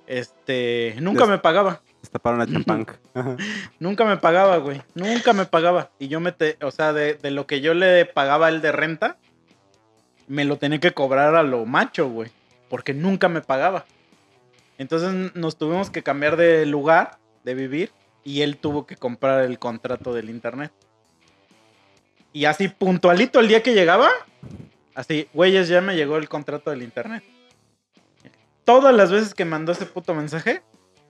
Este, 0.06 0.96
nunca 1.00 1.26
me 1.26 1.38
pagaba. 1.38 1.80
Destaparon 2.02 2.40
a 2.40 2.46
Chapanc. 2.46 2.90
Ajá. 3.14 3.36
Nunca 3.78 4.04
me 4.04 4.16
pagaba, 4.16 4.56
güey. 4.58 4.82
Nunca 4.94 5.32
me 5.32 5.46
pagaba. 5.46 5.90
Y 5.98 6.08
yo 6.08 6.20
me, 6.20 6.32
te- 6.32 6.58
o 6.62 6.70
sea, 6.70 6.92
de, 6.92 7.14
de 7.14 7.30
lo 7.30 7.46
que 7.46 7.60
yo 7.60 7.74
le 7.74 8.04
pagaba 8.04 8.48
el 8.48 8.60
de 8.60 8.72
renta, 8.72 9.16
me 10.26 10.44
lo 10.44 10.56
tenía 10.58 10.80
que 10.80 10.92
cobrar 10.92 11.34
a 11.36 11.42
lo 11.44 11.64
macho, 11.64 12.08
güey. 12.08 12.30
Porque 12.68 12.92
nunca 12.94 13.28
me 13.28 13.40
pagaba. 13.40 13.84
Entonces 14.78 15.34
nos 15.36 15.56
tuvimos 15.56 15.90
que 15.90 16.02
cambiar 16.02 16.36
de 16.36 16.66
lugar, 16.66 17.18
de 17.44 17.54
vivir, 17.54 17.92
y 18.24 18.42
él 18.42 18.56
tuvo 18.56 18.86
que 18.86 18.96
comprar 18.96 19.44
el 19.44 19.58
contrato 19.58 20.12
del 20.12 20.28
internet. 20.30 20.72
Y 22.32 22.44
así 22.46 22.68
puntualito 22.68 23.40
el 23.40 23.48
día 23.48 23.62
que 23.62 23.74
llegaba, 23.74 24.10
así, 24.94 25.28
güeyes, 25.34 25.68
ya 25.68 25.80
me 25.80 25.96
llegó 25.96 26.16
el 26.16 26.28
contrato 26.28 26.70
del 26.70 26.82
internet. 26.82 27.22
Todas 28.64 28.94
las 28.94 29.10
veces 29.10 29.34
que 29.34 29.44
mandó 29.44 29.72
ese 29.72 29.86
puto 29.86 30.14
mensaje, 30.14 30.62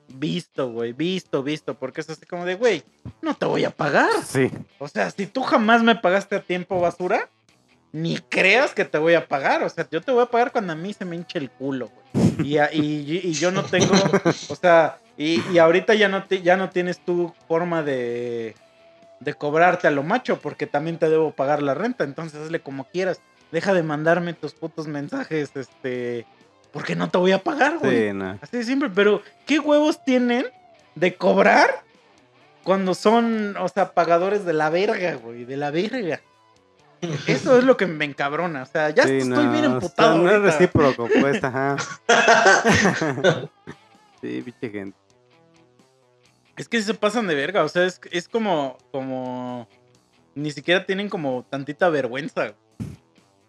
visto, 0.08 0.70
güey, 0.70 0.92
visto, 0.92 1.42
visto, 1.42 1.74
porque 1.74 2.00
es 2.00 2.10
así 2.10 2.24
como 2.26 2.44
de, 2.44 2.54
güey, 2.54 2.82
no 3.20 3.34
te 3.34 3.46
voy 3.46 3.64
a 3.64 3.70
pagar. 3.70 4.10
Sí. 4.26 4.50
O 4.78 4.88
sea, 4.88 5.10
si 5.10 5.26
tú 5.26 5.42
jamás 5.42 5.82
me 5.82 5.94
pagaste 5.96 6.36
a 6.36 6.40
tiempo 6.42 6.80
basura, 6.80 7.28
ni 7.92 8.16
creas 8.18 8.72
que 8.74 8.86
te 8.86 8.96
voy 8.96 9.14
a 9.14 9.28
pagar. 9.28 9.62
O 9.62 9.68
sea, 9.68 9.86
yo 9.90 10.00
te 10.00 10.12
voy 10.12 10.22
a 10.22 10.26
pagar 10.26 10.50
cuando 10.50 10.72
a 10.72 10.76
mí 10.76 10.94
se 10.94 11.04
me 11.04 11.14
hinche 11.14 11.38
el 11.38 11.50
culo, 11.50 11.90
güey. 12.14 12.48
Y, 12.48 12.58
y- 12.58 13.20
y 13.24 13.32
yo 13.34 13.50
no 13.52 13.62
tengo, 13.64 13.92
o 14.48 14.56
sea, 14.56 14.98
y, 15.18 15.42
y 15.52 15.58
ahorita 15.58 15.94
ya 15.94 16.08
no, 16.08 16.24
te- 16.24 16.40
ya 16.40 16.56
no 16.56 16.70
tienes 16.70 17.04
tu 17.04 17.34
forma 17.46 17.82
de, 17.82 18.54
de 19.22 19.34
cobrarte 19.34 19.88
a 19.88 19.90
lo 19.90 20.02
macho, 20.02 20.40
porque 20.40 20.66
también 20.66 20.98
te 20.98 21.08
debo 21.08 21.32
pagar 21.32 21.62
la 21.62 21.74
renta. 21.74 22.04
Entonces 22.04 22.40
hazle 22.40 22.60
como 22.60 22.84
quieras. 22.84 23.20
Deja 23.50 23.74
de 23.74 23.82
mandarme 23.82 24.32
tus 24.32 24.54
putos 24.54 24.86
mensajes, 24.86 25.50
este, 25.54 26.26
porque 26.72 26.96
no 26.96 27.10
te 27.10 27.18
voy 27.18 27.32
a 27.32 27.42
pagar, 27.42 27.78
güey. 27.78 28.08
Sí, 28.08 28.12
no. 28.14 28.38
Así 28.40 28.56
de 28.56 28.64
simple, 28.64 28.90
pero 28.94 29.22
¿qué 29.46 29.58
huevos 29.58 30.02
tienen 30.04 30.46
de 30.94 31.14
cobrar 31.16 31.84
cuando 32.64 32.94
son, 32.94 33.56
o 33.58 33.68
sea, 33.68 33.92
pagadores 33.92 34.46
de 34.46 34.54
la 34.54 34.70
verga, 34.70 35.14
güey? 35.16 35.44
De 35.44 35.58
la 35.58 35.70
verga. 35.70 36.20
Eso 37.26 37.58
es 37.58 37.64
lo 37.64 37.76
que 37.76 37.86
me 37.86 38.04
encabrona. 38.04 38.62
O 38.62 38.66
sea, 38.66 38.90
ya 38.90 39.02
Sí, 39.04 39.18
estoy 39.18 39.46
bien 39.48 39.64
emputado. 39.64 40.18
No 40.18 40.30
es 40.30 40.40
recíproco, 40.40 41.08
pues, 41.20 41.42
ajá. 41.44 41.76
sí, 44.22 44.42
pinche 44.42 44.70
gente. 44.70 44.96
Es 46.56 46.68
que 46.68 46.80
se 46.82 46.94
pasan 46.94 47.26
de 47.26 47.34
verga. 47.34 47.64
O 47.64 47.68
sea, 47.68 47.84
es, 47.84 48.00
es 48.10 48.28
como, 48.28 48.78
como. 48.90 49.68
Ni 50.34 50.50
siquiera 50.50 50.86
tienen 50.86 51.08
como 51.08 51.44
tantita 51.48 51.88
vergüenza. 51.88 52.54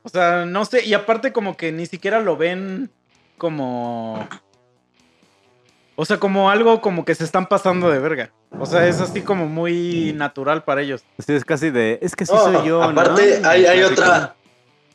O 0.04 0.10
sea, 0.10 0.46
no 0.46 0.66
sé. 0.66 0.86
Y 0.86 0.94
aparte, 0.94 1.32
como 1.32 1.58
que 1.58 1.72
ni 1.72 1.86
siquiera 1.86 2.20
lo 2.22 2.38
ven 2.38 2.92
como. 3.38 4.28
O 5.96 6.06
sea, 6.06 6.18
como 6.18 6.50
algo 6.50 6.82
como 6.82 7.06
que 7.06 7.14
se 7.14 7.24
están 7.24 7.48
pasando 7.48 7.90
de 7.90 8.00
verga. 8.00 8.32
O 8.60 8.66
sea, 8.66 8.88
es 8.88 9.00
así 9.00 9.22
como 9.22 9.48
muy 9.48 10.14
natural 10.14 10.64
para 10.64 10.82
ellos. 10.82 11.04
Sí, 11.20 11.34
es 11.34 11.46
casi 11.46 11.70
de. 11.70 12.00
Es 12.02 12.16
que 12.16 12.26
sí 12.26 12.34
soy 12.36 12.68
yo, 12.68 12.82
aparte, 12.82 13.40
¿no? 13.42 13.50
hay, 13.50 13.66
hay 13.66 13.84
otra. 13.84 14.36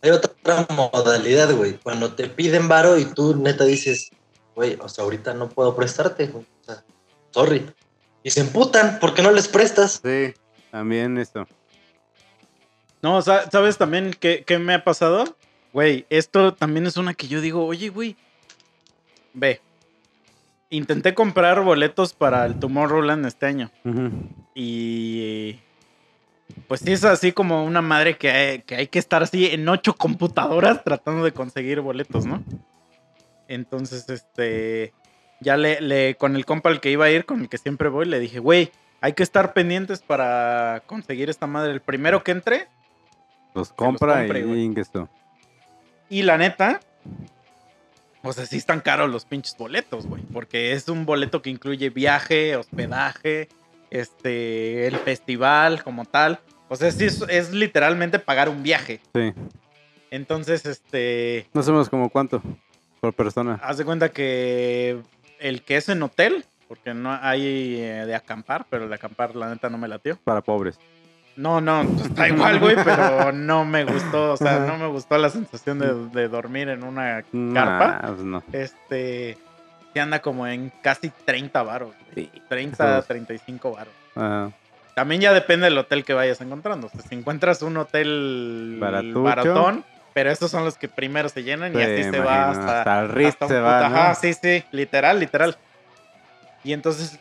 Hay 0.00 0.10
otra 0.10 0.66
modalidad, 0.70 1.52
güey. 1.54 1.76
Cuando 1.78 2.14
te 2.14 2.28
piden 2.28 2.68
varo 2.68 2.98
y 2.98 3.04
tú 3.04 3.34
neta 3.34 3.64
dices, 3.64 4.10
güey, 4.54 4.78
o 4.80 4.88
sea, 4.88 5.02
ahorita 5.04 5.34
no 5.34 5.48
puedo 5.48 5.74
prestarte, 5.74 6.28
güey. 6.28 6.44
O 6.44 6.64
sea, 6.64 6.84
sorry. 7.30 7.66
Y 8.28 8.30
se 8.30 8.40
emputan 8.42 8.98
porque 9.00 9.22
no 9.22 9.30
les 9.30 9.48
prestas. 9.48 10.00
Sí, 10.04 10.34
también 10.70 11.16
eso. 11.18 11.46
No, 13.02 13.22
sa- 13.22 13.50
¿sabes 13.50 13.78
también 13.78 14.14
qué, 14.18 14.44
qué 14.46 14.58
me 14.58 14.74
ha 14.74 14.84
pasado? 14.84 15.36
Güey, 15.72 16.06
esto 16.10 16.52
también 16.54 16.86
es 16.86 16.96
una 16.96 17.14
que 17.14 17.28
yo 17.28 17.40
digo, 17.40 17.64
oye, 17.64 17.88
güey, 17.90 18.16
ve, 19.34 19.60
intenté 20.70 21.14
comprar 21.14 21.62
boletos 21.62 22.12
para 22.12 22.44
el 22.46 22.58
Tomorrowland 22.58 23.24
este 23.26 23.46
año 23.46 23.70
y 24.54 25.58
pues 26.66 26.80
sí 26.80 26.92
es 26.92 27.04
así 27.04 27.32
como 27.32 27.64
una 27.64 27.80
madre 27.82 28.16
que 28.18 28.30
hay, 28.30 28.62
que 28.62 28.74
hay 28.76 28.86
que 28.88 28.98
estar 28.98 29.22
así 29.22 29.46
en 29.46 29.68
ocho 29.68 29.94
computadoras 29.94 30.82
tratando 30.84 31.24
de 31.24 31.32
conseguir 31.32 31.80
boletos, 31.80 32.26
¿no? 32.26 32.42
Entonces, 33.46 34.08
este, 34.10 34.92
ya 35.40 35.56
le, 35.56 35.80
le, 35.80 36.14
con 36.16 36.36
el 36.36 36.44
compa 36.44 36.70
al 36.70 36.80
que 36.80 36.90
iba 36.90 37.04
a 37.06 37.10
ir, 37.10 37.24
con 37.24 37.40
el 37.42 37.48
que 37.48 37.58
siempre 37.58 37.88
voy, 37.88 38.06
le 38.06 38.18
dije, 38.20 38.38
güey, 38.38 38.70
hay 39.00 39.12
que 39.12 39.22
estar 39.22 39.52
pendientes 39.52 40.00
para 40.02 40.82
conseguir 40.86 41.30
esta 41.30 41.46
madre. 41.46 41.72
El 41.72 41.80
primero 41.80 42.22
que 42.24 42.32
entre, 42.32 42.66
Los 43.54 43.72
compra 43.72 44.18
compre, 44.20 44.40
y 44.40 44.42
güey. 44.44 44.64
ingesto. 44.64 45.08
Y 46.10 46.22
la 46.22 46.38
neta, 46.38 46.80
o 48.22 48.32
sea, 48.32 48.46
sí 48.46 48.56
están 48.56 48.80
caros 48.80 49.10
los 49.10 49.24
pinches 49.24 49.56
boletos, 49.56 50.06
güey. 50.06 50.22
Porque 50.32 50.72
es 50.72 50.88
un 50.88 51.06
boleto 51.06 51.42
que 51.42 51.50
incluye 51.50 51.90
viaje, 51.90 52.56
hospedaje, 52.56 53.48
este, 53.90 54.86
el 54.86 54.96
festival 54.96 55.82
como 55.84 56.04
tal. 56.04 56.40
O 56.68 56.76
sea, 56.76 56.90
sí 56.90 57.04
es, 57.04 57.22
es 57.28 57.52
literalmente 57.52 58.18
pagar 58.18 58.48
un 58.48 58.62
viaje. 58.62 59.00
Sí. 59.14 59.32
Entonces, 60.10 60.66
este, 60.66 61.46
No 61.54 61.62
sabemos 61.62 61.88
como 61.88 62.08
cuánto 62.10 62.42
por 63.00 63.12
persona. 63.14 63.60
haz 63.62 63.78
de 63.78 63.84
cuenta 63.84 64.08
que 64.10 65.00
el 65.40 65.62
que 65.62 65.76
es 65.76 65.88
en 65.88 66.02
hotel, 66.02 66.44
porque 66.68 66.94
no 66.94 67.12
hay 67.20 67.76
eh, 67.80 68.04
de 68.06 68.14
acampar, 68.14 68.66
pero 68.68 68.84
el 68.84 68.88
de 68.90 68.94
acampar 68.96 69.34
la 69.36 69.48
neta 69.48 69.68
no 69.70 69.78
me 69.78 69.88
latió. 69.88 70.16
Para 70.24 70.40
pobres. 70.40 70.78
No, 71.36 71.60
no, 71.60 71.84
pues, 71.84 72.06
está 72.06 72.28
igual, 72.28 72.58
güey, 72.58 72.74
pero 72.84 73.30
no 73.32 73.64
me 73.64 73.84
gustó, 73.84 74.32
o 74.32 74.36
sea, 74.36 74.58
no 74.60 74.76
me 74.76 74.88
gustó 74.88 75.16
la 75.18 75.30
sensación 75.30 75.78
de, 75.78 75.94
de 76.20 76.26
dormir 76.28 76.68
en 76.68 76.82
una 76.82 77.22
carpa. 77.54 78.00
Nah, 78.02 78.08
pues 78.08 78.22
no. 78.24 78.42
este 78.52 79.38
se 79.94 80.00
anda 80.00 80.20
como 80.20 80.46
en 80.48 80.72
casi 80.82 81.10
30 81.24 81.62
varos. 81.62 81.94
Sí. 82.14 82.28
30, 82.48 82.98
Esos- 82.98 83.06
35 83.06 83.70
varos. 83.72 83.94
Ajá. 84.16 84.50
También 84.94 85.20
ya 85.20 85.32
depende 85.32 85.66
del 85.66 85.78
hotel 85.78 86.04
que 86.04 86.12
vayas 86.12 86.40
encontrando. 86.40 86.88
O 86.88 86.90
sea, 86.90 87.02
si 87.02 87.14
encuentras 87.14 87.62
un 87.62 87.76
hotel 87.76 88.78
Baratucho. 88.80 89.22
baratón, 89.22 89.84
pero 90.18 90.32
estos 90.32 90.50
son 90.50 90.64
los 90.64 90.76
que 90.76 90.88
primero 90.88 91.28
se 91.28 91.44
llenan 91.44 91.70
y 91.72 91.76
Sí, 91.76 91.82
así 91.82 92.02
se 92.10 92.18
va 92.18 92.50
hasta, 92.50 92.78
hasta 92.80 93.00
el 93.02 93.26
hasta 93.26 93.44
un 93.44 93.48
se 93.52 93.54
puto- 93.54 93.62
va, 93.62 93.88
¿no? 93.88 93.96
Ajá, 93.96 94.14
sí, 94.16 94.34
sí, 94.34 94.64
literal, 94.72 95.20
literal. 95.20 95.56
Y 96.64 96.72
entonces 96.72 97.20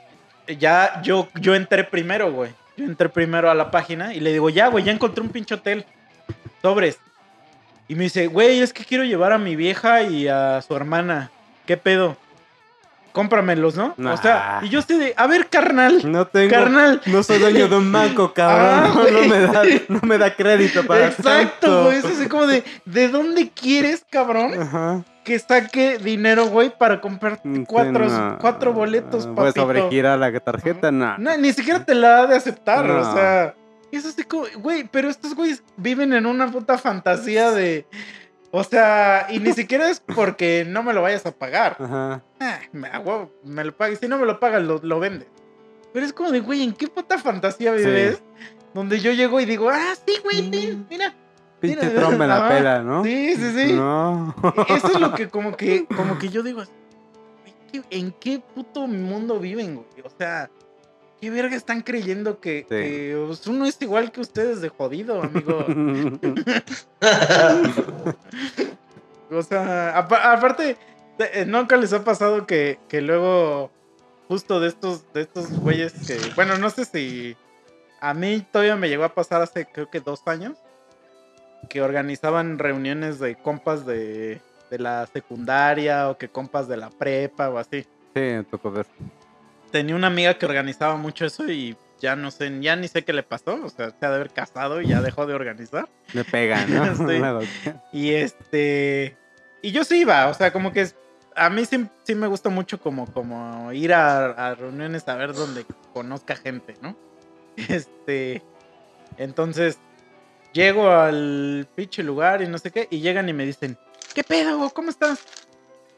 ya 0.57 0.99
yo, 1.03 1.29
yo 1.35 1.53
entré 1.53 1.83
primero, 1.83 2.31
güey. 2.31 2.49
Yo 2.75 2.85
entré 2.85 3.07
primero 3.07 3.51
a 3.51 3.53
la 3.53 3.69
página 3.69 4.15
y 4.15 4.19
le 4.19 4.31
digo, 4.31 4.49
ya, 4.49 4.65
güey, 4.69 4.83
ya 4.83 4.91
encontré 4.91 5.21
un 5.21 5.29
pinche 5.29 5.53
hotel. 5.53 5.85
Sobres. 6.63 6.97
Y 7.87 7.93
me 7.93 8.05
dice, 8.05 8.25
güey, 8.25 8.61
es 8.61 8.73
que 8.73 8.83
quiero 8.83 9.03
llevar 9.03 9.31
a 9.31 9.37
mi 9.37 9.55
vieja 9.55 10.01
y 10.01 10.27
a 10.27 10.59
su 10.63 10.75
hermana. 10.75 11.29
¿Qué 11.67 11.77
pedo? 11.77 12.17
Cómpramelos, 13.17 13.75
¿no? 13.75 13.93
Nah. 13.97 14.13
O 14.13 14.17
sea, 14.17 14.59
y 14.63 14.69
yo 14.69 14.79
estoy 14.79 14.97
de, 14.97 15.13
a 15.17 15.27
ver, 15.27 15.47
carnal, 15.47 16.09
No 16.09 16.25
tengo. 16.27 16.51
carnal. 16.51 17.01
No 17.07 17.21
soy 17.23 17.39
dueño 17.39 17.67
de 17.67 17.75
un 17.75 17.91
banco, 17.91 18.31
Ah, 18.37 18.89
cabrón. 18.93 19.13
no, 19.13 19.21
me 19.27 19.39
da, 19.41 19.63
no 19.89 19.99
me 20.03 20.17
da 20.17 20.33
crédito 20.35 20.85
para 20.85 21.07
Exacto, 21.07 21.83
güey. 21.85 21.97
Es 21.97 22.05
así 22.05 22.27
como 22.27 22.47
de, 22.47 22.63
¿de 22.85 23.09
dónde 23.09 23.49
quieres, 23.49 24.05
cabrón, 24.09 24.61
Ajá. 24.61 25.03
que 25.25 25.37
saque 25.39 25.97
dinero, 25.97 26.45
güey, 26.47 26.71
para 26.77 27.01
comprar 27.01 27.41
Sí, 27.43 27.63
cuatro, 27.67 28.05
no. 28.07 28.37
cuatro 28.39 28.71
boletos, 28.71 29.27
papito? 29.27 29.61
sobregirar 29.61 30.17
la 30.19 30.31
tarjeta, 30.39 30.91
no. 30.91 31.17
No, 31.17 31.35
ni 31.37 31.51
siquiera 31.51 31.83
te 31.83 31.95
la 31.95 32.19
ha 32.21 32.27
de 32.27 32.35
aceptar, 32.37 32.85
No. 32.85 32.99
o 33.01 33.13
sea. 33.13 33.53
Es 33.89 34.05
así 34.05 34.23
como, 34.23 34.43
güey, 34.57 34.83
pero 34.91 35.09
estos 35.09 35.33
güeyes 35.33 35.63
viven 35.77 36.11
en 36.11 36.25
una 36.25 36.51
puta 36.51 36.77
fantasía 36.77 37.51
de. 37.51 37.87
O 38.51 38.63
sea, 38.63 39.27
y 39.29 39.39
ni 39.39 39.51
siquiera 39.53 39.89
es 39.89 39.99
porque 39.99 40.65
no 40.67 40.81
me 40.83 40.93
lo 40.93 41.01
vayas 41.01 41.25
a 41.25 41.31
pagar. 41.31 41.75
Ajá. 41.79 42.23
Ah, 42.39 42.59
me, 42.71 42.89
huevo, 42.99 43.31
me 43.43 43.63
lo 43.65 43.75
pagas. 43.75 43.99
Si 43.99 44.07
no 44.07 44.17
me 44.17 44.25
lo 44.25 44.39
pagas, 44.39 44.63
lo, 44.63 44.79
lo 44.81 44.99
vendes. 44.99 45.27
Pero 45.93 46.05
es 46.05 46.13
como 46.13 46.31
de, 46.31 46.39
güey, 46.39 46.63
¿en 46.63 46.73
qué 46.73 46.87
puta 46.87 47.17
fantasía 47.17 47.71
vives? 47.73 48.21
Donde 48.73 48.99
yo 48.99 49.11
llego 49.11 49.39
y 49.41 49.45
digo, 49.45 49.69
ah, 49.69 49.93
sí, 50.05 50.17
güey, 50.23 50.49
ten, 50.49 50.85
mira. 50.89 51.13
Pinche 51.59 51.89
trompa 51.89 52.23
en 52.25 52.29
la 52.29 52.37
ajá. 52.37 52.49
pela, 52.49 52.83
¿no? 52.83 53.03
Sí, 53.03 53.35
sí, 53.35 53.51
sí. 53.55 53.73
No. 53.73 54.35
Eso 54.69 54.87
es 54.93 54.99
lo 54.99 55.13
que 55.15 55.27
como 55.27 55.57
que, 55.57 55.85
como 55.87 56.19
que 56.19 56.29
yo 56.29 56.43
digo, 56.43 56.61
güey, 56.63 57.55
¿qué- 57.71 57.97
¿en 57.97 58.11
qué 58.11 58.39
puto 58.53 58.85
mundo 58.85 59.39
viven, 59.39 59.75
güey? 59.75 59.87
O 60.05 60.09
sea, 60.17 60.51
¿qué 61.21 61.29
verga 61.29 61.55
están 61.55 61.81
creyendo 61.81 62.39
que, 62.39 62.61
Sí. 62.61 62.65
que, 62.69 63.23
pues, 63.27 63.45
uno 63.47 63.65
es 63.65 63.79
igual 63.81 64.11
que 64.11 64.21
ustedes 64.21 64.61
de 64.61 64.69
jodido, 64.69 65.21
amigo? 65.21 65.65
O 69.29 69.41
sea, 69.43 69.97
apa- 69.97 70.31
aparte, 70.31 70.77
de- 71.17 71.41
eh, 71.41 71.45
nunca 71.45 71.75
les 71.75 71.91
ha 71.91 72.03
pasado 72.03 72.47
que, 72.47 72.79
que 72.87 73.01
luego, 73.01 73.71
justo 74.29 74.61
de 74.61 74.69
estos, 74.69 75.03
de 75.13 75.21
estos 75.21 75.59
güeyes 75.59 75.93
que, 76.07 76.17
bueno, 76.35 76.57
no 76.57 76.69
sé 76.69 76.85
si 76.85 77.35
a 77.99 78.13
mí 78.13 78.45
todavía 78.51 78.77
me 78.77 78.87
llegó 78.87 79.03
a 79.03 79.13
pasar 79.13 79.41
hace 79.41 79.65
creo 79.65 79.89
que 79.89 79.99
dos 79.99 80.21
años, 80.27 80.57
que 81.69 81.81
organizaban 81.81 82.57
reuniones 82.57 83.19
de 83.19 83.35
compas 83.35 83.85
de, 83.85 84.39
de 84.71 84.79
la 84.79 85.05
secundaria 85.07 86.09
o 86.09 86.17
que 86.17 86.29
compas 86.29 86.69
de 86.69 86.77
la 86.77 86.89
prepa 86.89 87.49
o 87.49 87.57
así. 87.57 87.85
Sí, 88.15 88.45
tocó 88.49 88.71
ver. 88.71 88.85
Tenía 89.71 89.95
una 89.95 90.07
amiga 90.07 90.37
que 90.37 90.45
organizaba 90.45 90.95
mucho 90.95 91.25
eso 91.25 91.49
y 91.49 91.75
ya 91.99 92.15
no 92.15 92.31
sé, 92.31 92.51
ya 92.61 92.75
ni 92.75 92.87
sé 92.87 93.03
qué 93.03 93.13
le 93.13 93.23
pasó, 93.23 93.59
o 93.63 93.69
sea, 93.69 93.91
se 93.91 94.05
ha 94.05 94.09
de 94.09 94.15
haber 94.15 94.31
casado 94.31 94.81
y 94.81 94.87
ya 94.87 95.01
dejó 95.01 95.25
de 95.25 95.33
organizar. 95.33 95.89
Me 96.13 96.23
pegan, 96.23 96.73
¿no? 96.73 96.95
Sí. 96.95 97.71
Y 97.91 98.13
este. 98.13 99.17
Y 99.61 99.71
yo 99.71 99.83
sí 99.83 100.01
iba, 100.01 100.27
o 100.27 100.33
sea, 100.33 100.53
como 100.53 100.71
que 100.71 100.87
a 101.35 101.49
mí 101.49 101.65
sí, 101.65 101.87
sí 102.03 102.15
me 102.15 102.27
gusta 102.27 102.49
mucho 102.49 102.79
como, 102.79 103.11
como 103.11 103.71
ir 103.73 103.93
a, 103.93 104.25
a 104.31 104.55
reuniones 104.55 105.07
a 105.07 105.15
ver 105.15 105.33
donde 105.33 105.65
conozca 105.93 106.35
gente, 106.35 106.75
¿no? 106.81 106.95
Este. 107.57 108.43
Entonces, 109.17 109.79
llego 110.53 110.89
al 110.91 111.67
pinche 111.75 112.03
lugar 112.03 112.41
y 112.41 112.47
no 112.47 112.57
sé 112.57 112.71
qué, 112.71 112.87
y 112.91 112.99
llegan 112.99 113.29
y 113.29 113.33
me 113.33 113.45
dicen, 113.45 113.77
¿qué 114.13 114.23
pedo? 114.23 114.69
¿Cómo 114.71 114.89
estás? 114.89 115.19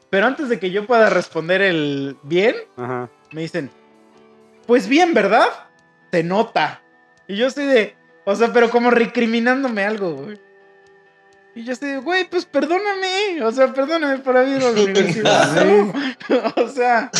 Pero 0.08 0.26
antes 0.26 0.48
de 0.48 0.58
que 0.58 0.70
yo 0.70 0.86
pueda 0.86 1.10
responder 1.10 1.62
el 1.62 2.16
bien, 2.22 2.56
Ajá. 2.76 3.08
Me 3.32 3.42
dicen, 3.42 3.70
pues 4.66 4.88
bien, 4.88 5.14
¿verdad? 5.14 5.46
Se 6.12 6.22
nota. 6.22 6.82
Y 7.28 7.36
yo 7.36 7.46
estoy 7.46 7.64
de, 7.66 7.96
o 8.24 8.34
sea, 8.34 8.52
pero 8.52 8.70
como 8.70 8.90
recriminándome 8.90 9.84
algo, 9.84 10.12
güey. 10.14 10.40
Y 11.54 11.64
yo 11.64 11.72
estoy 11.72 11.90
de, 11.90 11.96
güey, 11.98 12.28
pues 12.30 12.44
perdóname. 12.44 13.42
O 13.42 13.50
sea, 13.52 13.72
perdóname 13.72 14.18
por 14.18 14.36
haber 14.36 14.58
ido 14.58 14.68
a 14.68 14.72
la 14.72 14.82
universidad. 14.82 15.64
¿no? 15.64 15.92
o 16.62 16.68
sea, 16.68 17.10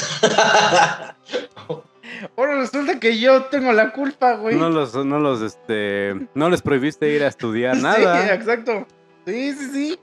ahora 2.36 2.56
resulta 2.58 2.98
que 3.00 3.18
yo 3.18 3.44
tengo 3.46 3.72
la 3.72 3.92
culpa, 3.92 4.34
güey. 4.34 4.56
No 4.56 4.70
los, 4.70 4.94
no 4.94 5.18
los, 5.18 5.42
este, 5.42 6.14
no 6.34 6.48
les 6.48 6.62
prohibiste 6.62 7.08
ir 7.08 7.22
a 7.24 7.28
estudiar 7.28 7.76
Sí, 7.76 7.82
nada. 7.82 8.34
exacto. 8.34 8.86
Sí, 9.26 9.52
sí, 9.52 9.70
sí. 9.72 9.98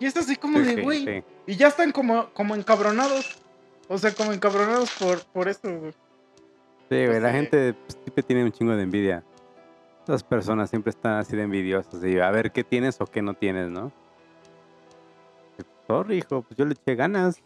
Y 0.00 0.06
es 0.06 0.16
así 0.16 0.36
como 0.36 0.58
de, 0.60 0.74
Sí, 0.74 0.80
güey. 0.80 1.04
sí. 1.04 1.24
Y 1.46 1.56
ya 1.56 1.68
están 1.68 1.92
como, 1.92 2.30
como 2.30 2.54
encabronados. 2.54 3.38
O 3.92 3.98
sea, 3.98 4.12
como 4.14 4.32
encabronados 4.32 4.88
por, 5.00 5.20
por 5.32 5.48
eso, 5.48 5.62
güey. 5.68 5.90
Sí, 6.88 7.06
güey, 7.06 7.18
la 7.20 7.30
Sí. 7.30 7.34
gente 7.36 7.74
pues, 7.74 7.98
siempre 8.04 8.22
tiene 8.22 8.44
un 8.44 8.52
chingo 8.52 8.76
de 8.76 8.84
envidia. 8.84 9.24
Las 10.06 10.22
personas 10.22 10.70
siempre 10.70 10.90
están 10.90 11.14
así 11.18 11.34
de 11.36 11.42
envidiosas. 11.42 12.02
Y 12.04 12.20
a 12.20 12.30
ver 12.30 12.52
qué 12.52 12.62
tienes 12.62 13.00
o 13.00 13.06
qué 13.06 13.20
no 13.20 13.34
tienes, 13.34 13.68
¿no? 13.68 13.90
Sorry, 15.88 16.18
hijo, 16.18 16.42
pues 16.42 16.56
yo 16.56 16.64
le 16.64 16.74
eché 16.74 16.94
ganas. 16.94 17.42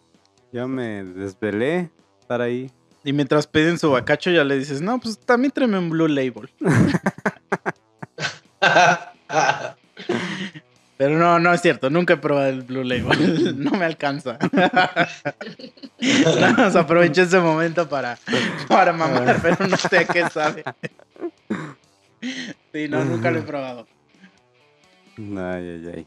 Yo 0.53 0.69
me 0.69 1.03
desvelé 1.03 1.91
estar 2.21 2.43
ahí. 2.43 2.71
Y 3.05 3.15
mientras 3.15 3.47
piden 3.47 3.79
su 3.79 3.91
bacacho, 3.91 4.31
ya 4.31 4.45
le 4.45 4.59
dices, 4.59 4.83
no, 4.83 5.01
pues 5.01 5.19
también 5.19 5.51
tráeme 5.51 5.79
un 5.79 5.89
Blue 5.89 6.09
Label. 6.09 6.51
Pero 10.97 11.19
no, 11.19 11.41
no 11.41 11.53
es 11.53 11.61
cierto, 11.61 11.91
nunca 11.91 12.15
he 12.15 12.17
probado 12.17 12.49
el 12.49 12.63
Blue 12.63 12.85
Label. 12.85 13.59
no 13.65 13.73
me 13.73 13.85
alcanza. 13.85 14.39
Nada 16.01 16.53
más 16.53 16.77
aproveché 16.77 17.23
ese 17.23 17.41
momento 17.41 17.89
para, 17.89 18.17
para 18.69 18.93
mamar, 18.93 19.41
pero 19.43 19.67
no 19.67 19.77
sé 19.77 19.99
a 19.99 20.05
qué 20.05 20.29
sabe. 20.31 20.63
sí, 22.73 22.89
no, 22.89 23.05
nunca 23.05 23.31
lo 23.33 23.41
he 23.41 23.43
probado. 23.47 23.89
Ay, 25.19 25.69
ay, 25.69 25.93
ay. 25.95 26.07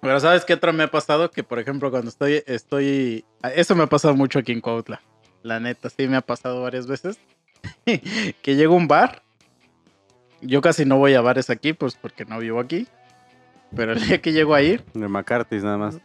Pero 0.00 0.20
¿sabes 0.20 0.44
qué 0.44 0.54
otro 0.54 0.72
me 0.72 0.84
ha 0.84 0.90
pasado? 0.90 1.30
Que, 1.30 1.42
por 1.42 1.58
ejemplo, 1.58 1.90
cuando 1.90 2.10
estoy, 2.10 2.44
estoy... 2.46 3.24
Eso 3.54 3.74
me 3.74 3.84
ha 3.84 3.86
pasado 3.86 4.14
mucho 4.14 4.38
aquí 4.38 4.52
en 4.52 4.60
Cuautla. 4.60 5.00
La 5.42 5.60
neta, 5.60 5.88
sí 5.88 6.06
me 6.06 6.16
ha 6.16 6.20
pasado 6.20 6.62
varias 6.62 6.86
veces. 6.86 7.18
que 7.84 8.54
llego 8.54 8.74
a 8.74 8.76
un 8.76 8.86
bar. 8.86 9.22
Yo 10.42 10.60
casi 10.60 10.84
no 10.84 10.98
voy 10.98 11.14
a 11.14 11.22
bares 11.22 11.48
aquí, 11.48 11.72
pues 11.72 11.94
porque 11.94 12.26
no 12.26 12.38
vivo 12.38 12.60
aquí. 12.60 12.86
Pero 13.76 13.92
el 13.92 14.06
día 14.06 14.20
que 14.20 14.32
llego 14.32 14.54
a 14.54 14.62
ir... 14.62 14.84
De 14.94 15.08
McCarthy's 15.08 15.62
nada 15.64 15.76
más. 15.78 15.98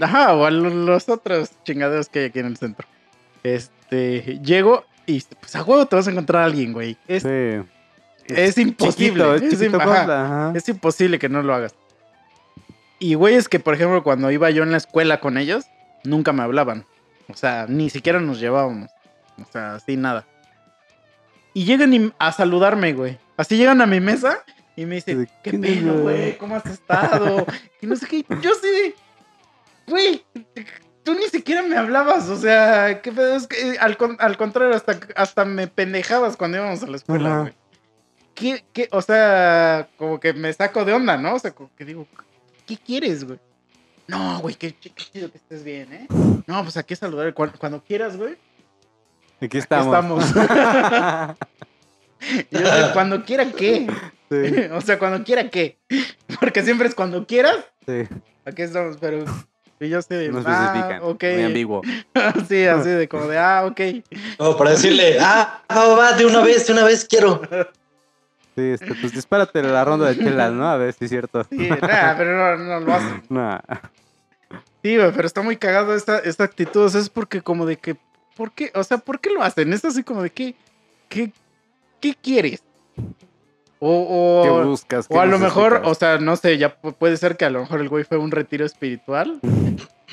Ajá, 0.00 0.34
o 0.34 0.44
a 0.44 0.50
lo- 0.50 0.70
los 0.70 1.08
otros 1.08 1.50
chingaderos 1.64 2.08
que 2.08 2.20
hay 2.20 2.24
aquí 2.26 2.38
en 2.40 2.46
el 2.46 2.56
centro. 2.56 2.86
Este, 3.42 4.38
llego 4.42 4.84
y 5.06 5.22
pues 5.40 5.56
a 5.56 5.62
huevo 5.62 5.86
te 5.86 5.96
vas 5.96 6.06
a 6.06 6.10
encontrar 6.10 6.42
a 6.42 6.44
alguien, 6.46 6.72
güey. 6.72 6.96
Es, 7.08 7.22
Sí. 7.22 7.68
es 8.34 8.58
imposible. 8.58 9.24
Chiquito, 9.24 9.34
es 9.34 9.42
es 9.42 9.50
chiquito 9.58 9.78
im- 9.78 9.80
ajá. 9.80 9.84
Cuautla, 9.94 10.24
ajá. 10.24 10.52
Es 10.56 10.68
imposible 10.68 11.18
que 11.18 11.28
no 11.28 11.42
lo 11.42 11.54
hagas. 11.54 11.74
Y 12.98 13.14
güey, 13.14 13.34
es 13.36 13.48
que 13.48 13.58
por 13.60 13.74
ejemplo, 13.74 14.02
cuando 14.02 14.30
iba 14.30 14.50
yo 14.50 14.62
en 14.62 14.70
la 14.72 14.76
escuela 14.76 15.20
con 15.20 15.38
ellos, 15.38 15.64
nunca 16.04 16.32
me 16.32 16.42
hablaban. 16.42 16.84
O 17.28 17.34
sea, 17.34 17.66
ni 17.68 17.90
siquiera 17.90 18.20
nos 18.20 18.40
llevábamos. 18.40 18.90
O 19.40 19.50
sea, 19.50 19.74
así 19.76 19.96
nada. 19.96 20.26
Y 21.54 21.64
llegan 21.64 22.12
a 22.18 22.32
saludarme, 22.32 22.92
güey. 22.92 23.18
Así 23.36 23.56
llegan 23.56 23.80
a 23.80 23.86
mi 23.86 24.00
mesa 24.00 24.44
y 24.80 24.86
me 24.86 24.94
dicen, 24.94 25.22
¿De 25.24 25.28
¿qué 25.42 25.58
pedo, 25.58 26.02
güey? 26.02 26.38
¿Cómo 26.38 26.54
has 26.54 26.66
estado? 26.66 27.44
y 27.82 27.86
no 27.86 27.96
sé 27.96 28.06
qué. 28.06 28.24
Yo 28.40 28.52
sí, 28.54 28.94
güey, 29.88 30.24
tú 31.02 31.14
ni 31.14 31.26
siquiera 31.26 31.62
me 31.62 31.76
hablabas. 31.76 32.28
O 32.28 32.36
sea, 32.36 33.02
¿qué 33.02 33.10
pedo? 33.10 33.34
Es 33.34 33.48
que 33.48 33.72
eh, 33.72 33.76
al, 33.80 33.96
al 34.20 34.36
contrario, 34.36 34.76
hasta, 34.76 35.00
hasta 35.16 35.44
me 35.44 35.66
pendejabas 35.66 36.36
cuando 36.36 36.58
íbamos 36.58 36.80
a 36.84 36.86
la 36.86 36.96
escuela, 36.96 37.40
güey. 37.40 37.52
¿Qué, 38.36 38.64
qué? 38.72 38.88
O 38.92 39.02
sea, 39.02 39.88
como 39.96 40.20
que 40.20 40.32
me 40.32 40.52
saco 40.52 40.84
de 40.84 40.92
onda, 40.92 41.16
¿no? 41.16 41.34
O 41.34 41.38
sea, 41.40 41.50
como 41.50 41.70
que 41.74 41.84
digo, 41.84 42.06
¿qué 42.64 42.76
quieres, 42.76 43.24
güey? 43.24 43.40
No, 44.06 44.38
güey, 44.38 44.54
qué, 44.54 44.68
ch- 44.68 44.92
qué 44.94 45.04
chido 45.12 45.28
que 45.32 45.38
estés 45.38 45.64
bien, 45.64 45.92
¿eh? 45.92 46.06
No, 46.46 46.62
pues 46.62 46.76
aquí 46.76 46.94
saludar. 46.94 47.34
Cuando, 47.34 47.58
cuando 47.58 47.82
quieras, 47.82 48.16
güey. 48.16 48.34
Aquí 49.38 49.46
Aquí 49.46 49.58
estamos. 49.58 50.24
estamos. 50.24 51.36
Y 52.50 52.58
yo 52.58 52.92
cuando 52.92 53.24
quiera, 53.24 53.50
¿qué? 53.50 53.86
Sí, 54.30 54.36
o 54.72 54.80
sea, 54.80 54.98
cuando 54.98 55.24
quiera, 55.24 55.48
¿qué? 55.48 55.78
Porque 56.40 56.62
siempre 56.62 56.88
es 56.88 56.94
cuando 56.94 57.26
quieras. 57.26 57.56
sí. 57.86 58.04
Aquí 58.48 58.62
estamos, 58.62 58.96
pero. 58.98 59.24
Y 59.80 59.88
yo 59.90 60.02
sé, 60.02 60.28
No 60.30 60.42
ah, 60.44 60.72
especifican. 60.72 61.02
ok. 61.02 61.24
Muy 61.34 61.42
ambiguo. 61.44 61.82
sí, 62.48 62.64
así 62.64 62.88
de 62.88 63.08
como 63.08 63.26
de, 63.26 63.38
ah, 63.38 63.66
ok. 63.66 63.80
Como 64.38 64.56
para 64.56 64.70
decirle, 64.70 65.18
ah, 65.20 65.62
va, 65.70 65.94
va, 65.94 66.12
de 66.14 66.24
una 66.26 66.40
vez, 66.40 66.66
de 66.66 66.72
una 66.72 66.84
vez 66.84 67.04
quiero. 67.04 67.42
Sí, 68.56 68.62
este, 68.62 68.92
pues 68.94 69.12
dispárate 69.12 69.62
la 69.62 69.84
ronda 69.84 70.08
de 70.08 70.16
chelas, 70.16 70.52
¿no? 70.52 70.68
A 70.68 70.76
ver 70.76 70.92
si 70.94 71.04
es 71.04 71.10
cierto. 71.10 71.44
Sí, 71.44 71.68
nada, 71.68 72.16
pero 72.18 72.56
no, 72.56 72.64
no 72.64 72.80
lo 72.80 72.92
hacen. 72.92 73.22
Nah. 73.28 73.60
Sí, 74.82 74.96
pero 75.14 75.26
está 75.26 75.42
muy 75.42 75.56
cagado 75.56 75.94
esta, 75.94 76.18
esta 76.18 76.44
actitud. 76.44 76.86
O 76.86 76.88
sea, 76.88 77.00
es 77.00 77.10
porque 77.10 77.42
como 77.42 77.66
de 77.66 77.76
que, 77.76 77.96
¿por 78.36 78.50
qué? 78.52 78.72
O 78.74 78.82
sea, 78.82 78.98
¿por 78.98 79.20
qué 79.20 79.30
lo 79.30 79.42
hacen? 79.42 79.72
Es 79.72 79.84
así 79.84 80.02
como 80.02 80.22
de 80.22 80.30
que, 80.30 80.56
¿qué, 81.08 81.32
qué 82.00 82.16
quieres? 82.20 82.62
O, 83.80 84.40
¿Qué 84.44 84.50
o, 84.50 84.64
buscas? 84.66 85.06
¿Qué 85.08 85.14
o 85.14 85.20
a 85.20 85.26
lo 85.26 85.38
mejor, 85.38 85.82
o 85.84 85.94
sea, 85.94 86.18
no 86.18 86.34
sé, 86.36 86.58
ya 86.58 86.80
pu- 86.80 86.94
puede 86.94 87.16
ser 87.16 87.36
que 87.36 87.44
a 87.44 87.50
lo 87.50 87.60
mejor 87.60 87.80
el 87.80 87.88
güey 87.88 88.02
fue 88.04 88.18
un 88.18 88.30
retiro 88.32 88.64
espiritual 88.66 89.38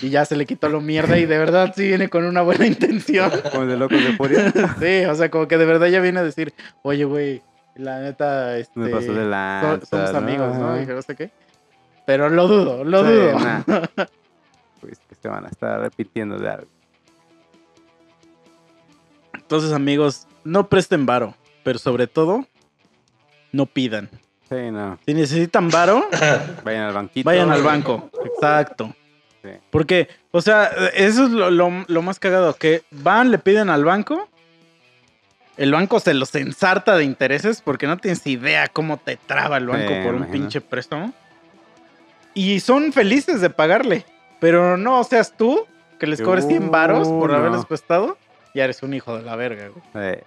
y 0.01 0.09
ya 0.09 0.23
se 0.25 0.35
le 0.35 0.45
quitó 0.45 0.69
lo 0.69 0.81
mierda 0.81 1.17
y 1.17 1.25
de 1.25 1.37
verdad 1.37 1.73
sí 1.75 1.87
viene 1.87 2.07
con 2.09 2.25
una 2.25 2.41
buena 2.43 2.65
intención. 2.67 3.31
Como 3.51 3.63
el 3.63 3.69
de 3.69 3.77
locos 3.77 4.03
de 4.03 4.13
furia. 4.17 4.53
Sí, 4.79 5.05
o 5.05 5.15
sea, 5.15 5.31
como 5.31 5.47
que 5.47 5.57
de 5.57 5.65
verdad 5.65 5.87
ya 5.87 5.99
viene 5.99 6.19
a 6.19 6.23
decir, 6.23 6.53
oye, 6.83 7.05
güey, 7.05 7.41
la 7.75 7.99
neta, 8.01 8.57
este, 8.57 8.79
Me 8.79 8.89
pasó 8.89 9.13
de 9.13 9.23
so- 9.23 9.29
lanza. 9.29 9.85
somos 9.87 10.11
¿no? 10.11 10.17
amigos, 10.19 10.55
¿no? 10.57 10.81
Y 10.81 10.85
no 10.85 11.01
sé 11.01 11.15
qué. 11.15 11.31
Pero 12.05 12.29
lo 12.29 12.47
dudo, 12.47 12.83
lo 12.83 13.03
Sí, 13.03 13.11
dudo. 13.13 13.39
nah. 13.39 13.61
Pues 14.79 14.99
que 15.09 15.15
se 15.15 15.27
van 15.27 15.45
a 15.45 15.49
estar 15.49 15.79
repitiendo 15.79 16.37
de 16.37 16.49
algo. 16.49 16.67
Entonces, 19.33 19.71
amigos, 19.71 20.27
no 20.43 20.69
presten 20.69 21.05
varo, 21.05 21.33
pero 21.63 21.79
sobre 21.79 22.05
todo, 22.07 22.45
no 23.55 23.65
pidan. 23.65 24.09
Sí, 24.49 24.69
no. 24.71 24.99
Si 25.05 25.13
necesitan 25.13 25.69
varo, 25.69 26.07
Vayan 26.63 26.83
al 26.83 26.93
banquito. 26.93 27.25
vayan 27.27 27.51
al 27.51 27.63
banco. 27.63 28.09
Exacto. 28.25 28.93
Sí. 29.43 29.49
Porque, 29.69 30.07
o 30.31 30.41
sea, 30.41 30.65
eso 30.93 31.25
es 31.25 31.31
lo, 31.31 31.49
lo- 31.51 31.85
lo 31.87 32.01
más 32.01 32.19
cagado, 32.19 32.55
que 32.55 32.83
van, 32.91 33.31
le 33.31 33.37
piden 33.39 33.69
al 33.69 33.83
banco, 33.85 34.27
el 35.57 35.71
banco 35.71 35.99
se 35.99 36.13
los 36.13 36.33
ensarta 36.35 36.97
de 36.97 37.03
intereses 37.05 37.61
porque 37.61 37.87
no 37.87 37.97
tienes 37.97 38.25
idea 38.27 38.67
cómo 38.67 38.97
te 38.97 39.15
traba 39.17 39.57
el 39.57 39.67
banco 39.67 39.87
Sí, 39.93 40.01
por 40.03 40.13
un 40.15 40.25
pinche 40.25 40.61
préstamo. 40.61 41.13
Y 42.33 42.59
son 42.59 42.91
felices 42.91 43.39
de 43.39 43.49
pagarle, 43.49 44.05
pero 44.39 44.75
no 44.77 45.03
seas 45.05 45.35
tú 45.37 45.65
que 45.99 46.07
les 46.07 46.21
cobres 46.21 46.45
100 46.47 46.69
varos 46.71 47.07
por 47.07 47.29
Uh, 47.29 47.33
no. 47.33 47.39
haberles 47.39 47.65
prestado, 47.65 48.17
ya 48.53 48.65
eres 48.65 48.83
un 48.83 48.93
hijo 48.93 49.15
de 49.15 49.23
la 49.23 49.35
verga, 49.37 49.69
güey. 49.69 50.13
Sí. 50.15 50.21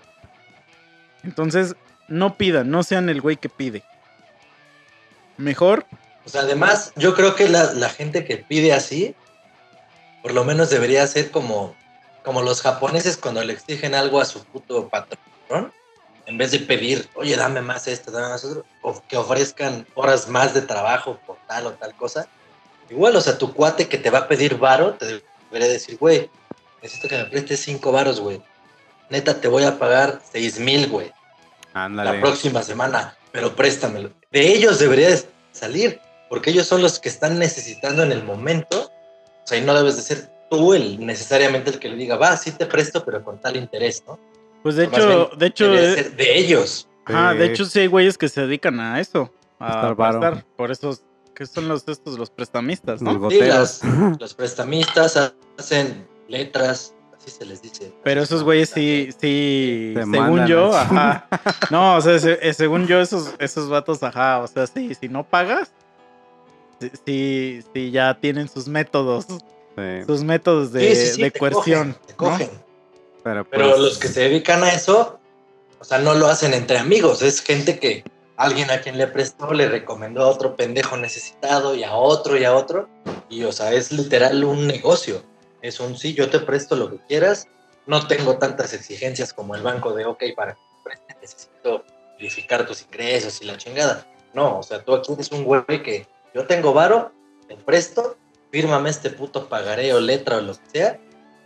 Entonces, 1.25 1.77
no 2.09 2.37
pidan, 2.37 2.71
no 2.71 2.83
sean 2.83 3.09
el 3.09 3.21
güey 3.21 3.37
que 3.37 3.49
pide. 3.49 3.85
Mejor, 5.37 5.87
sea, 6.29 6.43
además, 6.43 6.93
yo 6.97 7.15
creo 7.15 7.35
que 7.35 7.49
la, 7.49 7.73
la 7.75 7.89
gente 7.89 8.25
que 8.25 8.37
pide 8.37 8.73
así, 8.73 9.15
por 10.23 10.33
lo 10.33 10.45
menos 10.45 10.71
debería 10.71 11.07
ser 11.07 11.31
como, 11.31 11.75
como 12.25 12.43
los 12.43 12.63
japoneses 12.63 13.17
cuando 13.17 13.43
le 13.43 13.55
exigen 13.55 13.95
algo 13.95 14.21
a 14.21 14.25
su 14.25 14.45
puto 14.45 14.89
patrón, 14.89 15.73
en 16.27 16.37
vez 16.37 16.51
de 16.51 16.61
pedir, 16.61 17.09
oye, 17.15 17.37
dame 17.37 17.63
más 17.63 17.89
esto, 17.89 18.11
dame 18.11 18.29
más 18.29 18.45
otro, 18.45 18.65
o 18.83 19.03
que 19.09 19.17
ofrezcan 19.17 19.87
horas 19.95 20.29
más 20.29 20.53
de 20.53 20.63
trabajo 20.63 21.19
por 21.27 21.39
tal 21.47 21.67
o 21.67 21.73
tal 21.73 21.95
cosa. 21.97 22.29
Igual, 22.91 23.17
o 23.17 23.21
sea, 23.21 23.39
tu 23.39 23.55
cuate 23.55 23.89
que 23.89 23.99
te 23.99 24.11
va 24.11 24.21
a 24.21 24.29
pedir 24.29 24.59
varo, 24.59 24.95
te 24.95 25.23
debería 25.51 25.73
decir, 25.73 25.97
güey, 25.99 26.31
necesito 26.83 27.09
que 27.09 27.17
me 27.17 27.25
prestes 27.25 27.61
cinco 27.61 27.93
varos, 27.93 28.21
güey. 28.21 28.43
Neta, 29.11 29.41
te 29.41 29.49
voy 29.49 29.65
a 29.65 29.79
pagar 29.79 30.21
seis 30.31 30.59
mil, 30.59 30.89
güey 30.89 31.13
la 31.89 32.19
próxima 32.21 32.63
semana, 32.63 33.17
pero 33.33 33.55
préstamelo. 33.55 34.11
De 34.33 34.53
ellos 34.55 34.79
debería 34.79 35.11
de 35.11 35.23
salir, 35.53 36.01
porque 36.31 36.51
ellos 36.51 36.67
son 36.67 36.81
los 36.83 36.99
que 36.99 37.09
están 37.09 37.39
necesitando 37.39 38.03
en 38.03 38.13
el 38.13 38.25
momento. 38.25 38.91
O 39.45 39.47
sea, 39.47 39.59
y 39.59 39.61
no 39.63 39.75
debes 39.75 39.97
de 39.97 40.03
ser 40.03 40.31
tú 40.51 40.73
el 40.75 41.05
necesariamente 41.05 41.71
el 41.71 41.79
que 41.79 41.89
le 41.91 41.97
diga, 41.97 42.17
va, 42.17 42.37
sí 42.37 42.51
te 42.53 42.65
presto, 42.67 43.05
pero 43.05 43.23
con 43.23 43.39
tal 43.41 43.57
interés, 43.57 44.03
¿no? 44.07 44.19
pues 44.63 44.75
de 44.77 44.89
Más 44.89 44.99
hecho, 44.99 45.09
bien, 45.29 45.39
de 45.39 45.47
hecho, 45.47 45.71
de 45.71 45.93
eh, 45.93 45.95
ser 45.95 46.17
de 46.17 46.39
ellos. 46.39 46.89
Ajá, 47.05 47.33
de 47.35 47.47
Sí. 47.47 47.53
hecho 47.53 47.65
sí 47.67 47.79
hay 47.81 47.87
güeyes 47.87 48.19
que 48.19 48.29
se 48.29 48.41
dedican 48.43 48.81
a 48.81 48.99
eso. 49.01 49.33
A 49.61 49.95
Prestar. 49.95 50.45
Por 50.57 50.71
eso, 50.71 50.99
que 51.35 51.47
son 51.47 51.69
los 51.69 51.87
estos, 51.89 52.19
los 52.19 52.29
prestamistas, 52.31 53.01
Los 53.01 53.15
¿no? 53.19 53.31
Sí, 53.31 53.37
goteros. 53.39 53.81
las- 53.83 53.83
los 54.21 54.35
prestamistas 54.35 55.33
hacen 55.59 56.07
letras, 56.29 56.95
así 57.29 57.39
se 57.39 57.45
les 57.45 57.63
dice. 57.63 57.93
Pero 58.03 58.23
esos 58.23 58.43
güeyes 58.43 58.71
sí, 58.71 59.11
sí, 59.21 59.93
Te 59.95 60.05
según 60.05 60.47
yo, 60.47 60.75
ajá. 60.77 61.29
No, 61.71 61.97
o 61.97 62.01
sea, 62.01 62.19
se- 62.19 62.39
eh, 62.47 62.53
según 62.55 62.87
yo, 62.87 63.01
esos, 63.01 63.35
esos 63.39 63.69
vatos, 63.69 64.03
ajá, 64.03 64.41
o 64.41 64.47
sea, 64.47 64.67
sí, 64.67 64.95
si 64.95 65.09
no 65.09 65.25
pagas, 65.25 65.71
sí, 67.05 67.61
sí, 67.75 67.91
ya 67.91 68.15
tienen 68.21 68.49
sus 68.49 68.69
métodos, 68.69 69.27
Sí. 69.77 70.05
sus 70.07 70.25
métodos 70.25 70.73
de, 70.73 70.95
Sí, 70.95 71.07
sí, 71.07 71.13
sí, 71.15 71.23
de 71.23 71.31
te 71.31 71.39
coerción. 71.39 71.93
cogen, 71.93 72.07
te 72.07 72.13
¿no? 72.13 72.17
cogen. 72.19 72.51
Pero, 73.23 73.45
Pero 73.49 73.69
pues, 73.71 73.79
los 73.81 73.99
que 73.99 74.09
se 74.09 74.21
dedican 74.23 74.65
a 74.65 74.73
eso, 74.73 75.21
o 75.79 75.85
sea, 75.85 75.99
no 75.99 76.15
lo 76.15 76.27
hacen 76.27 76.53
entre 76.55 76.79
amigos, 76.79 77.23
es 77.23 77.41
gente 77.41 77.79
que 77.79 78.03
alguien 78.37 78.71
a 78.71 78.81
quien 78.81 78.99
le 78.99 79.07
prestó 79.07 79.53
le 79.53 79.69
recomendó 79.69 80.23
a 80.23 80.29
otro 80.29 80.57
pendejo 80.57 80.97
necesitado 80.97 81.75
y 81.77 81.85
a 81.85 81.95
otro 81.95 82.37
y 82.37 82.45
a 82.45 82.55
otro, 82.57 82.89
y 83.29 83.45
o 83.45 83.53
sea, 83.53 83.73
es 83.73 83.93
literal 83.93 84.43
un 84.45 84.67
negocio. 84.67 85.23
Es 85.63 85.81
un 85.81 85.97
sí, 85.97 86.15
yo 86.15 86.31
te 86.31 86.41
presto 86.41 86.77
lo 86.77 86.91
que 86.91 86.99
quieras, 87.07 87.49
no 87.87 88.07
tengo 88.07 88.39
tantas 88.39 88.73
exigencias 88.75 89.33
como 89.33 89.55
el 89.55 89.63
banco 89.63 89.95
de, 89.95 90.05
ok, 90.05 90.23
para 90.37 90.55
que 90.55 90.61
preste 90.85 91.17
necesito 91.21 91.85
verificar 92.17 92.67
tus 92.67 92.83
ingresos 92.83 93.41
y 93.41 93.47
la 93.47 93.57
chingada. 93.57 94.07
No, 94.35 94.59
o 94.59 94.63
sea, 94.63 94.85
tú 94.85 94.95
aquí 94.95 95.13
eres 95.13 95.33
un 95.33 95.45
güey 95.45 95.83
que 95.83 96.07
yo 96.35 96.47
tengo 96.47 96.73
varo, 96.73 97.13
te 97.49 97.57
presto, 97.57 98.17
fírmame 98.51 98.91
este 98.91 99.11
puto 99.11 99.49
pagaré 99.49 99.93
o 99.95 100.01
letra 100.01 100.37
o 100.37 100.41
lo 100.41 100.53
que 100.55 100.71
sea, 100.71 101.01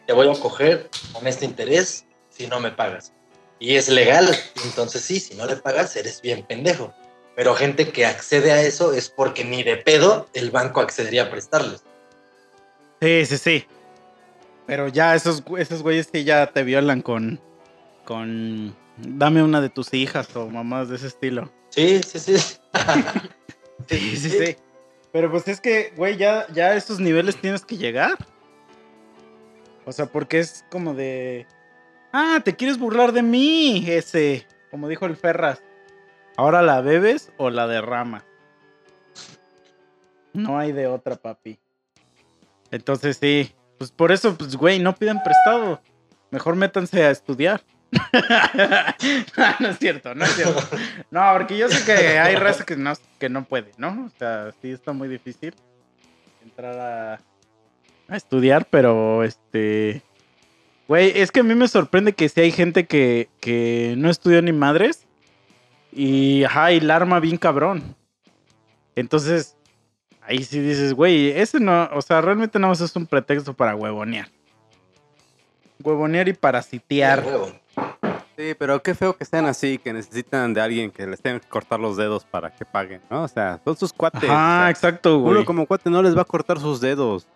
te 0.06 0.12
voy 0.12 0.28
a 0.28 0.40
coger 0.40 0.90
con 1.12 1.26
este 1.26 1.44
interés 1.44 2.04
si 2.28 2.46
no 2.46 2.60
me 2.60 2.72
pagas. 2.72 3.12
Y 3.58 3.76
es 3.76 3.88
legal, 3.88 4.28
entonces 4.64 5.02
sí, 5.02 5.20
si 5.20 5.34
no 5.34 5.46
le 5.46 5.56
pagas 5.56 5.94
eres 5.94 6.20
bien 6.20 6.44
pendejo. 6.44 6.92
Pero 7.36 7.54
gente 7.54 7.90
que 7.90 8.04
accede 8.04 8.52
a 8.52 8.60
eso 8.60 8.92
es 8.92 9.08
porque 9.08 9.44
ni 9.44 9.62
de 9.62 9.76
pedo 9.76 10.26
el 10.34 10.50
banco 10.50 10.80
accedería 10.80 11.24
a 11.24 11.30
prestarles. 11.30 11.82
Sí, 13.00 13.26
sí, 13.26 13.38
sí. 13.38 13.66
Pero 14.66 14.88
ya 14.88 15.14
esos, 15.14 15.42
esos 15.58 15.82
güeyes 15.82 16.08
que 16.08 16.24
ya 16.24 16.46
te 16.46 16.62
violan 16.62 17.02
con, 17.02 17.40
con, 18.04 18.74
dame 18.96 19.42
una 19.42 19.60
de 19.60 19.70
tus 19.70 19.92
hijas 19.94 20.34
o 20.36 20.48
mamás 20.48 20.88
de 20.88 20.96
ese 20.96 21.08
estilo. 21.08 21.50
Sí, 21.70 22.00
sí, 22.02 22.18
sí. 22.18 22.58
Sí, 23.88 24.16
sí, 24.16 24.30
sí. 24.30 24.56
Pero 25.10 25.28
pues 25.28 25.48
es 25.48 25.60
que, 25.60 25.92
güey, 25.96 26.16
ya, 26.16 26.46
ya 26.52 26.68
a 26.68 26.76
esos 26.76 27.00
niveles 27.00 27.36
tienes 27.36 27.64
que 27.64 27.76
llegar. 27.76 28.16
O 29.84 29.92
sea, 29.92 30.06
porque 30.06 30.38
es 30.38 30.64
como 30.70 30.94
de. 30.94 31.46
Ah, 32.12 32.40
te 32.44 32.54
quieres 32.54 32.78
burlar 32.78 33.12
de 33.12 33.22
mí, 33.22 33.84
ese. 33.88 34.46
Como 34.70 34.88
dijo 34.88 35.06
el 35.06 35.16
Ferras. 35.16 35.62
Ahora 36.36 36.62
la 36.62 36.80
bebes 36.80 37.32
o 37.36 37.50
la 37.50 37.66
derramas. 37.66 38.24
No 40.32 40.58
hay 40.58 40.72
de 40.72 40.86
otra, 40.86 41.16
papi. 41.16 41.58
Entonces 42.70 43.18
sí. 43.18 43.52
Pues 43.82 43.90
por 43.90 44.12
eso, 44.12 44.38
pues, 44.38 44.54
güey, 44.54 44.78
no 44.78 44.94
pidan 44.94 45.20
prestado. 45.24 45.82
Mejor 46.30 46.54
métanse 46.54 47.02
a 47.04 47.10
estudiar. 47.10 47.64
no 49.58 49.68
es 49.70 49.78
cierto, 49.80 50.14
no 50.14 50.24
es 50.24 50.36
cierto. 50.36 50.60
No, 51.10 51.20
porque 51.32 51.58
yo 51.58 51.68
sé 51.68 51.84
que 51.84 52.16
hay 52.16 52.36
raza 52.36 52.64
que 52.64 52.76
no, 52.76 52.92
que 53.18 53.28
no 53.28 53.42
puede, 53.42 53.72
¿no? 53.78 54.04
O 54.06 54.10
sea, 54.20 54.52
sí 54.62 54.70
está 54.70 54.92
muy 54.92 55.08
difícil 55.08 55.52
entrar 56.44 57.18
a, 58.08 58.14
estudiar, 58.14 58.66
pero 58.70 59.24
este. 59.24 60.02
Güey, 60.86 61.20
es 61.20 61.32
que 61.32 61.40
a 61.40 61.42
mí 61.42 61.56
me 61.56 61.66
sorprende 61.66 62.12
que 62.12 62.28
sí 62.28 62.40
hay 62.40 62.52
gente 62.52 62.86
que, 62.86 63.30
que 63.40 63.96
no 63.98 64.10
estudió 64.10 64.40
ni 64.42 64.52
madres 64.52 65.08
y, 65.90 66.44
ajá, 66.44 66.70
y 66.70 66.78
la 66.78 66.94
arma 66.94 67.18
bien 67.18 67.36
cabrón. 67.36 67.96
Entonces, 68.94 69.56
ahí 70.26 70.42
sí 70.42 70.60
dices, 70.60 70.94
güey, 70.94 71.30
ese 71.30 71.60
no, 71.60 71.88
o 71.92 72.02
sea, 72.02 72.20
realmente 72.20 72.58
nada 72.58 72.70
más 72.70 72.80
es 72.80 72.94
un 72.96 73.06
pretexto 73.06 73.54
para 73.54 73.74
huevonear. 73.74 74.28
Huevonear 75.82 76.28
y 76.28 76.32
para 76.32 76.62
sitiar. 76.62 77.24
Huevo. 77.24 77.52
Sí, 78.36 78.54
pero 78.58 78.82
qué 78.82 78.94
feo 78.94 79.14
que 79.16 79.24
estén 79.24 79.44
así, 79.44 79.78
que 79.78 79.92
necesitan 79.92 80.54
de 80.54 80.60
alguien 80.60 80.90
que 80.90 81.06
les 81.06 81.20
tenga 81.20 81.40
que 81.40 81.48
cortar 81.48 81.78
los 81.78 81.96
dedos 81.96 82.24
para 82.24 82.50
que 82.50 82.64
paguen, 82.64 83.02
¿no? 83.10 83.24
O 83.24 83.28
sea, 83.28 83.60
son 83.64 83.76
sus 83.76 83.92
cuates. 83.92 84.22
o 84.22 84.26
sea, 84.26 84.68
exacto, 84.70 85.18
güey. 85.18 85.36
uno 85.36 85.44
como 85.44 85.66
cuate 85.66 85.90
no 85.90 86.02
les 86.02 86.16
va 86.16 86.22
a 86.22 86.26
cortar 86.26 86.58
sus 86.58 86.80
dedos. 86.80 87.26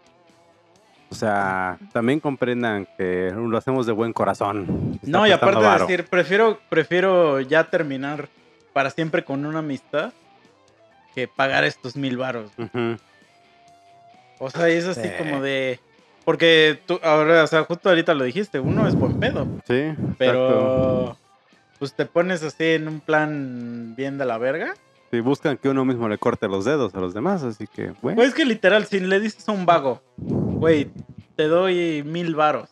O 1.08 1.14
sea, 1.14 1.78
también 1.92 2.18
comprendan 2.18 2.88
que 2.96 3.32
lo 3.32 3.56
hacemos 3.56 3.86
de 3.86 3.92
buen 3.92 4.12
corazón. 4.12 4.98
No, 5.02 5.26
y 5.26 5.30
aparte 5.30 5.60
de 5.60 5.78
decir, 5.78 6.06
prefiero, 6.06 6.58
prefiero 6.68 7.40
ya 7.40 7.70
terminar 7.70 8.28
para 8.72 8.90
siempre 8.90 9.24
con 9.24 9.46
una 9.46 9.60
amistad 9.60 10.12
que 11.16 11.26
pagar 11.26 11.64
estos 11.64 11.96
mil 11.96 12.16
varos. 12.18 12.52
Ujú. 12.58 12.96
O 14.38 14.50
sea, 14.50 14.68
es 14.68 14.84
así 14.86 15.00
Sí. 15.02 15.08
como 15.18 15.40
de. 15.40 15.80
Porque 16.26 16.78
tú, 16.86 17.00
ahora, 17.02 17.42
o 17.42 17.46
sea, 17.46 17.64
justo 17.64 17.88
ahorita 17.88 18.12
lo 18.14 18.24
dijiste, 18.24 18.60
uno 18.60 18.86
es 18.86 18.94
buen 18.94 19.18
pedo, 19.18 19.46
Sí, 19.66 19.74
exacto. 19.74 20.14
pero 20.18 21.16
pues 21.78 21.94
te 21.94 22.04
pones 22.04 22.42
así 22.42 22.64
en 22.64 22.88
un 22.88 23.00
plan 23.00 23.94
bien 23.96 24.18
de 24.18 24.26
la 24.26 24.36
verga. 24.36 24.74
Sí, 25.10 25.20
buscan 25.20 25.56
que 25.56 25.68
uno 25.68 25.84
mismo 25.84 26.08
le 26.08 26.18
corte 26.18 26.48
los 26.48 26.64
dedos 26.64 26.94
a 26.94 27.00
los 27.00 27.14
demás, 27.14 27.44
así 27.44 27.66
que, 27.68 27.92
bueno. 28.02 28.16
Pues 28.16 28.34
que 28.34 28.44
literal, 28.44 28.84
si 28.86 28.98
le 29.00 29.20
dices 29.20 29.48
a 29.48 29.52
un 29.52 29.64
vago, 29.66 30.02
güey, 30.16 30.90
te 31.36 31.44
doy 31.44 32.02
mil 32.04 32.34
varos. 32.34 32.68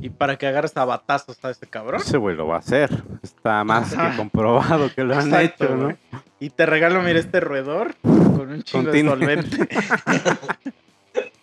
Y 0.00 0.10
para 0.10 0.36
que 0.36 0.46
agarres 0.46 0.76
a 0.76 0.84
batazos 0.84 1.42
a 1.44 1.50
ese 1.50 1.66
cabrón. 1.66 2.00
Ese 2.00 2.18
güey 2.18 2.36
lo 2.36 2.46
va 2.46 2.56
a 2.56 2.58
hacer. 2.58 2.90
Está 3.22 3.64
más 3.64 3.94
Ajá. 3.94 4.10
que 4.12 4.16
comprobado 4.18 4.90
que 4.94 5.02
lo 5.02 5.14
han 5.14 5.26
Exacto, 5.28 5.64
hecho, 5.64 5.76
¿no? 5.76 5.96
Y 6.40 6.50
te 6.50 6.66
regalo, 6.66 7.00
mira, 7.02 7.18
este 7.18 7.40
roedor 7.40 7.94
con 8.02 8.50
un 8.50 8.62
chingo 8.62 8.90
de 8.90 9.02
solvente. 9.02 9.68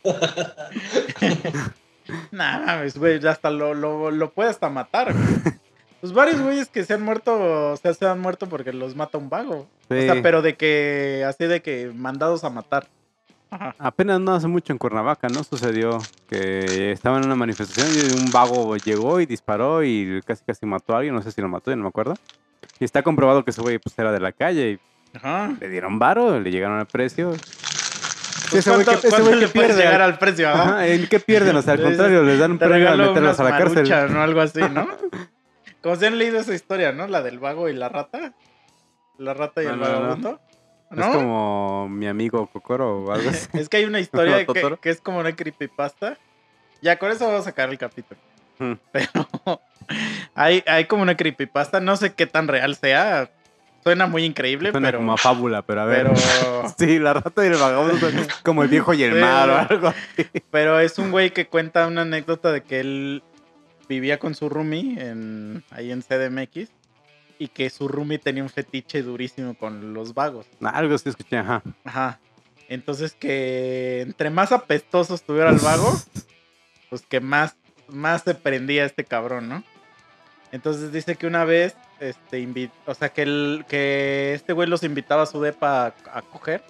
nah, 2.32 2.66
mames, 2.66 2.98
güey, 2.98 3.26
hasta 3.26 3.50
lo, 3.50 3.74
lo, 3.74 4.12
lo 4.12 4.32
puede 4.32 4.50
hasta 4.50 4.70
matar, 4.70 5.14
güey. 5.14 5.62
Pues 6.02 6.14
varios 6.14 6.42
güeyes 6.42 6.68
que 6.68 6.84
se 6.84 6.96
han 6.96 7.04
muerto, 7.04 7.74
o 7.74 7.78
sea, 7.78 7.94
se 7.94 8.08
han 8.08 8.20
muerto 8.20 8.50
porque 8.50 8.74
los 8.74 8.96
mata 8.96 9.20
un 9.20 9.30
vago. 9.30 9.68
O 9.88 9.94
sea, 9.94 10.20
pero 10.24 10.42
de 10.42 10.56
que, 10.56 11.24
así 11.28 11.46
de 11.46 11.62
que 11.62 11.92
mandados 11.94 12.44
a 12.44 12.50
matar. 12.50 12.88
Ajá. 13.52 13.76
Apenas 13.78 14.20
no 14.20 14.34
hace 14.34 14.48
mucho 14.48 14.74
en 14.74 14.80
Cuernavaca, 14.80 15.30
¿no? 15.30 15.44
Sucedió 15.44 16.00
que 16.28 16.92
estaba 16.92 17.20
en 17.20 17.26
una 17.26 17.36
manifestación 17.36 17.88
y 17.94 18.20
un 18.20 18.32
vago 18.32 18.76
llegó 18.78 19.20
y 19.20 19.28
disparó 19.28 19.84
y 19.84 20.22
casi 20.26 20.44
casi 20.44 20.66
mató 20.66 20.96
a 20.96 20.98
alguien, 20.98 21.14
no 21.14 21.22
sé 21.22 21.32
si 21.32 21.42
lo 21.42 21.50
mató, 21.50 21.70
ya 21.70 21.76
no 21.76 21.84
me 21.84 21.90
acuerdo. 21.90 22.16
Y 22.82 22.84
está 22.84 23.04
comprobado 23.04 23.46
que 23.46 23.52
ese 23.52 23.62
güey 23.62 23.78
pues 23.80 23.98
era 23.98 24.12
de 24.12 24.20
la 24.20 24.32
calle 24.32 24.72
y 25.14 25.18
Ajá. 25.18 25.52
le 25.60 25.70
dieron 25.70 26.00
varo, 26.00 26.40
le 26.40 26.50
llegaron 26.52 26.80
al 26.80 26.88
precio. 26.88 27.34
Sí, 28.50 28.58
ese 28.58 28.72
güey 28.72 28.84
¿Cuánto, 28.84 29.02
que- 29.02 29.08
ese 29.08 29.10
cuánto 29.10 29.28
güey 29.30 29.40
le 29.40 29.46
que 29.46 29.52
pierde. 29.54 29.76
llegar 29.84 30.02
al 30.02 30.18
precio? 30.18 30.50
Ajá. 30.50 30.62
Ajá, 30.64 30.88
¿En 30.88 31.08
qué 31.08 31.20
pierden? 31.20 31.56
O 31.56 31.62
sea, 31.62 31.74
al 31.74 31.82
contrario, 31.84 32.24
les 32.24 32.40
dan 32.40 32.52
un 32.52 32.58
premio 32.58 32.76
a 32.76 32.80
regalo 32.80 33.08
meterlos 33.10 33.40
a 33.40 33.44
la 33.44 33.52
cárcel. 33.52 33.76
maruchan 33.88 34.18
o 34.18 34.22
algo 34.22 34.42
así, 34.42 34.60
¿no? 34.74 34.88
Como 35.84 35.96
si 35.96 36.06
han 36.06 36.18
leído 36.18 36.40
esa 36.40 36.54
historia, 36.54 36.92
¿no? 36.92 37.08
La 37.08 37.22
del 37.22 37.40
vago 37.40 37.70
y 37.70 37.74
la 37.74 37.88
rata. 37.90 38.34
La 39.18 39.34
rata 39.34 39.62
y 39.64 39.68
No, 39.68 39.74
el 39.74 39.80
no, 39.80 39.86
no. 39.86 39.92
vagabundo. 40.00 40.40
¿No? 40.92 41.06
Es 41.06 41.16
como 41.16 41.88
mi 41.88 42.06
amigo 42.08 42.48
Kokoro 42.48 43.04
o 43.06 43.12
algo 43.14 43.30
así. 43.30 43.48
Es 43.58 43.70
que 43.70 43.78
hay 43.78 43.86
una 43.86 44.00
historia 44.02 44.46
que 44.46 44.90
es 44.90 45.00
como 45.00 45.20
una 45.20 45.34
creepypasta. 45.36 46.18
Ya, 46.82 46.98
con 46.98 47.12
eso 47.12 47.26
vamos 47.28 47.42
a 47.42 47.44
sacar 47.46 47.70
el 47.70 47.78
capítulo. 47.78 48.20
Hmm. 48.60 48.74
Pero 48.92 49.08
hay, 50.36 50.64
hay 50.68 50.86
como 50.86 51.04
una 51.04 51.16
creepypasta. 51.16 51.80
No 51.80 51.96
sé 51.98 52.14
qué 52.14 52.28
tan 52.28 52.48
real 52.48 52.76
sea. 52.76 53.30
Suena 53.84 54.06
muy 54.06 54.26
increíble, 54.26 54.72
Suena 54.72 54.90
pero... 54.90 55.00
como 55.00 55.14
a 55.14 55.18
fábula, 55.18 55.64
pero 55.64 55.82
a 55.82 55.86
ver. 55.86 56.12
Pero, 56.14 56.74
Sí, 56.78 57.00
la 57.00 57.14
rata 57.14 57.44
y 57.44 57.48
el 57.48 57.56
vagabundo 57.58 57.98
son 57.98 58.28
como 58.44 58.62
el 58.64 58.70
viejo 58.70 58.94
y 58.94 59.04
el 59.04 59.16
mar 59.16 59.50
o 59.50 59.58
algo 59.58 59.88
así. 59.88 60.28
pero 60.52 60.80
es 60.80 61.00
un 61.00 61.10
güey 61.12 61.32
que 61.32 61.48
cuenta 61.48 61.88
una 61.88 62.04
anécdota 62.04 62.52
de 62.52 62.62
que 62.62 62.80
él 62.80 63.24
vivía 63.90 64.20
con 64.20 64.36
su 64.36 64.50
roomie 64.50 65.02
en, 65.02 65.64
ahí 65.72 65.92
en 65.92 66.02
CDMX 66.02 66.70
y 67.40 67.48
que 67.48 67.72
su 67.72 67.88
roomie 67.88 68.20
tenía 68.20 68.44
un 68.44 68.50
fetiche 68.50 69.02
durísimo 69.02 69.56
con 69.56 69.96
los 69.96 70.14
vagos. 70.14 70.46
Algo 70.62 70.96
sí 71.00 71.10
escuché, 71.10 71.38
ajá. 71.38 71.64
Ajá. 71.84 72.20
Entonces 72.70 73.14
que 73.14 74.02
entre 74.02 74.30
más 74.30 74.52
apestoso 74.52 75.16
estuviera 75.16 75.50
el 75.50 75.58
vago, 75.58 75.92
pues 76.92 77.02
que 77.02 77.20
más, 77.20 77.56
más 77.90 78.22
se 78.22 78.36
prendía 78.36 78.86
este 78.86 79.04
cabrón, 79.04 79.50
¿no? 79.50 79.64
Entonces 80.52 80.92
dice 80.92 81.16
que 81.16 81.28
una 81.28 81.46
vez, 81.46 81.76
este, 82.00 82.40
invi- 82.42 82.72
o 82.86 82.94
sea, 82.94 83.10
que, 83.10 83.22
el, 83.24 83.66
que 83.68 84.34
este 84.34 84.54
güey 84.54 84.68
los 84.68 84.84
invitaba 84.84 85.24
a 85.24 85.26
su 85.28 85.42
depa 85.42 85.86
a, 85.88 86.18
a 86.18 86.22
coger 86.22 86.62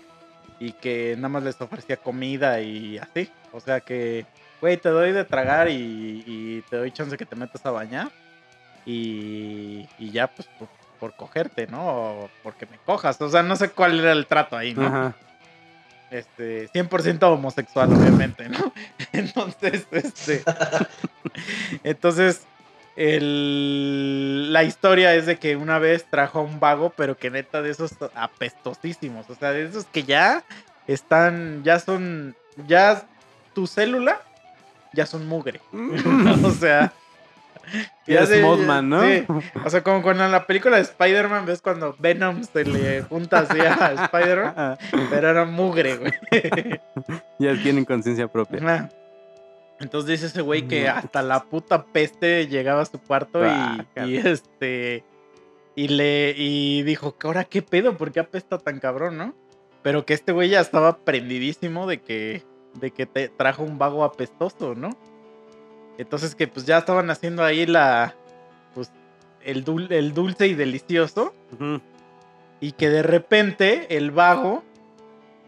y 0.60 0.74
que 0.74 1.16
nada 1.16 1.30
más 1.30 1.44
les 1.44 1.60
ofrecía 1.60 1.98
comida 1.98 2.62
y 2.62 2.98
así. 3.00 3.30
O 3.52 3.60
sea 3.60 3.80
que, 3.82 4.26
güey, 4.62 4.78
te 4.78 4.90
doy 4.90 5.12
de 5.12 5.26
tragar 5.26 5.70
y, 5.70 6.24
y 6.28 6.64
te 6.70 6.78
doy 6.78 6.92
chance 6.92 7.18
que 7.18 7.26
te 7.26 7.36
metas 7.36 7.66
a 7.66 7.72
bañar 7.72 8.10
y, 8.86 9.88
y 9.98 10.12
ya, 10.12 10.28
pues, 10.28 10.48
por, 10.60 10.68
por 11.00 11.16
cogerte, 11.16 11.66
¿no? 11.68 11.84
O 11.86 12.30
porque 12.44 12.66
me 12.68 12.78
cojas. 12.86 13.20
O 13.22 13.30
sea, 13.30 13.42
no 13.42 13.56
sé 13.56 13.70
cuál 13.70 14.00
era 14.00 14.12
el 14.12 14.28
trato 14.28 14.56
ahí, 14.56 14.74
¿no? 14.76 14.86
Ajá. 14.86 15.16
este, 16.12 16.70
100% 16.70 17.24
homosexual, 17.24 17.92
obviamente, 17.94 18.48
¿no? 18.50 18.72
Entonces, 19.14 19.88
este, 19.92 20.44
entonces, 21.84 22.46
el- 22.96 24.52
la 24.54 24.64
historia 24.64 25.16
es 25.16 25.26
de 25.26 25.38
que 25.38 25.56
una 25.56 25.80
vez 25.80 26.06
trajo 26.10 26.40
a 26.40 26.44
un 26.44 26.60
vago, 26.60 26.92
pero 26.96 27.18
que 27.18 27.30
neta 27.30 27.62
de 27.62 27.70
esos 27.72 27.92
apestosísimos, 28.16 29.30
o 29.30 29.36
sea, 29.36 29.52
de 29.52 29.66
esos 29.66 29.86
que 29.86 30.04
ya 30.04 30.44
están, 30.88 31.64
ya 31.64 31.80
son, 31.80 32.36
ya 32.68 33.04
tu 33.54 33.68
célula, 33.68 34.22
ya 34.94 35.06
son 35.06 35.28
mugre, 35.28 35.62
o 36.44 36.52
sea... 36.52 36.92
Ya 38.08 38.22
es 38.24 38.42
Mothman, 38.42 38.90
¿no? 38.90 39.02
sí. 39.04 39.24
O 39.64 39.70
sea, 39.70 39.82
como 39.84 40.02
cuando 40.02 40.26
en 40.26 40.32
la 40.32 40.46
película 40.46 40.76
de 40.76 40.82
Spider-Man 40.82 41.46
ves 41.46 41.62
cuando 41.62 41.96
Venom 42.00 42.44
se 42.44 42.66
le 42.66 43.04
junta 43.04 43.40
así 43.40 43.58
a 43.62 43.94
Spider-Man, 44.06 44.78
pero 45.10 45.30
era 45.30 45.46
mugre, 45.46 45.96
güey. 45.96 46.12
Ya 47.40 47.54
tienen 47.62 47.86
conciencia 47.86 48.28
propia. 48.28 48.60
Ajá. 48.62 48.90
Entonces 49.82 50.10
dice 50.12 50.26
ese 50.28 50.42
güey 50.42 50.68
que 50.68 50.88
hasta 50.90 51.22
la 51.22 51.44
puta 51.44 51.86
peste 51.86 52.48
llegaba 52.48 52.82
a 52.82 52.86
su 52.86 53.00
cuarto 53.00 53.40
y, 53.46 53.50
y 54.08 54.18
este 54.18 55.04
y 55.76 55.88
le 55.88 56.34
y 56.38 56.84
dijo, 56.84 57.16
"¿Ahora 57.24 57.44
qué 57.46 57.62
pedo? 57.62 57.98
¿Por 57.98 58.12
qué 58.12 58.20
apesta 58.20 58.58
tan 58.58 58.80
cabrón, 58.80 59.18
no?" 59.18 59.34
Pero 59.84 60.06
que 60.06 60.14
este 60.14 60.32
güey 60.32 60.50
ya 60.50 60.60
estaba 60.62 60.98
prendidísimo 60.98 61.88
de 61.88 62.02
que 62.02 62.44
de 62.80 62.92
que 62.92 63.06
te 63.06 63.28
trajo 63.30 63.64
un 63.64 63.78
vago 63.78 64.04
apestoso, 64.04 64.76
¿no? 64.76 64.90
Entonces 65.98 66.36
que 66.36 66.48
pues 66.48 66.66
ya 66.66 66.78
estaban 66.78 67.10
haciendo 67.10 67.44
ahí 67.44 67.66
la 67.66 68.16
pues 68.74 68.92
el, 69.44 69.66
dul- 69.66 69.92
el 69.92 70.14
dulce 70.14 70.48
y 70.48 70.54
delicioso 70.54 71.34
y 72.62 72.72
que 72.74 72.90
de 72.90 73.02
repente 73.04 73.98
el 73.98 74.12
vago 74.12 74.64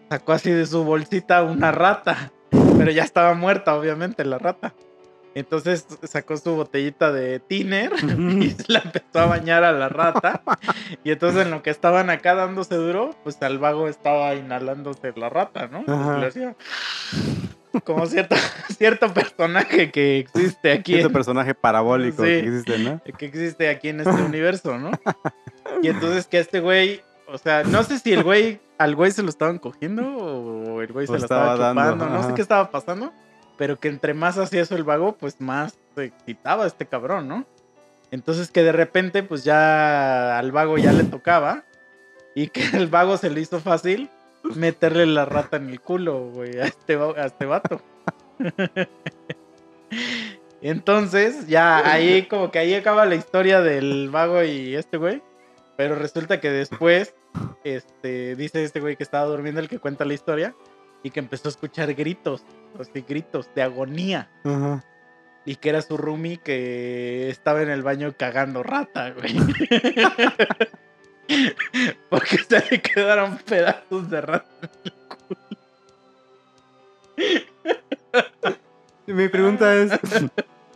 sacó 0.10 0.34
así 0.34 0.52
de 0.52 0.66
su 0.66 0.84
bolsita 0.84 1.44
una 1.44 1.72
rata, 1.72 2.32
pero 2.84 2.92
ya 2.96 3.04
estaba 3.04 3.34
muerta, 3.34 3.76
obviamente, 3.76 4.24
la 4.26 4.38
rata. 4.38 4.74
Entonces 5.36 5.88
sacó 6.04 6.38
su 6.38 6.54
botellita 6.56 7.12
de 7.12 7.40
tiner 7.40 7.92
y 8.40 8.52
se 8.52 8.72
la 8.72 8.80
empezó 8.86 9.20
a 9.20 9.26
bañar 9.26 9.64
a 9.64 9.72
la 9.72 9.90
rata. 9.90 10.44
Y 11.04 11.10
entonces 11.12 11.44
en 11.46 11.52
lo 11.52 11.64
que 11.64 11.72
estaban 11.72 12.12
acá 12.12 12.36
dándose 12.36 12.76
duro, 12.76 13.16
pues 13.24 13.42
al 13.42 13.58
vago 13.58 13.88
estaba 13.88 14.36
inhalándose 14.36 15.12
la 15.16 15.30
rata, 15.30 15.68
¿no? 15.68 15.84
Como 17.84 18.06
cierto, 18.06 18.36
cierto 18.78 19.12
personaje 19.12 19.92
que 19.92 20.20
existe 20.20 20.72
aquí. 20.72 20.94
Ese 20.96 21.08
en- 21.08 21.14
personaje 21.14 21.56
parabólico 21.56 22.22
Sí. 22.24 22.30
que 22.30 22.40
existe, 22.40 22.78
¿no? 22.80 23.02
que 23.18 23.26
existe 23.26 23.70
aquí 23.70 23.90
en 23.90 24.02
este 24.02 24.22
universo, 24.22 24.78
¿no? 24.78 24.92
Y 25.82 25.88
entonces 25.88 26.28
que 26.28 26.38
este 26.38 26.60
güey, 26.60 27.02
o 27.34 27.38
sea, 27.40 27.64
no 27.64 27.82
sé 27.84 27.98
si 27.98 28.14
el 28.14 28.24
güey, 28.24 28.60
al 28.78 28.96
güey 28.96 29.10
se 29.12 29.24
lo 29.24 29.30
estaban 29.30 29.58
cogiendo 29.58 30.04
o 30.04 30.82
el 30.82 30.94
güey 30.94 31.08
se 31.08 31.14
lo 31.14 31.18
estaba, 31.18 31.54
estaba 31.54 31.74
dando, 31.74 31.94
chupando, 31.94 32.16
no 32.16 32.28
sé 32.28 32.36
qué 32.36 32.44
estaba 32.44 32.70
pasando, 32.70 33.12
pero 33.58 33.80
que 33.80 33.88
entre 33.88 34.14
más 34.14 34.38
hacía 34.38 34.62
eso 34.62 34.76
el 34.76 34.84
vago, 34.84 35.16
pues 35.18 35.42
más 35.42 35.80
se 35.96 36.06
excitaba 36.06 36.68
este 36.68 36.86
cabrón, 36.86 37.28
¿no? 37.28 37.46
Entonces 38.12 38.52
que 38.52 38.62
de 38.62 38.72
repente, 38.72 39.24
pues 39.24 39.44
ya 39.44 40.38
al 40.38 40.52
vago 40.52 40.78
ya 40.78 40.92
le 40.92 41.06
tocaba 41.06 41.64
y 42.36 42.50
que 42.50 42.62
el 42.78 42.86
vago 42.86 43.18
se 43.18 43.32
le 43.32 43.42
hizo 43.42 43.60
fácil 43.60 44.12
meterle 44.56 45.08
la 45.08 45.26
rata 45.26 45.58
en 45.58 45.70
el 45.70 45.82
culo, 45.82 46.30
güey, 46.30 46.60
a 46.60 46.66
este, 46.66 46.94
a 46.94 47.26
este 47.26 47.46
vato. 47.48 47.82
Entonces, 50.62 51.48
ya 51.48 51.92
ahí 51.92 52.28
como 52.28 52.52
que 52.52 52.60
ahí 52.60 52.76
acaba 52.76 53.08
la 53.08 53.16
historia 53.16 53.62
del 53.62 54.12
vago 54.12 54.44
y 54.44 54.76
este 54.76 54.98
güey. 54.98 55.24
Pero 55.76 55.96
resulta 55.96 56.40
que 56.40 56.52
después, 56.52 57.16
este, 57.64 58.36
dice 58.36 58.64
este 58.64 58.80
güey 58.80 58.96
que 58.96 59.04
estaba 59.04 59.26
durmiendo 59.26 59.60
el 59.60 59.68
que 59.68 59.80
cuenta 59.80 60.06
la 60.06 60.14
historia 60.14 60.56
y 61.02 61.10
que 61.10 61.20
empezó 61.20 61.48
a 61.48 61.52
escuchar 61.52 61.94
gritos, 61.94 62.44
así 62.80 63.04
gritos 63.08 63.50
de 63.56 63.64
agonía. 63.64 64.30
Y 65.46 65.58
que 65.58 65.70
era 65.70 65.82
su 65.82 65.98
roomie 65.98 66.38
que 66.38 67.30
estaba 67.30 67.62
en 67.62 67.70
el 67.70 67.84
baño 67.84 68.14
cagando 68.18 68.64
rata, 68.64 69.12
güey. 69.12 69.36
Porque 72.10 72.38
se 72.38 72.64
le 72.70 72.82
quedaron 72.82 73.38
pedazos 73.40 74.10
de 74.10 74.22
rata. 74.22 74.70
Y 79.06 79.14
mi 79.14 79.28
pregunta 79.28 79.76
es, 79.76 79.92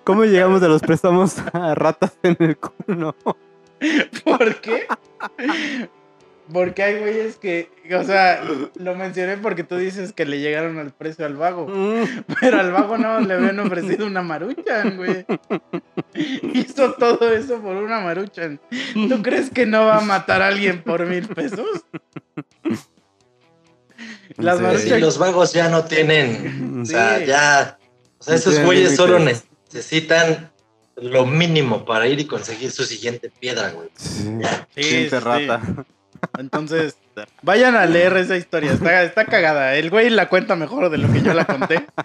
¿cómo 0.04 0.26
llegamos 0.26 0.60
de 0.60 0.68
los 0.68 0.82
préstamos 0.82 1.38
a 1.54 1.76
ratas 1.76 2.18
en 2.24 2.36
el 2.40 2.58
culo? 2.58 3.16
¿Por 4.24 4.56
qué? 4.62 4.88
Porque 6.52 6.82
hay 6.82 7.00
güeyes 7.00 7.36
que, 7.36 7.70
o 7.94 8.04
sea, 8.06 8.42
lo 8.76 8.96
mencioné 8.96 9.36
porque 9.38 9.64
tú 9.66 9.76
dices 9.76 10.14
que 10.14 10.26
le 10.26 10.40
llegaron 10.40 10.80
al 10.80 10.92
precio 10.92 11.26
al 11.26 11.36
vago. 11.36 11.68
Pero 12.40 12.60
al 12.62 12.72
vago 12.72 12.98
no 12.98 13.20
le 13.20 13.34
habían 13.34 13.60
ofrecido 13.60 14.08
una 14.08 14.22
maruchan, 14.22 14.96
güey. 14.96 15.26
Hizo 16.54 16.94
todo 16.94 17.34
eso 17.34 17.60
por 17.62 17.76
una 17.76 18.00
maruchan. 18.00 18.62
¿Tú 19.10 19.22
crees 19.22 19.50
que 19.50 19.66
no 19.66 19.88
va 19.88 19.98
a 19.98 20.02
matar 20.02 20.42
a 20.42 20.48
alguien 20.48 20.82
por 20.84 21.06
mil 21.06 21.28
pesos? 21.28 21.68
Las 24.38 24.58
Sí. 24.60 24.64
maruchan- 24.64 24.96
Sí, 24.96 25.00
los 25.02 25.18
vagos 25.18 25.54
ya 25.54 25.68
no 25.70 25.84
tienen. 25.86 26.82
O 26.82 26.86
sea, 26.86 27.20
Sí. 27.20 27.26
ya. 27.26 27.78
O 28.20 28.24
sea, 28.24 28.36
esos 28.36 28.60
güeyes 28.64 28.96
solo 28.96 29.20
necesitan 29.20 30.50
lo 30.98 31.26
mínimo 31.26 31.86
para 31.86 32.08
ir 32.08 32.20
y 32.20 32.26
conseguir 32.26 32.72
su 32.72 32.84
siguiente 32.84 33.30
piedra, 33.30 33.72
güey. 33.72 33.90
Sí. 33.96 34.40
Sí, 34.76 35.10
rata. 35.10 35.62
Entonces, 36.38 36.98
vayan 37.42 37.76
a 37.76 37.86
leer 37.86 38.18
esa 38.18 38.38
historia. 38.38 38.72
Está, 38.72 39.04
está 39.04 39.26
cagada. 39.26 39.76
El 39.76 39.90
güey 39.90 40.10
la 40.10 40.30
cuenta 40.30 40.56
mejor 40.56 40.90
de 40.90 40.98
lo 40.98 41.12
que 41.12 41.22
yo 41.22 41.34
la 41.34 41.46
conté. 41.46 41.86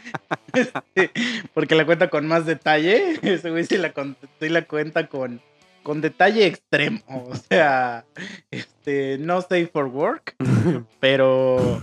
Este, 0.54 1.10
porque 1.54 1.74
la 1.74 1.86
cuenta 1.86 2.10
con 2.10 2.26
más 2.26 2.44
detalle. 2.44 3.18
Ese 3.22 3.50
güey 3.50 3.64
sí 3.64 3.78
la, 3.78 3.94
sí 4.38 4.50
la 4.50 4.66
cuenta 4.66 5.06
con, 5.06 5.40
con 5.82 6.02
detalle 6.02 6.46
extremo. 6.46 7.00
O 7.08 7.34
sea, 7.34 8.04
este, 8.50 9.16
no 9.18 9.40
safe 9.40 9.70
for 9.72 9.86
work. 9.86 10.36
Pero, 11.00 11.82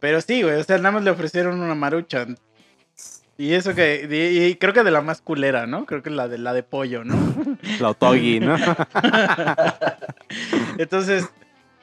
pero 0.00 0.20
sí, 0.20 0.42
güey. 0.42 0.56
O 0.56 0.64
sea, 0.64 0.76
nada 0.76 0.92
más 0.92 1.04
le 1.04 1.10
ofrecieron 1.10 1.60
una 1.62 1.74
marucha. 1.74 2.26
Y 3.36 3.54
eso 3.54 3.74
que, 3.74 4.06
y, 4.08 4.44
y 4.44 4.54
creo 4.56 4.72
que 4.72 4.84
de 4.84 4.92
la 4.92 5.00
más 5.00 5.20
culera, 5.20 5.66
¿no? 5.66 5.86
Creo 5.86 6.02
que 6.02 6.10
la 6.10 6.28
de 6.28 6.38
la 6.38 6.52
de 6.52 6.62
pollo, 6.62 7.04
¿no? 7.04 7.14
La 7.80 7.90
otogi, 7.90 8.38
¿no? 8.38 8.56
Entonces, 10.78 11.28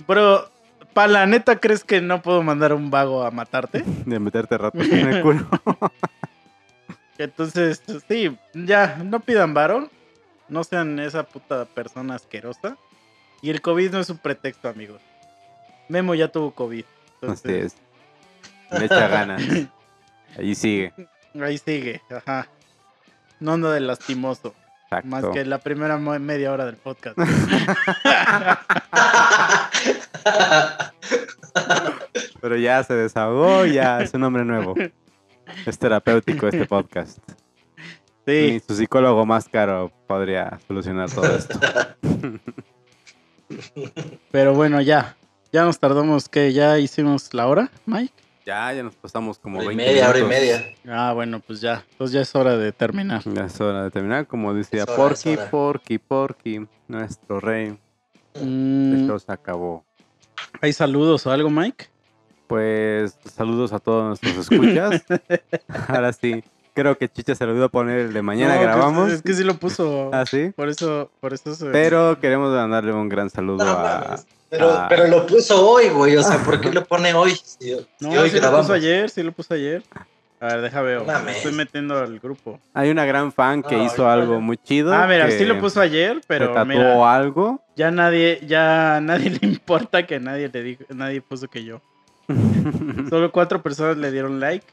pero, 0.07 0.49
pa 0.94 1.07
la 1.07 1.26
neta, 1.26 1.57
¿crees 1.57 1.84
que 1.84 1.99
no 2.02 2.22
puedo 2.22 2.41
mandar 2.44 2.72
a 2.72 2.76
un 2.76 2.90
vago 2.90 3.23
a 3.23 3.32
matarte? 3.32 3.84
De 4.06 4.19
meterte 4.19 4.57
ratas 4.57 4.88
en 4.88 5.07
el 5.10 5.22
culo. 5.22 5.48
Entonces, 7.18 7.84
sí, 8.07 8.38
ya, 8.53 8.98
no 9.03 9.19
pidan 9.19 9.53
varón. 9.53 9.90
No 10.48 10.64
sean 10.64 10.99
esa 10.99 11.23
puta 11.23 11.65
persona 11.65 12.15
asquerosa. 12.15 12.78
Y 13.41 13.49
el 13.49 13.61
COVID 13.61 13.91
no 13.91 13.99
es 13.99 14.10
un 14.10 14.18
pretexto, 14.18 14.68
amigos. 14.69 15.02
Memo 15.88 16.14
ya 16.14 16.28
tuvo 16.30 16.52
COVID. 16.52 16.84
Así 16.84 17.19
Entonces, 17.22 17.76
es. 18.72 18.80
Le 18.80 18.86
echa 18.86 19.07
ganas. 19.07 19.41
Allí 20.38 20.56
sigue. 20.56 20.94
Ahí 21.39 21.57
sigue, 21.57 22.01
ajá. 22.09 22.49
No 23.39 23.53
anda 23.53 23.71
de 23.71 23.79
lastimoso. 23.79 24.53
Exacto. 24.83 25.07
Más 25.07 25.25
que 25.27 25.45
la 25.45 25.59
primera 25.59 25.97
media 25.97 26.51
hora 26.51 26.65
del 26.65 26.75
podcast. 26.75 27.17
Pero 32.41 32.57
ya 32.57 32.83
se 32.83 32.95
desahogó, 32.95 33.65
ya 33.65 34.01
es 34.01 34.13
un 34.13 34.23
hombre 34.23 34.43
nuevo. 34.43 34.75
Es 35.65 35.79
terapéutico 35.79 36.47
este 36.47 36.65
podcast. 36.65 37.19
Ni 38.25 38.25
Sí, 38.25 38.61
su 38.67 38.75
psicólogo 38.75 39.25
más 39.25 39.47
caro 39.49 39.91
podría 40.07 40.59
solucionar 40.67 41.09
todo 41.09 41.35
esto. 41.35 41.59
pero 44.31 44.53
bueno, 44.53 44.79
ya. 44.81 45.15
Ya 45.51 45.65
nos 45.65 45.79
tardamos, 45.79 46.29
que 46.29 46.53
¿Ya 46.53 46.77
hicimos 46.79 47.33
la 47.33 47.47
hora, 47.47 47.69
Mike? 47.85 48.13
Ya, 48.45 48.73
ya 48.73 48.81
nos 48.84 48.95
pasamos 48.95 49.38
como 49.38 49.59
Hora 49.59 49.65
y 49.65 49.76
20 49.76 49.85
media, 49.85 50.09
hora 50.09 50.19
y 50.19 50.23
media. 50.23 50.73
Ah, 50.88 51.13
bueno, 51.13 51.39
pues 51.39 51.61
ya. 51.61 51.84
Entonces 51.91 52.13
ya 52.13 52.22
es 52.22 52.35
hora 52.35 52.57
de 52.57 52.72
terminar. 52.72 53.22
Ya 53.26 53.45
es 53.45 53.61
hora 53.61 53.84
de 53.84 53.91
terminar, 53.91 54.26
como 54.26 54.53
decía 54.53 54.84
hora, 54.84 54.95
Porky. 54.95 55.38
Porky, 55.51 55.97
Porky, 55.99 56.68
nuestro 56.88 57.39
rey. 57.39 57.77
Mm, 58.41 59.01
Esto 59.01 59.19
se 59.19 59.31
acabó. 59.31 59.85
¿Hay 60.59 60.73
saludos 60.73 61.26
o 61.27 61.31
algo, 61.31 61.49
Mike? 61.49 61.85
Pues 62.47 63.18
saludos 63.23 63.73
a 63.73 63.80
todos 63.80 64.05
nuestros 64.05 64.38
escuchas. 64.49 65.03
Ahora 65.88 66.11
sí, 66.11 66.43
creo 66.73 66.98
que 66.98 67.10
Chicha 67.10 67.35
se 67.35 67.45
le 67.45 67.52
olvidó 67.52 67.69
poner 67.69 67.99
el 67.99 68.14
de 68.14 68.22
mañana 68.22 68.56
No, 68.56 68.61
grabamos. 68.61 69.11
Es 69.11 69.22
que 69.22 69.34
sí 69.34 69.43
lo 69.43 69.56
puso. 69.56 70.10
Ah, 70.14 70.26
sí. 70.26 70.52
Por 70.56 70.69
eso, 70.69 71.10
por 71.19 71.34
eso 71.34 71.53
se... 71.56 71.65
Pero 71.68 72.19
queremos 72.19 72.52
mandarle 72.53 72.93
un 72.93 73.10
gran 73.10 73.30
saludo 73.30 73.64
No, 73.65 73.72
a. 73.72 74.19
Pero, 74.49 74.69
Ah. 74.72 74.88
pero 74.89 75.07
lo 75.07 75.26
puso 75.26 75.65
hoy, 75.69 75.89
güey. 75.89 76.18
O 76.18 76.23
sea, 76.23 76.38
¿por 76.39 76.60
qué 76.60 76.72
lo 76.72 76.84
pone 76.84 77.14
hoy? 77.14 77.31
Si, 77.35 77.72
No, 78.02 78.11
si 78.11 78.18
hoy 78.18 78.30
sí 78.30 78.35
lo 78.35 78.41
grabamos. 78.41 78.65
puso 78.68 78.73
ayer, 78.73 79.10
sí 79.10 79.23
lo 79.23 79.31
puso 79.31 79.53
ayer. 79.53 79.81
A 80.41 80.48
ver, 80.48 80.61
deja 80.61 80.81
veo. 80.81 81.06
Me 81.23 81.31
estoy 81.34 81.53
metiendo 81.53 81.98
al 81.98 82.19
grupo. 82.19 82.60
Hay 82.73 82.89
una 82.89 83.06
gran 83.06 83.31
fan 83.31 83.61
que 83.61 83.77
No, 83.77 83.85
hizo 83.85 84.10
algo 84.10 84.41
muy 84.41 84.57
chido. 84.57 84.91
Ah, 84.93 85.06
mira, 85.07 85.27
que 85.27 85.38
sí 85.38 85.45
lo 85.45 85.60
puso 85.60 85.80
ayer, 85.80 86.15
se 86.18 86.23
pero 86.27 86.48
tatuó 86.48 86.65
mira, 86.65 87.15
algo. 87.15 87.61
ya 87.76 87.91
nadie, 87.91 88.41
ya 88.48 88.99
nadie 89.02 89.30
le 89.41 89.48
importa 89.48 90.06
que 90.07 90.19
nadie 90.19 90.49
le 90.52 90.64
dijo, 90.64 90.84
nadie 90.89 91.22
puso 91.22 91.48
que 91.48 91.64
yo. 91.64 91.80
Solo 93.10 93.31
cuatro 93.31 93.61
personas 93.61 93.98
le 93.98 94.11
dieron 94.11 94.39
like. 94.39 94.65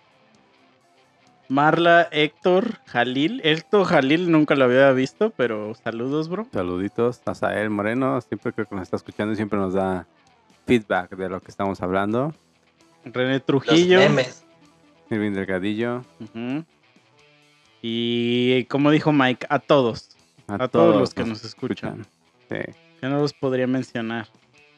Marla, 1.48 2.08
Héctor, 2.12 2.78
Jalil. 2.86 3.40
Héctor 3.42 3.86
Jalil 3.86 4.30
nunca 4.30 4.54
lo 4.54 4.64
había 4.64 4.92
visto, 4.92 5.30
pero 5.30 5.74
saludos, 5.74 6.28
bro. 6.28 6.46
Saluditos 6.52 7.22
a 7.24 7.34
Sael 7.34 7.70
Moreno. 7.70 8.20
Siempre 8.20 8.52
creo 8.52 8.66
que 8.66 8.74
nos 8.74 8.82
está 8.82 8.96
escuchando 8.96 9.32
y 9.32 9.36
siempre 9.36 9.58
nos 9.58 9.72
da 9.72 10.06
feedback 10.66 11.16
de 11.16 11.30
lo 11.30 11.40
que 11.40 11.50
estamos 11.50 11.80
hablando. 11.80 12.34
René 13.04 13.40
Trujillo. 13.40 14.00
Irving 15.10 15.32
Delgadillo. 15.32 16.04
Y 17.80 18.64
como 18.64 18.90
dijo 18.90 19.12
Mike, 19.12 19.46
a 19.48 19.58
todos. 19.58 20.10
A, 20.48 20.68
todos, 20.68 20.96
los 20.96 21.14
que 21.14 21.24
nos 21.24 21.44
escuchan. 21.44 22.06
Sí. 22.50 22.56
Que 23.00 23.08
no 23.08 23.20
los 23.20 23.32
podría 23.32 23.66
mencionar, 23.66 24.28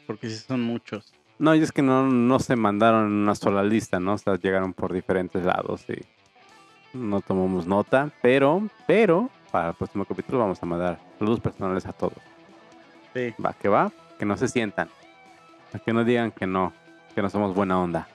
porque 0.06 0.28
sí 0.28 0.36
son 0.36 0.60
muchos. 0.60 1.12
No, 1.38 1.54
y 1.54 1.62
es 1.62 1.72
que 1.72 1.82
no, 1.82 2.06
no 2.06 2.38
se 2.38 2.54
mandaron 2.54 3.06
en 3.06 3.12
una 3.12 3.34
sola 3.34 3.64
lista, 3.64 3.98
¿no? 3.98 4.14
O 4.14 4.18
sea, 4.18 4.36
llegaron 4.36 4.74
por 4.74 4.92
diferentes 4.92 5.42
lados 5.44 5.84
y 5.88 6.04
no 6.92 7.20
tomamos 7.20 7.66
nota, 7.66 8.10
pero, 8.22 8.62
pero, 8.86 9.30
para 9.50 9.70
el 9.70 9.74
próximo 9.74 10.04
capítulo 10.04 10.38
vamos 10.38 10.62
a 10.62 10.66
mandar 10.66 10.98
saludos 11.18 11.40
personales 11.40 11.86
a 11.86 11.92
todos. 11.92 12.18
Sí. 13.14 13.34
Va, 13.44 13.52
que 13.52 13.68
va, 13.68 13.92
que 14.18 14.24
no 14.24 14.36
se 14.36 14.48
sientan. 14.48 14.88
A 15.72 15.78
que 15.78 15.92
no 15.92 16.04
digan 16.04 16.32
que 16.32 16.46
no, 16.46 16.72
que 17.14 17.22
no 17.22 17.30
somos 17.30 17.54
buena 17.54 17.80
onda. 17.80 18.08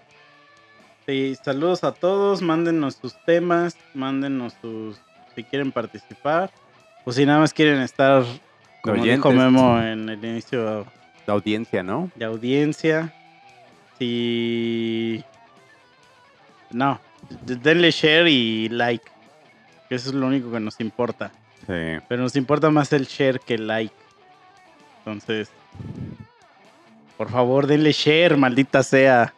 Sí, 1.05 1.35
saludos 1.43 1.83
a 1.83 1.91
todos, 1.93 2.41
mándenos 2.41 2.95
sus 2.95 3.15
temas, 3.25 3.77
mándenos 3.93 4.53
sus 4.61 4.99
si 5.35 5.43
quieren 5.43 5.71
participar 5.71 6.49
o 7.03 7.11
si 7.11 7.25
nada 7.25 7.39
más 7.39 7.53
quieren 7.53 7.81
estar 7.81 8.23
como 8.81 9.03
dijo. 9.03 9.31
Memo 9.31 9.79
en 9.81 10.09
el 10.09 10.23
inicio 10.23 10.85
La 11.25 11.33
audiencia, 11.33 11.83
¿no? 11.83 12.09
de 12.15 12.25
audiencia. 12.25 13.13
Si 13.99 15.23
no, 16.71 16.99
denle 17.45 17.91
share 17.91 18.27
y 18.29 18.69
like. 18.69 19.05
que 19.89 19.95
Eso 19.95 20.09
es 20.09 20.15
lo 20.15 20.27
único 20.27 20.51
que 20.51 20.59
nos 20.59 20.79
importa. 20.79 21.31
Sí. 21.67 21.99
Pero 22.07 22.21
nos 22.21 22.35
importa 22.35 22.69
más 22.69 22.93
el 22.93 23.05
share 23.05 23.39
que 23.39 23.55
el 23.55 23.67
like. 23.67 23.93
Entonces, 24.99 25.49
por 27.17 27.29
favor, 27.29 27.67
denle 27.67 27.91
share, 27.91 28.37
maldita 28.37 28.83
sea. 28.83 29.33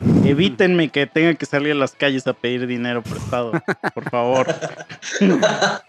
Evítenme 0.24 0.88
que 0.88 1.06
tenga 1.06 1.34
que 1.34 1.46
salir 1.46 1.72
a 1.72 1.76
las 1.76 1.92
calles 1.92 2.26
a 2.26 2.32
pedir 2.32 2.66
dinero 2.66 3.02
prestado. 3.02 3.52
Por 3.94 4.10
favor. 4.10 4.46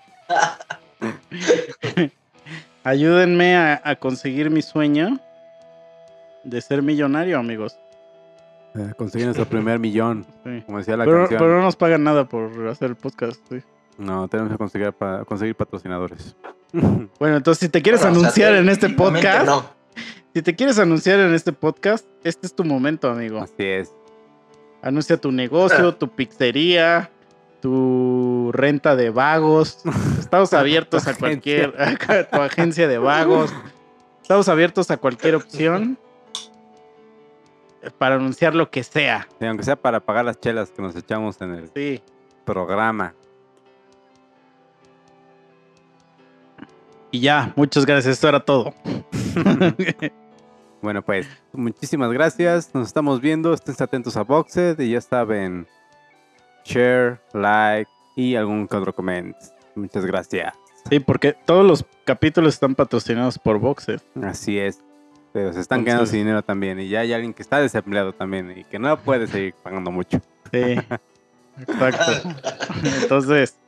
Ayúdenme 2.84 3.56
a, 3.56 3.82
a 3.84 3.96
conseguir 3.96 4.52
mi 4.52 4.62
sueño 4.62 5.20
de 6.44 6.62
ser 6.62 6.84
millonario, 6.84 7.40
amigos. 7.40 7.78
Eh, 8.78 8.94
conseguir 8.98 9.26
nuestro 9.28 9.46
primer 9.48 9.80
millón, 9.80 10.26
Sí. 10.44 10.62
como 10.66 10.80
decía 10.80 10.98
la 10.98 11.06
Pero, 11.06 11.20
canción. 11.20 11.40
pero 11.40 11.58
no 11.58 11.64
nos 11.64 11.76
pagan 11.76 12.04
nada 12.04 12.28
por 12.28 12.68
hacer 12.68 12.90
el 12.90 12.96
podcast. 12.96 13.40
sí. 13.50 13.62
No, 13.98 14.28
tenemos 14.28 14.52
que 14.52 14.58
conseguir, 14.58 14.92
pa- 14.92 15.24
conseguir 15.26 15.56
patrocinadores. 15.56 16.36
Bueno, 17.20 17.38
entonces 17.38 17.60
si 17.62 17.70
te 17.70 17.82
quieres 17.82 18.02
Bueno, 18.02 18.18
o 18.18 18.20
sea, 18.20 18.26
anunciar 18.26 18.56
en 18.56 18.68
este 18.68 18.90
podcast, 18.90 19.46
No. 19.46 19.64
si 20.34 20.42
te 20.42 20.54
quieres 20.56 20.78
anunciar 20.78 21.20
en 21.22 21.34
este 21.34 21.54
podcast, 21.54 22.06
este 22.26 22.48
es 22.48 22.54
tu 22.54 22.66
momento, 22.66 23.10
amigo. 23.10 23.40
Así 23.40 23.54
es. 23.64 23.92
Anuncia 24.82 25.16
tu 25.16 25.32
negocio, 25.32 25.96
tu 25.96 26.10
pizzería, 26.10 27.10
tu 27.62 28.52
renta 28.54 28.98
de 28.98 29.10
vagos. 29.10 29.80
Estamos 30.20 30.52
abiertos 30.54 31.08
a 31.08 31.14
cualquier, 31.16 31.74
a 31.80 32.24
tu 32.26 32.42
agencia 32.42 32.88
de 32.90 32.98
vagos. 32.98 33.54
Estamos 34.22 34.50
abiertos 34.50 34.92
a 34.92 34.98
cualquier 34.98 35.36
opción 35.36 35.98
para 37.98 38.16
anunciar 38.16 38.56
lo 38.56 38.70
que 38.70 38.84
sea. 38.84 39.28
Sí, 39.40 39.46
aunque 39.46 39.64
sea 39.64 39.76
para 39.76 40.00
pagar 40.00 40.26
las 40.26 40.40
chelas 40.40 40.72
que 40.72 40.82
nos 40.82 40.96
echamos 40.96 41.40
en 41.42 41.52
el 41.56 41.70
Sí. 41.74 42.02
programa. 42.46 43.14
Y 47.12 47.22
ya, 47.22 47.54
muchas 47.56 47.86
gracias. 47.86 48.14
Esto 48.16 48.30
era 48.30 48.40
todo. 48.44 48.74
Bueno, 50.82 51.02
pues, 51.02 51.28
muchísimas 51.52 52.12
gracias. 52.12 52.70
Nos 52.76 52.86
estamos 52.86 53.20
viendo. 53.20 53.56
Estén 53.56 53.74
atentos 53.80 54.16
a 54.18 54.24
Boxed 54.24 54.80
y 54.80 54.92
ya 54.92 55.02
saben, 55.02 55.66
share, 56.64 57.20
like 57.34 57.90
y 58.16 58.36
algún 58.36 58.66
otro 58.72 58.94
comment. 58.94 59.36
Muchas 59.74 60.06
gracias. 60.06 60.54
Sí, 60.88 61.00
porque 61.00 61.34
todos 61.34 61.66
los 61.66 61.84
capítulos 62.04 62.54
están 62.54 62.76
patrocinados 62.76 63.40
por 63.40 63.58
Boxer. 63.58 64.00
Así 64.22 64.60
es. 64.60 64.84
Pero 65.36 65.52
se 65.52 65.60
están 65.60 65.84
quedando 65.84 66.06
sin 66.06 66.20
dinero 66.20 66.44
también. 66.44 66.80
Y 66.80 66.88
ya 66.88 67.02
hay 67.02 67.12
alguien 67.12 67.34
que 67.34 67.42
está 67.42 67.60
desempleado 67.60 68.14
también 68.14 68.58
y 68.58 68.64
que 68.64 68.80
no 68.80 68.98
puede 68.98 69.28
seguir 69.28 69.54
pagando 69.62 69.92
mucho. 69.92 70.22
Sí. 70.50 70.78
Exacto. 71.60 72.30
Entonces, 73.02 73.60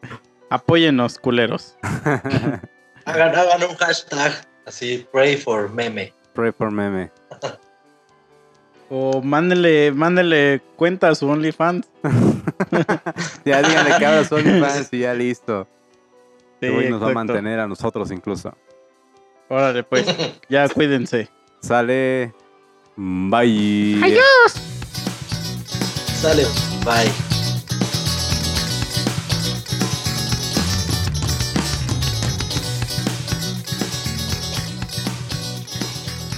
apóyennos, 0.50 1.20
culeros. 1.20 1.76
Hagan, 3.04 3.36
hagan 3.36 3.70
un 3.70 3.76
hashtag 3.76 4.48
así, 4.66 5.06
pray 5.12 5.36
for 5.36 5.70
meme. 5.70 6.14
Pray 6.34 6.54
for 6.54 6.72
meme. 6.72 7.12
O 8.90 9.22
mándenle, 9.22 9.92
mándenle 9.92 10.62
cuenta 10.78 11.10
a 11.10 11.16
su 11.16 11.28
OnlyFans. 11.28 11.86
Ya 13.44 13.62
díganle 13.62 13.98
que 13.98 14.06
ahora 14.06 14.24
son 14.24 14.42
fans 14.62 14.88
y 14.94 15.00
ya 15.00 15.14
listo. 15.14 15.68
Sí, 16.62 16.68
Que 16.68 16.70
hoy 16.70 16.90
nos 16.90 17.04
va 17.04 17.10
a 17.10 17.14
mantener 17.14 17.60
a 17.60 17.68
nosotros 17.68 18.10
incluso. 18.12 18.56
Órale, 19.50 19.84
pues. 19.84 20.06
Ya 20.48 20.70
cuídense. 20.70 21.30
Sale. 21.68 22.34
Bye. 22.96 24.00
Sale, 26.16 26.46
bye. 26.86 27.12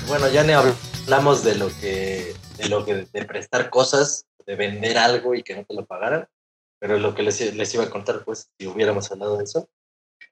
Bueno, 0.08 0.30
ya 0.30 0.44
ni 0.44 0.54
hablamos 0.54 1.44
de 1.44 1.54
lo 1.54 1.68
que, 1.80 2.34
de 2.58 2.70
lo 2.70 2.84
que, 2.84 2.96
de 2.96 3.26
prestar 3.26 3.70
cosas, 3.70 4.26
de 4.48 4.56
vender 4.56 4.98
algo 4.98 5.36
y 5.36 5.44
que 5.44 5.56
no 5.56 5.64
te 5.64 5.76
lo 5.76 5.86
pagaran. 5.86 6.28
Pero 6.80 6.98
lo 6.98 7.14
que 7.14 7.22
les, 7.22 7.54
les 7.54 7.74
iba 7.76 7.84
a 7.84 7.92
contar, 7.92 8.24
pues, 8.24 8.50
si 8.58 8.66
hubiéramos 8.66 9.12
hablado 9.12 9.38
de 9.38 9.44
eso. 9.44 9.70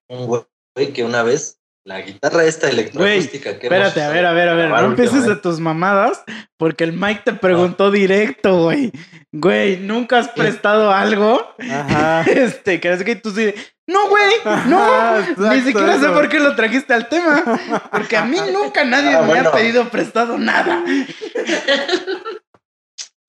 Un 0.07 0.25
güey 0.25 0.91
que 0.91 1.03
una 1.03 1.21
vez, 1.21 1.59
la 1.87 2.01
guitarra 2.01 2.43
esta 2.43 2.69
electroacústica 2.69 3.57
que 3.57 3.67
hemos 3.67 3.77
Espérate, 3.87 4.01
a 4.03 4.09
ver, 4.09 4.25
a 4.25 4.33
ver, 4.33 4.49
a 4.49 4.53
ver. 4.55 4.69
No 4.69 4.85
empieces 4.87 5.25
de 5.25 5.37
tus 5.37 5.61
mamadas 5.61 6.21
porque 6.57 6.83
el 6.83 6.91
Mike 6.91 7.21
te 7.23 7.33
preguntó 7.33 7.91
directo, 7.91 8.63
güey. 8.63 8.91
Güey, 9.31 9.77
¿nunca 9.77 10.17
has 10.19 10.27
prestado 10.29 10.91
algo? 10.91 11.55
Ajá. 11.59 12.23
Este, 12.29 12.81
que 12.81 12.91
es 12.91 13.03
que 13.05 13.15
tú 13.15 13.31
sí. 13.31 13.53
No, 13.87 14.09
güey, 14.09 14.33
no. 14.67 14.83
Ajá, 14.83 15.33
Ni 15.55 15.61
siquiera 15.61 15.97
sé 15.97 16.09
por 16.09 16.27
qué 16.27 16.41
lo 16.41 16.57
trajiste 16.57 16.93
al 16.93 17.07
tema. 17.07 17.41
Porque 17.89 18.17
a 18.17 18.25
mí 18.25 18.37
nunca 18.51 18.83
nadie 18.83 19.15
Ah, 19.15 19.21
me 19.21 19.27
bueno. 19.27 19.47
ha 19.49 19.51
pedido 19.53 19.87
prestado 19.89 20.37
nada. 20.37 20.83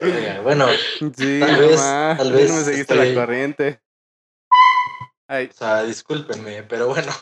Oiga, 0.01 0.40
bueno, 0.43 0.66
Sí, 1.16 1.39
Tal 1.40 1.60
vez- 1.60 1.80
tal 1.80 2.32
vez 2.32 2.51
no 2.51 2.56
me 2.56 2.64
seguiste 2.64 2.94
estoy- 2.94 3.14
la 3.14 3.20
corriente. 3.20 3.80
Ay, 5.28 5.48
o 5.52 5.56
sea, 5.56 5.82
discúlpenme, 5.85 6.62
pero 6.64 6.89
bueno, 6.89 7.12